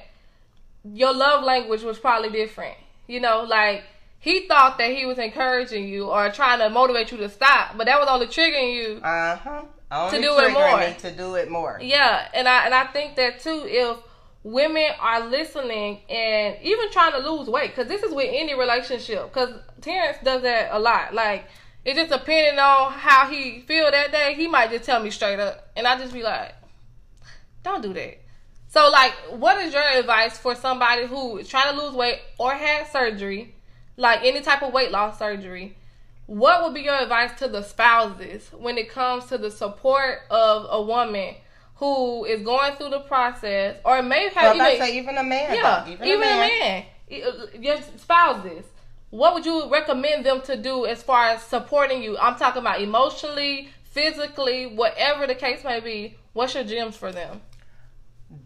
your 0.83 1.13
love 1.13 1.43
language 1.43 1.83
was 1.83 1.99
probably 1.99 2.29
different. 2.29 2.77
You 3.07 3.19
know, 3.19 3.43
like 3.43 3.83
he 4.19 4.47
thought 4.47 4.77
that 4.77 4.91
he 4.91 5.05
was 5.05 5.17
encouraging 5.17 5.87
you 5.87 6.05
or 6.09 6.29
trying 6.29 6.59
to 6.59 6.69
motivate 6.69 7.11
you 7.11 7.17
to 7.17 7.29
stop, 7.29 7.77
but 7.77 7.85
that 7.87 7.99
was 7.99 8.07
only 8.09 8.27
triggering 8.27 8.73
you. 8.73 9.01
uh 9.03 9.35
huh. 9.35 9.61
Only 9.91 10.21
do 10.21 10.37
it 10.37 10.53
more. 10.53 10.93
to 10.99 11.11
do 11.11 11.33
it 11.35 11.49
more. 11.49 11.79
Yeah, 11.81 12.27
and 12.33 12.47
I 12.47 12.65
and 12.65 12.73
I 12.75 12.85
think 12.85 13.15
that 13.15 13.39
too 13.39 13.63
if 13.65 13.97
women 14.43 14.89
are 14.99 15.27
listening 15.27 15.99
and 16.09 16.57
even 16.61 16.89
trying 16.91 17.11
to 17.11 17.29
lose 17.29 17.47
weight 17.49 17.71
because 17.75 17.87
this 17.87 18.03
is 18.03 18.13
with 18.13 18.29
any 18.29 18.57
relationship 18.57 19.31
because 19.31 19.49
Terrence 19.81 20.17
does 20.23 20.41
that 20.43 20.69
a 20.71 20.79
lot. 20.79 21.13
Like 21.13 21.45
it 21.85 21.95
just 21.95 22.11
depending 22.11 22.59
on 22.59 22.91
how 22.91 23.27
he 23.29 23.61
feel 23.61 23.89
that 23.89 24.11
day, 24.11 24.35
he 24.35 24.47
might 24.47 24.69
just 24.69 24.85
tell 24.85 25.01
me 25.01 25.09
straight 25.09 25.39
up, 25.39 25.69
and 25.75 25.87
I 25.87 25.97
just 25.97 26.13
be 26.13 26.21
like, 26.21 26.53
"Don't 27.63 27.81
do 27.81 27.93
that." 27.93 28.19
So, 28.67 28.89
like, 28.89 29.13
what 29.31 29.57
is 29.59 29.73
your 29.73 29.83
advice 29.83 30.37
for 30.37 30.53
somebody 30.53 31.07
who 31.07 31.37
is 31.37 31.47
trying 31.47 31.75
to 31.75 31.81
lose 31.81 31.95
weight 31.95 32.19
or 32.37 32.53
had 32.53 32.87
surgery, 32.91 33.55
like 33.97 34.19
any 34.23 34.41
type 34.41 34.61
of 34.61 34.73
weight 34.73 34.91
loss 34.91 35.17
surgery? 35.17 35.75
What 36.27 36.63
would 36.63 36.75
be 36.75 36.81
your 36.81 36.95
advice 37.01 37.31
to 37.39 37.47
the 37.47 37.63
spouses 37.63 38.49
when 38.53 38.77
it 38.77 38.89
comes 38.89 39.25
to 39.27 39.39
the 39.39 39.49
support 39.49 40.19
of 40.29 40.67
a 40.69 40.81
woman 40.81 41.35
who 41.79 42.25
is 42.25 42.41
going 42.41 42.75
through 42.75 42.89
the 42.89 42.99
process, 42.99 43.77
or 43.85 44.01
may 44.01 44.29
have 44.29 44.57
Well, 44.57 44.67
even, 44.67 44.85
say 44.85 44.97
even 44.97 45.17
a 45.17 45.23
man. 45.23 45.55
yeah, 45.55 45.83
though. 45.85 45.91
even, 45.91 46.07
a 46.13 46.19
man, 46.19 46.85
E- 47.09 47.23
uh, 47.23 47.31
your 47.59 47.77
spouses. 47.97 48.65
What 49.09 49.33
would 49.33 49.45
you 49.45 49.69
recommend 49.71 50.25
them 50.25 50.41
to 50.41 50.55
do 50.55 50.85
as 50.85 51.01
far 51.01 51.25
as 51.29 51.41
supporting 51.41 52.03
you? 52.03 52.17
I'm 52.17 52.35
talking 52.35 52.61
about 52.61 52.81
emotionally, 52.81 53.69
physically, 53.85 54.67
whatever 54.67 55.25
the 55.25 55.33
case 55.35 55.63
may 55.63 55.79
be. 55.79 56.17
What's 56.33 56.53
your 56.53 56.63
gems 56.63 56.95
for 56.95 57.11
them? 57.11 57.41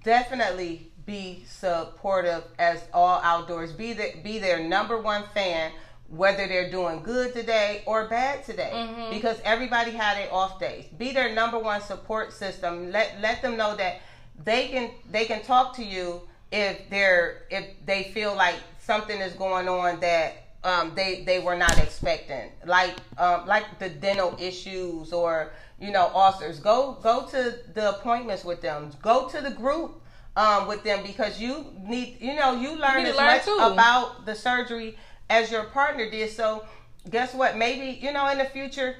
definitely 0.03 0.89
be 1.05 1.43
supportive 1.45 2.43
as 2.57 2.81
all 2.93 3.19
outdoors. 3.21 3.73
Be 3.73 3.93
the, 3.93 4.13
be 4.23 4.39
their 4.39 4.63
number 4.63 4.97
one 5.01 5.23
fan, 5.33 5.71
whether 6.15 6.47
they're 6.47 6.69
doing 6.69 7.01
good 7.01 7.33
today 7.33 7.81
or 7.85 8.07
bad 8.07 8.43
today, 8.45 8.71
Mhm. 8.73 9.09
because 9.09 9.37
everybody 9.43 9.91
had 9.91 10.17
their 10.17 10.31
off 10.33 10.59
days. 10.59 10.85
Be 10.97 11.11
their 11.11 11.33
number 11.33 11.57
one 11.59 11.81
support 11.81 12.33
system. 12.33 12.91
Let 12.91 13.19
let 13.21 13.41
them 13.41 13.57
know 13.57 13.75
that 13.75 14.01
they 14.43 14.67
can 14.69 14.91
they 15.09 15.25
can 15.25 15.41
talk 15.43 15.75
to 15.77 15.83
you 15.83 16.21
if 16.51 16.89
they're 16.89 17.43
if 17.49 17.65
they 17.85 18.03
feel 18.15 18.35
like 18.35 18.55
something 18.79 19.19
is 19.21 19.33
going 19.33 19.67
on 19.67 19.99
that 20.01 20.33
um, 20.63 20.93
they 20.95 21.23
they 21.23 21.39
were 21.39 21.55
not 21.57 21.77
expecting, 21.79 22.49
like 22.65 22.95
um, 23.17 23.45
like 23.47 23.79
the 23.79 23.89
dental 23.89 24.35
issues 24.39 25.11
or 25.11 25.51
you 25.79 25.91
know 25.91 26.09
ulcers. 26.13 26.59
Go 26.59 26.97
go 27.01 27.25
to 27.27 27.57
the 27.73 27.89
appointments 27.89 28.45
with 28.45 28.61
them. 28.61 28.91
Go 29.01 29.27
to 29.29 29.41
the 29.41 29.51
group 29.51 30.01
um, 30.37 30.67
with 30.67 30.83
them 30.83 31.03
because 31.03 31.39
you 31.41 31.65
need 31.81 32.17
you 32.21 32.35
know 32.35 32.53
you 32.53 32.75
learn 32.77 33.03
to 33.03 33.09
as 33.09 33.17
learn 33.17 33.25
much 33.27 33.45
too. 33.45 33.57
about 33.73 34.25
the 34.25 34.35
surgery 34.35 34.97
as 35.29 35.51
your 35.51 35.63
partner 35.65 36.09
did. 36.09 36.29
So 36.29 36.65
guess 37.09 37.33
what? 37.33 37.57
Maybe 37.57 37.99
you 38.01 38.11
know 38.11 38.27
in 38.29 38.37
the 38.37 38.45
future 38.45 38.95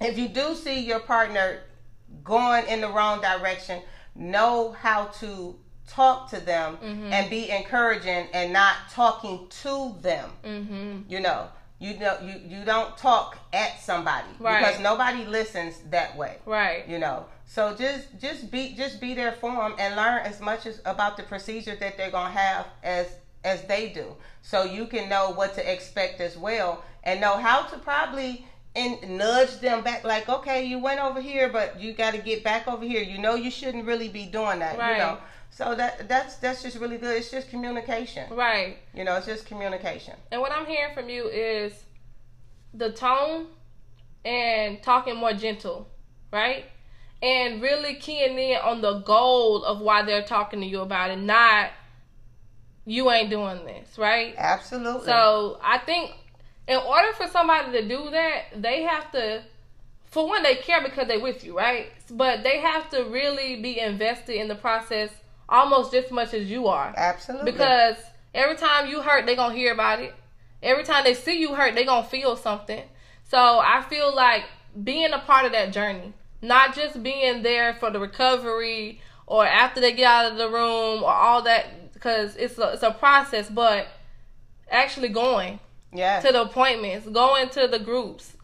if 0.00 0.18
you 0.18 0.28
do 0.28 0.54
see 0.54 0.80
your 0.80 1.00
partner 1.00 1.60
going 2.22 2.66
in 2.66 2.80
the 2.80 2.88
wrong 2.88 3.20
direction, 3.20 3.82
know 4.14 4.72
how 4.72 5.04
to 5.20 5.56
talk 5.86 6.30
to 6.30 6.40
them 6.40 6.76
Mm-hmm. 6.82 7.12
and 7.12 7.30
be 7.30 7.50
encouraging 7.50 8.26
and 8.32 8.52
not 8.52 8.74
talking 8.90 9.46
to 9.62 9.94
them. 10.00 10.30
Mm-hmm. 10.44 10.98
You 11.08 11.20
know, 11.20 11.48
you 11.78 11.98
know, 11.98 12.16
you 12.22 12.40
you 12.58 12.64
don't 12.64 12.96
talk 12.96 13.38
at 13.52 13.80
somebody 13.80 14.26
Right. 14.38 14.60
because 14.60 14.80
nobody 14.80 15.24
listens 15.24 15.78
that 15.90 16.16
way. 16.16 16.38
Right. 16.46 16.88
You 16.88 16.98
know, 16.98 17.26
so 17.46 17.74
just 17.76 18.06
just 18.20 18.50
be 18.50 18.74
just 18.74 19.00
be 19.00 19.14
there 19.14 19.32
for 19.32 19.52
them 19.52 19.74
and 19.78 19.94
learn 19.96 20.20
as 20.24 20.40
much 20.40 20.66
as 20.66 20.80
about 20.86 21.16
the 21.16 21.22
procedure 21.24 21.76
that 21.76 21.96
they're 21.96 22.10
gonna 22.10 22.30
have 22.30 22.66
as 22.82 23.06
as 23.44 23.62
they 23.64 23.90
do, 23.90 24.16
so 24.44 24.62
you 24.62 24.86
can 24.86 25.08
know 25.08 25.30
what 25.30 25.54
to 25.54 25.72
expect 25.72 26.20
as 26.20 26.36
well 26.36 26.84
and 27.02 27.18
know 27.18 27.38
how 27.38 27.62
to 27.62 27.78
probably 27.78 28.46
and 28.76 29.16
nudge 29.16 29.58
them 29.60 29.82
back. 29.82 30.04
Like, 30.04 30.28
okay, 30.28 30.64
you 30.66 30.78
went 30.78 31.00
over 31.00 31.20
here, 31.20 31.48
but 31.48 31.80
you 31.80 31.94
got 31.94 32.12
to 32.12 32.18
get 32.18 32.44
back 32.44 32.68
over 32.68 32.84
here. 32.84 33.02
You 33.02 33.18
know, 33.18 33.36
you 33.36 33.50
shouldn't 33.50 33.86
really 33.86 34.08
be 34.08 34.26
doing 34.26 34.58
that. 34.58 34.78
Right. 34.78 34.92
You 34.92 34.98
know, 34.98 35.18
so 35.48 35.74
that 35.74 36.08
that's 36.08 36.36
that's 36.36 36.62
just 36.62 36.76
really 36.78 36.98
good. 36.98 37.16
It's 37.16 37.30
just 37.30 37.48
communication. 37.48 38.34
Right. 38.34 38.76
You 38.92 39.04
know, 39.04 39.16
it's 39.16 39.26
just 39.26 39.46
communication. 39.46 40.14
And 40.30 40.42
what 40.42 40.52
I'm 40.52 40.66
hearing 40.66 40.94
from 40.94 41.08
you 41.08 41.26
is 41.26 41.72
the 42.74 42.92
tone 42.92 43.46
and 44.26 44.82
talking 44.82 45.16
more 45.16 45.32
gentle, 45.32 45.88
right? 46.30 46.66
And 47.22 47.62
really 47.62 47.94
keying 47.94 48.38
in 48.38 48.58
on 48.58 48.82
the 48.82 48.98
goal 48.98 49.64
of 49.64 49.80
why 49.80 50.02
they're 50.02 50.22
talking 50.22 50.60
to 50.60 50.66
you 50.66 50.80
about 50.80 51.10
it, 51.10 51.18
not 51.18 51.70
you 52.86 53.10
ain't 53.10 53.30
doing 53.30 53.64
this, 53.64 53.98
right? 53.98 54.34
Absolutely. 54.36 55.06
So 55.06 55.58
I 55.62 55.78
think 55.78 56.12
in 56.68 56.76
order 56.76 57.12
for 57.14 57.26
somebody 57.28 57.72
to 57.72 57.88
do 57.88 58.10
that, 58.10 58.44
they 58.56 58.82
have 58.82 59.10
to, 59.12 59.42
for 60.06 60.26
one, 60.26 60.42
they 60.42 60.56
care 60.56 60.82
because 60.82 61.08
they're 61.08 61.20
with 61.20 61.44
you, 61.44 61.56
right? 61.56 61.88
But 62.10 62.42
they 62.42 62.60
have 62.60 62.90
to 62.90 63.04
really 63.04 63.60
be 63.60 63.78
invested 63.80 64.40
in 64.40 64.48
the 64.48 64.54
process 64.54 65.10
almost 65.48 65.92
just 65.92 66.06
as 66.06 66.12
much 66.12 66.34
as 66.34 66.50
you 66.50 66.68
are. 66.68 66.92
Absolutely. 66.96 67.52
Because 67.52 67.96
every 68.34 68.56
time 68.56 68.88
you 68.88 69.02
hurt, 69.02 69.26
they're 69.26 69.36
gonna 69.36 69.54
hear 69.54 69.72
about 69.72 70.00
it. 70.00 70.14
Every 70.62 70.84
time 70.84 71.04
they 71.04 71.14
see 71.14 71.38
you 71.38 71.54
hurt, 71.54 71.74
they're 71.74 71.84
gonna 71.84 72.06
feel 72.06 72.36
something. 72.36 72.82
So 73.24 73.38
I 73.38 73.84
feel 73.88 74.14
like 74.14 74.44
being 74.82 75.12
a 75.12 75.18
part 75.18 75.44
of 75.44 75.52
that 75.52 75.72
journey, 75.72 76.12
not 76.40 76.74
just 76.74 77.02
being 77.02 77.42
there 77.42 77.74
for 77.74 77.90
the 77.90 78.00
recovery 78.00 79.00
or 79.26 79.46
after 79.46 79.80
they 79.80 79.92
get 79.92 80.06
out 80.06 80.32
of 80.32 80.38
the 80.38 80.48
room 80.48 81.02
or 81.02 81.12
all 81.12 81.42
that, 81.42 81.66
because 82.04 82.36
it's 82.36 82.58
a, 82.58 82.72
it's 82.74 82.82
a 82.82 82.90
process, 82.90 83.48
but 83.48 83.88
actually 84.70 85.08
going 85.08 85.58
yeah. 85.90 86.20
to 86.20 86.30
the 86.32 86.42
appointments, 86.42 87.08
going 87.08 87.48
to 87.50 87.66
the 87.66 87.78
groups, 87.78 88.36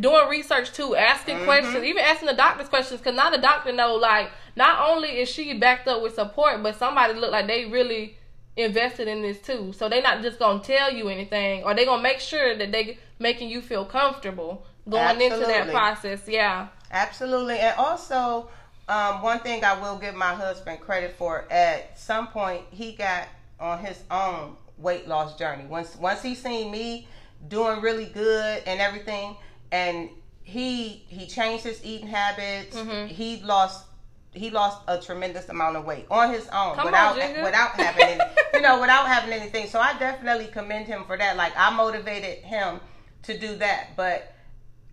doing 0.00 0.28
research 0.28 0.72
too, 0.72 0.96
asking 0.96 1.38
Mhm. 1.38 1.44
questions, 1.44 1.84
even 1.84 2.02
asking 2.02 2.26
the 2.26 2.34
doctors 2.34 2.68
questions, 2.68 3.00
because 3.00 3.14
now 3.14 3.30
the 3.30 3.38
doctor 3.38 3.70
know 3.72 3.94
like 3.94 4.30
not 4.56 4.90
only 4.90 5.20
is 5.20 5.28
she 5.28 5.54
backed 5.54 5.86
up 5.86 6.02
with 6.02 6.14
support, 6.14 6.62
but 6.64 6.74
somebody 6.76 7.14
look 7.14 7.30
like 7.30 7.46
they 7.46 7.66
really 7.66 8.16
invested 8.56 9.06
in 9.06 9.22
this 9.22 9.40
too. 9.40 9.72
So 9.72 9.88
they're 9.88 10.02
not 10.02 10.22
just 10.22 10.40
gonna 10.40 10.58
tell 10.58 10.92
you 10.92 11.08
anything, 11.08 11.62
or 11.62 11.74
they 11.74 11.84
gonna 11.84 12.02
make 12.02 12.18
sure 12.18 12.56
that 12.56 12.72
they 12.72 12.98
making 13.20 13.50
you 13.50 13.60
feel 13.60 13.84
comfortable 13.84 14.66
going 14.88 15.20
into 15.20 15.38
that 15.38 15.70
process. 15.70 16.26
Yeah. 16.26 16.66
Absolutely. 16.90 17.60
And 17.60 17.78
also, 17.78 18.50
um, 18.90 19.22
one 19.22 19.38
thing 19.40 19.64
I 19.64 19.80
will 19.80 19.96
give 19.98 20.14
my 20.14 20.34
husband 20.34 20.80
credit 20.80 21.14
for, 21.16 21.50
at 21.50 21.98
some 21.98 22.26
point, 22.26 22.62
he 22.70 22.92
got 22.92 23.28
on 23.60 23.78
his 23.78 24.02
own 24.10 24.56
weight 24.78 25.06
loss 25.06 25.38
journey. 25.38 25.64
Once 25.66 25.94
once 25.96 26.22
he 26.22 26.34
seen 26.34 26.70
me 26.70 27.06
doing 27.48 27.80
really 27.80 28.06
good 28.06 28.62
and 28.66 28.80
everything, 28.80 29.36
and 29.70 30.10
he 30.42 31.04
he 31.08 31.26
changed 31.26 31.64
his 31.64 31.84
eating 31.84 32.08
habits. 32.08 32.76
Mhm. 32.76 33.08
He 33.08 33.40
lost 33.42 33.84
he 34.32 34.50
lost 34.50 34.80
a 34.86 34.98
tremendous 34.98 35.48
amount 35.48 35.76
of 35.76 35.84
weight 35.84 36.06
on 36.10 36.32
his 36.32 36.46
own 36.48 36.74
Come 36.76 36.86
without 36.86 37.16
Jigga. 37.16 37.42
without 37.44 37.70
having 37.72 38.02
any, 38.04 38.20
you 38.54 38.60
know 38.60 38.80
without 38.80 39.06
having 39.06 39.32
anything. 39.32 39.68
So 39.68 39.80
I 39.80 39.96
definitely 39.98 40.46
commend 40.46 40.86
him 40.86 41.04
for 41.04 41.16
that. 41.16 41.36
Like 41.36 41.52
I 41.56 41.70
motivated 41.70 42.38
him 42.44 42.80
to 43.24 43.38
do 43.38 43.56
that, 43.56 43.96
but 43.96 44.32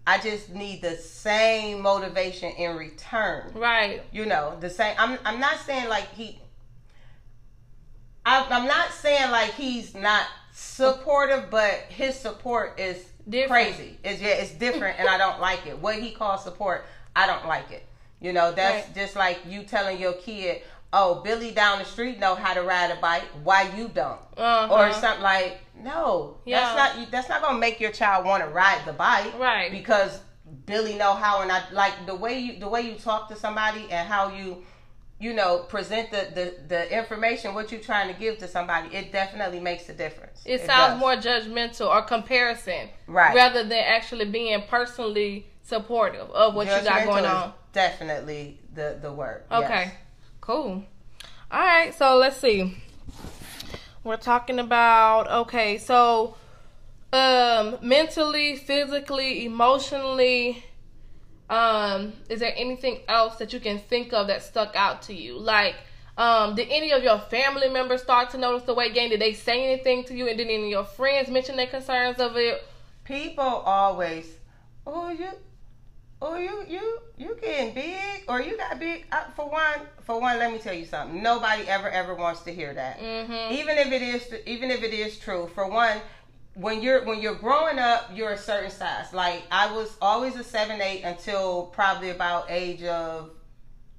I 0.08 0.18
just 0.20 0.50
need 0.54 0.82
the 0.82 0.96
same 0.96 1.82
motivation 1.82 2.50
in 2.54 2.78
return. 2.78 3.52
Right. 3.54 4.02
You 4.14 4.26
know, 4.26 4.56
the 4.60 4.70
same. 4.70 4.96
I'm 4.98 5.20
I'm 5.26 5.40
not 5.40 5.60
saying 5.60 5.90
like 5.90 6.10
he. 6.14 6.40
I, 8.26 8.46
I'm 8.50 8.68
not 8.68 8.92
saying 8.92 9.32
like 9.32 9.54
he's 9.54 9.94
not 9.94 10.26
supportive, 10.54 11.50
but 11.50 11.72
his 11.90 12.16
support 12.18 12.80
is 12.80 13.06
Different. 13.28 13.76
crazy. 13.76 13.98
It's 14.04 14.22
yeah, 14.22 14.30
it's 14.30 14.52
different, 14.52 15.00
and 15.00 15.08
I 15.10 15.18
don't 15.18 15.40
like 15.50 15.68
it. 15.68 15.78
What 15.80 15.96
he 16.00 16.12
calls 16.12 16.44
support, 16.44 16.86
I 17.16 17.28
don't 17.28 17.46
like 17.48 17.72
it. 17.72 17.86
You 18.22 18.34
know, 18.34 18.52
that's 18.52 18.88
Right. 18.88 18.96
just 18.96 19.16
like 19.16 19.40
you 19.46 19.64
telling 19.64 20.00
your 20.00 20.14
kid, 20.14 20.62
oh, 20.98 21.22
Billy 21.24 21.52
down 21.52 21.80
the 21.80 21.86
street 21.86 22.20
know 22.20 22.36
how 22.36 22.54
to 22.54 22.62
ride 22.64 22.92
a 22.92 23.00
bike, 23.00 23.24
why 23.44 23.72
you 23.78 23.88
don't? 23.88 24.20
Uh-huh. 24.36 24.74
Or 24.74 24.92
something 24.94 25.22
like, 25.24 25.60
no, 25.82 26.38
Yeah. 26.46 26.74
that's 26.76 26.98
not 26.98 27.12
that's 27.12 27.30
not 27.30 27.42
gonna 27.42 27.60
make 27.60 27.80
your 27.80 27.92
child 27.92 28.26
want 28.26 28.44
to 28.44 28.50
ride 28.50 28.82
the 28.86 28.94
bike, 28.94 29.38
Right. 29.40 29.72
Because 29.72 30.20
Billy 30.66 30.96
know 30.96 31.14
how, 31.14 31.42
and 31.42 31.52
I 31.52 31.62
like 31.72 31.94
the 32.06 32.16
way 32.16 32.40
you 32.40 32.60
the 32.60 32.68
way 32.68 32.82
you 32.82 32.96
talk 32.96 33.28
to 33.30 33.36
somebody 33.36 33.88
and 33.92 34.08
how 34.08 34.30
you 34.30 34.64
you 35.20 35.34
know 35.34 35.60
present 35.70 36.10
the 36.12 36.30
the, 36.34 36.46
the 36.68 36.98
information 36.98 37.54
what 37.54 37.72
you're 37.72 37.82
trying 37.82 38.12
to 38.14 38.20
give 38.20 38.38
to 38.40 38.48
somebody. 38.48 38.96
It 38.96 39.12
definitely 39.12 39.60
makes 39.60 39.88
a 39.90 39.94
difference. 39.94 40.42
It 40.46 40.66
sounds 40.66 40.94
does. 40.94 41.00
more 41.00 41.16
judgmental 41.16 41.88
or 41.88 42.02
comparison, 42.02 42.90
Right. 43.08 43.36
Rather 43.36 43.64
than 43.64 43.84
actually 43.98 44.26
being 44.26 44.64
personally 44.68 45.48
supportive 45.64 46.30
of 46.32 46.56
what 46.56 46.68
you 46.68 46.84
got 46.84 47.06
going 47.06 47.26
on. 47.26 47.54
Definitely 47.74 48.60
the 48.74 48.98
the 49.02 49.12
word. 49.12 49.44
Okay, 49.52 49.84
yes. 49.86 49.92
Cool. 50.48 50.82
All 51.52 51.60
right, 51.60 51.94
so 51.94 52.16
let's 52.16 52.38
see. 52.38 52.74
We're 54.06 54.16
talking 54.16 54.60
about 54.60 55.30
okay, 55.30 55.78
so 55.78 56.38
um 57.12 57.78
mentally, 57.82 58.56
physically, 58.56 59.46
emotionally 59.46 60.64
um 61.50 62.14
is 62.30 62.40
there 62.40 62.54
anything 62.56 63.02
else 63.10 63.36
that 63.40 63.52
you 63.52 63.60
can 63.60 63.78
think 63.78 64.14
of 64.14 64.28
that 64.28 64.42
stuck 64.42 64.74
out 64.78 65.02
to 65.02 65.14
you? 65.14 65.38
Like 65.38 65.76
um, 66.18 66.56
did 66.56 66.70
any 66.72 66.94
of 66.94 67.04
your 67.04 67.20
family 67.20 67.68
members 67.68 68.02
start 68.02 68.30
to 68.30 68.38
notice 68.38 68.64
the 68.64 68.74
weight 68.74 68.94
gain? 68.94 69.10
Did 69.10 69.20
they 69.20 69.34
say 69.34 69.66
anything 69.66 70.06
to 70.06 70.16
you? 70.16 70.30
And 70.30 70.38
did 70.38 70.48
any 70.48 70.64
of 70.64 70.70
your 70.70 70.86
friends 70.86 71.30
mention 71.30 71.58
their 71.58 71.68
concerns 71.68 72.20
of 72.20 72.38
it? 72.38 72.64
People 73.04 73.44
always, 73.44 74.26
oh 74.88 75.10
you, 75.10 75.30
oh 76.22 76.38
you 76.38 76.66
you 76.68 77.00
you 77.18 77.38
getting 77.42 77.74
big 77.74 78.24
or 78.28 78.42
you 78.42 78.58
got 78.58 78.80
big. 78.80 79.06
Uh, 79.12 79.26
for 79.36 79.50
one, 79.50 79.82
for 80.02 80.20
one, 80.20 80.38
let 80.40 80.52
me 80.52 80.60
tell 80.60 80.74
you 80.74 80.86
something. 80.86 81.22
Nobody 81.22 81.68
ever 81.68 81.90
ever 81.90 82.16
wants 82.16 82.42
to 82.42 82.54
hear 82.54 82.74
that. 82.74 83.00
Mm-hmm. 83.00 83.54
Even 83.54 83.78
if 83.78 83.92
it 83.92 84.02
is 84.02 84.34
even 84.46 84.72
if 84.72 84.84
it 84.84 84.94
is 84.94 85.18
true. 85.18 85.50
For 85.54 85.70
one, 85.70 85.98
when 86.56 86.82
you're 86.82 87.04
when 87.06 87.20
you're 87.20 87.36
growing 87.36 87.80
up, 87.80 88.10
you're 88.14 88.32
a 88.32 88.38
certain 88.38 88.72
size. 88.72 89.14
Like 89.14 89.44
I 89.52 89.74
was 89.74 89.96
always 90.02 90.36
a 90.36 90.44
seven 90.44 90.82
eight 90.82 91.04
until 91.04 91.68
probably 91.68 92.10
about 92.10 92.50
age 92.50 92.84
of 92.84 93.32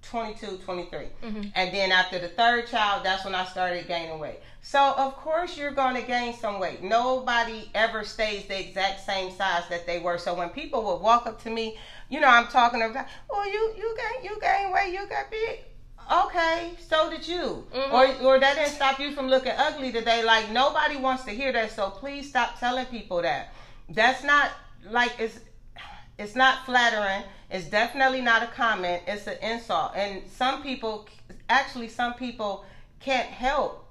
22, 0.03 0.59
23. 0.65 1.07
And 1.55 1.75
then 1.75 1.93
after 1.93 2.19
the 2.19 2.29
third 2.29 2.67
child, 2.67 3.05
that's 3.05 3.25
when 3.25 3.35
I 3.35 3.45
started 3.45 3.87
gaining 3.87 4.19
weight. 4.19 4.41
So, 4.63 4.95
of 4.97 5.17
course, 5.17 5.57
you're 5.57 5.73
going 5.73 5.95
to 5.97 6.03
gain 6.03 6.35
some 6.35 6.59
weight. 6.59 6.83
Nobody 6.83 7.71
ever 7.75 8.05
stays 8.05 8.47
the 8.47 8.59
exact 8.59 9.05
same 9.05 9.33
size 9.35 9.65
that 9.71 9.87
they 9.87 9.99
were. 9.99 10.19
So, 10.19 10.35
when 10.35 10.49
people 10.51 10.83
would 10.85 11.03
walk 11.03 11.27
up 11.27 11.43
to 11.43 11.51
me, 11.51 11.79
you 12.09 12.21
know, 12.21 12.29
I'm 12.29 12.47
talking 12.49 12.83
about, 12.83 13.07
oh, 13.31 13.45
you 13.45 13.83
you 13.83 13.97
gain 13.97 14.25
you 14.31 14.41
gain 14.41 14.73
weight, 14.73 14.93
you 14.93 15.07
got 15.09 15.31
big. 15.31 15.61
Okay, 16.11 16.73
so 16.89 17.11
did 17.11 17.27
you. 17.27 17.67
Mhm. 17.73 17.93
Or 17.93 18.27
or 18.27 18.41
that 18.41 18.57
didn't 18.57 18.71
stop 18.73 18.99
you 18.99 19.13
from 19.13 19.29
looking 19.29 19.53
ugly 19.53 19.93
today. 19.93 20.25
Like 20.25 20.51
nobody 20.51 20.97
wants 20.97 21.25
to 21.25 21.31
hear 21.33 21.53
that. 21.53 21.71
So 21.73 21.91
please 21.91 22.29
stop 22.29 22.59
telling 22.59 22.87
people 22.87 23.21
that. 23.23 23.53
That's 23.91 24.23
not 24.25 24.51
like 24.91 25.13
it's 25.19 25.39
it's 26.19 26.35
not 26.35 26.65
flattering. 26.65 27.25
It's 27.51 27.67
definitely 27.67 28.21
not 28.21 28.43
a 28.43 28.47
comment. 28.47 29.03
It's 29.07 29.27
an 29.27 29.39
insult. 29.43 29.93
And 29.95 30.23
some 30.31 30.63
people, 30.63 31.07
actually, 31.49 31.89
some 31.89 32.15
people 32.15 32.65
can't 33.01 33.29
help 33.29 33.88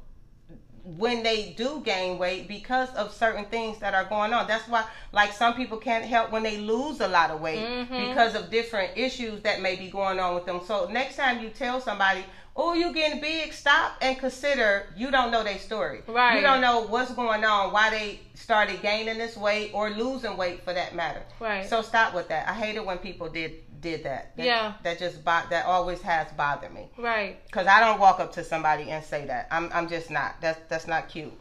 when 0.96 1.22
they 1.22 1.54
do 1.58 1.82
gain 1.84 2.18
weight 2.18 2.48
because 2.48 2.94
of 2.96 3.14
certain 3.14 3.44
things 3.46 3.78
that 3.80 3.94
are 3.94 4.06
going 4.06 4.34
on. 4.34 4.48
That's 4.48 4.68
why, 4.70 4.86
like, 5.12 5.34
some 5.34 5.54
people 5.54 5.78
can't 5.78 6.06
help 6.06 6.32
when 6.32 6.44
they 6.44 6.58
lose 6.58 7.02
a 7.02 7.08
lot 7.10 7.30
of 7.30 7.42
weight 7.42 7.60
Mhm. 7.60 8.10
because 8.10 8.36
of 8.36 8.50
different 8.50 8.92
issues 8.96 9.42
that 9.42 9.60
may 9.62 9.76
be 9.76 9.90
going 9.90 10.18
on 10.20 10.34
with 10.34 10.46
them. 10.46 10.62
So, 10.66 10.86
next 10.86 11.18
time 11.18 11.42
you 11.42 11.50
tell 11.50 11.82
somebody, 11.82 12.24
oh, 12.56 12.74
you 12.74 12.92
getting 12.94 13.20
big, 13.20 13.54
stop 13.54 13.98
and 14.02 14.18
consider 14.18 14.88
you 14.96 15.12
don't 15.12 15.30
know 15.30 15.44
their 15.44 15.60
story. 15.60 16.02
Right. 16.08 16.36
You 16.38 16.42
don't 16.42 16.62
know 16.62 16.82
what's 16.88 17.12
going 17.14 17.44
on, 17.44 17.72
why 17.72 17.90
they 17.92 18.20
started 18.34 18.82
gaining 18.82 19.18
this 19.18 19.36
weight 19.38 19.72
or 19.74 19.90
losing 19.90 20.38
weight 20.38 20.64
for 20.64 20.74
that 20.74 20.96
matter. 20.96 21.22
Right. 21.40 21.70
So 21.70 21.82
stop 21.82 22.14
with 22.16 22.30
that. 22.30 22.48
I 22.48 22.54
hate 22.54 22.76
it 22.76 22.86
when 22.86 22.98
people 22.98 23.30
did 23.30 23.67
did 23.82 24.04
that. 24.04 24.36
That- 24.38 24.46
Yeah. 24.46 24.74
That 24.84 25.00
just 25.00 25.24
bo- 25.24 25.48
that 25.50 25.66
always 25.66 26.02
has 26.02 26.28
bothered 26.34 26.74
me. 26.74 26.90
Right. 26.98 27.40
Cause 27.52 27.68
I 27.68 27.80
don't 27.80 28.00
walk 28.00 28.20
up 28.20 28.34
to 28.34 28.44
somebody 28.44 28.90
and 28.92 29.04
say 29.04 29.26
that. 29.28 29.48
I'm 29.52 29.70
I'm 29.74 29.88
just 29.90 30.10
not. 30.10 30.36
That's 30.42 30.60
that's 30.70 30.88
not 30.88 31.10
cute. 31.10 31.34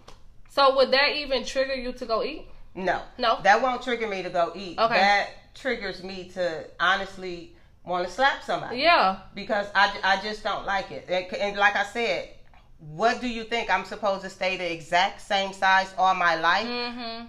So 0.50 0.74
would 0.76 0.90
that 0.92 1.16
even 1.16 1.44
trigger 1.44 1.74
you 1.74 1.92
to 1.92 2.06
go 2.06 2.22
eat? 2.22 2.46
No. 2.74 3.02
No. 3.18 3.38
That 3.42 3.62
won't 3.62 3.82
trigger 3.82 4.06
me 4.06 4.22
to 4.22 4.30
go 4.30 4.52
eat. 4.54 4.78
Okay. 4.78 4.94
That 4.94 5.28
triggers 5.54 6.02
me 6.02 6.30
to 6.34 6.64
honestly 6.80 7.52
want 7.84 8.06
to 8.06 8.12
slap 8.12 8.42
somebody. 8.42 8.78
Yeah. 8.78 9.18
Because 9.34 9.66
I, 9.74 9.96
I 10.02 10.20
just 10.22 10.42
don't 10.42 10.66
like 10.66 10.90
it. 10.90 11.06
And, 11.08 11.32
and 11.40 11.56
like 11.56 11.76
I 11.76 11.84
said, 11.84 12.30
what 12.78 13.20
do 13.20 13.28
you 13.28 13.44
think? 13.44 13.70
I'm 13.70 13.84
supposed 13.84 14.22
to 14.22 14.30
stay 14.30 14.56
the 14.56 14.70
exact 14.70 15.22
same 15.22 15.52
size 15.52 15.94
all 15.96 16.14
my 16.14 16.34
life? 16.36 16.66
Mm-hmm. 16.66 17.26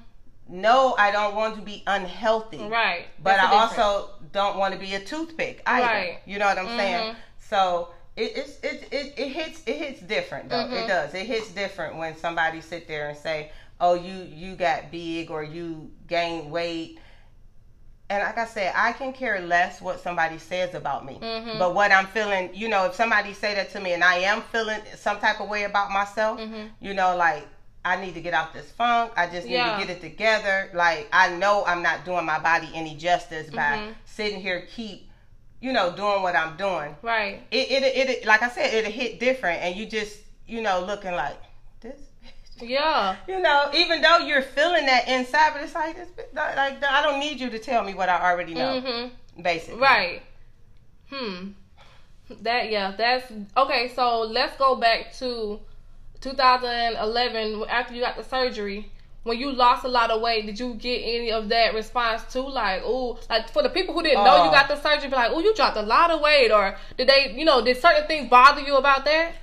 No, 0.49 0.95
I 0.97 1.11
don't 1.11 1.35
want 1.35 1.55
to 1.55 1.61
be 1.61 1.83
unhealthy. 1.87 2.59
Right. 2.63 3.05
But 3.21 3.39
I 3.39 3.47
also 3.53 4.09
don't 4.31 4.57
want 4.57 4.73
to 4.73 4.79
be 4.79 4.95
a 4.95 4.99
toothpick 4.99 5.61
either. 5.65 5.85
Right. 5.85 6.19
You 6.25 6.39
know 6.39 6.45
what 6.47 6.57
I'm 6.57 6.67
saying? 6.77 7.13
Mhm. 7.13 7.15
So 7.39 7.89
it, 8.15 8.31
it's 8.35 8.59
it, 8.61 8.87
it 8.91 9.13
it 9.17 9.29
hits 9.29 9.61
it 9.65 9.75
hits 9.75 10.01
different 10.01 10.49
though. 10.49 10.65
Mhm. 10.65 10.83
It 10.83 10.87
does. 10.87 11.13
It 11.13 11.25
hits 11.25 11.51
different 11.51 11.97
when 11.97 12.15
somebody 12.17 12.61
sit 12.61 12.87
there 12.87 13.09
and 13.09 13.17
say, 13.17 13.51
"Oh, 13.79 13.93
you 13.93 14.23
you 14.23 14.55
got 14.55 14.89
big 14.91 15.29
or 15.31 15.43
you 15.43 15.91
gained 16.07 16.51
weight." 16.51 16.99
And 18.09 18.23
like 18.23 18.37
I 18.37 18.45
said, 18.45 18.71
I 18.73 18.93
can 18.93 19.11
care 19.11 19.41
less 19.41 19.81
what 19.81 19.99
somebody 19.99 20.37
says 20.37 20.73
about 20.73 21.05
me. 21.05 21.19
Mhm. 21.21 21.59
But 21.59 21.73
what 21.75 21.91
I'm 21.91 22.07
feeling, 22.07 22.49
you 22.53 22.69
know, 22.69 22.85
if 22.85 22.95
somebody 22.95 23.33
say 23.33 23.53
that 23.55 23.69
to 23.71 23.81
me 23.81 23.91
and 23.93 24.01
I 24.03 24.15
am 24.19 24.43
feeling 24.43 24.79
some 24.95 25.19
type 25.19 25.41
of 25.41 25.49
way 25.49 25.63
about 25.65 25.91
myself, 25.91 26.39
Mhm. 26.39 26.69
you 26.79 26.93
know, 26.93 27.17
like 27.17 27.45
I 27.87 28.01
need 28.03 28.13
to 28.15 28.21
get 28.21 28.33
out 28.33 28.53
this 28.53 28.69
funk. 28.71 29.13
I 29.15 29.27
just 29.27 29.47
need 29.47 29.53
Yeah. 29.53 29.77
to 29.79 29.85
get 29.85 29.95
it 29.95 30.01
together. 30.01 30.69
Like 30.73 31.07
I 31.13 31.29
know 31.35 31.63
I'm 31.65 31.81
not 31.81 32.05
doing 32.05 32.25
my 32.25 32.39
body 32.39 32.69
any 32.73 32.95
justice 32.95 33.49
by 33.49 33.77
Mhm. 33.77 33.95
sitting 34.05 34.41
here 34.41 34.67
keep, 34.69 35.09
you 35.61 35.71
know, 35.73 35.91
doing 35.91 36.21
what 36.21 36.35
I'm 36.35 36.57
doing. 36.57 36.95
Right. 37.01 37.41
It 37.51 37.71
it 37.71 37.83
it, 38.09 38.25
like 38.25 38.41
I 38.41 38.49
said, 38.49 38.73
it'll 38.73 38.91
hit 38.91 39.19
different, 39.19 39.61
and 39.63 39.75
you 39.75 39.85
just 39.85 40.17
you 40.45 40.61
know 40.61 40.81
looking 40.81 41.13
like 41.13 41.37
this. 41.81 41.99
bitch. 42.23 42.67
Yeah. 42.69 43.15
You 43.27 43.39
know, 43.39 43.69
even 43.73 44.01
though 44.01 44.17
you're 44.19 44.41
feeling 44.41 44.85
that 44.87 45.07
inside, 45.07 45.53
but 45.53 45.61
it's 45.63 45.75
like 45.75 45.95
this. 45.95 46.09
Like 46.33 46.83
I 46.83 47.01
don't 47.03 47.19
need 47.19 47.39
you 47.39 47.49
to 47.51 47.59
tell 47.59 47.83
me 47.83 47.93
what 47.93 48.09
I 48.09 48.29
already 48.31 48.53
know. 48.53 48.81
Mm-hmm. 48.81 49.41
Basically, 49.41 49.79
Right. 49.79 50.21
Hmm. 51.09 51.51
That 52.41 52.69
yeah, 52.69 52.91
that's 52.97 53.31
okay. 53.55 53.91
So 53.95 54.21
let's 54.21 54.57
go 54.57 54.75
back 54.75 55.13
to 55.19 55.61
2011 56.21 57.63
after 57.69 57.93
you 57.93 58.01
got 58.01 58.17
the 58.17 58.23
surgery. 58.23 58.91
When 59.23 59.37
you 59.37 59.51
lost 59.51 59.83
a 59.83 59.89
lot 59.89 60.09
of 60.09 60.21
weight, 60.21 60.45
did 60.45 60.57
you 60.57 60.73
get 60.75 60.99
any 60.99 61.31
of 61.33 61.49
that 61.49 61.73
response 61.73 62.21
too? 62.31 62.47
Like, 62.47 62.81
oh, 62.85 63.19
like 63.29 63.49
for 63.49 63.61
the 63.61 63.69
people 63.69 63.93
who 63.93 64.01
didn't 64.01 64.23
know 64.23 64.43
you 64.43 64.49
Oh. 64.49 64.51
got 64.51 64.69
the 64.69 64.81
surgery, 64.81 65.09
be 65.09 65.15
like, 65.15 65.31
oh, 65.33 65.39
you 65.39 65.53
dropped 65.53 65.75
a 65.75 65.81
lot 65.81 66.11
of 66.11 66.21
weight, 66.21 66.49
or 66.49 66.77
did 66.97 67.09
they, 67.09 67.33
you 67.37 67.43
know, 67.43 67.61
did 67.63 67.75
certain 67.81 68.07
things 68.07 68.29
bother 68.29 68.61
you 68.61 68.77
about 68.77 69.03
that? 69.03 69.33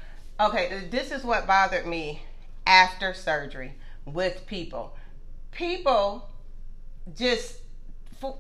Okay, 0.41 0.89
this 0.91 1.13
is 1.13 1.23
what 1.23 1.47
bothered 1.47 1.87
me 1.87 2.23
after 2.67 3.13
surgery 3.13 3.75
with 4.07 4.47
people. 4.47 4.97
People 5.53 6.31
just 7.15 7.59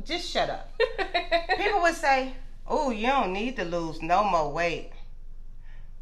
just 0.04 0.30
shut 0.30 0.48
up. 0.48 0.72
People 1.58 1.82
would 1.82 1.94
say, 1.94 2.32
"Oh, 2.66 2.90
you 2.90 3.06
don't 3.06 3.34
need 3.34 3.56
to 3.56 3.64
lose 3.66 4.00
no 4.00 4.24
more 4.24 4.50
weight." 4.50 4.92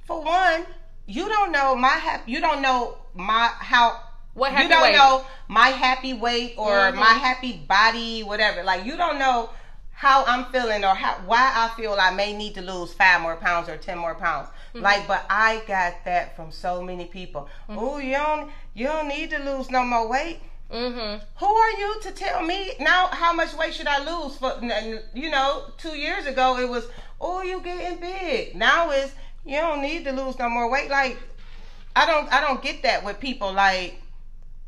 For 0.07 0.23
one, 0.23 0.67
you 1.07 1.29
don't 1.29 1.53
know 1.53 1.75
my 1.75 1.89
hap- 1.89 2.29
you 2.29 2.41
don't 2.41 2.63
know 2.63 2.97
my 3.15 3.51
how 3.59 4.01
What 4.35 4.53
you 4.53 4.69
don't 4.69 4.83
weight? 4.83 4.95
know 4.95 5.25
my 5.49 5.69
happy 5.69 6.15
weight 6.15 6.55
or 6.57 6.71
Mhm. 6.71 6.95
my 6.95 7.05
happy 7.27 7.53
body, 7.69 8.23
whatever. 8.23 8.63
Like 8.63 8.85
you 8.85 8.97
don't 8.97 9.19
know 9.19 9.51
how 9.91 10.25
I'm 10.25 10.47
feeling 10.47 10.85
or 10.85 10.95
how 10.95 11.15
why 11.27 11.53
I 11.55 11.69
feel 11.77 11.95
I 12.01 12.11
may 12.11 12.33
need 12.33 12.55
to 12.55 12.63
lose 12.63 12.93
five 12.95 13.21
more 13.21 13.37
pounds 13.37 13.69
or 13.69 13.77
ten 13.77 13.99
more 13.99 14.15
pounds. 14.15 14.49
Mm-hmm. 14.75 14.81
Like, 14.83 15.07
but 15.07 15.25
I 15.29 15.63
got 15.67 16.05
that 16.07 16.35
from 16.35 16.51
so 16.51 16.81
many 16.83 17.05
people. 17.05 17.49
Oh, 17.69 17.99
you 17.99 18.15
don't 18.17 18.51
you 18.75 18.87
don't 18.87 19.09
need 19.09 19.31
to 19.31 19.39
lose 19.39 19.71
no 19.71 19.83
more 19.85 20.09
weight. 20.09 20.41
Mm-hmm. 20.73 21.23
Who 21.37 21.47
are 21.47 21.71
you 21.73 22.01
to 22.01 22.13
tell 22.13 22.43
me 22.43 22.73
now 22.81 23.09
how 23.09 23.33
much 23.35 23.53
weight 23.55 23.75
should 23.75 23.87
I 23.87 23.99
lose? 23.99 24.37
For 24.39 24.59
you 25.15 25.31
know, 25.31 25.65
two 25.77 25.97
years 25.99 26.25
ago 26.27 26.57
it 26.59 26.69
was, 26.69 26.87
oh, 27.21 27.43
you 27.43 27.61
getting 27.61 27.99
big. 28.01 28.57
Now 28.57 28.91
it's 28.91 29.13
you 29.45 29.57
don't 29.59 29.83
need 29.83 30.05
to 30.05 30.13
lose 30.13 30.39
no 30.39 30.49
more 30.49 30.71
weight. 30.71 30.91
Like, 30.91 31.19
I 31.97 32.07
don't 32.07 32.33
I 32.33 32.41
don't 32.41 32.63
get 32.63 32.83
that 32.85 33.05
with 33.05 33.21
people. 33.21 33.53
Like, 33.53 33.95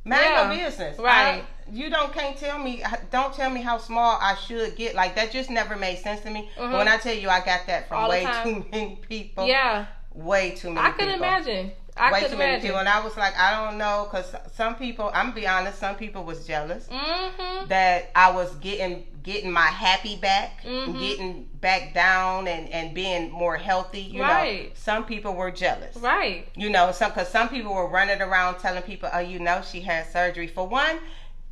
mind 0.04 0.22
Yeah, 0.22 0.52
your 0.52 0.64
business. 0.70 0.98
right. 0.98 1.42
I- 1.42 1.44
you 1.72 1.88
don't 1.88 2.12
can't 2.12 2.36
tell 2.36 2.58
me. 2.58 2.82
Don't 3.10 3.32
tell 3.32 3.48
me 3.48 3.62
how 3.62 3.78
small 3.78 4.18
I 4.20 4.34
should 4.34 4.76
get. 4.76 4.94
Like 4.94 5.14
that 5.14 5.32
just 5.32 5.48
never 5.48 5.76
made 5.76 5.98
sense 5.98 6.20
to 6.20 6.30
me. 6.30 6.50
Mhm. 6.58 6.72
When 6.76 6.88
I 6.88 6.98
tell 6.98 7.14
you 7.14 7.30
I 7.30 7.40
got 7.40 7.66
that 7.68 7.88
from 7.88 8.02
All 8.02 8.10
way 8.10 8.26
too 8.42 8.66
many 8.70 8.96
people. 9.08 9.46
Yeah, 9.46 9.86
Way 10.12 10.50
too 10.50 10.70
many. 10.70 10.86
I 10.86 10.90
can 10.90 11.06
people. 11.08 11.14
imagine. 11.14 11.72
I 11.96 12.10
way 12.12 12.28
too 12.28 12.36
many 12.36 12.60
people. 12.60 12.78
And 12.78 12.88
I 12.88 13.00
was 13.04 13.16
like, 13.16 13.38
I 13.38 13.64
don't 13.64 13.78
know, 13.78 14.08
because 14.10 14.34
some 14.54 14.74
people, 14.74 15.10
I'm 15.14 15.26
gonna 15.26 15.34
be 15.40 15.46
honest, 15.46 15.78
some 15.78 15.94
people 15.96 16.24
was 16.24 16.46
jealous 16.46 16.88
Mm-hmm. 16.88 17.68
that 17.68 18.10
I 18.14 18.30
was 18.32 18.54
getting 18.56 19.06
getting 19.22 19.50
my 19.50 19.66
happy 19.68 20.16
back, 20.16 20.62
Mhm. 20.64 20.98
getting 21.00 21.44
back 21.60 21.94
down, 21.94 22.46
and 22.48 22.68
and 22.70 22.92
being 22.94 23.30
more 23.30 23.56
healthy. 23.56 24.02
You 24.02 24.20
know, 24.22 24.66
some 24.74 25.04
people 25.04 25.34
were 25.34 25.50
jealous. 25.50 25.96
Right. 25.96 26.48
You 26.56 26.68
know, 26.68 26.92
some 26.92 27.10
because 27.10 27.28
some 27.28 27.48
people 27.48 27.72
were 27.72 27.88
running 27.88 28.20
around 28.20 28.58
telling 28.58 28.82
people, 28.82 29.08
"Oh, 29.12 29.20
you 29.20 29.38
know, 29.38 29.62
she 29.62 29.80
had 29.82 30.06
surgery." 30.10 30.46
For 30.46 30.66
one, 30.66 30.98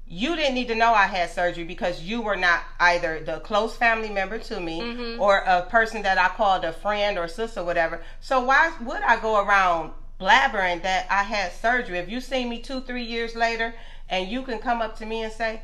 you 0.07 0.36
didn't 0.36 0.55
need 0.55 0.68
to 0.68 0.74
know 0.74 0.93
I 0.93 1.07
had 1.07 1.30
surgery 1.30 1.64
because 1.64 2.03
you 2.03 2.20
were 2.20 2.36
not 2.36 2.61
either 2.80 3.20
the 3.20 3.38
close 3.40 3.74
family 3.76 4.11
member 4.11 4.38
to 4.38 4.61
me 4.61 4.80
Mhm. 4.82 5.20
or 5.20 5.38
a 5.38 5.62
person 5.62 6.03
that 6.03 6.18
I 6.18 6.28
called 6.28 6.64
a 6.64 6.72
friend 6.72 7.16
or 7.18 7.26
sister, 7.28 7.64
whatever. 7.64 8.03
So 8.20 8.40
why 8.40 8.72
would 8.82 9.03
I 9.03 9.16
go 9.16 9.36
around 9.43 9.93
blabbering 10.23 10.83
that 10.83 11.07
I 11.11 11.23
had 11.25 11.53
surgery? 11.53 11.99
If 11.99 12.09
you 12.09 12.20
see 12.20 12.45
me 12.45 12.61
two, 12.61 12.81
three 12.81 13.03
years 13.05 13.35
later, 13.35 13.75
and 14.09 14.29
you 14.29 14.43
can 14.43 14.59
come 14.59 14.81
up 14.81 14.97
to 14.99 15.07
me 15.07 15.23
and 15.23 15.33
say. 15.33 15.62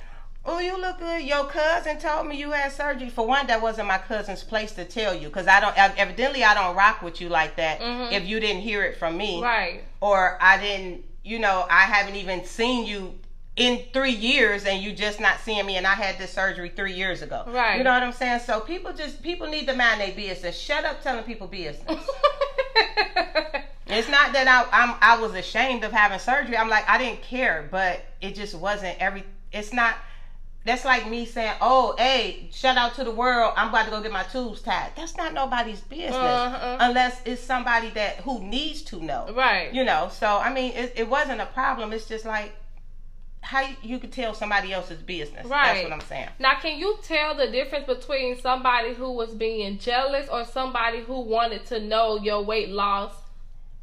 Oh, 0.50 0.60
you 0.60 0.78
look 0.80 0.98
good. 0.98 1.24
Your 1.24 1.44
cousin 1.44 1.98
told 1.98 2.26
me 2.26 2.36
you 2.38 2.52
had 2.52 2.72
surgery. 2.72 3.10
For 3.10 3.26
one, 3.26 3.48
that 3.48 3.60
wasn't 3.60 3.88
my 3.88 3.98
cousin's 3.98 4.42
place 4.42 4.72
to 4.72 4.84
tell 4.86 5.12
you, 5.14 5.26
because 5.28 5.46
I 5.46 5.60
don't. 5.60 5.76
Evidently, 5.76 6.42
I 6.42 6.54
don't 6.54 6.74
rock 6.74 7.02
with 7.02 7.20
you 7.20 7.28
like 7.28 7.56
that. 7.56 7.80
Mhm. 7.80 8.12
If 8.12 8.24
you 8.26 8.40
didn't 8.40 8.62
hear 8.62 8.82
it 8.84 8.96
from 8.98 9.18
me, 9.18 9.42
Right. 9.42 9.82
or 10.00 10.38
I 10.40 10.56
didn't, 10.56 11.04
you 11.22 11.38
know, 11.38 11.66
I 11.68 11.82
haven't 11.82 12.14
even 12.16 12.46
seen 12.46 12.86
you 12.86 13.18
in 13.56 13.82
three 13.92 14.12
years 14.12 14.64
and 14.64 14.80
you 14.82 14.92
just 14.92 15.20
not 15.20 15.40
seeing 15.40 15.66
me 15.66 15.76
and 15.76 15.86
I 15.86 15.94
had 15.94 16.16
this 16.16 16.32
surgery 16.32 16.70
three 16.74 16.94
years 16.94 17.20
ago. 17.20 17.42
Right. 17.48 17.76
You 17.76 17.84
know 17.84 17.92
what 17.92 18.02
I'm 18.04 18.12
saying? 18.12 18.40
So 18.46 18.60
people 18.60 18.92
just 18.94 19.20
people 19.22 19.48
need 19.48 19.66
to 19.66 19.74
mind 19.74 20.00
their 20.00 20.12
business. 20.12 20.58
Shut 20.58 20.84
up 20.86 21.02
telling 21.02 21.24
people 21.24 21.48
business. 21.48 22.00
it's 23.98 24.08
not 24.08 24.32
that 24.32 24.46
I 24.48 24.66
I'm 24.72 24.94
I 25.00 25.20
was 25.20 25.34
ashamed 25.34 25.84
of 25.84 25.92
having 25.92 26.18
surgery. 26.18 26.56
I'm 26.56 26.68
like, 26.68 26.88
I 26.88 26.98
didn't 26.98 27.22
care, 27.22 27.68
but 27.70 28.00
it 28.20 28.34
just 28.34 28.54
wasn't 28.54 28.96
every 28.98 29.24
it's 29.52 29.72
not 29.72 29.94
that's 30.64 30.84
like 30.84 31.08
me 31.08 31.24
saying, 31.24 31.54
"Oh, 31.62 31.94
hey, 31.96 32.48
shout 32.52 32.76
out 32.76 32.94
to 32.96 33.04
the 33.04 33.10
world! 33.10 33.54
I'm 33.56 33.68
about 33.70 33.84
to 33.86 33.90
go 33.90 34.02
get 34.02 34.12
my 34.12 34.24
tubes 34.24 34.60
tied." 34.60 34.90
That's 34.96 35.16
not 35.16 35.32
nobody's 35.32 35.80
business, 35.80 36.12
Uh-huh. 36.14 36.76
unless 36.80 37.22
it's 37.24 37.40
somebody 37.42 37.88
that 37.90 38.16
who 38.16 38.40
needs 38.40 38.82
to 38.82 39.02
know 39.02 39.32
right. 39.34 39.72
you 39.72 39.84
know 39.84 40.10
so 40.12 40.26
i 40.38 40.52
mean 40.52 40.72
it, 40.72 40.92
it 40.96 41.08
wasn't 41.08 41.40
a 41.40 41.46
problem 41.46 41.92
it's 41.92 42.06
just 42.06 42.24
like 42.26 42.52
how 43.40 43.62
you, 43.82 43.98
could 43.98 44.12
tell 44.12 44.34
somebody 44.34 44.72
else's 44.72 45.00
business 45.00 45.48
that's 45.48 45.50
Right. 45.50 45.84
what 45.84 45.92
i'm 45.92 46.00
saying 46.02 46.28
Now, 46.38 46.58
can 46.60 46.78
you 46.78 46.98
tell 47.02 47.34
the 47.34 47.46
difference 47.50 47.86
between 47.86 48.38
somebody 48.40 48.92
who 48.94 49.12
was 49.12 49.32
being 49.34 49.78
jealous 49.78 50.28
or 50.28 50.44
somebody 50.44 51.00
who 51.00 51.20
wanted 51.20 51.64
to 51.66 51.80
know 51.80 52.16
your 52.18 52.42
weight 52.42 52.68
loss 52.68 53.12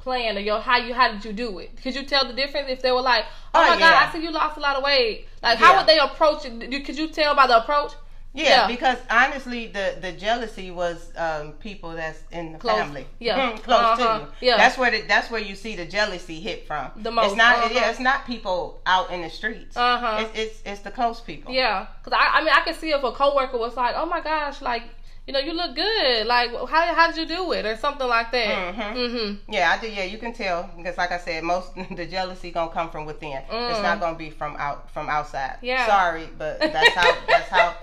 plan 0.06 0.38
or 0.38 0.39
your 0.49 0.60
how 0.62 0.78
you 0.78 0.93
how 0.93 1.12
did 1.12 1.26
you 1.26 1.34
do 1.34 1.49
it? 1.60 1.70
Could 1.82 1.95
you 1.95 2.03
tell 2.06 2.24
the 2.28 2.34
difference 2.41 2.68
if 2.70 2.82
they 2.84 2.91
were 2.91 3.01
like, 3.14 3.26
"Oh, 3.53 3.60
Oh, 3.62 3.68
my 3.70 3.78
god. 3.84 3.95
I 4.08 4.12
see 4.14 4.22
you 4.24 4.32
lost 4.32 4.56
a 4.56 4.62
lot 4.68 4.76
of 4.78 4.84
weight." 4.84 5.28
Like, 5.43 5.58
how 5.58 5.72
Yeah. 5.72 5.78
would 5.80 5.88
they 5.88 5.97
approach 5.99 6.45
it? 6.45 6.86
Could 6.86 6.97
you 7.01 7.08
tell 7.10 7.34
by 7.36 7.47
the 7.47 7.58
approach? 7.64 7.93
yeah, 8.38 8.49
Yeah. 8.53 8.68
because 8.76 8.97
honestly 9.10 9.62
the 9.78 9.88
the 10.06 10.12
jealousy 10.26 10.70
was 10.70 10.97
um 11.26 11.45
people 11.68 11.91
that's 12.01 12.20
in 12.38 12.45
the 12.53 12.60
Close. 12.60 12.80
family 12.82 13.06
Yeah. 13.28 13.38
Mhm, 13.39 13.64
close 13.70 13.80
Uh-huh. 13.91 13.95
to 13.95 14.08
you 14.20 14.28
Yeah. 14.47 14.58
that's 14.62 14.78
where 14.80 14.91
the, 14.95 14.99
that's 15.14 15.28
where 15.32 15.39
you 15.49 15.56
see 15.64 15.74
the 15.82 15.86
jealousy 15.97 16.39
hit 16.49 16.60
from 16.70 16.86
The 17.08 17.12
most. 17.12 17.28
it's 17.28 17.36
not 17.43 17.53
Uh-huh. 17.56 17.70
yeah 17.78 17.89
it's 17.91 18.03
not 18.10 18.20
people 18.34 18.60
out 18.95 19.08
in 19.16 19.20
the 19.26 19.30
streets 19.39 19.76
Uh-huh. 19.78 20.18
it's, 20.22 20.32
it's 20.41 20.56
it's 20.70 20.82
the 20.88 20.91
close 20.99 21.20
people 21.30 21.49
Yeah, 21.62 21.78
because 21.97 22.14
I, 22.22 22.26
I 22.36 22.39
mean, 22.43 22.53
I 22.60 22.62
can 22.68 22.76
see 22.82 22.91
if 22.97 23.01
a 23.12 23.14
coworker 23.22 23.58
was 23.68 23.76
like, 23.84 23.93
"Oh 24.01 24.08
my 24.16 24.22
gosh, 24.32 24.58
like, 24.72 24.84
you 25.28 25.34
know, 25.34 25.40
you 25.40 25.54
look 25.54 25.76
good. 25.76 26.28
Like, 26.28 26.52
how 26.52 26.94
how 26.96 27.08
did 27.12 27.18
you 27.18 27.26
do 27.26 27.52
it, 27.54 27.66
or 27.66 27.76
something 27.78 28.08
like 28.08 28.32
that." 28.32 28.76
Mhm. 28.76 28.94
Mm-hmm. 28.96 29.52
Yeah, 29.54 29.72
I 29.72 29.82
did. 29.82 29.94
Yeah, 29.94 30.04
you 30.04 30.18
can 30.18 30.34
tell 30.34 30.70
because, 30.78 30.98
like 30.98 31.12
I 31.12 31.18
said, 31.18 31.44
most 31.44 31.72
the 31.96 32.06
jealousy 32.06 32.52
gonna 32.52 32.72
come 32.72 32.90
from 32.90 33.06
within. 33.06 33.38
It's 33.50 33.80
Mm. 33.80 33.84
not 33.84 34.00
gonna 34.00 34.18
be 34.18 34.30
from 34.30 34.56
out 34.58 34.92
from 34.92 35.10
outside. 35.10 35.58
Yeah. 35.62 35.86
Sorry, 35.88 36.28
but 36.38 36.60
that's 36.60 36.94
how 36.96 37.16
that's 37.28 37.50
how 37.50 37.76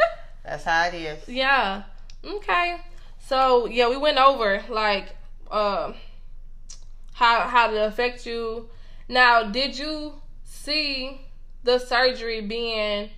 that's 0.44 0.64
how 0.64 0.84
it 0.86 0.94
is. 0.94 1.28
Yeah. 1.28 1.82
Okay. 2.24 2.76
So 3.18 3.66
yeah, 3.66 3.88
we 3.88 3.96
went 3.96 4.18
over 4.18 4.62
like 4.68 5.14
um 5.50 5.94
how 7.14 7.40
how 7.48 7.72
it 7.72 7.78
affect 7.78 8.24
you. 8.26 8.68
Now, 9.08 9.44
did 9.44 9.76
you 9.78 10.14
see 10.44 11.20
the 11.64 11.78
surgery 11.78 12.40
being? 12.40 13.10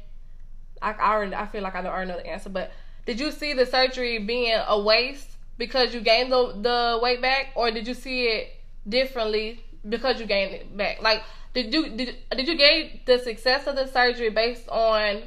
I, 0.83 0.93
I 0.93 1.13
already 1.15 1.35
I 1.35 1.47
feel 1.47 1.63
like 1.63 1.75
I 1.75 1.83
don't 1.83 1.93
already 1.93 2.11
know 2.11 2.17
the 2.17 2.27
answer, 2.27 2.51
but 2.51 2.73
did 3.07 3.21
you 3.21 3.31
see 3.31 3.53
the 3.53 3.67
surgery 3.67 4.19
being 4.19 4.59
a 4.67 4.81
waste 4.81 5.29
because 5.59 5.95
you 5.95 6.01
gained 6.01 6.33
the 6.33 6.53
the 6.61 6.99
weight 7.03 7.21
back, 7.21 7.53
or 7.55 7.71
did 7.71 7.87
you 7.87 7.95
see 7.95 8.27
it 8.27 8.53
differently 8.89 9.65
because 9.89 10.21
you 10.21 10.27
gained 10.27 10.55
it 10.55 10.77
back? 10.77 11.03
Like, 11.03 11.23
did 11.53 11.73
you 11.73 11.91
did 11.91 12.17
did 12.31 12.49
you 12.49 12.57
gauge 12.57 13.01
the 13.05 13.19
success 13.19 13.67
of 13.67 13.77
the 13.77 13.87
surgery 13.87 14.31
based 14.31 14.69
on 14.69 15.23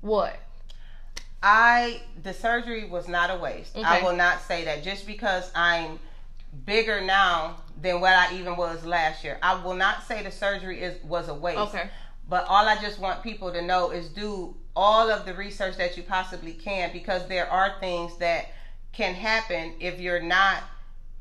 what? 0.00 0.36
I 1.42 2.00
the 2.22 2.32
surgery 2.32 2.88
was 2.88 3.08
not 3.08 3.30
a 3.30 3.36
waste. 3.36 3.76
I 3.76 4.02
will 4.02 4.16
not 4.16 4.40
say 4.42 4.64
that 4.64 4.82
just 4.82 5.06
because 5.06 5.50
I'm 5.54 5.98
bigger 6.64 7.00
now 7.00 7.56
than 7.80 8.00
what 8.00 8.14
I 8.14 8.34
even 8.34 8.56
was 8.56 8.84
last 8.84 9.22
year. 9.22 9.38
I 9.42 9.62
will 9.62 9.74
not 9.74 10.02
say 10.04 10.22
the 10.22 10.30
surgery 10.30 10.80
is 10.80 11.02
was 11.04 11.28
a 11.28 11.34
waste. 11.34 11.58
Okay. 11.58 11.90
But 12.28 12.46
all 12.48 12.66
I 12.66 12.80
just 12.80 12.98
want 12.98 13.22
people 13.22 13.52
to 13.52 13.62
know 13.62 13.90
is 13.90 14.08
do 14.08 14.56
all 14.76 15.10
of 15.10 15.24
the 15.24 15.34
research 15.34 15.76
that 15.78 15.96
you 15.96 16.02
possibly 16.02 16.52
can 16.52 16.92
because 16.92 17.26
there 17.26 17.50
are 17.50 17.74
things 17.80 18.16
that 18.18 18.46
can 18.92 19.14
happen 19.14 19.72
if 19.80 19.98
you're 19.98 20.22
not 20.22 20.62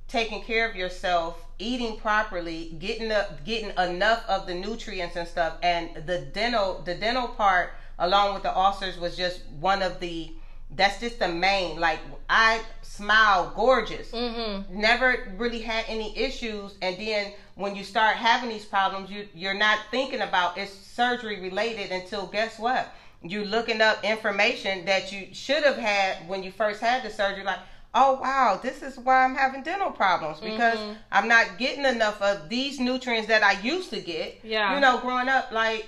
taking 0.07 0.41
care 0.43 0.69
of 0.69 0.75
yourself, 0.75 1.41
eating 1.57 1.97
properly, 1.97 2.75
getting 2.79 3.09
the, 3.09 3.27
getting 3.45 3.71
enough 3.77 4.23
of 4.27 4.45
the 4.45 4.53
nutrients 4.53 5.15
and 5.15 5.27
stuff. 5.27 5.55
And 5.63 5.89
the 6.05 6.19
dental 6.33 6.81
the 6.85 6.95
dental 6.95 7.29
part 7.29 7.73
along 7.97 8.33
with 8.33 8.43
the 8.43 8.55
ulcers 8.55 8.97
was 8.99 9.15
just 9.15 9.41
one 9.59 9.81
of 9.81 9.99
the 9.99 10.31
that's 10.75 10.99
just 10.99 11.19
the 11.19 11.27
main 11.27 11.79
like 11.79 11.99
I 12.29 12.59
smile 12.81 13.53
gorgeous 13.55 14.11
Mm-hmm. 14.11 14.79
never 14.81 15.33
really 15.37 15.61
had 15.61 15.85
any 15.87 16.17
issues 16.17 16.75
and 16.81 16.97
then 16.97 17.31
when 17.53 17.75
you 17.75 17.83
start 17.83 18.15
having 18.17 18.49
these 18.49 18.65
problems 18.65 19.09
you 19.11 19.27
you're 19.35 19.53
not 19.53 19.77
thinking 19.91 20.21
about 20.21 20.57
it's 20.57 20.73
surgery 20.73 21.39
related 21.39 21.91
until 21.91 22.25
guess 22.25 22.57
what 22.57 22.91
you're 23.23 23.45
looking 23.45 23.81
up 23.81 24.03
information 24.03 24.85
that 24.85 25.11
you 25.11 25.27
should 25.33 25.63
have 25.63 25.77
had 25.77 26.27
when 26.27 26.43
you 26.43 26.51
first 26.51 26.81
had 26.81 27.03
the 27.03 27.09
surgery 27.09 27.43
like 27.43 27.59
oh 27.93 28.19
wow 28.21 28.59
this 28.61 28.81
is 28.81 28.97
why 28.99 29.23
i'm 29.23 29.35
having 29.35 29.63
dental 29.63 29.89
problems 29.91 30.39
because 30.39 30.77
Mhm. 30.77 30.95
i'm 31.11 31.27
not 31.27 31.57
getting 31.57 31.85
enough 31.85 32.21
of 32.21 32.49
these 32.49 32.79
nutrients 32.79 33.27
that 33.27 33.41
i 33.43 33.53
used 33.61 33.89
to 33.91 33.99
get 34.01 34.39
Yeah. 34.43 34.75
you 34.75 34.79
know 34.81 34.99
growing 34.99 35.29
up 35.29 35.51
like 35.51 35.87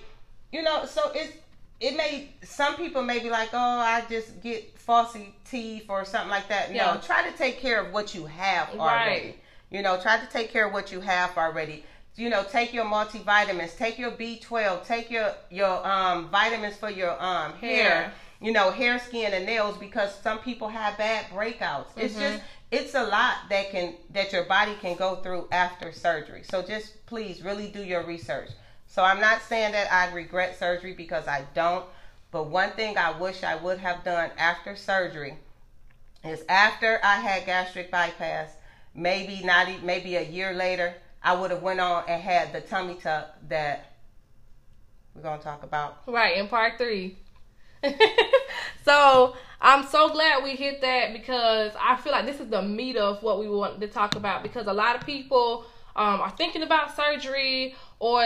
you 0.51 0.61
know 0.63 0.85
so 0.85 1.11
it's 1.13 1.33
it 1.79 1.95
may 1.95 2.29
some 2.43 2.75
people 2.75 3.03
may 3.03 3.19
be 3.19 3.29
like 3.29 3.49
oh 3.53 3.57
i 3.79 4.03
just 4.09 4.41
get 4.41 4.75
falsy 4.77 5.33
teeth 5.49 5.85
or 5.89 6.05
something 6.05 6.29
like 6.31 6.47
that 6.47 6.73
Yeah. 6.73 6.93
no 6.93 7.01
try 7.01 7.29
to 7.29 7.37
take 7.37 7.59
care 7.59 7.81
of 7.81 7.91
what 7.93 8.15
you 8.15 8.25
have 8.25 8.69
already 8.79 9.09
Right. 9.25 9.39
you 9.69 9.81
know 9.81 9.99
try 10.01 10.17
to 10.17 10.25
take 10.27 10.51
care 10.51 10.65
of 10.67 10.73
what 10.73 10.91
you 10.91 11.01
have 11.01 11.37
already 11.37 11.83
you 12.17 12.29
know 12.29 12.43
take 12.43 12.73
your 12.73 12.85
multivitamins 12.85 13.77
take 13.77 13.97
your 13.97 14.11
b12 14.11 14.85
take 14.85 15.09
your 15.11 15.31
your 15.49 15.85
um 15.87 16.29
vitamins 16.29 16.75
for 16.75 16.89
your 16.89 17.11
um 17.21 17.53
hair, 17.53 17.83
Hair. 17.83 18.13
you 18.41 18.51
know 18.51 18.71
hair 18.71 18.99
skin 18.99 19.33
and 19.33 19.45
nails 19.45 19.77
because 19.77 20.13
some 20.15 20.39
people 20.39 20.67
have 20.67 20.97
bad 20.97 21.25
breakouts 21.31 21.87
it's 21.95 22.15
Mhm. 22.15 22.19
just 22.19 22.41
it's 22.71 22.93
a 22.95 23.03
lot 23.03 23.35
that 23.49 23.69
can 23.71 23.93
that 24.09 24.33
your 24.33 24.43
body 24.43 24.75
can 24.81 24.95
go 24.95 25.17
through 25.17 25.47
after 25.51 25.91
surgery 25.91 26.43
so 26.43 26.61
just 26.61 27.05
please 27.05 27.41
really 27.41 27.67
do 27.67 27.81
your 27.83 28.03
research 28.03 28.49
so 28.87 29.03
i'm 29.03 29.21
not 29.21 29.41
saying 29.41 29.71
that 29.71 29.91
i 29.91 30.11
regret 30.11 30.57
surgery 30.57 30.93
because 30.93 31.27
i 31.27 31.43
don't 31.53 31.85
but 32.31 32.47
one 32.47 32.71
thing 32.71 32.97
i 32.97 33.11
wish 33.11 33.43
i 33.43 33.55
would 33.55 33.77
have 33.77 34.03
done 34.03 34.31
after 34.37 34.75
surgery 34.75 35.37
is 36.23 36.43
after 36.49 36.99
i 37.03 37.17
had 37.17 37.45
gastric 37.45 37.91
bypass 37.91 38.55
maybe 38.93 39.41
not 39.43 39.67
maybe 39.83 40.15
a 40.15 40.21
year 40.23 40.53
later 40.53 40.95
i 41.27 41.35
would 41.39 41.51
have 41.51 41.61
went 41.61 41.79
on 41.79 42.03
and 42.07 42.21
had 42.21 42.53
the 42.53 42.61
tummy 42.61 42.95
tuck 42.95 43.35
that 43.47 43.93
we're 45.17 45.37
to 45.37 45.43
talk 45.43 45.63
about 45.63 45.97
Right, 46.07 46.37
in 46.37 46.47
part 46.47 46.77
three. 46.77 47.17
so 48.85 49.35
I'm 49.61 49.83
so 49.85 50.09
glad 50.09 50.43
we 50.43 50.51
hit 50.51 50.81
that 50.81 51.13
because 51.13 51.71
I 51.79 51.95
feel 51.97 52.11
like 52.11 52.25
this 52.25 52.39
is 52.39 52.49
the 52.49 52.61
meat 52.61 52.97
of 52.97 53.23
what 53.23 53.39
we 53.39 53.49
want 53.49 53.79
to 53.81 53.87
talk 53.87 54.15
about 54.15 54.43
because 54.43 54.67
a 54.67 54.73
lot 54.73 54.95
of 54.95 55.05
people 55.05 55.65
um, 55.95 56.21
are 56.21 56.29
thinking 56.31 56.63
about 56.63 56.95
surgery 56.95 57.75
or 57.99 58.21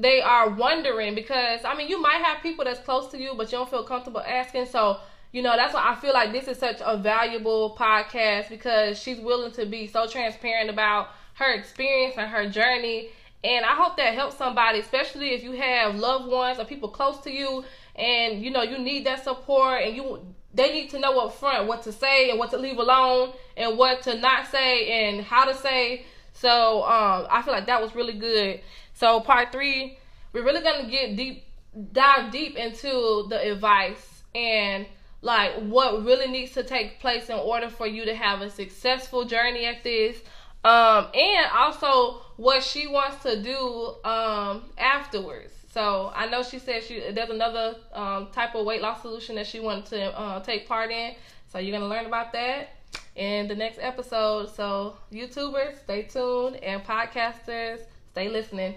they 0.00 0.20
are 0.20 0.50
wondering 0.50 1.14
because 1.14 1.60
I 1.64 1.76
mean 1.76 1.88
you 1.88 2.00
might 2.00 2.22
have 2.22 2.42
people 2.42 2.64
that's 2.64 2.80
close 2.80 3.10
to 3.12 3.18
you 3.20 3.34
but 3.36 3.52
you 3.52 3.58
don't 3.58 3.70
feel 3.70 3.84
comfortable 3.84 4.20
asking 4.20 4.66
so 4.66 4.98
you 5.30 5.42
know 5.42 5.54
that's 5.56 5.74
why 5.74 5.92
I 5.92 6.00
feel 6.00 6.12
like 6.12 6.32
this 6.32 6.48
is 6.48 6.58
such 6.58 6.80
a 6.84 6.96
valuable 6.96 7.76
podcast 7.78 8.48
because 8.48 9.00
she's 9.00 9.20
willing 9.20 9.52
to 9.52 9.66
be 9.66 9.86
so 9.86 10.06
transparent 10.08 10.70
about 10.70 11.10
her 11.42 11.52
experience 11.52 12.14
and 12.16 12.30
her 12.30 12.48
journey 12.48 13.10
and 13.44 13.64
I 13.64 13.74
hope 13.74 13.96
that 13.96 14.14
helps 14.14 14.36
somebody, 14.36 14.78
especially 14.78 15.30
if 15.30 15.42
you 15.42 15.52
have 15.52 15.96
loved 15.96 16.30
ones 16.30 16.58
or 16.58 16.64
people 16.64 16.88
close 16.88 17.18
to 17.20 17.30
you, 17.30 17.64
and 17.96 18.42
you 18.42 18.50
know 18.50 18.62
you 18.62 18.78
need 18.78 19.04
that 19.06 19.24
support, 19.24 19.82
and 19.82 19.96
you 19.96 20.20
they 20.54 20.72
need 20.72 20.90
to 20.90 20.98
know 20.98 21.18
up 21.18 21.34
front 21.34 21.66
what 21.66 21.82
to 21.82 21.92
say 21.92 22.30
and 22.30 22.38
what 22.38 22.50
to 22.50 22.56
leave 22.56 22.78
alone, 22.78 23.32
and 23.56 23.76
what 23.76 24.02
to 24.02 24.16
not 24.18 24.46
say 24.46 25.08
and 25.08 25.24
how 25.24 25.44
to 25.44 25.54
say. 25.54 26.04
So 26.34 26.82
um, 26.84 27.26
I 27.30 27.42
feel 27.42 27.52
like 27.52 27.66
that 27.66 27.82
was 27.82 27.94
really 27.94 28.14
good. 28.14 28.60
So 28.94 29.20
part 29.20 29.50
three, 29.50 29.98
we're 30.32 30.44
really 30.44 30.62
gonna 30.62 30.88
get 30.88 31.16
deep, 31.16 31.44
dive 31.92 32.30
deep 32.30 32.56
into 32.56 33.26
the 33.28 33.52
advice 33.52 34.22
and 34.34 34.86
like 35.20 35.52
what 35.62 36.04
really 36.04 36.28
needs 36.30 36.52
to 36.52 36.62
take 36.62 37.00
place 37.00 37.28
in 37.28 37.36
order 37.36 37.68
for 37.68 37.86
you 37.86 38.04
to 38.04 38.14
have 38.14 38.40
a 38.40 38.50
successful 38.50 39.24
journey 39.24 39.66
at 39.66 39.82
this. 39.82 40.16
Um, 40.64 41.08
and 41.14 41.50
also 41.52 42.20
what 42.36 42.62
she 42.62 42.86
wants 42.86 43.22
to 43.24 43.42
do 43.42 43.94
um, 44.08 44.62
afterwards. 44.78 45.52
So 45.72 46.12
I 46.14 46.28
know 46.28 46.42
she 46.42 46.58
said 46.58 46.82
she 46.82 47.00
there's 47.12 47.30
another 47.30 47.76
um, 47.94 48.28
type 48.30 48.54
of 48.54 48.66
weight 48.66 48.82
loss 48.82 49.02
solution 49.02 49.36
that 49.36 49.46
she 49.46 49.58
wanted 49.58 49.86
to 49.86 50.18
uh, 50.18 50.40
take 50.40 50.68
part 50.68 50.90
in. 50.90 51.14
So 51.50 51.58
you're 51.58 51.72
gonna 51.76 51.88
learn 51.88 52.06
about 52.06 52.32
that 52.32 52.70
in 53.16 53.48
the 53.48 53.54
next 53.54 53.78
episode. 53.80 54.54
So 54.54 54.96
YouTubers, 55.12 55.80
stay 55.84 56.02
tuned, 56.02 56.56
and 56.56 56.84
podcasters, 56.84 57.80
stay 58.12 58.28
listening. 58.28 58.74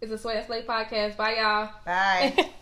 It's 0.00 0.10
a 0.10 0.18
Sweat 0.18 0.36
and 0.36 0.46
Slay 0.46 0.62
podcast. 0.62 1.16
Bye, 1.16 1.36
y'all. 1.36 1.70
Bye. 1.86 2.50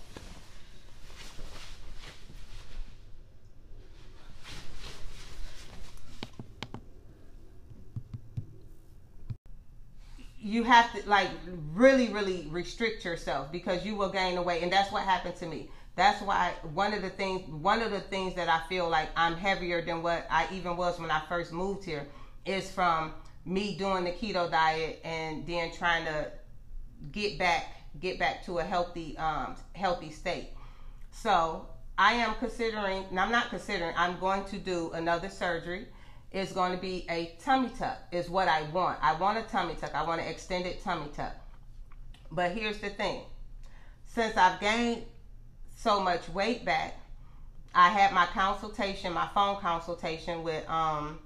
you 10.42 10.64
have 10.64 10.92
to 10.92 11.08
like 11.08 11.28
really 11.72 12.08
really 12.08 12.48
restrict 12.50 13.04
yourself 13.04 13.52
because 13.52 13.84
you 13.84 13.94
will 13.94 14.08
gain 14.08 14.34
the 14.36 14.42
weight. 14.42 14.62
And 14.62 14.72
that's 14.72 14.90
what 14.90 15.02
happened 15.02 15.36
to 15.36 15.46
me. 15.46 15.68
That's 15.96 16.22
why 16.22 16.54
one 16.72 16.94
of 16.94 17.02
the 17.02 17.10
things 17.10 17.48
one 17.48 17.82
of 17.82 17.90
the 17.90 18.00
things 18.00 18.34
that 18.36 18.48
i 18.48 18.60
feel 18.68 18.88
like 18.88 19.10
i'm 19.16 19.36
heavier 19.36 19.84
than 19.84 20.02
what 20.02 20.26
i 20.30 20.46
even 20.52 20.76
was 20.76 20.98
when 20.98 21.10
i 21.10 21.20
first 21.28 21.52
moved 21.52 21.84
here 21.84 22.06
is 22.46 22.70
from 22.70 23.12
me 23.44 23.76
doing 23.76 24.04
the 24.04 24.12
keto 24.12 24.50
diet 24.50 25.00
and 25.04 25.46
then 25.46 25.70
trying 25.72 26.04
to 26.04 26.30
get 27.12 27.38
back 27.38 27.74
get 27.98 28.18
back 28.18 28.44
to 28.46 28.58
a 28.58 28.64
healthy 28.64 29.16
um 29.18 29.56
healthy 29.74 30.10
state. 30.10 30.50
So 31.10 31.66
i 31.98 32.12
am 32.12 32.34
considering 32.38 33.04
and 33.10 33.20
i'm 33.20 33.32
not 33.32 33.50
considering 33.50 33.92
i'm 33.96 34.18
going 34.20 34.44
to 34.44 34.58
do 34.58 34.92
another 34.92 35.28
surgery 35.28 35.86
is 36.32 36.52
going 36.52 36.72
to 36.72 36.78
be 36.78 37.06
a 37.10 37.34
tummy 37.42 37.70
tuck 37.76 37.98
is 38.12 38.30
what 38.30 38.48
I 38.48 38.62
want. 38.70 38.98
I 39.02 39.14
want 39.14 39.38
a 39.38 39.42
tummy 39.42 39.74
tuck. 39.74 39.94
I 39.94 40.04
want 40.04 40.20
an 40.20 40.28
extended 40.28 40.82
tummy 40.82 41.08
tuck. 41.14 41.34
But 42.30 42.52
here's 42.52 42.78
the 42.78 42.90
thing. 42.90 43.22
Since 44.06 44.36
I've 44.36 44.60
gained 44.60 45.02
so 45.76 46.00
much 46.00 46.28
weight 46.28 46.64
back, 46.64 46.94
I 47.74 47.88
had 47.88 48.12
my 48.12 48.26
consultation, 48.26 49.12
my 49.12 49.28
phone 49.34 49.60
consultation 49.60 50.42
with 50.42 50.68
um, 50.68 51.18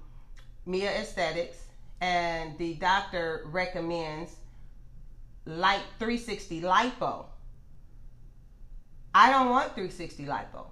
Mia 0.65 0.91
Aesthetics, 0.91 1.57
and 2.01 2.57
the 2.57 2.75
doctor 2.75 3.43
recommends 3.45 4.35
light 5.45 5.83
360 5.99 6.61
lipo. 6.61 7.25
I 9.13 9.31
don't 9.31 9.49
want 9.49 9.73
360 9.75 10.25
lipo, 10.25 10.65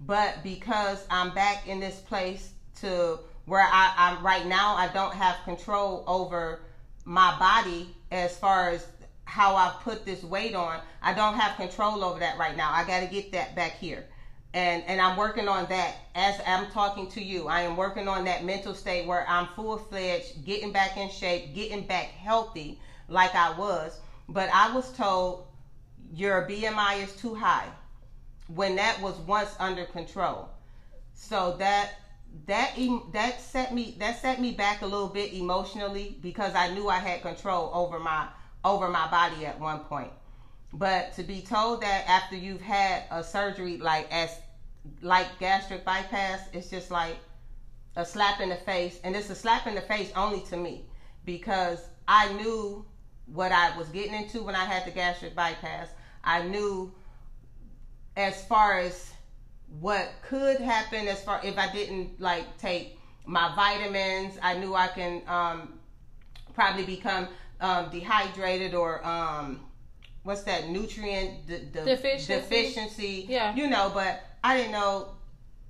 but 0.00 0.42
because 0.42 1.06
I'm 1.10 1.32
back 1.34 1.68
in 1.68 1.80
this 1.80 2.00
place 2.00 2.52
to 2.80 3.20
where 3.44 3.62
I, 3.62 3.92
I'm 3.96 4.24
right 4.24 4.46
now, 4.46 4.74
I 4.76 4.88
don't 4.88 5.14
have 5.14 5.36
control 5.44 6.04
over 6.06 6.60
my 7.04 7.36
body 7.38 7.94
as 8.10 8.36
far 8.36 8.70
as 8.70 8.86
how 9.24 9.56
I've 9.56 9.80
put 9.80 10.04
this 10.04 10.22
weight 10.22 10.54
on. 10.54 10.80
I 11.00 11.14
don't 11.14 11.34
have 11.34 11.56
control 11.56 12.04
over 12.04 12.20
that 12.20 12.38
right 12.38 12.56
now. 12.56 12.70
I 12.70 12.84
got 12.84 13.00
to 13.00 13.06
get 13.06 13.32
that 13.32 13.56
back 13.56 13.72
here. 13.72 14.04
And, 14.54 14.84
and 14.86 15.00
I'm 15.00 15.16
working 15.16 15.48
on 15.48 15.66
that 15.70 15.94
as 16.14 16.38
I'm 16.46 16.70
talking 16.70 17.08
to 17.08 17.22
you. 17.22 17.48
I 17.48 17.62
am 17.62 17.76
working 17.76 18.06
on 18.06 18.24
that 18.24 18.44
mental 18.44 18.74
state 18.74 19.06
where 19.06 19.26
I'm 19.26 19.46
full 19.56 19.78
fledged, 19.78 20.44
getting 20.44 20.72
back 20.72 20.96
in 20.98 21.08
shape, 21.08 21.54
getting 21.54 21.86
back 21.86 22.08
healthy 22.08 22.78
like 23.08 23.34
I 23.34 23.50
was. 23.56 23.98
But 24.28 24.50
I 24.52 24.72
was 24.74 24.92
told 24.92 25.46
your 26.12 26.46
BMI 26.46 27.02
is 27.02 27.16
too 27.16 27.34
high 27.34 27.68
when 28.48 28.76
that 28.76 29.00
was 29.00 29.18
once 29.20 29.56
under 29.58 29.86
control. 29.86 30.50
So 31.14 31.56
that 31.58 32.01
that 32.46 32.74
that 33.12 33.40
set 33.40 33.72
me 33.72 33.96
that 33.98 34.16
set 34.16 34.40
me 34.40 34.52
back 34.52 34.82
a 34.82 34.86
little 34.86 35.08
bit 35.08 35.32
emotionally 35.32 36.16
because 36.20 36.54
I 36.54 36.68
knew 36.68 36.88
I 36.88 36.98
had 36.98 37.22
control 37.22 37.70
over 37.72 37.98
my 38.00 38.26
over 38.64 38.88
my 38.88 39.06
body 39.06 39.46
at 39.46 39.58
one 39.58 39.80
point. 39.80 40.12
But 40.72 41.12
to 41.12 41.22
be 41.22 41.42
told 41.42 41.82
that 41.82 42.08
after 42.08 42.36
you've 42.36 42.62
had 42.62 43.04
a 43.10 43.22
surgery 43.22 43.76
like 43.78 44.06
as 44.10 44.40
like 45.02 45.38
gastric 45.38 45.84
bypass, 45.84 46.48
it's 46.52 46.70
just 46.70 46.90
like 46.90 47.18
a 47.96 48.04
slap 48.04 48.40
in 48.40 48.48
the 48.48 48.56
face, 48.56 48.98
and 49.04 49.14
it's 49.14 49.28
a 49.30 49.34
slap 49.34 49.66
in 49.66 49.74
the 49.74 49.82
face 49.82 50.10
only 50.16 50.40
to 50.42 50.56
me 50.56 50.86
because 51.24 51.88
I 52.08 52.28
knew 52.28 52.84
what 53.26 53.52
I 53.52 53.76
was 53.76 53.88
getting 53.90 54.14
into 54.14 54.42
when 54.42 54.54
I 54.54 54.64
had 54.64 54.84
the 54.84 54.90
gastric 54.90 55.34
bypass. 55.34 55.92
I 56.24 56.42
knew 56.42 56.90
as 58.16 58.42
far 58.42 58.78
as 58.78 59.11
what 59.80 60.10
could 60.22 60.60
happen 60.60 61.08
as 61.08 61.22
far 61.22 61.40
if 61.42 61.58
I 61.58 61.72
didn't 61.72 62.20
like 62.20 62.58
take 62.58 62.98
my 63.24 63.54
vitamins. 63.54 64.38
I 64.42 64.58
knew 64.58 64.74
I 64.74 64.88
can 64.88 65.22
um, 65.26 65.74
probably 66.54 66.84
become 66.84 67.28
um, 67.60 67.88
dehydrated 67.90 68.74
or 68.74 69.06
um, 69.06 69.60
what's 70.24 70.42
that 70.42 70.68
nutrient 70.68 71.46
de- 71.46 71.60
de- 71.60 71.84
deficiency. 71.84 72.34
deficiency. 72.34 73.26
Yeah, 73.28 73.54
you 73.54 73.68
know, 73.68 73.90
but 73.94 74.22
I 74.44 74.56
didn't 74.56 74.72
know 74.72 75.08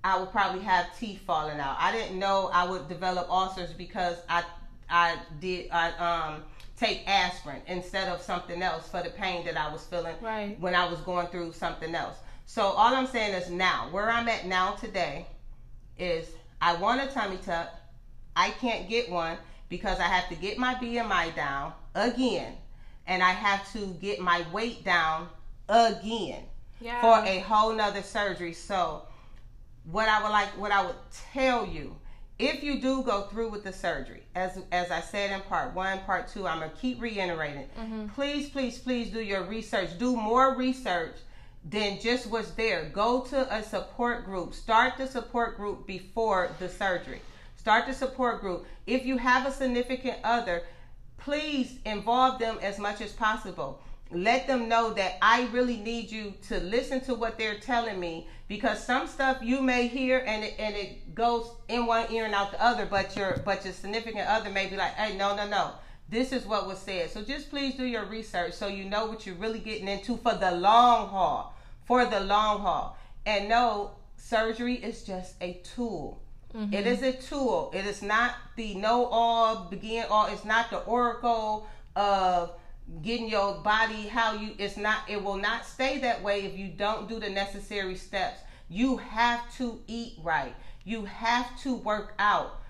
I 0.05 0.19
would 0.19 0.33
probably 0.33 0.63
have 0.63 0.97
teeth 0.99 1.21
falling 1.21 1.61
out. 1.61 1.77
I 1.79 1.93
didn't 1.93 2.19
know 2.19 2.51
I 2.53 2.69
would 2.69 2.89
develop 2.89 3.31
ulcers 3.31 3.73
because 3.73 4.17
I 4.29 4.45
I 4.89 5.17
did 5.41 5.71
I 5.71 5.91
um 5.93 6.43
take 6.77 7.07
aspirin 7.07 7.63
instead 7.67 8.09
of 8.09 8.21
something 8.21 8.63
else 8.63 8.89
for 8.89 9.03
the 9.03 9.11
pain 9.11 9.45
that 9.45 9.57
I 9.57 9.71
was 9.73 9.85
feeling 9.85 10.17
right. 10.21 10.59
when 10.59 10.75
I 10.75 10.89
was 10.89 11.01
going 11.01 11.29
through 11.29 11.53
something 11.53 11.95
else. 11.95 12.17
So 12.53 12.65
all 12.65 12.95
I'm 12.95 13.07
saying 13.07 13.33
is 13.33 13.49
now, 13.49 13.89
where 13.93 14.11
I'm 14.11 14.29
at 14.29 14.45
now 14.45 14.73
today 14.73 15.25
is 15.99 16.29
I 16.61 16.77
want 16.77 17.01
a 17.01 17.07
tummy 17.07 17.39
tuck. 17.39 17.73
I 18.37 18.51
can't 18.51 18.91
get 18.91 19.11
one 19.11 19.39
because 19.71 19.99
I 19.99 20.03
have 20.03 20.29
to 20.29 20.35
get 20.35 20.59
my 20.59 20.75
BMI 20.75 21.35
down 21.35 21.73
again 21.95 22.53
and 23.07 23.23
I 23.23 23.31
have 23.31 23.73
to 23.73 23.87
get 24.03 24.21
my 24.21 24.45
weight 24.53 24.85
down 24.85 25.29
again 25.71 26.43
yeah. 26.79 27.01
for 27.01 27.27
a 27.27 27.39
whole 27.39 27.73
nother 27.73 28.03
surgery. 28.03 28.53
So 28.53 29.07
what 29.91 30.11
I 30.11 30.23
would 30.23 30.29
like 30.29 30.49
what 30.49 30.73
I 30.73 30.85
would 30.85 30.97
tell 31.33 31.67
you 31.67 31.97
if 32.39 32.63
you 32.63 32.83
do 32.83 33.03
go 33.03 33.23
through 33.29 33.49
with 33.49 33.65
the 33.65 33.73
surgery, 33.73 34.25
as 34.35 34.61
as 34.73 34.91
I 34.91 35.01
said 35.01 35.31
in 35.31 35.41
part 35.41 35.75
one, 35.75 36.01
part 36.01 36.29
two, 36.29 36.47
I'm 36.47 36.59
gonna 36.59 36.73
keep 36.79 37.01
reiterating. 37.01 37.71
Mm-hmm. 37.81 38.09
Please, 38.09 38.51
please, 38.51 38.79
please 38.79 39.09
do 39.11 39.23
your 39.23 39.43
research. 39.45 39.97
Do 39.99 40.15
more 40.15 40.55
research 40.55 41.17
than 41.65 42.01
just 42.01 42.27
what's 42.27 42.51
there. 42.53 42.91
Go 42.93 43.21
to 43.23 43.55
a 43.55 43.63
support 43.63 44.25
group. 44.25 44.55
Start 44.55 44.97
the 44.97 45.07
support 45.07 45.57
group 45.57 45.87
before 45.87 46.51
the 46.59 46.69
surgery. 46.69 47.21
Start 47.57 47.87
the 47.87 47.95
support 47.95 48.41
group. 48.41 48.67
If 48.87 49.07
you 49.07 49.17
have 49.19 49.47
a 49.47 49.53
significant 49.53 50.19
other, 50.25 50.65
please 51.19 51.79
involve 51.85 52.39
them 52.41 52.59
as 52.61 52.79
much 52.79 53.01
as 53.01 53.13
possible. 53.13 53.81
Let 54.11 54.47
them 54.47 54.69
know 54.69 54.93
that 54.95 55.17
I 55.23 55.47
really 55.53 55.79
need 55.79 56.11
you 56.11 56.35
to 56.49 56.59
listen 56.61 57.01
to 57.03 57.15
what 57.15 57.39
they're 57.39 57.61
telling 57.61 57.99
me 57.99 58.27
because 58.49 58.85
some 58.85 59.07
stuff 59.07 59.39
you 59.41 59.63
may 59.63 59.87
hear 59.87 60.23
and 60.27 60.45
it, 60.45 60.55
and 60.59 60.75
it 60.77 61.15
goes 61.15 61.51
in 61.69 61.87
one 61.87 62.13
ear 62.13 62.27
and 62.27 62.35
out 62.35 62.51
the 62.51 62.63
other, 62.63 62.85
but 62.85 63.17
your 63.17 63.41
but 63.45 63.65
your 63.65 63.73
significant 63.73 64.29
other 64.29 64.51
may 64.51 64.67
be 64.67 64.77
like, 64.77 64.93
hey, 64.95 65.17
no, 65.17 65.35
no, 65.35 65.49
no 65.49 65.73
this 66.13 66.31
is 66.31 66.45
what 66.45 66.69
was 66.69 66.79
said. 66.79 67.11
So 67.11 67.23
just 67.23 67.49
please 67.49 67.75
do 67.75 67.85
your 67.85 68.05
research 68.05 68.53
so 68.53 68.69
you 68.69 68.85
know 68.85 69.07
what 69.07 69.27
you're 69.27 69.35
really 69.35 69.59
getting 69.59 69.89
into 69.89 70.19
for 70.19 70.35
the 70.35 70.53
long 70.53 71.09
haul. 71.09 71.57
For 71.87 72.05
the 72.05 72.21
long 72.21 72.61
haul. 72.61 72.97
And 73.25 73.49
no, 73.49 73.93
surgery 74.17 74.75
is 74.75 75.05
just 75.05 75.35
a 75.41 75.55
tool. 75.75 76.23
Mm-hmm. 76.55 76.75
It 76.75 76.87
is 76.87 77.03
a 77.03 77.13
tool. 77.13 77.73
It 77.75 77.87
is 77.87 78.03
not 78.03 78.35
the 78.57 78.75
know 78.75 79.07
all, 79.07 79.65
begin 79.71 80.05
all. 80.11 80.27
It's 80.27 80.45
not 80.45 80.69
the 80.69 80.81
oracle 80.81 81.67
of 81.97 82.53
getting 83.01 83.29
your 83.29 83.55
body 83.63 84.07
how 84.07 84.35
you 84.35 84.51
it's 84.59 84.77
not 84.77 85.09
it 85.09 85.23
will 85.23 85.37
not 85.37 85.65
stay 85.65 85.99
that 85.99 86.23
way 86.23 86.45
if 86.45 86.59
you 86.59 86.69
don't 86.69 87.09
do 87.09 87.19
the 87.19 87.31
necessary 87.31 87.95
steps 87.95 88.41
you 88.69 88.97
have 88.97 89.41
to 89.57 89.81
eat 89.87 90.15
right 90.23 90.55
you 90.85 91.05
have 91.05 91.59
to 91.61 91.75
work 91.77 92.13
out 92.19 92.61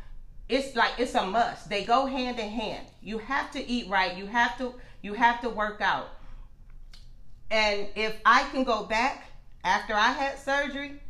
it's 0.53 0.77
like 0.77 0.93
it's 0.99 1.15
a 1.15 1.25
must. 1.25 1.71
They 1.71 1.83
go 1.83 2.05
hand 2.05 2.39
in 2.39 2.51
hand. 2.51 2.87
You 3.03 3.17
have 3.17 3.51
to 3.53 3.67
eat 3.67 3.89
right. 3.89 4.15
You 4.15 4.27
have 4.27 4.59
to 4.59 4.75
you 5.01 5.15
have 5.15 5.41
to 5.41 5.49
work 5.49 5.81
out. 5.81 6.11
And 7.51 7.89
if 7.97 8.17
I 8.27 8.43
can 8.51 8.63
go 8.63 8.85
back 8.85 9.31
after 9.65 9.95
I 9.95 10.13
had 10.13 10.39
surgery, 10.39 11.01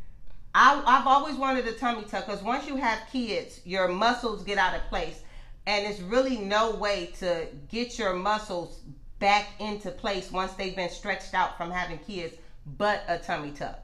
I, 0.55 0.81
have 0.87 1.09
always 1.09 1.35
wanted 1.35 1.67
a 1.67 1.73
tummy 1.73 2.05
tuck 2.05 2.27
because 2.27 2.43
once 2.43 2.69
you 2.69 2.77
have 2.77 3.01
kids, 3.11 3.61
your 3.65 3.89
muscles 3.89 4.45
get 4.45 4.59
out 4.59 4.77
of 4.77 4.83
place, 4.83 5.23
and 5.67 5.87
it's 5.87 6.01
really 6.01 6.39
no 6.39 6.77
way 6.77 7.07
to 7.19 7.49
get 7.69 7.99
your 7.99 8.15
muscles 8.15 8.81
back 9.19 9.49
into 9.59 9.91
place 9.91 10.31
once 10.31 10.53
they've 10.53 10.77
been 10.77 10.91
stretched 10.91 11.35
out 11.35 11.57
from 11.57 11.71
having 11.71 11.99
kids, 11.99 12.37
but 12.79 13.03
a 13.09 13.19
tummy 13.19 13.51
tuck. 13.51 13.81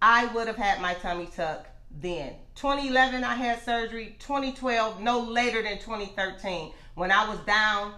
I 0.00 0.26
would 0.26 0.46
have 0.46 0.56
had 0.56 0.80
my 0.80 0.94
tummy 0.94 1.26
tuck 1.26 1.66
then. 1.90 2.34
2011, 2.54 3.24
I 3.24 3.34
had 3.34 3.62
surgery. 3.62 4.16
2012, 4.18 5.00
no 5.00 5.20
later 5.20 5.62
than 5.62 5.78
2013, 5.78 6.72
When 6.94 7.12
I 7.12 7.28
was 7.28 7.38
down 7.40 7.94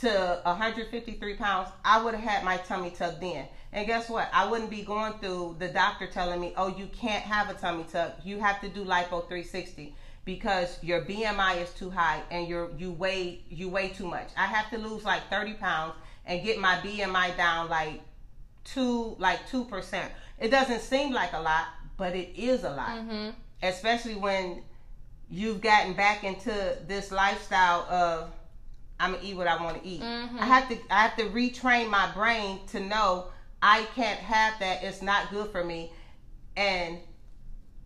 to 0.00 0.40
153 0.44 1.36
pounds, 1.36 1.68
I 1.84 2.02
would 2.02 2.14
have 2.14 2.22
had 2.22 2.44
my 2.44 2.56
tummy 2.56 2.90
tuck 2.90 3.20
then. 3.20 3.46
And 3.72 3.86
guess 3.86 4.08
what? 4.08 4.28
I 4.32 4.50
wouldn't 4.50 4.70
be 4.70 4.82
going 4.82 5.12
through 5.14 5.56
the 5.58 5.68
doctor 5.68 6.06
telling 6.06 6.40
me, 6.40 6.52
oh, 6.56 6.68
you 6.76 6.86
can't 6.86 7.22
have 7.22 7.50
a 7.50 7.54
tummy 7.54 7.84
tuck. 7.84 8.18
You 8.24 8.40
have 8.40 8.60
to 8.62 8.68
do 8.68 8.84
lipo 8.84 9.26
360 9.28 9.94
because 10.24 10.78
your 10.82 11.02
BMI 11.02 11.62
is 11.62 11.70
too 11.70 11.90
high 11.90 12.22
and 12.30 12.46
you're 12.46 12.70
you 12.76 12.92
weigh 12.92 13.40
you 13.48 13.68
weigh 13.68 13.88
too 13.88 14.06
much. 14.06 14.28
I 14.36 14.46
have 14.46 14.70
to 14.70 14.78
lose 14.78 15.04
like 15.04 15.28
30 15.30 15.54
pounds 15.54 15.94
and 16.26 16.42
get 16.44 16.58
my 16.58 16.76
BMI 16.76 17.36
down 17.36 17.68
like 17.68 18.00
two 18.64 19.16
like 19.18 19.48
two 19.48 19.64
percent. 19.64 20.12
It 20.38 20.50
doesn't 20.50 20.80
seem 20.80 21.12
like 21.12 21.32
a 21.32 21.40
lot, 21.40 21.66
but 22.00 22.16
it 22.16 22.30
is 22.34 22.64
a 22.64 22.70
lot, 22.70 22.88
Mm-hmm. 22.98 23.30
especially 23.62 24.16
when 24.16 24.62
you've 25.28 25.60
gotten 25.60 25.92
back 25.92 26.24
into 26.24 26.50
this 26.88 27.12
lifestyle 27.12 27.82
of 27.90 28.32
I'm 28.98 29.12
gonna 29.12 29.22
eat 29.24 29.36
what 29.36 29.46
I 29.46 29.62
want 29.62 29.80
to 29.82 29.86
eat. 29.88 30.00
Mhm. 30.02 30.38
I 30.40 30.46
have 30.46 30.68
to 30.70 30.76
I 30.90 31.02
have 31.06 31.16
to 31.16 31.24
retrain 31.26 31.88
my 31.88 32.10
brain 32.12 32.66
to 32.68 32.80
know 32.80 33.26
I 33.62 33.84
can't 33.94 34.18
have 34.18 34.58
that. 34.60 34.82
It's 34.82 35.02
not 35.02 35.30
good 35.30 35.50
for 35.52 35.62
me, 35.62 35.92
and 36.56 36.98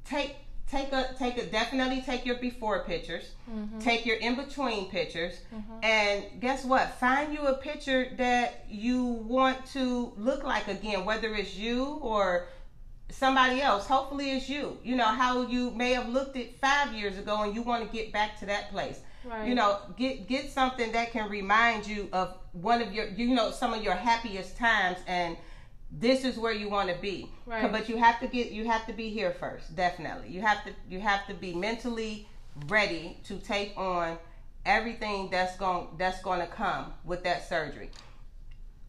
take 0.05 0.37
take 0.69 0.93
a 0.93 1.03
take 1.19 1.37
a 1.39 1.47
definitely 1.47 2.01
take 2.03 2.25
your 2.25 2.37
before 2.39 2.85
pictures, 2.85 3.27
Mm-hmm. 3.51 3.79
take 3.81 4.07
your 4.07 4.17
in 4.17 4.35
between 4.37 4.89
pictures, 4.91 5.35
Mhm. 5.55 5.85
and 5.85 6.41
guess 6.41 6.65
what? 6.65 6.85
Find 7.05 7.33
you 7.35 7.47
a 7.47 7.55
picture 7.55 8.03
that 8.17 8.65
you 8.69 9.05
want 9.05 9.67
to 9.77 10.13
look 10.17 10.43
like 10.45 10.67
again, 10.69 11.05
whether 11.05 11.35
it's 11.35 11.55
you 11.57 11.99
or 12.13 12.49
somebody 13.11 13.61
else. 13.61 13.87
Hopefully, 13.87 14.33
it's 14.33 14.49
you. 14.49 14.79
You 14.83 14.97
know 14.97 15.07
how 15.07 15.47
you 15.47 15.71
may 15.71 15.93
have 15.93 16.09
looked 16.09 16.37
at 16.37 16.59
five 16.59 16.93
years 16.93 17.19
ago, 17.19 17.43
and 17.43 17.55
you 17.55 17.63
want 17.63 17.85
to 17.85 17.97
get 17.97 18.13
back 18.13 18.39
to 18.41 18.47
that 18.47 18.71
place. 18.71 19.01
Right. 19.25 19.49
You 19.49 19.55
know, 19.55 19.79
get 19.97 20.29
get 20.29 20.51
something 20.51 20.93
that 20.93 21.13
can 21.13 21.31
remind 21.31 21.87
you 21.87 22.09
of 22.13 22.37
one 22.53 22.83
of 22.83 22.93
your, 22.93 23.09
you 23.09 23.35
know, 23.35 23.51
some 23.51 23.73
of 23.73 23.83
your 23.83 23.95
happiest 23.95 24.57
times, 24.57 24.99
and 25.07 25.37
this 25.91 26.25
is 26.25 26.37
where 26.37 26.53
you 26.53 26.69
want 26.69 26.91
to 26.91 26.97
be. 27.01 27.31
Right. 27.47 27.71
But 27.71 27.89
you 27.89 27.97
have 27.97 28.21
to 28.21 28.27
get, 28.27 28.51
you 28.51 28.67
have 28.67 28.87
to 28.87 28.93
be 28.93 29.11
here 29.11 29.33
first. 29.33 29.75
Definitely, 29.75 30.29
you 30.29 30.43
have 30.43 30.65
to, 30.65 30.73
you 30.91 31.01
have 31.01 31.27
to 31.29 31.35
be 31.35 31.55
mentally 31.55 32.29
ready 32.69 33.19
to 33.25 33.39
take 33.39 33.77
on 33.77 34.19
everything 34.67 35.29
that's 35.31 35.57
going 35.57 35.89
that's 35.99 36.21
going 36.23 36.41
to 36.41 36.47
come 36.47 36.93
with 37.05 37.25
that 37.25 37.49
surgery. 37.49 37.91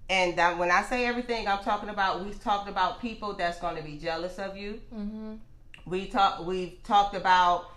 And 0.10 0.38
that, 0.38 0.58
when 0.58 0.70
I 0.70 0.84
say 0.84 1.06
everything, 1.06 1.48
I'm 1.48 1.64
talking 1.64 1.90
about 1.90 2.24
we've 2.24 2.42
talked 2.42 2.70
about 2.70 3.02
people 3.02 3.34
that's 3.34 3.60
going 3.60 3.76
to 3.76 3.84
be 3.84 3.98
jealous 3.98 4.38
of 4.38 4.56
you. 4.56 4.80
Mm-hmm. 4.94 5.36
We 5.88 6.08
talk 6.08 6.46
we've 6.46 6.82
talked 6.84 7.16
about 7.16 7.72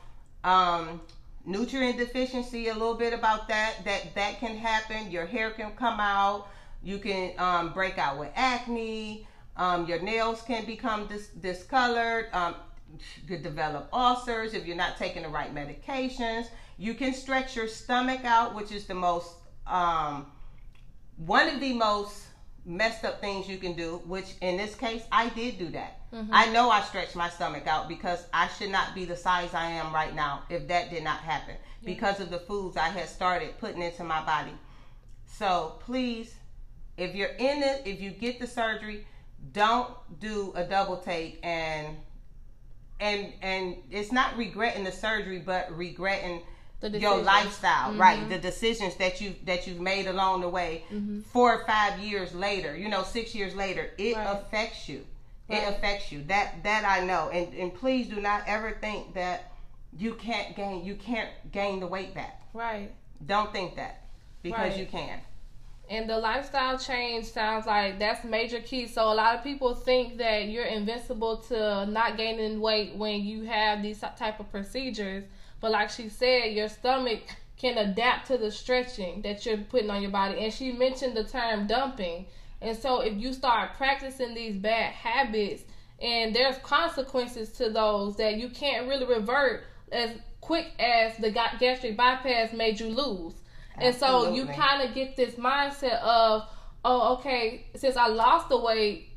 um, 0.44 1.00
nutrient 1.46 1.96
deficiency 1.98 2.68
a 2.68 2.74
little 2.74 2.94
bit 2.94 3.14
about 3.14 3.48
that 3.48 3.76
that 3.84 4.14
that 4.14 4.40
can 4.40 4.56
happen. 4.56 5.10
Your 5.10 5.26
hair 5.26 5.50
can 5.50 5.72
come 5.72 6.00
out. 6.00 6.48
You 6.82 6.98
can 6.98 7.32
um, 7.38 7.72
break 7.72 7.98
out 7.98 8.18
with 8.18 8.30
acne. 8.34 9.26
Um, 9.56 9.86
your 9.86 10.00
nails 10.00 10.42
can 10.42 10.64
become 10.66 11.06
dis- 11.06 11.28
discolored. 11.28 12.26
Um, 12.32 12.54
you 13.20 13.28
could 13.28 13.42
develop 13.42 13.88
ulcers 13.92 14.54
if 14.54 14.66
you're 14.66 14.76
not 14.76 14.96
taking 14.96 15.22
the 15.22 15.28
right 15.28 15.54
medications. 15.54 16.46
You 16.78 16.94
can 16.94 17.12
stretch 17.12 17.56
your 17.56 17.68
stomach 17.68 18.24
out, 18.24 18.54
which 18.54 18.70
is 18.70 18.86
the 18.86 18.94
most 18.94 19.34
um, 19.66 20.26
one 21.18 21.48
of 21.48 21.60
the 21.60 21.74
most 21.74 22.24
messed 22.64 23.04
up 23.04 23.20
things 23.20 23.48
you 23.48 23.58
can 23.58 23.74
do. 23.74 24.02
Which 24.06 24.34
in 24.40 24.56
this 24.56 24.74
case, 24.74 25.02
I 25.10 25.30
did 25.30 25.58
do 25.58 25.68
that. 25.70 26.10
Mhm. 26.12 26.28
I 26.32 26.46
know 26.50 26.70
I 26.70 26.82
stretched 26.82 27.16
my 27.16 27.28
stomach 27.28 27.66
out 27.66 27.88
because 27.88 28.26
I 28.32 28.48
should 28.48 28.70
not 28.70 28.94
be 28.94 29.04
the 29.04 29.16
size 29.16 29.54
I 29.54 29.66
am 29.66 29.92
right 29.92 30.14
now 30.14 30.42
if 30.48 30.68
that 30.68 30.90
did 30.90 31.02
not 31.02 31.20
happen 31.20 31.56
because 31.84 32.20
of 32.20 32.30
the 32.30 32.38
foods 32.38 32.76
I 32.76 32.88
had 32.88 33.08
started 33.08 33.58
putting 33.58 33.82
into 33.82 34.04
my 34.04 34.24
body. 34.24 34.52
So 35.26 35.76
please, 35.80 36.34
if 36.96 37.14
you're 37.14 37.28
in 37.28 37.62
it, 37.62 37.82
if 37.86 38.00
you 38.00 38.10
get 38.10 38.38
the 38.40 38.46
surgery, 38.46 39.06
don't 39.52 39.90
do 40.18 40.52
a 40.54 40.64
double 40.64 40.96
take 40.98 41.40
and 41.42 41.96
and 43.00 43.32
and 43.42 43.76
it's 43.90 44.10
not 44.10 44.36
regretting 44.36 44.84
the 44.84 44.92
surgery, 44.92 45.38
but 45.38 45.70
regretting 45.76 46.42
your 46.82 47.16
lifestyle, 47.22 47.92
Mhm. 47.92 47.98
right? 47.98 48.28
The 48.28 48.38
decisions 48.38 48.94
that 48.96 49.20
you 49.20 49.34
that 49.44 49.66
you've 49.66 49.80
made 49.80 50.06
along 50.06 50.42
the 50.42 50.48
way, 50.48 50.84
Mhm. 50.90 51.24
four 51.26 51.52
or 51.52 51.64
five 51.66 51.98
years 51.98 52.34
later, 52.34 52.76
you 52.76 52.88
know, 52.88 53.02
six 53.02 53.34
years 53.34 53.54
later, 53.54 53.90
it 53.98 54.16
Right. 54.16 54.26
affects 54.26 54.88
you. 54.88 55.04
It 55.48 55.66
affects 55.66 56.12
you. 56.12 56.22
That 56.24 56.62
that 56.62 56.84
I 56.84 57.04
know. 57.04 57.30
And 57.30 57.52
and 57.54 57.74
please 57.74 58.06
do 58.08 58.20
not 58.20 58.42
ever 58.46 58.72
think 58.72 59.14
that 59.14 59.50
you 59.96 60.14
can't 60.14 60.54
gain 60.54 60.84
you 60.84 60.94
can't 60.94 61.30
gain 61.50 61.80
the 61.80 61.86
weight 61.86 62.14
back. 62.14 62.42
Right. 62.52 62.90
Don't 63.26 63.52
think 63.52 63.74
that 63.76 64.02
because 64.42 64.70
Right. 64.72 64.76
you 64.76 64.86
can. 64.86 65.20
And 65.90 66.08
the 66.08 66.18
lifestyle 66.18 66.78
change 66.78 67.24
sounds 67.24 67.66
like 67.66 67.98
that's 67.98 68.22
major 68.22 68.60
key. 68.60 68.86
So 68.86 69.10
a 69.10 69.14
lot 69.14 69.34
of 69.34 69.42
people 69.42 69.74
think 69.74 70.18
that 70.18 70.44
you're 70.48 70.66
invincible 70.66 71.38
to 71.48 71.86
not 71.86 72.18
gaining 72.18 72.60
weight 72.60 72.94
when 72.94 73.22
you 73.24 73.44
have 73.44 73.82
these 73.82 73.98
type 74.18 74.38
of 74.38 74.50
procedures. 74.50 75.24
But 75.60 75.72
like 75.72 75.90
she 75.90 76.08
said, 76.08 76.52
your 76.52 76.68
stomach 76.68 77.22
can 77.56 77.76
adapt 77.78 78.28
to 78.28 78.38
the 78.38 78.50
stretching 78.50 79.22
that 79.22 79.44
you're 79.44 79.58
putting 79.58 79.90
on 79.90 80.00
your 80.00 80.10
body. 80.10 80.44
And 80.44 80.52
she 80.52 80.72
mentioned 80.72 81.16
the 81.16 81.24
term 81.24 81.66
dumping. 81.66 82.26
And 82.60 82.76
so 82.76 83.00
if 83.00 83.16
you 83.16 83.32
start 83.32 83.74
practicing 83.76 84.34
these 84.34 84.56
bad 84.56 84.92
habits 84.92 85.64
and 86.00 86.34
there's 86.34 86.58
consequences 86.58 87.50
to 87.52 87.70
those 87.70 88.16
that 88.16 88.36
you 88.36 88.50
can't 88.50 88.88
really 88.88 89.06
revert 89.06 89.64
as 89.90 90.10
quick 90.40 90.66
as 90.78 91.16
the 91.16 91.30
gastric 91.30 91.96
bypass 91.96 92.52
made 92.52 92.78
you 92.78 92.88
lose. 92.88 93.34
And 93.76 93.94
so 93.94 94.32
you 94.32 94.46
kind 94.46 94.82
of 94.88 94.94
get 94.94 95.16
this 95.16 95.34
mindset 95.34 96.00
of, 96.00 96.48
oh, 96.84 97.14
okay, 97.14 97.66
since 97.74 97.96
I 97.96 98.08
lost 98.08 98.48
the 98.48 98.58
weight 98.58 99.10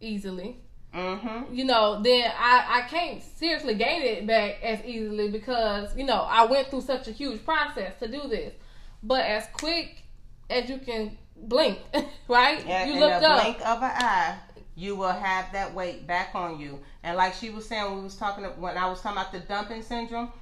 easily, 0.00 0.60
Mm-hmm. 0.96 1.52
you 1.54 1.66
know, 1.66 2.00
then 2.02 2.32
I, 2.38 2.80
I 2.82 2.88
can't 2.88 3.22
seriously 3.22 3.74
gain 3.74 4.00
it 4.00 4.26
back 4.26 4.62
as 4.62 4.82
easily 4.82 5.30
because, 5.30 5.94
you 5.94 6.04
know, 6.04 6.22
I 6.22 6.46
went 6.46 6.68
through 6.68 6.80
such 6.80 7.06
a 7.06 7.12
huge 7.12 7.44
process 7.44 7.92
to 8.00 8.08
do 8.08 8.26
this. 8.28 8.54
But 9.02 9.26
as 9.26 9.46
quick 9.52 10.02
as 10.48 10.70
you 10.70 10.78
can 10.78 11.18
blink, 11.36 11.78
right? 12.28 12.66
Yeah, 12.66 12.86
you 12.86 12.94
in 12.94 13.00
looked 13.00 13.24
up. 13.24 13.42
blink 13.42 13.58
of 13.58 13.82
an 13.82 13.90
eye, 13.94 14.38
you 14.74 14.96
will 14.96 15.12
have 15.12 15.52
that 15.52 15.74
weight 15.74 16.06
back 16.06 16.30
on 16.34 16.58
you. 16.58 16.80
And 17.02 17.16
like 17.18 17.34
she 17.34 17.50
was 17.50 17.68
saying, 17.68 17.84
when 17.84 17.98
we 17.98 18.04
was 18.04 18.16
talking 18.16 18.44
when 18.44 18.78
I 18.78 18.88
was 18.88 19.00
talking 19.02 19.18
about 19.18 19.32
the 19.32 19.40
dumping 19.40 19.82
syndrome. 19.82 20.32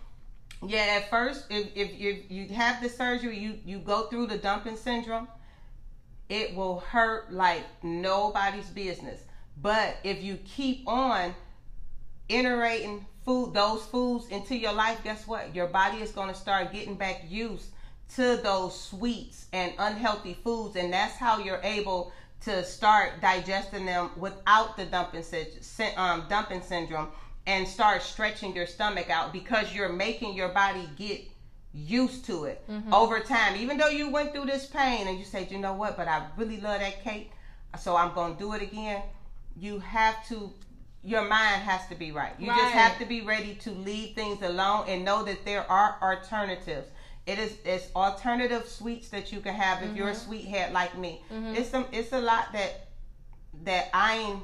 Yeah, 0.65 1.01
at 1.01 1.11
first, 1.11 1.47
if 1.51 1.67
if, 1.75 1.91
if 1.99 2.31
you 2.31 2.49
have 2.55 2.81
the 2.81 2.89
surgery, 2.89 3.39
you 3.39 3.59
you 3.65 3.81
go 3.81 4.05
through 4.05 4.27
the 4.27 4.39
dumping 4.39 4.77
syndrome. 4.77 5.29
It 6.29 6.55
will 6.55 6.81
hurt 6.81 7.33
like 7.33 7.65
nobody's 7.83 8.71
business. 8.71 9.21
But 9.61 9.97
if 10.05 10.23
you 10.23 10.39
keep 10.45 10.87
on 10.87 11.35
iterating 12.29 13.07
food 13.25 13.55
those 13.55 13.85
foods 13.87 14.29
into 14.29 14.57
your 14.57 14.73
life, 14.73 15.03
guess 15.03 15.27
what? 15.27 15.55
Your 15.55 15.67
body 15.67 15.99
is 15.99 16.11
going 16.11 16.29
to 16.29 16.35
start 16.35 16.73
getting 16.73 16.95
back 16.95 17.25
used 17.29 17.69
to 18.17 18.37
those 18.43 18.79
sweets 18.79 19.47
and 19.53 19.73
unhealthy 19.79 20.35
foods, 20.45 20.77
and 20.77 20.93
that's 20.93 21.17
how 21.17 21.39
you're 21.39 21.61
able 21.63 22.13
to 22.43 22.63
start 22.65 23.21
digesting 23.23 23.87
them 23.87 24.11
without 24.17 24.77
the 24.77 24.85
dumping 24.85 25.25
um, 25.97 26.27
dumping 26.29 26.61
syndrome 26.61 27.09
and 27.47 27.67
start 27.67 28.03
stretching 28.03 28.55
your 28.55 28.67
stomach 28.67 29.09
out 29.11 29.33
because 29.33 29.75
you're 29.75 29.93
making 29.93 30.35
your 30.35 30.49
body 30.49 30.89
get 30.97 31.23
used 31.73 32.25
to 32.27 32.45
it 32.45 32.65
over 32.93 33.21
time. 33.21 33.57
Even 33.57 33.77
though 33.79 33.89
you 33.89 34.11
went 34.11 34.33
through 34.33 34.47
this 34.47 34.67
pain 34.67 35.09
and 35.09 35.19
you 35.19 35.25
said, 35.25 35.51
you 35.51 35.59
know 35.59 35.73
what, 35.73 35.97
but 35.97 36.07
I 36.07 36.27
really 36.37 36.61
love 36.61 36.81
that 36.81 37.03
cake, 37.03 37.33
so 37.81 37.97
I'm 37.97 38.15
going 38.15 38.35
to 38.35 38.39
do 38.39 38.53
it 38.53 38.63
again. 38.63 39.03
You 39.57 39.79
have 39.81 40.27
to 40.29 40.53
your 41.05 41.23
mind 41.23 41.63
has 41.63 41.87
to 41.89 41.95
be 41.95 42.13
right. 42.13 42.33
You 42.39 42.47
just 42.47 42.73
have 42.73 42.99
to 42.99 43.05
be 43.05 43.21
ready 43.21 43.55
to 43.57 43.71
leave 43.71 44.15
things 44.15 44.41
alone 44.43 44.87
and 44.89 45.05
know 45.05 45.23
that 45.25 45.45
there 45.45 45.71
are 45.71 45.97
alternatives. 46.01 46.89
It 47.27 47.39
is 47.39 47.57
it's 47.65 47.89
alternative 47.95 48.67
sweets 48.67 49.11
that 49.11 49.31
you 49.31 49.41
can 49.41 49.55
have 49.55 49.83
if 49.83 49.95
you're 49.95 50.09
a 50.09 50.13
mm-hmm. 50.13 50.27
sweet 50.27 50.45
head 50.47 50.73
like 50.73 50.97
me. 50.97 51.23
Mm-hmm. 51.33 51.57
It's 51.57 51.69
some 51.69 51.87
it's 51.93 52.13
a 52.13 52.21
lot 52.21 52.53
that 52.53 52.89
that 53.65 53.91
I'm 53.93 54.43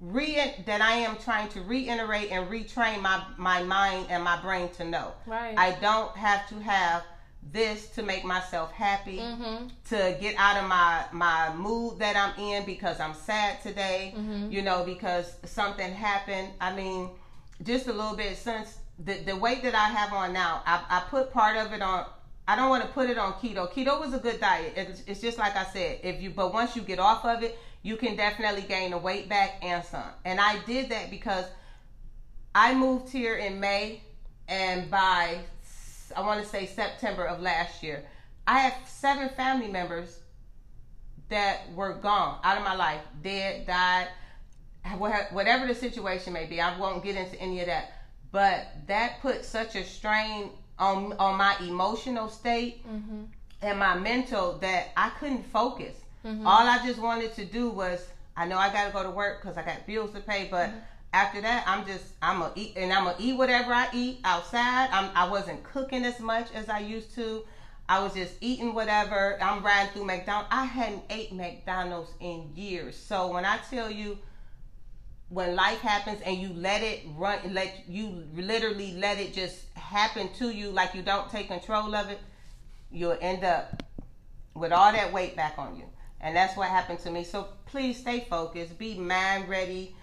re 0.00 0.54
that 0.66 0.80
I 0.80 0.96
am 0.96 1.16
trying 1.16 1.48
to 1.50 1.62
reiterate 1.62 2.30
and 2.30 2.48
retrain 2.48 3.00
my 3.00 3.24
my 3.36 3.62
mind 3.62 4.06
and 4.10 4.22
my 4.24 4.40
brain 4.40 4.68
to 4.74 4.84
know. 4.84 5.12
Right. 5.26 5.54
I 5.56 5.72
don't 5.80 6.16
have 6.16 6.48
to 6.48 6.60
have 6.60 7.04
this 7.52 7.88
to 7.90 8.02
make 8.02 8.24
myself 8.24 8.72
happy 8.72 9.18
mm-hmm. 9.18 9.66
to 9.88 10.16
get 10.20 10.34
out 10.38 10.56
of 10.56 10.68
my 10.68 11.04
my 11.12 11.54
mood 11.54 11.98
that 11.98 12.16
I'm 12.16 12.38
in 12.42 12.64
because 12.64 13.00
I'm 13.00 13.14
sad 13.14 13.62
today, 13.62 14.14
Mhm. 14.16 14.50
you 14.50 14.62
know, 14.62 14.84
because 14.84 15.34
something 15.44 15.92
happened. 15.92 16.48
I 16.60 16.72
mean, 16.74 17.10
just 17.62 17.86
a 17.86 17.92
little 17.92 18.16
bit 18.16 18.36
since 18.36 18.78
the 18.98 19.14
the 19.24 19.36
weight 19.36 19.62
that 19.62 19.74
I 19.74 19.86
have 19.88 20.12
on 20.12 20.32
now, 20.32 20.62
I, 20.66 20.82
I 20.88 21.00
put 21.10 21.32
part 21.32 21.56
of 21.56 21.72
it 21.72 21.82
on. 21.82 22.06
I 22.46 22.56
don't 22.56 22.68
want 22.68 22.82
to 22.82 22.88
put 22.88 23.08
it 23.08 23.16
on 23.18 23.32
keto. 23.34 23.70
Keto 23.72 23.98
was 24.00 24.12
a 24.12 24.18
good 24.18 24.38
diet. 24.38 24.74
It's, 24.76 25.02
it's 25.06 25.20
just 25.20 25.38
like 25.38 25.56
I 25.56 25.64
said, 25.64 26.00
if 26.02 26.20
you 26.20 26.30
but 26.30 26.52
once 26.52 26.76
you 26.76 26.82
get 26.82 26.98
off 26.98 27.24
of 27.24 27.42
it, 27.42 27.58
you 27.82 27.96
can 27.96 28.16
definitely 28.16 28.62
gain 28.62 28.90
the 28.90 28.98
weight 28.98 29.28
back 29.28 29.58
and 29.62 29.84
some. 29.84 30.02
And 30.24 30.40
I 30.40 30.58
did 30.64 30.90
that 30.90 31.10
because 31.10 31.46
I 32.54 32.74
moved 32.74 33.10
here 33.10 33.36
in 33.36 33.60
May, 33.60 34.02
and 34.48 34.90
by 34.90 35.38
I 36.16 36.20
want 36.20 36.42
to 36.42 36.48
say 36.48 36.66
September 36.66 37.24
of 37.24 37.40
last 37.40 37.82
year, 37.82 38.04
I 38.46 38.60
have 38.60 38.88
seven 38.88 39.28
family 39.30 39.68
members 39.68 40.20
that 41.28 41.72
were 41.74 41.94
gone 41.94 42.38
out 42.44 42.58
of 42.58 42.64
my 42.64 42.74
life, 42.74 43.00
dead, 43.22 43.66
died, 43.66 44.08
whatever 44.98 45.66
the 45.66 45.74
situation 45.74 46.32
may 46.32 46.46
be. 46.46 46.60
I 46.60 46.78
won't 46.78 47.02
get 47.02 47.16
into 47.16 47.40
any 47.40 47.60
of 47.60 47.66
that, 47.66 47.92
but 48.32 48.66
that 48.86 49.20
put 49.20 49.44
such 49.44 49.74
a 49.76 49.84
strain 49.84 50.50
on 50.78 51.12
on 51.14 51.38
my 51.38 51.56
emotional 51.60 52.28
state 52.28 52.86
mm-hmm. 52.86 53.22
and 53.62 53.78
my 53.78 53.96
mental 53.96 54.58
that 54.58 54.88
I 54.96 55.10
couldn't 55.20 55.44
focus. 55.44 55.94
Mm-hmm. 56.24 56.46
All 56.46 56.66
I 56.66 56.84
just 56.84 56.98
wanted 56.98 57.34
to 57.34 57.44
do 57.44 57.70
was 57.70 58.06
I 58.36 58.46
know 58.46 58.58
I 58.58 58.72
got 58.72 58.86
to 58.86 58.92
go 58.92 59.02
to 59.02 59.10
work 59.10 59.40
because 59.40 59.56
I 59.56 59.62
got 59.62 59.86
bills 59.86 60.12
to 60.12 60.20
pay, 60.20 60.48
but 60.50 60.70
mm-hmm. 60.70 60.78
After 61.14 61.40
that 61.40 61.64
I'm 61.66 61.86
just 61.86 62.04
I'm 62.20 62.40
gonna 62.40 62.52
eat 62.56 62.72
and 62.76 62.92
I'm 62.92 63.04
gonna 63.04 63.16
eat 63.18 63.38
whatever 63.38 63.72
I 63.72 63.88
eat 63.94 64.18
outside. 64.24 64.90
I'm, 64.92 65.10
I 65.14 65.30
wasn't 65.30 65.62
cooking 65.62 66.04
as 66.04 66.18
much 66.20 66.48
as 66.52 66.68
I 66.68 66.80
used 66.80 67.14
to. 67.14 67.44
I 67.88 68.02
was 68.02 68.14
just 68.14 68.34
eating 68.40 68.74
whatever. 68.74 69.38
I'm 69.40 69.62
riding 69.62 69.92
through 69.92 70.06
McDonald's. 70.06 70.48
I 70.50 70.64
hadn't 70.64 71.04
ate 71.10 71.32
McDonald's 71.32 72.10
in 72.20 72.50
years. 72.56 72.96
So 72.96 73.32
when 73.32 73.44
I 73.44 73.58
tell 73.70 73.90
you 73.90 74.18
when 75.28 75.54
life 75.54 75.78
happens 75.80 76.20
and 76.22 76.36
you 76.36 76.50
let 76.54 76.82
it 76.82 77.02
run 77.16 77.38
let 77.52 77.84
you 77.88 78.24
literally 78.34 78.92
let 78.94 79.18
it 79.18 79.32
just 79.32 79.64
happen 79.76 80.28
to 80.34 80.50
you 80.50 80.70
like 80.70 80.94
you 80.94 81.02
don't 81.02 81.30
take 81.30 81.48
control 81.48 81.94
of 81.94 82.10
it 82.10 82.20
you'll 82.92 83.16
end 83.20 83.42
up 83.42 83.82
with 84.54 84.70
all 84.70 84.92
that 84.92 85.12
weight 85.12 85.34
back 85.34 85.54
on 85.58 85.76
you 85.76 85.84
and 86.20 86.36
that's 86.36 86.56
what 86.56 86.68
happened 86.68 86.98
to 86.98 87.10
me 87.10 87.24
so 87.24 87.48
please 87.66 87.96
stay 87.96 88.20
focused 88.28 88.78
be 88.78 88.94
mind 88.94 89.48
ready 89.48 89.96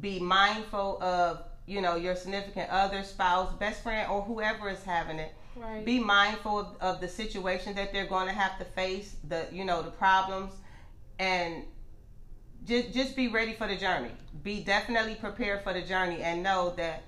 be 0.00 0.18
mindful 0.18 1.02
of 1.02 1.42
you 1.66 1.80
know 1.80 1.96
your 1.96 2.14
significant 2.14 2.70
other 2.70 3.02
spouse 3.02 3.52
best 3.54 3.82
friend 3.82 4.10
or 4.10 4.22
whoever 4.22 4.68
is 4.68 4.82
having 4.84 5.18
it 5.18 5.34
right. 5.56 5.84
be 5.84 5.98
mindful 5.98 6.58
of, 6.58 6.76
of 6.80 7.00
the 7.00 7.08
situation 7.08 7.74
that 7.74 7.92
they're 7.92 8.06
going 8.06 8.26
to 8.26 8.34
have 8.34 8.58
to 8.58 8.64
face 8.64 9.16
the 9.28 9.46
you 9.52 9.64
know 9.64 9.82
the 9.82 9.90
problems 9.90 10.52
and 11.18 11.64
just 12.64 12.92
just 12.92 13.16
be 13.16 13.28
ready 13.28 13.54
for 13.54 13.66
the 13.66 13.76
journey. 13.76 14.10
Be 14.42 14.62
definitely 14.62 15.14
prepared 15.14 15.62
for 15.62 15.72
the 15.72 15.82
journey 15.82 16.22
and 16.22 16.42
know 16.42 16.74
that 16.76 17.02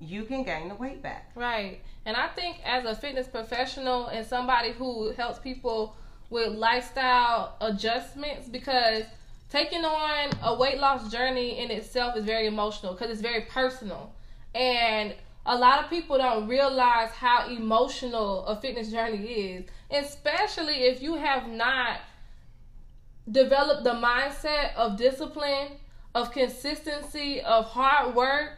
you 0.00 0.24
can 0.24 0.42
gain 0.42 0.68
the 0.68 0.74
weight 0.74 1.02
back. 1.02 1.30
Right. 1.34 1.80
And 2.04 2.16
I 2.16 2.28
think 2.28 2.58
as 2.64 2.84
a 2.84 2.94
fitness 2.94 3.28
professional 3.28 4.08
and 4.08 4.26
somebody 4.26 4.72
who 4.72 5.12
helps 5.12 5.38
people 5.38 5.96
with 6.30 6.52
lifestyle 6.52 7.56
adjustments 7.60 8.48
because 8.48 9.04
taking 9.52 9.84
on 9.84 10.30
a 10.42 10.54
weight 10.54 10.78
loss 10.78 11.12
journey 11.12 11.58
in 11.58 11.70
itself 11.70 12.16
is 12.16 12.24
very 12.24 12.46
emotional 12.46 12.94
because 12.94 13.10
it's 13.10 13.20
very 13.20 13.42
personal. 13.42 14.14
And 14.54 15.14
a 15.44 15.54
lot 15.54 15.84
of 15.84 15.90
people 15.90 16.16
don't 16.16 16.48
realize 16.48 17.10
how 17.10 17.48
emotional 17.48 18.46
a 18.46 18.58
fitness 18.58 18.90
journey 18.90 19.26
is, 19.26 19.64
especially 19.90 20.84
if 20.84 21.02
you 21.02 21.16
have 21.16 21.48
not 21.48 22.00
developed 23.30 23.84
the 23.84 23.90
mindset 23.90 24.74
of 24.74 24.96
discipline, 24.96 25.72
of 26.14 26.32
consistency, 26.32 27.42
of 27.42 27.66
hard 27.66 28.14
work, 28.14 28.52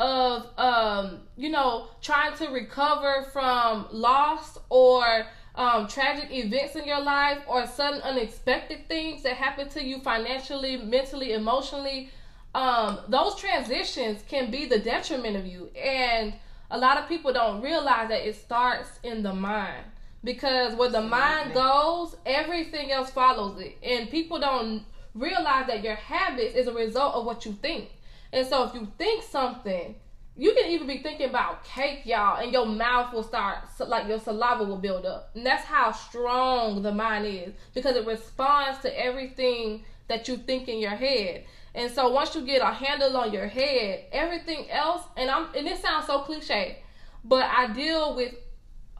of 0.00 0.48
um, 0.58 1.20
you 1.36 1.50
know, 1.50 1.86
trying 2.00 2.36
to 2.38 2.48
recover 2.48 3.28
from 3.32 3.86
loss 3.92 4.58
or 4.70 5.24
um, 5.54 5.86
tragic 5.86 6.30
events 6.30 6.76
in 6.76 6.84
your 6.84 7.00
life 7.02 7.38
or 7.46 7.66
sudden 7.66 8.00
unexpected 8.02 8.88
things 8.88 9.22
that 9.22 9.34
happen 9.34 9.68
to 9.70 9.84
you 9.84 10.00
financially, 10.00 10.76
mentally, 10.76 11.32
emotionally. 11.32 12.10
Um, 12.54 13.00
those 13.08 13.36
transitions 13.36 14.22
can 14.28 14.50
be 14.50 14.66
the 14.66 14.78
detriment 14.78 15.36
of 15.36 15.46
you. 15.46 15.70
And 15.76 16.34
a 16.70 16.78
lot 16.78 16.98
of 16.98 17.08
people 17.08 17.32
don't 17.32 17.60
realize 17.60 18.08
that 18.08 18.26
it 18.26 18.36
starts 18.36 18.98
in 19.02 19.22
the 19.22 19.34
mind 19.34 19.84
because 20.24 20.74
where 20.74 20.88
the 20.88 21.02
mind 21.02 21.52
goes, 21.54 22.16
everything 22.24 22.90
else 22.90 23.10
follows 23.10 23.60
it. 23.60 23.76
And 23.82 24.10
people 24.10 24.38
don't 24.38 24.84
realize 25.14 25.66
that 25.66 25.82
your 25.82 25.96
habits 25.96 26.54
is 26.54 26.66
a 26.66 26.72
result 26.72 27.14
of 27.14 27.26
what 27.26 27.44
you 27.44 27.52
think. 27.52 27.90
And 28.32 28.46
so 28.46 28.64
if 28.64 28.74
you 28.74 28.88
think 28.96 29.22
something, 29.22 29.96
you 30.36 30.54
can 30.54 30.70
even 30.70 30.86
be 30.86 30.98
thinking 30.98 31.28
about 31.28 31.64
cake, 31.64 32.06
y'all, 32.06 32.40
and 32.42 32.52
your 32.52 32.64
mouth 32.64 33.12
will 33.12 33.22
start 33.22 33.58
like 33.86 34.08
your 34.08 34.18
saliva 34.18 34.64
will 34.64 34.78
build 34.78 35.04
up. 35.04 35.30
And 35.34 35.44
that's 35.44 35.64
how 35.64 35.92
strong 35.92 36.82
the 36.82 36.92
mind 36.92 37.26
is 37.26 37.52
because 37.74 37.96
it 37.96 38.06
responds 38.06 38.78
to 38.80 38.98
everything 38.98 39.84
that 40.08 40.28
you 40.28 40.38
think 40.38 40.68
in 40.68 40.78
your 40.78 40.92
head. 40.92 41.44
And 41.74 41.90
so 41.90 42.10
once 42.10 42.34
you 42.34 42.42
get 42.42 42.62
a 42.62 42.72
handle 42.72 43.16
on 43.16 43.32
your 43.32 43.46
head, 43.46 44.04
everything 44.12 44.70
else, 44.70 45.02
and 45.16 45.30
I'm 45.30 45.48
and 45.54 45.66
this 45.66 45.80
sounds 45.80 46.06
so 46.06 46.20
cliche, 46.20 46.78
but 47.24 47.44
I 47.44 47.72
deal 47.72 48.14
with 48.14 48.34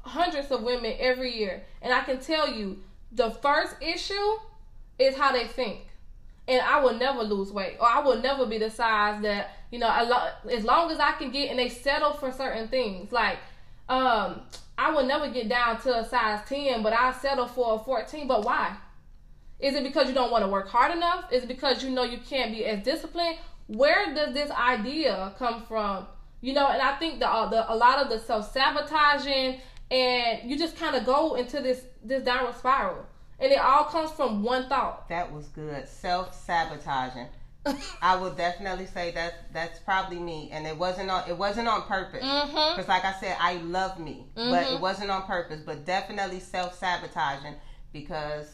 hundreds 0.02 0.50
of 0.50 0.62
women 0.62 0.94
every 0.98 1.36
year, 1.36 1.64
and 1.80 1.92
I 1.92 2.00
can 2.00 2.20
tell 2.20 2.52
you 2.52 2.82
the 3.10 3.30
first 3.30 3.76
issue 3.80 4.36
is 4.98 5.16
how 5.16 5.32
they 5.32 5.46
think. 5.46 5.86
And 6.48 6.60
I 6.60 6.80
will 6.80 6.94
never 6.94 7.22
lose 7.22 7.52
weight, 7.52 7.76
or 7.80 7.88
I 7.88 8.00
will 8.00 8.20
never 8.20 8.46
be 8.46 8.58
the 8.58 8.70
size 8.70 9.22
that 9.22 9.50
you 9.70 9.78
know. 9.78 9.88
As 9.88 10.64
long 10.64 10.90
as 10.90 10.98
I 10.98 11.12
can 11.12 11.30
get, 11.30 11.50
and 11.50 11.58
they 11.58 11.68
settle 11.68 12.12
for 12.12 12.32
certain 12.32 12.68
things. 12.68 13.12
Like, 13.12 13.38
um, 13.88 14.42
I 14.76 14.90
will 14.90 15.06
never 15.06 15.30
get 15.30 15.48
down 15.48 15.80
to 15.82 16.00
a 16.00 16.04
size 16.04 16.40
ten, 16.48 16.82
but 16.82 16.92
I 16.92 17.12
settle 17.12 17.46
for 17.46 17.76
a 17.76 17.78
fourteen. 17.78 18.26
But 18.26 18.44
why? 18.44 18.76
Is 19.60 19.76
it 19.76 19.84
because 19.84 20.08
you 20.08 20.14
don't 20.14 20.32
want 20.32 20.44
to 20.44 20.50
work 20.50 20.68
hard 20.68 20.92
enough? 20.92 21.32
Is 21.32 21.44
it 21.44 21.46
because 21.46 21.84
you 21.84 21.90
know 21.90 22.02
you 22.02 22.18
can't 22.18 22.50
be 22.50 22.64
as 22.66 22.82
disciplined? 22.82 23.38
Where 23.68 24.12
does 24.12 24.34
this 24.34 24.50
idea 24.50 25.32
come 25.38 25.62
from? 25.62 26.06
You 26.40 26.54
know, 26.54 26.66
and 26.66 26.82
I 26.82 26.96
think 26.96 27.20
the, 27.20 27.28
uh, 27.28 27.48
the 27.48 27.72
a 27.72 27.76
lot 27.76 27.98
of 27.98 28.10
the 28.10 28.18
self 28.18 28.52
sabotaging 28.52 29.60
and 29.92 30.50
you 30.50 30.58
just 30.58 30.76
kind 30.76 30.96
of 30.96 31.04
go 31.04 31.34
into 31.34 31.60
this 31.60 31.84
this 32.02 32.24
downward 32.24 32.56
spiral 32.56 33.06
and 33.42 33.52
it 33.52 33.58
all 33.58 33.84
comes 33.84 34.10
from 34.12 34.42
one 34.42 34.68
thought 34.68 35.08
that 35.08 35.32
was 35.32 35.46
good 35.48 35.86
self-sabotaging 35.88 37.26
I 38.02 38.16
would 38.16 38.36
definitely 38.36 38.86
say 38.86 39.12
that 39.12 39.52
that's 39.52 39.78
probably 39.78 40.18
me, 40.18 40.50
and 40.52 40.66
it 40.66 40.76
wasn't 40.76 41.10
on 41.10 41.28
it 41.28 41.36
wasn't 41.36 41.68
on 41.68 41.82
purpose. 41.82 42.20
Because, 42.20 42.50
mm-hmm. 42.50 42.90
like 42.90 43.04
I 43.04 43.14
said, 43.20 43.36
I 43.40 43.54
love 43.54 44.00
me, 44.00 44.26
mm-hmm. 44.36 44.50
but 44.50 44.62
it 44.62 44.66
mm-hmm. 44.66 44.82
wasn't 44.82 45.10
on 45.10 45.22
purpose. 45.22 45.60
But 45.64 45.84
definitely 45.84 46.40
self 46.40 46.76
sabotaging 46.76 47.54
because 47.92 48.52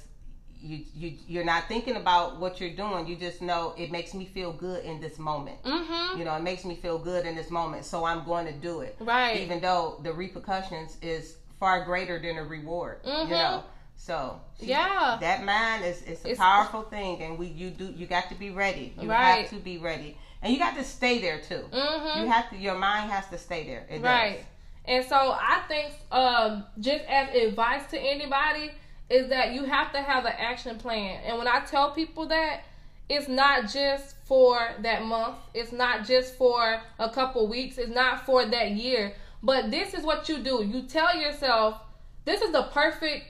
you 0.61 0.84
you 0.95 1.16
you're 1.26 1.45
not 1.45 1.68
thinking 1.68 1.97
about 1.97 2.39
what 2.39 2.61
you're 2.61 2.74
doing. 2.74 3.07
You 3.07 3.16
just 3.16 3.41
know 3.41 3.74
it 3.78 3.91
makes 3.91 4.12
me 4.12 4.26
feel 4.26 4.53
good 4.53 4.84
in 4.84 5.01
this 5.01 5.18
moment. 5.18 5.62
Mm-hmm. 5.62 6.18
You 6.18 6.26
know, 6.26 6.34
it 6.34 6.43
makes 6.43 6.66
me 6.66 6.76
feel 6.76 6.99
good 6.99 7.24
in 7.24 7.34
this 7.34 7.51
moment, 7.51 7.86
so 7.86 8.05
I'm 8.05 8.26
going 8.26 8.45
to 8.47 8.53
do 8.53 8.80
it. 8.80 8.97
Right. 9.01 9.41
Even 9.41 9.61
though 9.61 10.01
the 10.03 10.12
repercussions 10.12 10.99
is 11.01 11.36
far 11.59 11.84
greater 11.86 12.18
than 12.18 12.36
the 12.36 12.45
reward. 12.45 13.03
Mm-hmm. 13.05 13.30
You 13.30 13.39
know. 13.39 13.64
So 13.99 14.40
yeah, 14.59 15.18
that 15.20 15.44
mind 15.44 15.84
is 15.84 16.03
is 16.03 16.24
a 16.24 16.30
it's, 16.30 16.38
powerful 16.38 16.82
thing, 16.82 17.20
and 17.22 17.38
we 17.38 17.49
you 17.49 17.70
do 17.70 17.92
you 17.94 18.07
got 18.07 18.28
to 18.30 18.34
be 18.34 18.51
ready. 18.51 18.94
You 18.99 19.11
right. 19.11 19.40
have 19.40 19.51
to 19.51 19.57
be 19.57 19.76
ready, 19.76 20.16
and 20.40 20.53
you 20.53 20.59
got 20.59 20.76
to 20.76 20.84
stay 20.84 21.18
there 21.20 21.40
too. 21.40 21.64
Mm-hmm. 21.70 22.20
You 22.20 22.26
have 22.28 22.49
to. 22.51 22.57
Your 22.57 22.76
mind 22.76 23.11
has 23.11 23.28
to 23.28 23.38
stay 23.38 23.66
there. 23.66 23.86
It 23.90 24.01
right. 24.01 24.36
Does. 24.38 24.46
And 24.88 25.05
so 25.05 25.16
I 25.16 25.61
think, 25.68 25.92
um, 26.11 26.64
just 26.80 27.05
as 27.05 27.34
advice 27.34 27.82
to 27.90 28.01
anybody 28.01 28.70
is 29.11 29.28
that 29.28 29.53
you 29.53 29.64
have 29.64 29.92
to 29.92 30.01
have 30.01 30.24
an 30.24 30.32
action 30.38 30.78
plan. 30.78 31.20
And 31.26 31.36
when 31.36 31.46
I 31.46 31.61
tell 31.61 31.90
people 31.90 32.26
that, 32.28 32.62
it's 33.11 33.28
not 33.28 33.70
just 33.70 34.16
for 34.24 34.70
that 34.80 35.05
month, 35.05 35.36
it's 35.53 35.72
not 35.72 36.07
just 36.07 36.36
for 36.36 36.80
a 36.99 37.11
couple 37.11 37.46
weeks, 37.49 37.76
it's 37.76 37.90
not 37.90 38.24
for 38.24 38.46
that 38.46 38.70
year. 38.72 39.14
But 39.42 39.70
this 39.70 39.92
is 39.92 40.05
what 40.05 40.28
you 40.28 40.38
do. 40.38 40.64
You 40.64 40.82
tell 40.82 41.14
yourself, 41.16 41.80
this 42.24 42.40
is 42.40 42.51
the 42.53 42.64
perfect 42.64 43.26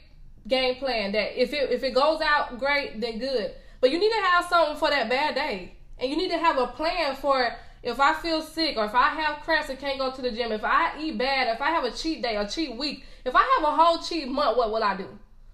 game 0.48 0.76
plan 0.76 1.12
that 1.12 1.40
if 1.40 1.52
it 1.52 1.70
if 1.70 1.84
it 1.84 1.94
goes 1.94 2.20
out 2.20 2.58
great, 2.58 3.00
then 3.00 3.18
good. 3.18 3.52
But 3.80 3.90
you 3.90 3.98
need 3.98 4.10
to 4.10 4.22
have 4.22 4.46
something 4.46 4.76
for 4.76 4.90
that 4.90 5.08
bad 5.08 5.34
day. 5.34 5.74
And 5.98 6.10
you 6.10 6.16
need 6.16 6.30
to 6.30 6.38
have 6.38 6.58
a 6.58 6.68
plan 6.68 7.16
for 7.16 7.54
if 7.82 8.00
I 8.00 8.14
feel 8.14 8.42
sick 8.42 8.76
or 8.76 8.84
if 8.84 8.94
I 8.94 9.08
have 9.08 9.42
cramps 9.42 9.68
and 9.68 9.78
can't 9.78 9.98
go 9.98 10.10
to 10.10 10.22
the 10.22 10.30
gym, 10.30 10.52
if 10.52 10.64
I 10.64 10.98
eat 11.00 11.18
bad, 11.18 11.54
if 11.54 11.60
I 11.60 11.70
have 11.70 11.84
a 11.84 11.90
cheat 11.90 12.22
day 12.22 12.36
or 12.36 12.46
cheat 12.46 12.76
week, 12.76 13.04
if 13.24 13.34
I 13.34 13.58
have 13.58 13.68
a 13.68 13.76
whole 13.76 13.98
cheat 13.98 14.28
month, 14.28 14.56
what 14.56 14.72
will 14.72 14.82
I 14.82 14.96
do? 14.96 15.06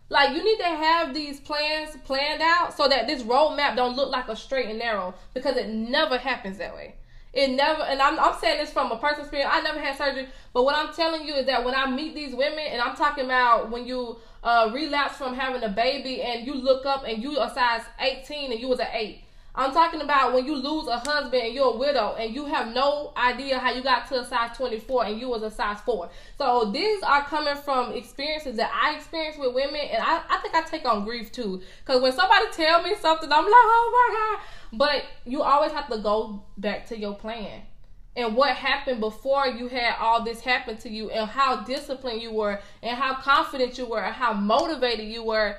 Like 0.08 0.36
you 0.36 0.44
need 0.44 0.58
to 0.58 0.64
have 0.64 1.14
these 1.14 1.40
plans 1.40 1.96
planned 2.04 2.42
out 2.42 2.76
so 2.76 2.88
that 2.88 3.06
this 3.06 3.22
roadmap 3.22 3.76
don't 3.76 3.96
look 3.96 4.10
like 4.10 4.28
a 4.28 4.36
straight 4.36 4.68
and 4.68 4.78
narrow 4.78 5.14
because 5.32 5.56
it 5.56 5.68
never 5.68 6.18
happens 6.18 6.58
that 6.58 6.74
way. 6.74 6.94
It 7.32 7.50
never, 7.50 7.82
and 7.82 8.00
I'm, 8.00 8.18
I'm 8.20 8.38
saying 8.38 8.58
this 8.58 8.70
from 8.70 8.92
a 8.92 8.96
personal 8.96 9.22
experience. 9.22 9.50
I 9.52 9.60
never 9.60 9.80
had 9.80 9.98
surgery, 9.98 10.28
but 10.52 10.64
what 10.64 10.76
I'm 10.76 10.94
telling 10.94 11.26
you 11.26 11.34
is 11.34 11.46
that 11.46 11.64
when 11.64 11.74
I 11.74 11.90
meet 11.90 12.14
these 12.14 12.32
women, 12.32 12.60
and 12.60 12.80
I'm 12.80 12.94
talking 12.94 13.24
about 13.24 13.72
when 13.72 13.86
you 13.86 14.18
uh, 14.44 14.70
relapse 14.72 15.16
from 15.16 15.34
having 15.34 15.62
a 15.62 15.68
baby 15.68 16.22
and 16.22 16.46
you 16.46 16.54
look 16.54 16.86
up 16.86 17.04
and 17.06 17.22
you 17.22 17.40
a 17.40 17.50
size 17.52 17.82
18 17.98 18.52
and 18.52 18.60
you 18.60 18.68
was 18.68 18.78
an 18.78 18.86
eight, 18.92 19.24
I'm 19.56 19.72
talking 19.72 20.00
about 20.00 20.34
when 20.34 20.44
you 20.44 20.56
lose 20.56 20.88
a 20.88 20.98
husband 20.98 21.42
and 21.42 21.54
you're 21.54 21.74
a 21.74 21.76
widow 21.76 22.16
and 22.18 22.34
you 22.34 22.44
have 22.46 22.74
no 22.74 23.12
idea 23.16 23.58
how 23.60 23.72
you 23.72 23.82
got 23.82 24.08
to 24.08 24.20
a 24.20 24.24
size 24.24 24.56
24 24.56 25.04
and 25.06 25.20
you 25.20 25.28
was 25.28 25.42
a 25.44 25.50
size 25.50 25.80
4. 25.82 26.10
So 26.38 26.70
these 26.72 27.02
are 27.04 27.22
coming 27.22 27.54
from 27.54 27.92
experiences 27.92 28.56
that 28.56 28.72
I 28.74 28.96
experienced 28.96 29.38
with 29.38 29.54
women 29.54 29.80
and 29.80 30.02
I, 30.02 30.22
I 30.28 30.38
think 30.38 30.56
I 30.56 30.62
take 30.62 30.84
on 30.84 31.04
grief 31.04 31.30
too. 31.30 31.62
Because 31.84 32.02
when 32.02 32.12
somebody 32.12 32.46
tell 32.52 32.82
me 32.82 32.96
something, 33.00 33.30
I'm 33.30 33.44
like, 33.44 33.52
oh 33.52 33.90
my 34.10 34.38
God. 34.38 34.46
But 34.76 35.04
you 35.24 35.42
always 35.42 35.70
have 35.70 35.88
to 35.88 35.98
go 35.98 36.42
back 36.58 36.86
to 36.86 36.98
your 36.98 37.14
plan. 37.14 37.62
And 38.16 38.36
what 38.36 38.54
happened 38.56 39.00
before 39.00 39.46
you 39.46 39.68
had 39.68 39.96
all 39.98 40.22
this 40.22 40.40
happen 40.40 40.76
to 40.78 40.88
you 40.88 41.10
and 41.10 41.28
how 41.28 41.62
disciplined 41.64 42.22
you 42.22 42.32
were 42.32 42.60
and 42.82 42.96
how 42.96 43.14
confident 43.14 43.76
you 43.76 43.86
were 43.86 44.02
and 44.02 44.14
how 44.14 44.32
motivated 44.32 45.06
you 45.06 45.24
were 45.24 45.56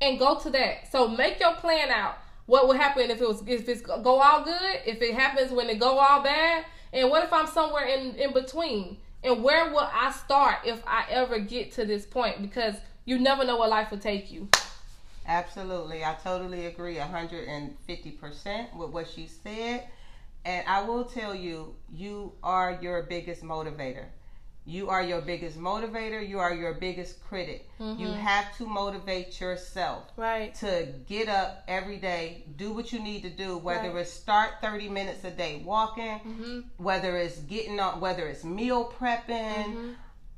and 0.00 0.18
go 0.18 0.38
to 0.38 0.50
that. 0.50 0.90
So 0.90 1.08
make 1.08 1.40
your 1.40 1.54
plan 1.54 1.90
out. 1.90 2.18
What 2.46 2.68
would 2.68 2.76
happen 2.76 3.10
if 3.10 3.20
it 3.20 3.28
was 3.28 3.42
if 3.46 3.68
it's 3.68 3.80
go 3.80 4.20
all 4.20 4.44
good 4.44 4.80
if 4.86 5.00
it 5.00 5.14
happens 5.14 5.50
when 5.50 5.70
it 5.70 5.78
go 5.78 5.98
all 5.98 6.22
bad 6.22 6.66
and 6.92 7.08
what 7.08 7.24
if 7.24 7.32
i'm 7.32 7.46
somewhere 7.46 7.86
in 7.86 8.14
in 8.16 8.32
between? 8.32 8.98
And 9.22 9.42
where 9.42 9.70
will 9.70 9.88
i 9.92 10.10
start 10.12 10.58
if 10.66 10.82
i 10.86 11.06
ever 11.08 11.38
get 11.38 11.72
to 11.72 11.86
this 11.86 12.04
point? 12.04 12.42
Because 12.42 12.74
you 13.06 13.18
never 13.18 13.44
know 13.44 13.56
what 13.56 13.70
life 13.70 13.90
will 13.90 13.98
take 13.98 14.30
you. 14.30 14.48
Absolutely. 15.26 16.04
I 16.04 16.14
totally 16.22 16.66
agree 16.66 16.96
150% 16.96 18.76
with 18.76 18.90
what 18.90 19.08
she 19.08 19.26
said. 19.26 19.88
And 20.44 20.66
I 20.68 20.82
will 20.82 21.04
tell 21.04 21.34
you, 21.34 21.74
you 21.90 22.32
are 22.42 22.78
your 22.80 23.02
biggest 23.04 23.42
motivator. 23.42 24.06
You 24.66 24.88
are 24.88 25.02
your 25.02 25.20
biggest 25.20 25.58
motivator. 25.58 26.26
You 26.26 26.38
are 26.38 26.54
your 26.54 26.74
biggest 26.74 27.22
critic. 27.22 27.68
Mm-hmm. 27.78 28.00
You 28.00 28.08
have 28.08 28.56
to 28.56 28.66
motivate 28.66 29.38
yourself. 29.38 30.04
Right. 30.16 30.54
To 30.56 30.88
get 31.06 31.28
up 31.28 31.64
every 31.68 31.98
day, 31.98 32.44
do 32.56 32.72
what 32.72 32.90
you 32.90 32.98
need 33.00 33.22
to 33.22 33.30
do, 33.30 33.58
whether 33.58 33.90
right. 33.90 34.02
it's 34.02 34.10
start 34.10 34.52
30 34.62 34.88
minutes 34.88 35.22
a 35.24 35.30
day 35.30 35.62
walking, 35.64 36.18
mm-hmm. 36.18 36.60
whether 36.78 37.16
it's 37.16 37.38
getting 37.40 37.78
on, 37.78 38.00
whether 38.00 38.26
it's 38.26 38.42
meal 38.42 38.90
prepping, 38.98 39.28
mm-hmm. 39.28 39.90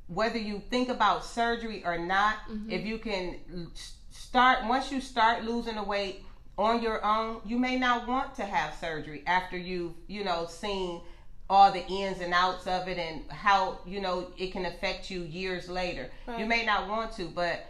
whether 0.07 0.37
you 0.37 0.61
think 0.69 0.89
about 0.89 1.23
surgery 1.23 1.83
or 1.85 1.97
not, 1.97 2.35
mm-hmm. 2.49 2.69
if 2.69 2.85
you 2.85 2.97
can 2.97 3.71
start 4.09 4.65
once 4.65 4.91
you 4.91 4.99
start 4.99 5.45
losing 5.45 5.75
the 5.75 5.83
weight 5.83 6.23
on 6.57 6.81
your 6.81 7.03
own, 7.05 7.41
you 7.45 7.59
may 7.59 7.77
not 7.77 8.07
want 8.07 8.35
to 8.35 8.45
have 8.45 8.75
surgery 8.79 9.23
after 9.27 9.57
you've, 9.57 9.93
you 10.07 10.23
know, 10.23 10.47
seen 10.47 11.01
all 11.49 11.71
the 11.71 11.85
ins 11.87 12.19
and 12.19 12.33
outs 12.33 12.67
of 12.67 12.87
it 12.87 12.97
and 12.97 13.21
how, 13.29 13.79
you 13.85 14.01
know, 14.01 14.27
it 14.37 14.51
can 14.51 14.65
affect 14.65 15.09
you 15.09 15.21
years 15.21 15.69
later. 15.69 16.09
Right. 16.27 16.39
You 16.39 16.45
may 16.45 16.65
not 16.65 16.89
want 16.89 17.13
to, 17.13 17.25
but 17.25 17.65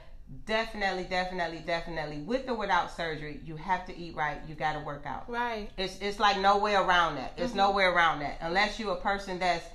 definitely, 0.45 1.03
definitely, 1.03 1.59
definitely, 1.59 2.19
with 2.19 2.49
or 2.49 2.55
without 2.55 2.95
surgery, 2.95 3.39
you 3.45 3.55
have 3.57 3.85
to 3.85 3.95
eat 3.95 4.15
right. 4.15 4.39
You 4.47 4.55
got 4.55 4.73
to 4.73 4.79
work 4.79 5.03
out. 5.05 5.29
Right. 5.29 5.69
It's 5.77 5.99
it's 5.99 6.19
like 6.19 6.39
no 6.39 6.57
way 6.57 6.75
around 6.75 7.15
that. 7.15 7.33
It's 7.38 7.49
mm-hmm. 7.49 7.57
no 7.57 7.71
way 7.71 7.83
around 7.83 8.19
that 8.19 8.38
unless 8.41 8.79
you're 8.79 8.93
a 8.93 9.01
person 9.01 9.38
that's 9.39 9.65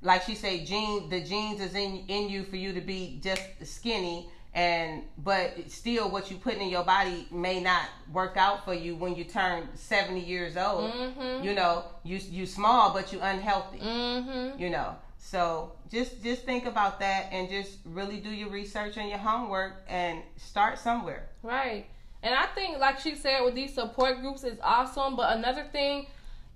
like 0.00 0.22
she 0.22 0.34
say, 0.34 0.64
gene 0.64 1.08
the 1.08 1.22
genes 1.22 1.60
is 1.60 1.74
in 1.74 2.04
in 2.08 2.28
you 2.28 2.44
for 2.44 2.56
you 2.56 2.72
to 2.72 2.80
be 2.80 3.20
just 3.22 3.42
skinny 3.62 4.28
and 4.54 5.02
but 5.18 5.70
still 5.70 6.10
what 6.10 6.30
you 6.30 6.36
put 6.36 6.54
in 6.54 6.68
your 6.68 6.84
body 6.84 7.26
may 7.30 7.60
not 7.60 7.88
work 8.12 8.36
out 8.36 8.64
for 8.64 8.74
you 8.74 8.94
when 8.94 9.14
you 9.14 9.24
turn 9.24 9.66
70 9.74 10.20
years 10.20 10.56
old 10.56 10.92
mm-hmm. 10.92 11.42
you 11.42 11.54
know 11.54 11.84
you 12.04 12.18
you 12.30 12.44
small 12.44 12.92
but 12.92 13.12
you 13.12 13.20
unhealthy 13.20 13.78
mm-hmm. 13.78 14.60
you 14.60 14.68
know 14.68 14.94
so 15.18 15.72
just 15.90 16.22
just 16.22 16.42
think 16.42 16.66
about 16.66 17.00
that 17.00 17.28
and 17.32 17.48
just 17.48 17.78
really 17.86 18.18
do 18.18 18.28
your 18.28 18.50
research 18.50 18.98
and 18.98 19.08
your 19.08 19.18
homework 19.18 19.82
and 19.88 20.20
start 20.36 20.78
somewhere 20.78 21.28
right 21.42 21.86
and 22.22 22.34
i 22.34 22.44
think 22.54 22.78
like 22.78 23.00
she 23.00 23.14
said 23.14 23.40
with 23.40 23.54
these 23.54 23.72
support 23.72 24.20
groups 24.20 24.44
is 24.44 24.58
awesome 24.62 25.16
but 25.16 25.34
another 25.34 25.64
thing 25.72 26.06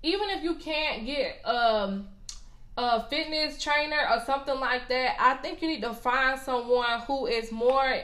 even 0.03 0.29
if 0.29 0.43
you 0.43 0.53
can't 0.55 1.03
get 1.03 1.41
um 1.45 2.07
a 2.77 3.03
fitness 3.09 3.61
trainer 3.61 3.99
or 4.11 4.23
something 4.25 4.59
like 4.59 4.87
that, 4.89 5.15
I 5.19 5.33
think 5.35 5.61
you 5.61 5.67
need 5.67 5.81
to 5.81 5.93
find 5.93 6.39
someone 6.39 7.01
who 7.01 7.25
is 7.25 7.51
more 7.51 8.01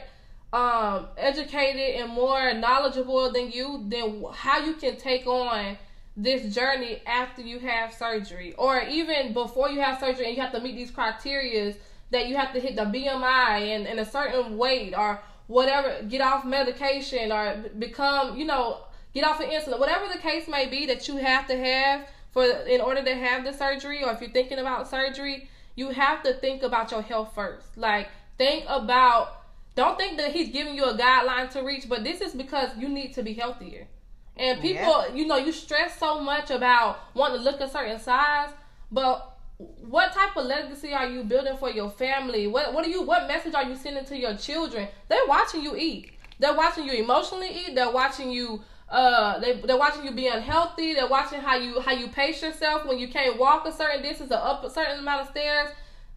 um, 0.52 1.06
educated 1.16 2.00
and 2.00 2.10
more 2.12 2.52
knowledgeable 2.54 3.30
than 3.32 3.52
you, 3.52 3.84
than 3.88 4.24
how 4.32 4.58
you 4.58 4.74
can 4.74 4.96
take 4.96 5.26
on 5.26 5.78
this 6.16 6.54
journey 6.54 7.02
after 7.06 7.40
you 7.42 7.60
have 7.60 7.92
surgery. 7.92 8.54
Or 8.54 8.80
even 8.82 9.32
before 9.32 9.70
you 9.70 9.80
have 9.80 10.00
surgery 10.00 10.26
and 10.26 10.36
you 10.36 10.42
have 10.42 10.52
to 10.52 10.60
meet 10.60 10.74
these 10.74 10.90
criterias 10.90 11.76
that 12.10 12.26
you 12.26 12.36
have 12.36 12.52
to 12.52 12.60
hit 12.60 12.76
the 12.76 12.82
BMI 12.82 13.76
and, 13.76 13.86
and 13.86 14.00
a 14.00 14.04
certain 14.04 14.56
weight 14.56 14.94
or 14.96 15.20
whatever, 15.46 16.02
get 16.08 16.20
off 16.20 16.44
medication 16.44 17.30
or 17.30 17.64
become, 17.78 18.36
you 18.36 18.44
know, 18.44 18.78
get 19.12 19.24
off 19.24 19.40
of 19.40 19.46
insulin, 19.46 19.78
whatever 19.78 20.06
the 20.12 20.18
case 20.18 20.48
may 20.48 20.66
be 20.66 20.86
that 20.86 21.06
you 21.06 21.16
have 21.16 21.46
to 21.46 21.56
have 21.56 22.08
for 22.34 22.44
in 22.44 22.82
order 22.82 23.02
to 23.02 23.14
have 23.14 23.44
the 23.44 23.52
surgery 23.52 24.04
or 24.04 24.12
if 24.12 24.20
you're 24.20 24.28
thinking 24.28 24.58
about 24.58 24.90
surgery, 24.90 25.48
you 25.76 25.90
have 25.90 26.22
to 26.24 26.34
think 26.34 26.62
about 26.62 26.90
your 26.90 27.00
health 27.00 27.32
first. 27.34 27.78
Like 27.78 28.08
think 28.36 28.66
about 28.68 29.44
don't 29.76 29.96
think 29.96 30.18
that 30.18 30.32
he's 30.32 30.50
giving 30.50 30.74
you 30.74 30.84
a 30.84 30.98
guideline 30.98 31.48
to 31.50 31.62
reach, 31.62 31.88
but 31.88 32.04
this 32.04 32.20
is 32.20 32.34
because 32.34 32.70
you 32.76 32.88
need 32.88 33.14
to 33.14 33.22
be 33.22 33.32
healthier. 33.32 33.86
And 34.36 34.60
people, 34.60 35.06
yeah. 35.08 35.14
you 35.14 35.26
know, 35.26 35.36
you 35.36 35.52
stress 35.52 35.98
so 35.98 36.20
much 36.20 36.50
about 36.50 36.98
wanting 37.14 37.38
to 37.38 37.44
look 37.44 37.60
a 37.60 37.68
certain 37.68 38.00
size, 38.00 38.50
but 38.90 39.38
what 39.58 40.12
type 40.12 40.36
of 40.36 40.46
legacy 40.46 40.92
are 40.92 41.08
you 41.08 41.22
building 41.22 41.56
for 41.56 41.70
your 41.70 41.88
family? 41.88 42.48
What 42.48 42.74
what 42.74 42.84
are 42.84 42.88
you 42.88 43.02
what 43.02 43.28
message 43.28 43.54
are 43.54 43.64
you 43.64 43.76
sending 43.76 44.04
to 44.06 44.18
your 44.18 44.36
children? 44.36 44.88
They're 45.08 45.26
watching 45.28 45.62
you 45.62 45.76
eat. 45.76 46.10
They're 46.40 46.54
watching 46.54 46.84
you 46.84 46.94
emotionally 46.94 47.48
eat. 47.48 47.76
They're 47.76 47.92
watching 47.92 48.30
you 48.30 48.62
uh 48.94 49.40
they 49.40 49.60
they're 49.60 49.76
watching 49.76 50.04
you 50.04 50.12
be 50.12 50.28
unhealthy. 50.28 50.94
They're 50.94 51.08
watching 51.08 51.40
how 51.40 51.56
you 51.56 51.80
how 51.80 51.92
you 51.92 52.08
pace 52.08 52.40
yourself. 52.40 52.86
When 52.86 52.98
you 52.98 53.08
can't 53.08 53.38
walk 53.38 53.66
a 53.66 53.72
certain 53.72 54.02
distance 54.02 54.30
or 54.30 54.38
up 54.38 54.64
a 54.64 54.70
certain 54.70 55.00
amount 55.00 55.22
of 55.22 55.28
stairs 55.28 55.70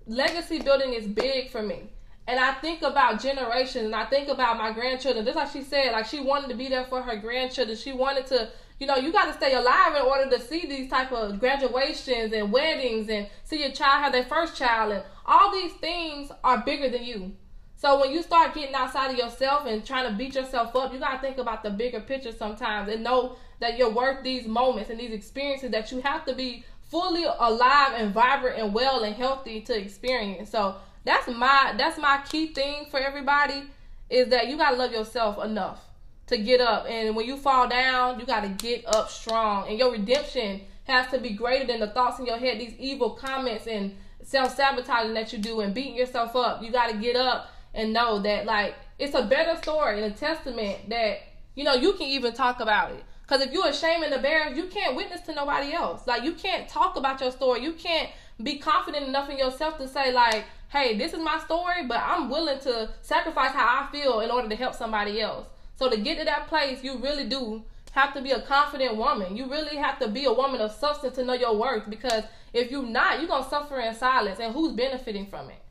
legacy 0.05 0.61
building 0.61 0.93
is 0.93 1.07
big 1.07 1.49
for 1.49 1.61
me. 1.61 1.89
And 2.28 2.39
i 2.39 2.53
think 2.53 2.82
about 2.82 3.21
generations 3.21 3.86
and 3.86 3.95
i 3.95 4.05
think 4.05 4.30
about 4.30 4.57
my 4.57 4.71
grandchildren. 4.71 5.25
Just 5.25 5.36
like 5.36 5.51
she 5.51 5.63
said 5.63 5.91
like 5.91 6.05
she 6.05 6.19
wanted 6.19 6.49
to 6.49 6.55
be 6.55 6.67
there 6.67 6.86
for 6.86 7.01
her 7.01 7.17
grandchildren. 7.17 7.78
She 7.78 7.93
wanted 7.93 8.28
to 8.28 8.49
you 8.80 8.86
know 8.86 8.95
you 8.95 9.11
got 9.11 9.25
to 9.25 9.34
stay 9.34 9.53
alive 9.53 9.95
in 9.95 10.01
order 10.03 10.30
to 10.30 10.39
see 10.39 10.67
these 10.67 10.89
type 10.89 11.11
of 11.11 11.39
graduations 11.39 12.32
and 12.32 12.51
weddings 12.51 13.09
and 13.09 13.28
see 13.43 13.61
your 13.61 13.71
child 13.71 14.03
have 14.03 14.11
their 14.11 14.25
first 14.25 14.55
child 14.55 14.91
and 14.93 15.03
all 15.25 15.51
these 15.51 15.73
things 15.73 16.32
are 16.43 16.59
bigger 16.59 16.89
than 16.89 17.03
you 17.03 17.32
so 17.78 17.99
when 17.99 18.11
you 18.11 18.23
start 18.23 18.55
getting 18.55 18.73
outside 18.73 19.11
of 19.11 19.17
yourself 19.17 19.67
and 19.67 19.86
trying 19.86 20.09
to 20.11 20.17
beat 20.17 20.34
yourself 20.34 20.75
up, 20.75 20.91
you 20.91 20.99
gotta 20.99 21.19
think 21.19 21.38
about 21.38 21.61
the 21.61 21.69
bigger 21.69 21.99
picture 21.99 22.32
sometimes 22.32 22.91
and 22.91 23.03
know 23.03 23.36
that 23.59 23.78
you're 23.78 23.91
worth 23.91 24.23
these 24.23 24.47
moments 24.47 24.89
and 24.89 24.99
these 24.99 25.11
experiences 25.11 25.69
that 25.69 25.91
you 25.91 26.01
have 26.01 26.25
to 26.25 26.34
be 26.34 26.63
fully 26.89 27.25
alive 27.25 27.93
and 27.95 28.11
vibrant 28.13 28.59
and 28.59 28.73
well 28.73 29.03
and 29.03 29.15
healthy 29.15 29.61
to 29.61 29.80
experience. 29.80 30.49
So 30.49 30.78
that's 31.05 31.28
my 31.28 31.75
that's 31.78 31.99
my 31.99 32.19
key 32.28 32.47
thing 32.47 32.88
for 32.89 32.99
everybody 32.99 33.63
is 34.09 34.30
that 34.30 34.47
you 34.47 34.57
gotta 34.57 34.75
love 34.75 34.91
yourself 34.91 35.43
enough 35.45 35.80
to 36.28 36.38
get 36.39 36.59
up. 36.59 36.88
And 36.89 37.15
when 37.15 37.28
you 37.28 37.38
fall 37.38 37.69
down, 37.69 38.19
you 38.19 38.25
gotta 38.25 38.49
get 38.49 38.88
up 38.88 39.11
strong. 39.11 39.67
And 39.69 39.78
your 39.78 39.91
redemption 39.91 40.61
has 40.86 41.11
to 41.11 41.19
be 41.19 41.30
greater 41.30 41.67
than 41.67 41.80
the 41.80 41.88
thoughts 41.88 42.17
in 42.17 42.25
your 42.25 42.38
head, 42.38 42.59
these 42.59 42.73
evil 42.80 43.11
comments 43.11 43.67
and 43.67 43.95
self 44.23 44.55
sabotaging 44.55 45.13
that 45.13 45.32
you 45.32 45.38
do 45.38 45.59
and 45.59 45.75
beating 45.75 45.95
yourself 45.95 46.36
up. 46.36 46.63
You 46.63 46.71
gotta 46.71 46.97
get 46.97 47.15
up 47.15 47.51
and 47.78 47.93
know 47.93 48.19
that 48.19 48.45
like 48.45 48.75
it's 48.99 49.15
a 49.15 49.23
better 49.23 49.55
story 49.61 50.03
and 50.03 50.13
a 50.13 50.17
testament 50.17 50.89
that 50.89 51.19
you 51.55 51.63
know 51.63 51.75
you 51.75 51.93
can 51.93 52.07
even 52.07 52.34
talk 52.34 52.59
about 52.59 52.91
it. 52.91 53.03
Because 53.21 53.41
if 53.41 53.53
you're 53.53 53.67
ashamed 53.67 54.03
and 54.03 54.13
embarrassed, 54.13 54.55
you 54.55 54.67
can't 54.67 54.95
witness 54.95 55.21
to 55.21 55.36
nobody 55.36 55.73
else. 55.73 56.07
Like 56.07 56.23
you 56.23 56.34
can't 56.34 56.67
talk 56.67 56.95
about 56.95 57.21
your 57.21 57.32
story. 57.32 57.61
You 57.61 57.73
can't 57.73 58.09
be 58.41 58.57
confident 58.57 59.07
enough 59.07 59.30
in 59.30 59.38
yourself 59.38 59.78
to 59.78 59.88
say 59.88 60.11
like, 60.11 60.45
"Hey, 60.69 60.97
this 60.97 61.13
is 61.13 61.19
my 61.19 61.39
story, 61.39 61.86
but 61.88 62.01
I'm 62.03 62.30
willing 62.30 62.59
to 62.61 62.89
sacrifice 63.01 63.51
how 63.51 63.84
I 63.84 63.91
feel 63.91 64.21
in 64.21 64.32
order 64.32 64.49
to 64.49 64.55
help 64.55 64.73
somebody 64.73 65.21
else." 65.21 65.47
So 65.75 65.89
to 65.89 65.97
get 65.97 66.17
to 66.17 66.25
that 66.25 66.47
place, 66.47 66.84
you 66.84 66.97
really 66.97 67.25
do 67.25 67.63
have 67.91 68.13
to 68.13 68.21
be 68.21 68.32
a 68.32 68.41
confident 68.41 68.95
woman. 68.95 69.38
You 69.38 69.49
really 69.49 69.75
have 69.75 69.99
to 69.99 70.07
be 70.07 70.25
a 70.25 70.34
woman 70.34 70.61
of 70.61 70.71
substance 70.71 71.15
to 71.15 71.23
know 71.23 71.34
your 71.34 71.55
worth. 71.55 71.88
Because 71.89 72.23
if 72.53 72.71
you're 72.71 72.84
not, 72.84 73.19
you're 73.19 73.28
gonna 73.28 73.47
suffer 73.47 73.80
in 73.80 73.93
silence, 73.93 74.39
and 74.39 74.53
who's 74.53 74.73
benefiting 74.73 75.28
from 75.28 75.49
it? 75.49 75.62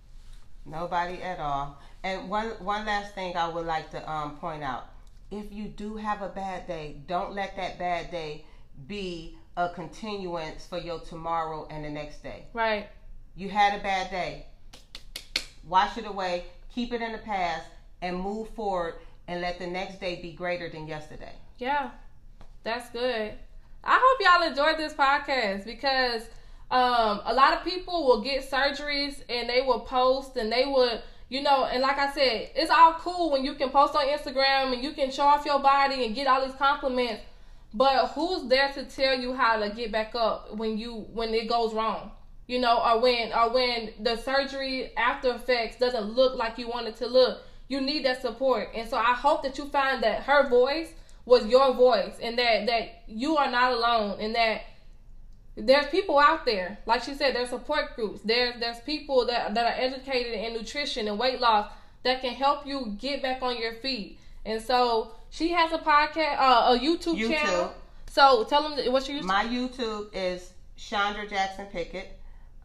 Nobody 0.65 1.23
at 1.23 1.39
all. 1.39 1.79
And 2.03 2.29
one 2.29 2.51
one 2.61 2.87
last 2.87 3.15
thing 3.15 3.37
I 3.37 3.49
would 3.49 3.67
like 3.67 3.91
to 3.91 4.11
um, 4.11 4.37
point 4.37 4.63
out: 4.63 4.89
if 5.31 5.53
you 5.53 5.65
do 5.69 5.97
have 5.97 6.23
a 6.23 6.29
bad 6.29 6.67
day, 6.67 6.97
don't 7.07 7.33
let 7.33 7.57
that 7.57 7.79
bad 7.79 8.11
day 8.11 8.45
be 8.87 9.37
a 9.57 9.71
continuance 9.71 10.67
for 10.67 10.79
your 10.79 11.01
tomorrow 11.01 11.67
and 11.71 11.85
the 11.85 11.91
next 11.91 12.23
day. 12.23 12.45
Right. 12.53 12.89
You 13.37 13.49
had 13.49 13.79
a 13.79 13.83
bad 13.83 14.11
day. 14.11 14.47
Wash 15.67 15.99
it 15.99 16.07
away. 16.07 16.45
Keep 16.75 16.93
it 16.93 17.01
in 17.01 17.13
the 17.13 17.19
past 17.19 17.67
and 18.03 18.19
move 18.19 18.49
forward 18.51 18.95
and 19.29 19.41
let 19.41 19.59
the 19.59 19.67
next 19.67 20.01
day 20.01 20.21
be 20.21 20.33
greater 20.33 20.69
than 20.69 20.87
yesterday. 20.87 21.33
Yeah, 21.59 21.91
that's 22.63 22.91
good. 22.91 23.33
I 23.83 24.01
hope 24.03 24.41
y'all 24.41 24.49
enjoyed 24.49 24.79
this 24.79 24.93
podcast 24.93 25.65
because 25.65 26.23
um, 26.71 27.23
a 27.25 27.33
lot 27.33 27.55
of 27.55 27.65
people 27.65 28.05
will 28.05 28.21
get 28.21 28.49
surgeries 28.49 29.23
and 29.29 29.49
they 29.49 29.63
will 29.63 29.81
post 29.81 30.37
and 30.37 30.51
they 30.51 30.67
would 30.67 31.03
you 31.29 31.43
know, 31.43 31.65
and 31.65 31.83
like 31.83 31.99
I 31.99 32.13
said, 32.13 32.51
it's 32.55 32.71
all 32.71 32.95
cool 32.95 33.33
when 33.33 33.45
you 33.45 33.55
can 33.55 33.71
post 33.71 33.95
on 33.97 34.07
Instagram 34.07 34.73
and 34.73 34.83
you 34.83 34.93
can 34.93 35.11
show 35.11 35.25
off 35.25 35.45
your 35.45 35.59
body 35.59 36.05
and 36.05 36.15
get 36.15 36.27
all 36.27 36.45
these 36.45 36.55
compliments. 36.55 37.23
But 37.75 38.09
who's 38.09 38.49
there 38.49 38.73
to 38.73 38.85
tell 38.85 39.19
you 39.19 39.35
how 39.35 39.59
to 39.59 39.69
get 39.71 39.91
back 39.91 40.15
up 40.15 40.55
when 40.57 40.79
you 40.79 41.07
when 41.13 41.35
it 41.35 41.49
goes 41.49 41.75
wrong? 41.75 42.13
You 42.47 42.61
know, 42.61 42.81
or 42.81 43.01
when 43.01 43.33
or 43.33 43.53
when 43.53 43.91
the 44.01 44.17
surgery 44.17 44.93
after 44.97 45.35
effects 45.35 45.79
doesn't 45.79 46.15
look 46.15 46.37
like 46.37 46.59
you 46.59 46.69
want 46.69 46.87
it 46.87 46.97
to 46.97 47.07
look. 47.07 47.43
You 47.69 47.81
need 47.81 48.05
that 48.05 48.23
support. 48.23 48.69
And 48.75 48.89
so 48.89 48.97
I 48.97 49.15
hope 49.15 49.43
that 49.43 49.59
you 49.59 49.67
find 49.67 50.03
that 50.05 50.23
her 50.23 50.49
voice 50.49 50.93
was 51.25 51.45
your 51.47 51.75
voice 51.75 52.19
and 52.23 52.39
that 52.39 52.67
that 52.67 53.03
you 53.09 53.37
are 53.37 53.51
not 53.51 53.73
alone 53.73 54.21
and 54.21 54.35
that 54.37 54.63
there's 55.57 55.87
people 55.87 56.19
out 56.19 56.45
there, 56.45 56.79
like 56.87 57.03
she 57.03 57.15
said, 57.15 57.35
there's 57.35 57.49
support 57.49 57.97
groups. 57.97 58.21
There's 58.23 58.61
there's 58.61 58.79
people 58.81 59.27
that 59.27 59.55
that 59.55 59.67
are 59.67 59.81
educated 59.81 60.35
in 60.35 60.53
nutrition 60.53 61.09
and 61.09 61.19
weight 61.19 61.41
loss 61.41 61.71
that 62.03 62.21
can 62.21 62.35
help 62.35 62.67
you 62.67 62.95
get 62.99 63.23
back 63.23 63.43
on 63.43 63.59
your 63.59 63.75
feet. 63.75 64.19
And 64.45 64.63
so 64.63 65.13
she 65.31 65.51
has 65.53 65.73
a 65.73 65.79
podcast, 65.79 66.39
uh, 66.39 66.75
a 66.75 66.79
YouTube, 66.79 67.17
YouTube. 67.19 67.31
channel. 67.31 67.75
So 68.09 68.45
tell 68.45 68.69
them 68.69 68.93
what's 68.93 69.09
your 69.09 69.21
YouTube. 69.21 69.25
My 69.25 69.45
YouTube 69.45 70.09
is 70.13 70.53
Chandra 70.77 71.27
Jackson 71.27 71.67
Pickett. 71.67 72.19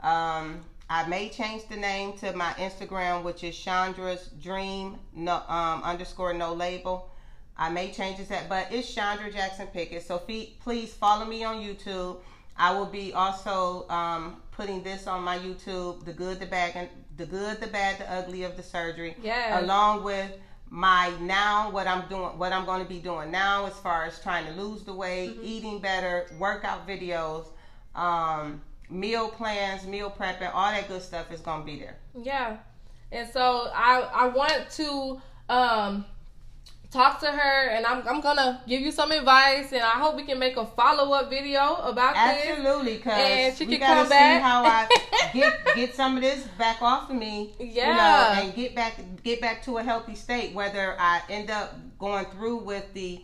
Um, 0.03 0.59
I 0.89 1.07
may 1.07 1.29
change 1.29 1.67
the 1.69 1.77
name 1.77 2.17
to 2.17 2.33
my 2.33 2.51
Instagram, 2.53 3.23
which 3.23 3.43
is 3.45 3.57
Chandra's 3.57 4.29
Dream 4.41 4.97
no, 5.15 5.35
um, 5.47 5.81
underscore 5.83 6.33
no 6.33 6.53
label. 6.53 7.09
I 7.57 7.69
may 7.69 7.91
change 7.91 8.19
it 8.19 8.27
that, 8.29 8.49
but 8.49 8.67
it's 8.71 8.93
Chandra 8.93 9.31
Jackson 9.31 9.67
Pickett. 9.67 10.05
So 10.05 10.17
please 10.17 10.93
follow 10.93 11.25
me 11.25 11.43
on 11.43 11.57
YouTube. 11.57 12.17
I 12.57 12.73
will 12.73 12.85
be 12.85 13.13
also 13.13 13.87
um, 13.89 14.41
putting 14.51 14.83
this 14.83 15.07
on 15.07 15.23
my 15.23 15.37
YouTube, 15.39 16.05
the 16.05 16.13
good, 16.13 16.39
the 16.39 16.45
bad, 16.45 16.73
and 16.75 16.89
the 17.17 17.25
good, 17.25 17.59
the 17.59 17.67
bad, 17.67 17.99
the 17.99 18.11
ugly 18.11 18.43
of 18.43 18.57
the 18.57 18.63
surgery. 18.63 19.15
Yes. 19.21 19.63
Along 19.63 20.03
with 20.03 20.31
my 20.69 21.11
now 21.19 21.69
what 21.69 21.85
I'm 21.85 22.07
doing, 22.07 22.37
what 22.37 22.53
I'm 22.53 22.65
going 22.65 22.81
to 22.81 22.87
be 22.87 22.99
doing 22.99 23.29
now 23.31 23.65
as 23.65 23.73
far 23.73 24.05
as 24.05 24.21
trying 24.21 24.45
to 24.45 24.53
lose 24.53 24.83
the 24.83 24.93
weight, 24.93 25.37
eating 25.41 25.79
better, 25.79 26.27
workout 26.39 26.87
videos, 26.87 27.47
um, 27.95 28.61
meal 28.89 29.29
plans, 29.29 29.85
meal 29.85 30.09
prepping, 30.09 30.51
all 30.53 30.71
that 30.71 30.87
good 30.87 31.01
stuff 31.01 31.31
is 31.31 31.41
going 31.41 31.61
to 31.61 31.65
be 31.65 31.79
there. 31.79 31.97
Yeah. 32.21 32.57
And 33.11 33.29
so 33.29 33.69
I 33.73 33.99
I 34.13 34.27
want 34.27 34.69
to 34.71 35.21
um 35.49 36.05
talk 36.91 37.19
to 37.21 37.27
her 37.31 37.69
and 37.69 37.85
I'm 37.85 38.05
I'm 38.07 38.19
gonna 38.21 38.61
give 38.67 38.81
you 38.81 38.91
some 38.91 39.11
advice 39.11 39.71
and 39.71 39.81
I 39.81 39.91
hope 39.91 40.15
we 40.17 40.23
can 40.23 40.37
make 40.37 40.57
a 40.57 40.65
follow 40.65 41.13
up 41.13 41.29
video 41.29 41.75
about 41.75 42.13
this. 42.13 42.47
Absolutely, 42.49 43.01
And 43.05 43.55
she 43.57 43.65
we 43.65 43.77
can 43.77 43.79
gotta 43.79 43.95
come 44.01 44.05
see 44.07 44.09
back. 44.09 44.41
how 44.41 44.63
I 44.65 44.87
get 45.33 45.53
get 45.75 45.95
some 45.95 46.17
of 46.17 46.21
this 46.21 46.43
back 46.57 46.81
off 46.81 47.09
of 47.09 47.15
me. 47.15 47.53
You 47.59 47.67
Yeah. 47.67 47.95
know, 47.95 48.41
and 48.43 48.53
get 48.53 48.75
back 48.75 48.99
get 49.23 49.39
back 49.41 49.63
to 49.63 49.77
a 49.77 49.83
healthy 49.83 50.15
state. 50.15 50.53
Whether 50.53 50.95
I 50.99 51.21
end 51.29 51.49
up 51.49 51.75
going 51.97 52.25
through 52.25 52.57
with 52.57 52.93
the 52.93 53.23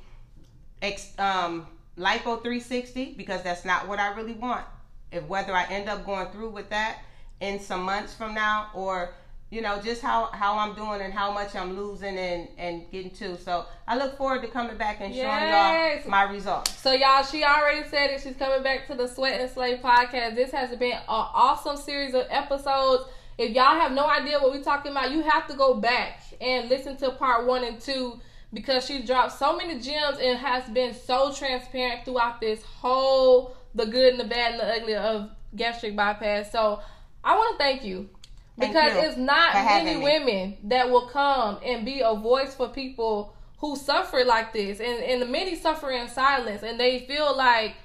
ex, 0.81 1.11
um, 1.19 1.67
lipo 1.97 2.41
360 2.41 3.15
because 3.17 3.43
that's 3.43 3.65
not 3.65 3.87
what 3.87 3.99
I 3.99 4.13
really 4.13 4.33
want. 4.33 4.63
If 5.11 5.25
whether 5.27 5.53
I 5.53 5.65
end 5.65 5.89
up 5.89 6.05
going 6.05 6.27
through 6.31 6.49
with 6.49 6.69
that 6.69 6.99
in 7.41 7.59
some 7.59 7.83
months 7.83 8.13
from 8.13 8.33
now 8.33 8.67
or 8.73 9.13
you 9.49 9.61
know 9.61 9.81
just 9.81 10.01
how 10.01 10.25
how 10.33 10.57
I'm 10.57 10.75
doing 10.75 11.01
and 11.01 11.13
how 11.13 11.31
much 11.31 11.55
I'm 11.55 11.75
losing 11.77 12.17
and 12.17 12.47
and 12.57 12.89
getting 12.91 13.11
to. 13.11 13.37
So 13.37 13.65
I 13.87 13.97
look 13.97 14.17
forward 14.17 14.41
to 14.41 14.47
coming 14.47 14.77
back 14.77 14.97
and 14.99 15.13
showing 15.13 15.25
Yes. 15.25 16.03
y'all 16.03 16.11
my 16.11 16.23
results. 16.23 16.77
So 16.77 16.91
y'all, 16.91 17.23
she 17.23 17.43
already 17.43 17.87
said 17.87 18.11
it. 18.11 18.21
She's 18.21 18.35
coming 18.35 18.63
back 18.63 18.87
to 18.87 18.95
the 18.95 19.07
Sweat 19.07 19.39
and 19.39 19.49
Slay 19.49 19.77
podcast. 19.77 20.35
This 20.35 20.51
has 20.51 20.69
been 20.77 20.91
an 20.93 20.99
awesome 21.07 21.77
series 21.77 22.13
of 22.13 22.25
episodes. 22.29 23.05
If 23.37 23.51
y'all 23.51 23.79
have 23.79 23.91
no 23.91 24.07
idea 24.09 24.39
what 24.39 24.51
we're 24.51 24.63
talking 24.63 24.91
about, 24.91 25.11
you 25.11 25.21
have 25.21 25.47
to 25.47 25.55
go 25.55 25.75
back 25.75 26.21
and 26.41 26.69
listen 26.69 26.97
to 26.97 27.11
part 27.11 27.45
one 27.45 27.63
and 27.63 27.79
two 27.79 28.19
because 28.51 28.85
she 28.85 29.03
dropped 29.03 29.33
so 29.37 29.55
many 29.55 29.79
gems 29.79 30.17
and 30.19 30.37
has 30.39 30.67
been 30.69 30.93
so 30.93 31.31
transparent 31.31 32.03
throughout 32.03 32.41
this 32.41 32.63
whole 32.63 33.55
the 33.75 33.85
good 33.85 34.11
and 34.13 34.19
the 34.19 34.23
bad 34.25 34.53
and 34.53 34.59
the 34.61 34.65
ugly 34.65 34.95
of 34.95 35.29
gastric 35.55 35.95
bypass. 35.95 36.51
So 36.51 36.81
I 37.23 37.35
want 37.37 37.57
to 37.57 37.63
thank 37.63 37.83
you 37.83 38.09
Thank 38.57 38.73
because 38.73 39.03
it's 39.03 39.17
not 39.17 39.53
many 39.53 39.97
women 39.97 40.57
that 40.63 40.89
will 40.89 41.07
come 41.07 41.59
and 41.63 41.85
be 41.85 42.01
a 42.01 42.15
voice 42.15 42.55
for 42.55 42.69
people 42.69 43.35
who 43.59 43.75
suffer 43.75 44.23
like 44.25 44.51
this. 44.53 44.79
And, 44.79 45.03
and 45.03 45.31
many 45.31 45.55
suffer 45.55 45.91
in 45.91 46.07
silence. 46.07 46.63
And 46.63 46.79
they 46.79 46.99
feel 46.99 47.35
like 47.35 47.75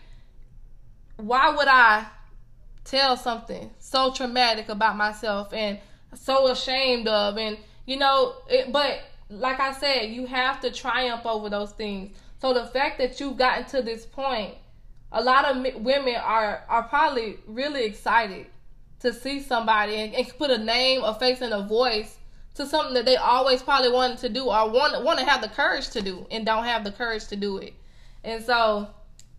why 1.17 1.51
would 1.51 1.69
i 1.69 2.07
tell 2.85 3.17
something 3.17 3.71
so 3.79 4.13
traumatic 4.13 4.69
about 4.69 4.97
myself 4.97 5.53
and 5.53 5.79
so 6.15 6.49
ashamed 6.49 7.07
of? 7.07 7.37
And 7.37 7.59
you 7.85 7.99
know 7.99 8.35
it, 8.49 8.73
but 8.73 9.01
like 9.29 9.61
i 9.61 9.73
said 9.73 10.07
you 10.11 10.27
have 10.27 10.61
to 10.61 10.71
triumph 10.71 11.27
over 11.27 11.51
those 11.51 11.73
things. 11.73 12.17
So 12.41 12.55
the 12.55 12.67
fact 12.67 12.99
that 12.99 13.21
you've 13.21 13.37
gotten 13.37 13.67
to 13.67 13.83
this 13.83 14.07
point 14.07 14.55
a 15.13 15.23
lot 15.23 15.45
of 15.45 15.75
women 15.83 16.17
are 16.17 16.65
are 16.69 16.85
probably 16.85 17.39
really 17.47 17.85
excited 17.85 18.47
to 19.03 19.13
see 19.13 19.41
somebody 19.41 19.97
and, 19.97 20.15
and 20.15 20.39
put 20.39 20.51
a 20.51 20.59
name, 20.59 21.03
a 21.05 21.15
face, 21.15 21.41
and 21.41 21.53
a 21.53 21.63
voice 21.63 22.19
to 22.55 22.67
something 22.67 22.95
that 22.95 23.05
they 23.05 23.17
always 23.17 23.63
probably 23.63 23.91
wanted 23.91 24.19
to 24.19 24.29
do 24.29 24.45
or 24.45 24.71
want 24.71 25.05
want 25.05 25.19
to 25.19 25.25
have 25.25 25.43
the 25.43 25.49
courage 25.49 25.91
to 25.91 26.01
do 26.01 26.27
and 26.31 26.47
don't 26.47 26.65
have 26.65 26.85
the 26.85 26.93
courage 26.93 27.27
to 27.27 27.37
do 27.37 27.59
it. 27.59 27.75
And 28.25 28.45
so 28.45 28.89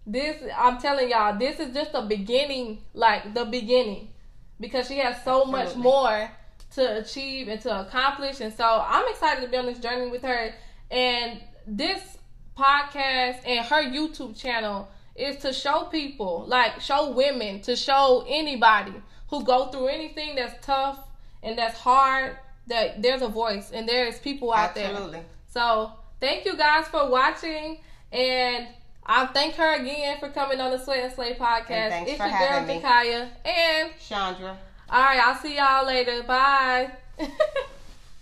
this 0.05 0.41
I'm 0.55 0.79
telling 0.79 1.09
y'all, 1.09 1.37
this 1.37 1.59
is 1.59 1.73
just 1.73 1.91
a 1.93 2.01
beginning, 2.01 2.83
like 2.93 3.33
the 3.33 3.45
beginning, 3.45 4.09
because 4.59 4.87
she 4.87 4.97
has 4.97 5.23
so 5.23 5.45
much 5.45 5.75
more 5.75 6.29
to 6.75 6.97
achieve 6.97 7.47
and 7.47 7.61
to 7.61 7.81
accomplish. 7.81 8.41
And 8.41 8.53
so 8.53 8.83
I'm 8.85 9.07
excited 9.09 9.41
to 9.41 9.47
be 9.47 9.57
on 9.57 9.65
this 9.65 9.79
journey 9.79 10.09
with 10.09 10.23
her. 10.23 10.53
And 10.91 11.39
this 11.65 12.17
podcast 12.57 13.47
and 13.47 13.65
her 13.65 13.83
YouTube 13.83 14.37
channel 14.37 14.89
is 15.15 15.37
to 15.37 15.53
show 15.53 15.83
people, 15.85 16.45
like 16.47 16.81
show 16.81 17.11
women, 17.11 17.61
to 17.61 17.75
show 17.75 18.25
anybody 18.27 18.93
who 19.33 19.43
go 19.43 19.65
through 19.65 19.87
anything 19.87 20.35
that's 20.35 20.63
tough 20.63 20.99
and 21.41 21.57
that's 21.57 21.75
hard, 21.79 22.37
that 22.67 23.01
there's 23.01 23.23
a 23.23 23.27
voice 23.27 23.71
and 23.71 23.89
there's 23.89 24.19
people 24.19 24.53
out 24.53 24.75
there. 24.75 24.89
Absolutely. 24.91 25.21
So 25.49 25.91
thank 26.19 26.45
you 26.45 26.55
guys 26.55 26.87
for 26.87 27.09
watching, 27.09 27.79
and 28.11 28.67
I 29.03 29.25
thank 29.25 29.55
her 29.55 29.81
again 29.81 30.19
for 30.19 30.29
coming 30.29 30.61
on 30.61 30.69
the 30.69 30.77
Sweat 30.77 31.03
and 31.03 31.13
Slay 31.13 31.33
podcast. 31.33 32.07
It's 32.07 32.19
your 32.19 32.29
girl. 32.29 32.67
Jakaya, 32.67 33.29
and 33.43 33.91
Chandra. 33.99 34.55
all 34.87 35.01
right, 35.01 35.19
I'll 35.19 35.41
see 35.41 35.57
y'all 35.57 35.87
later. 35.87 36.21
Bye. 36.21 36.91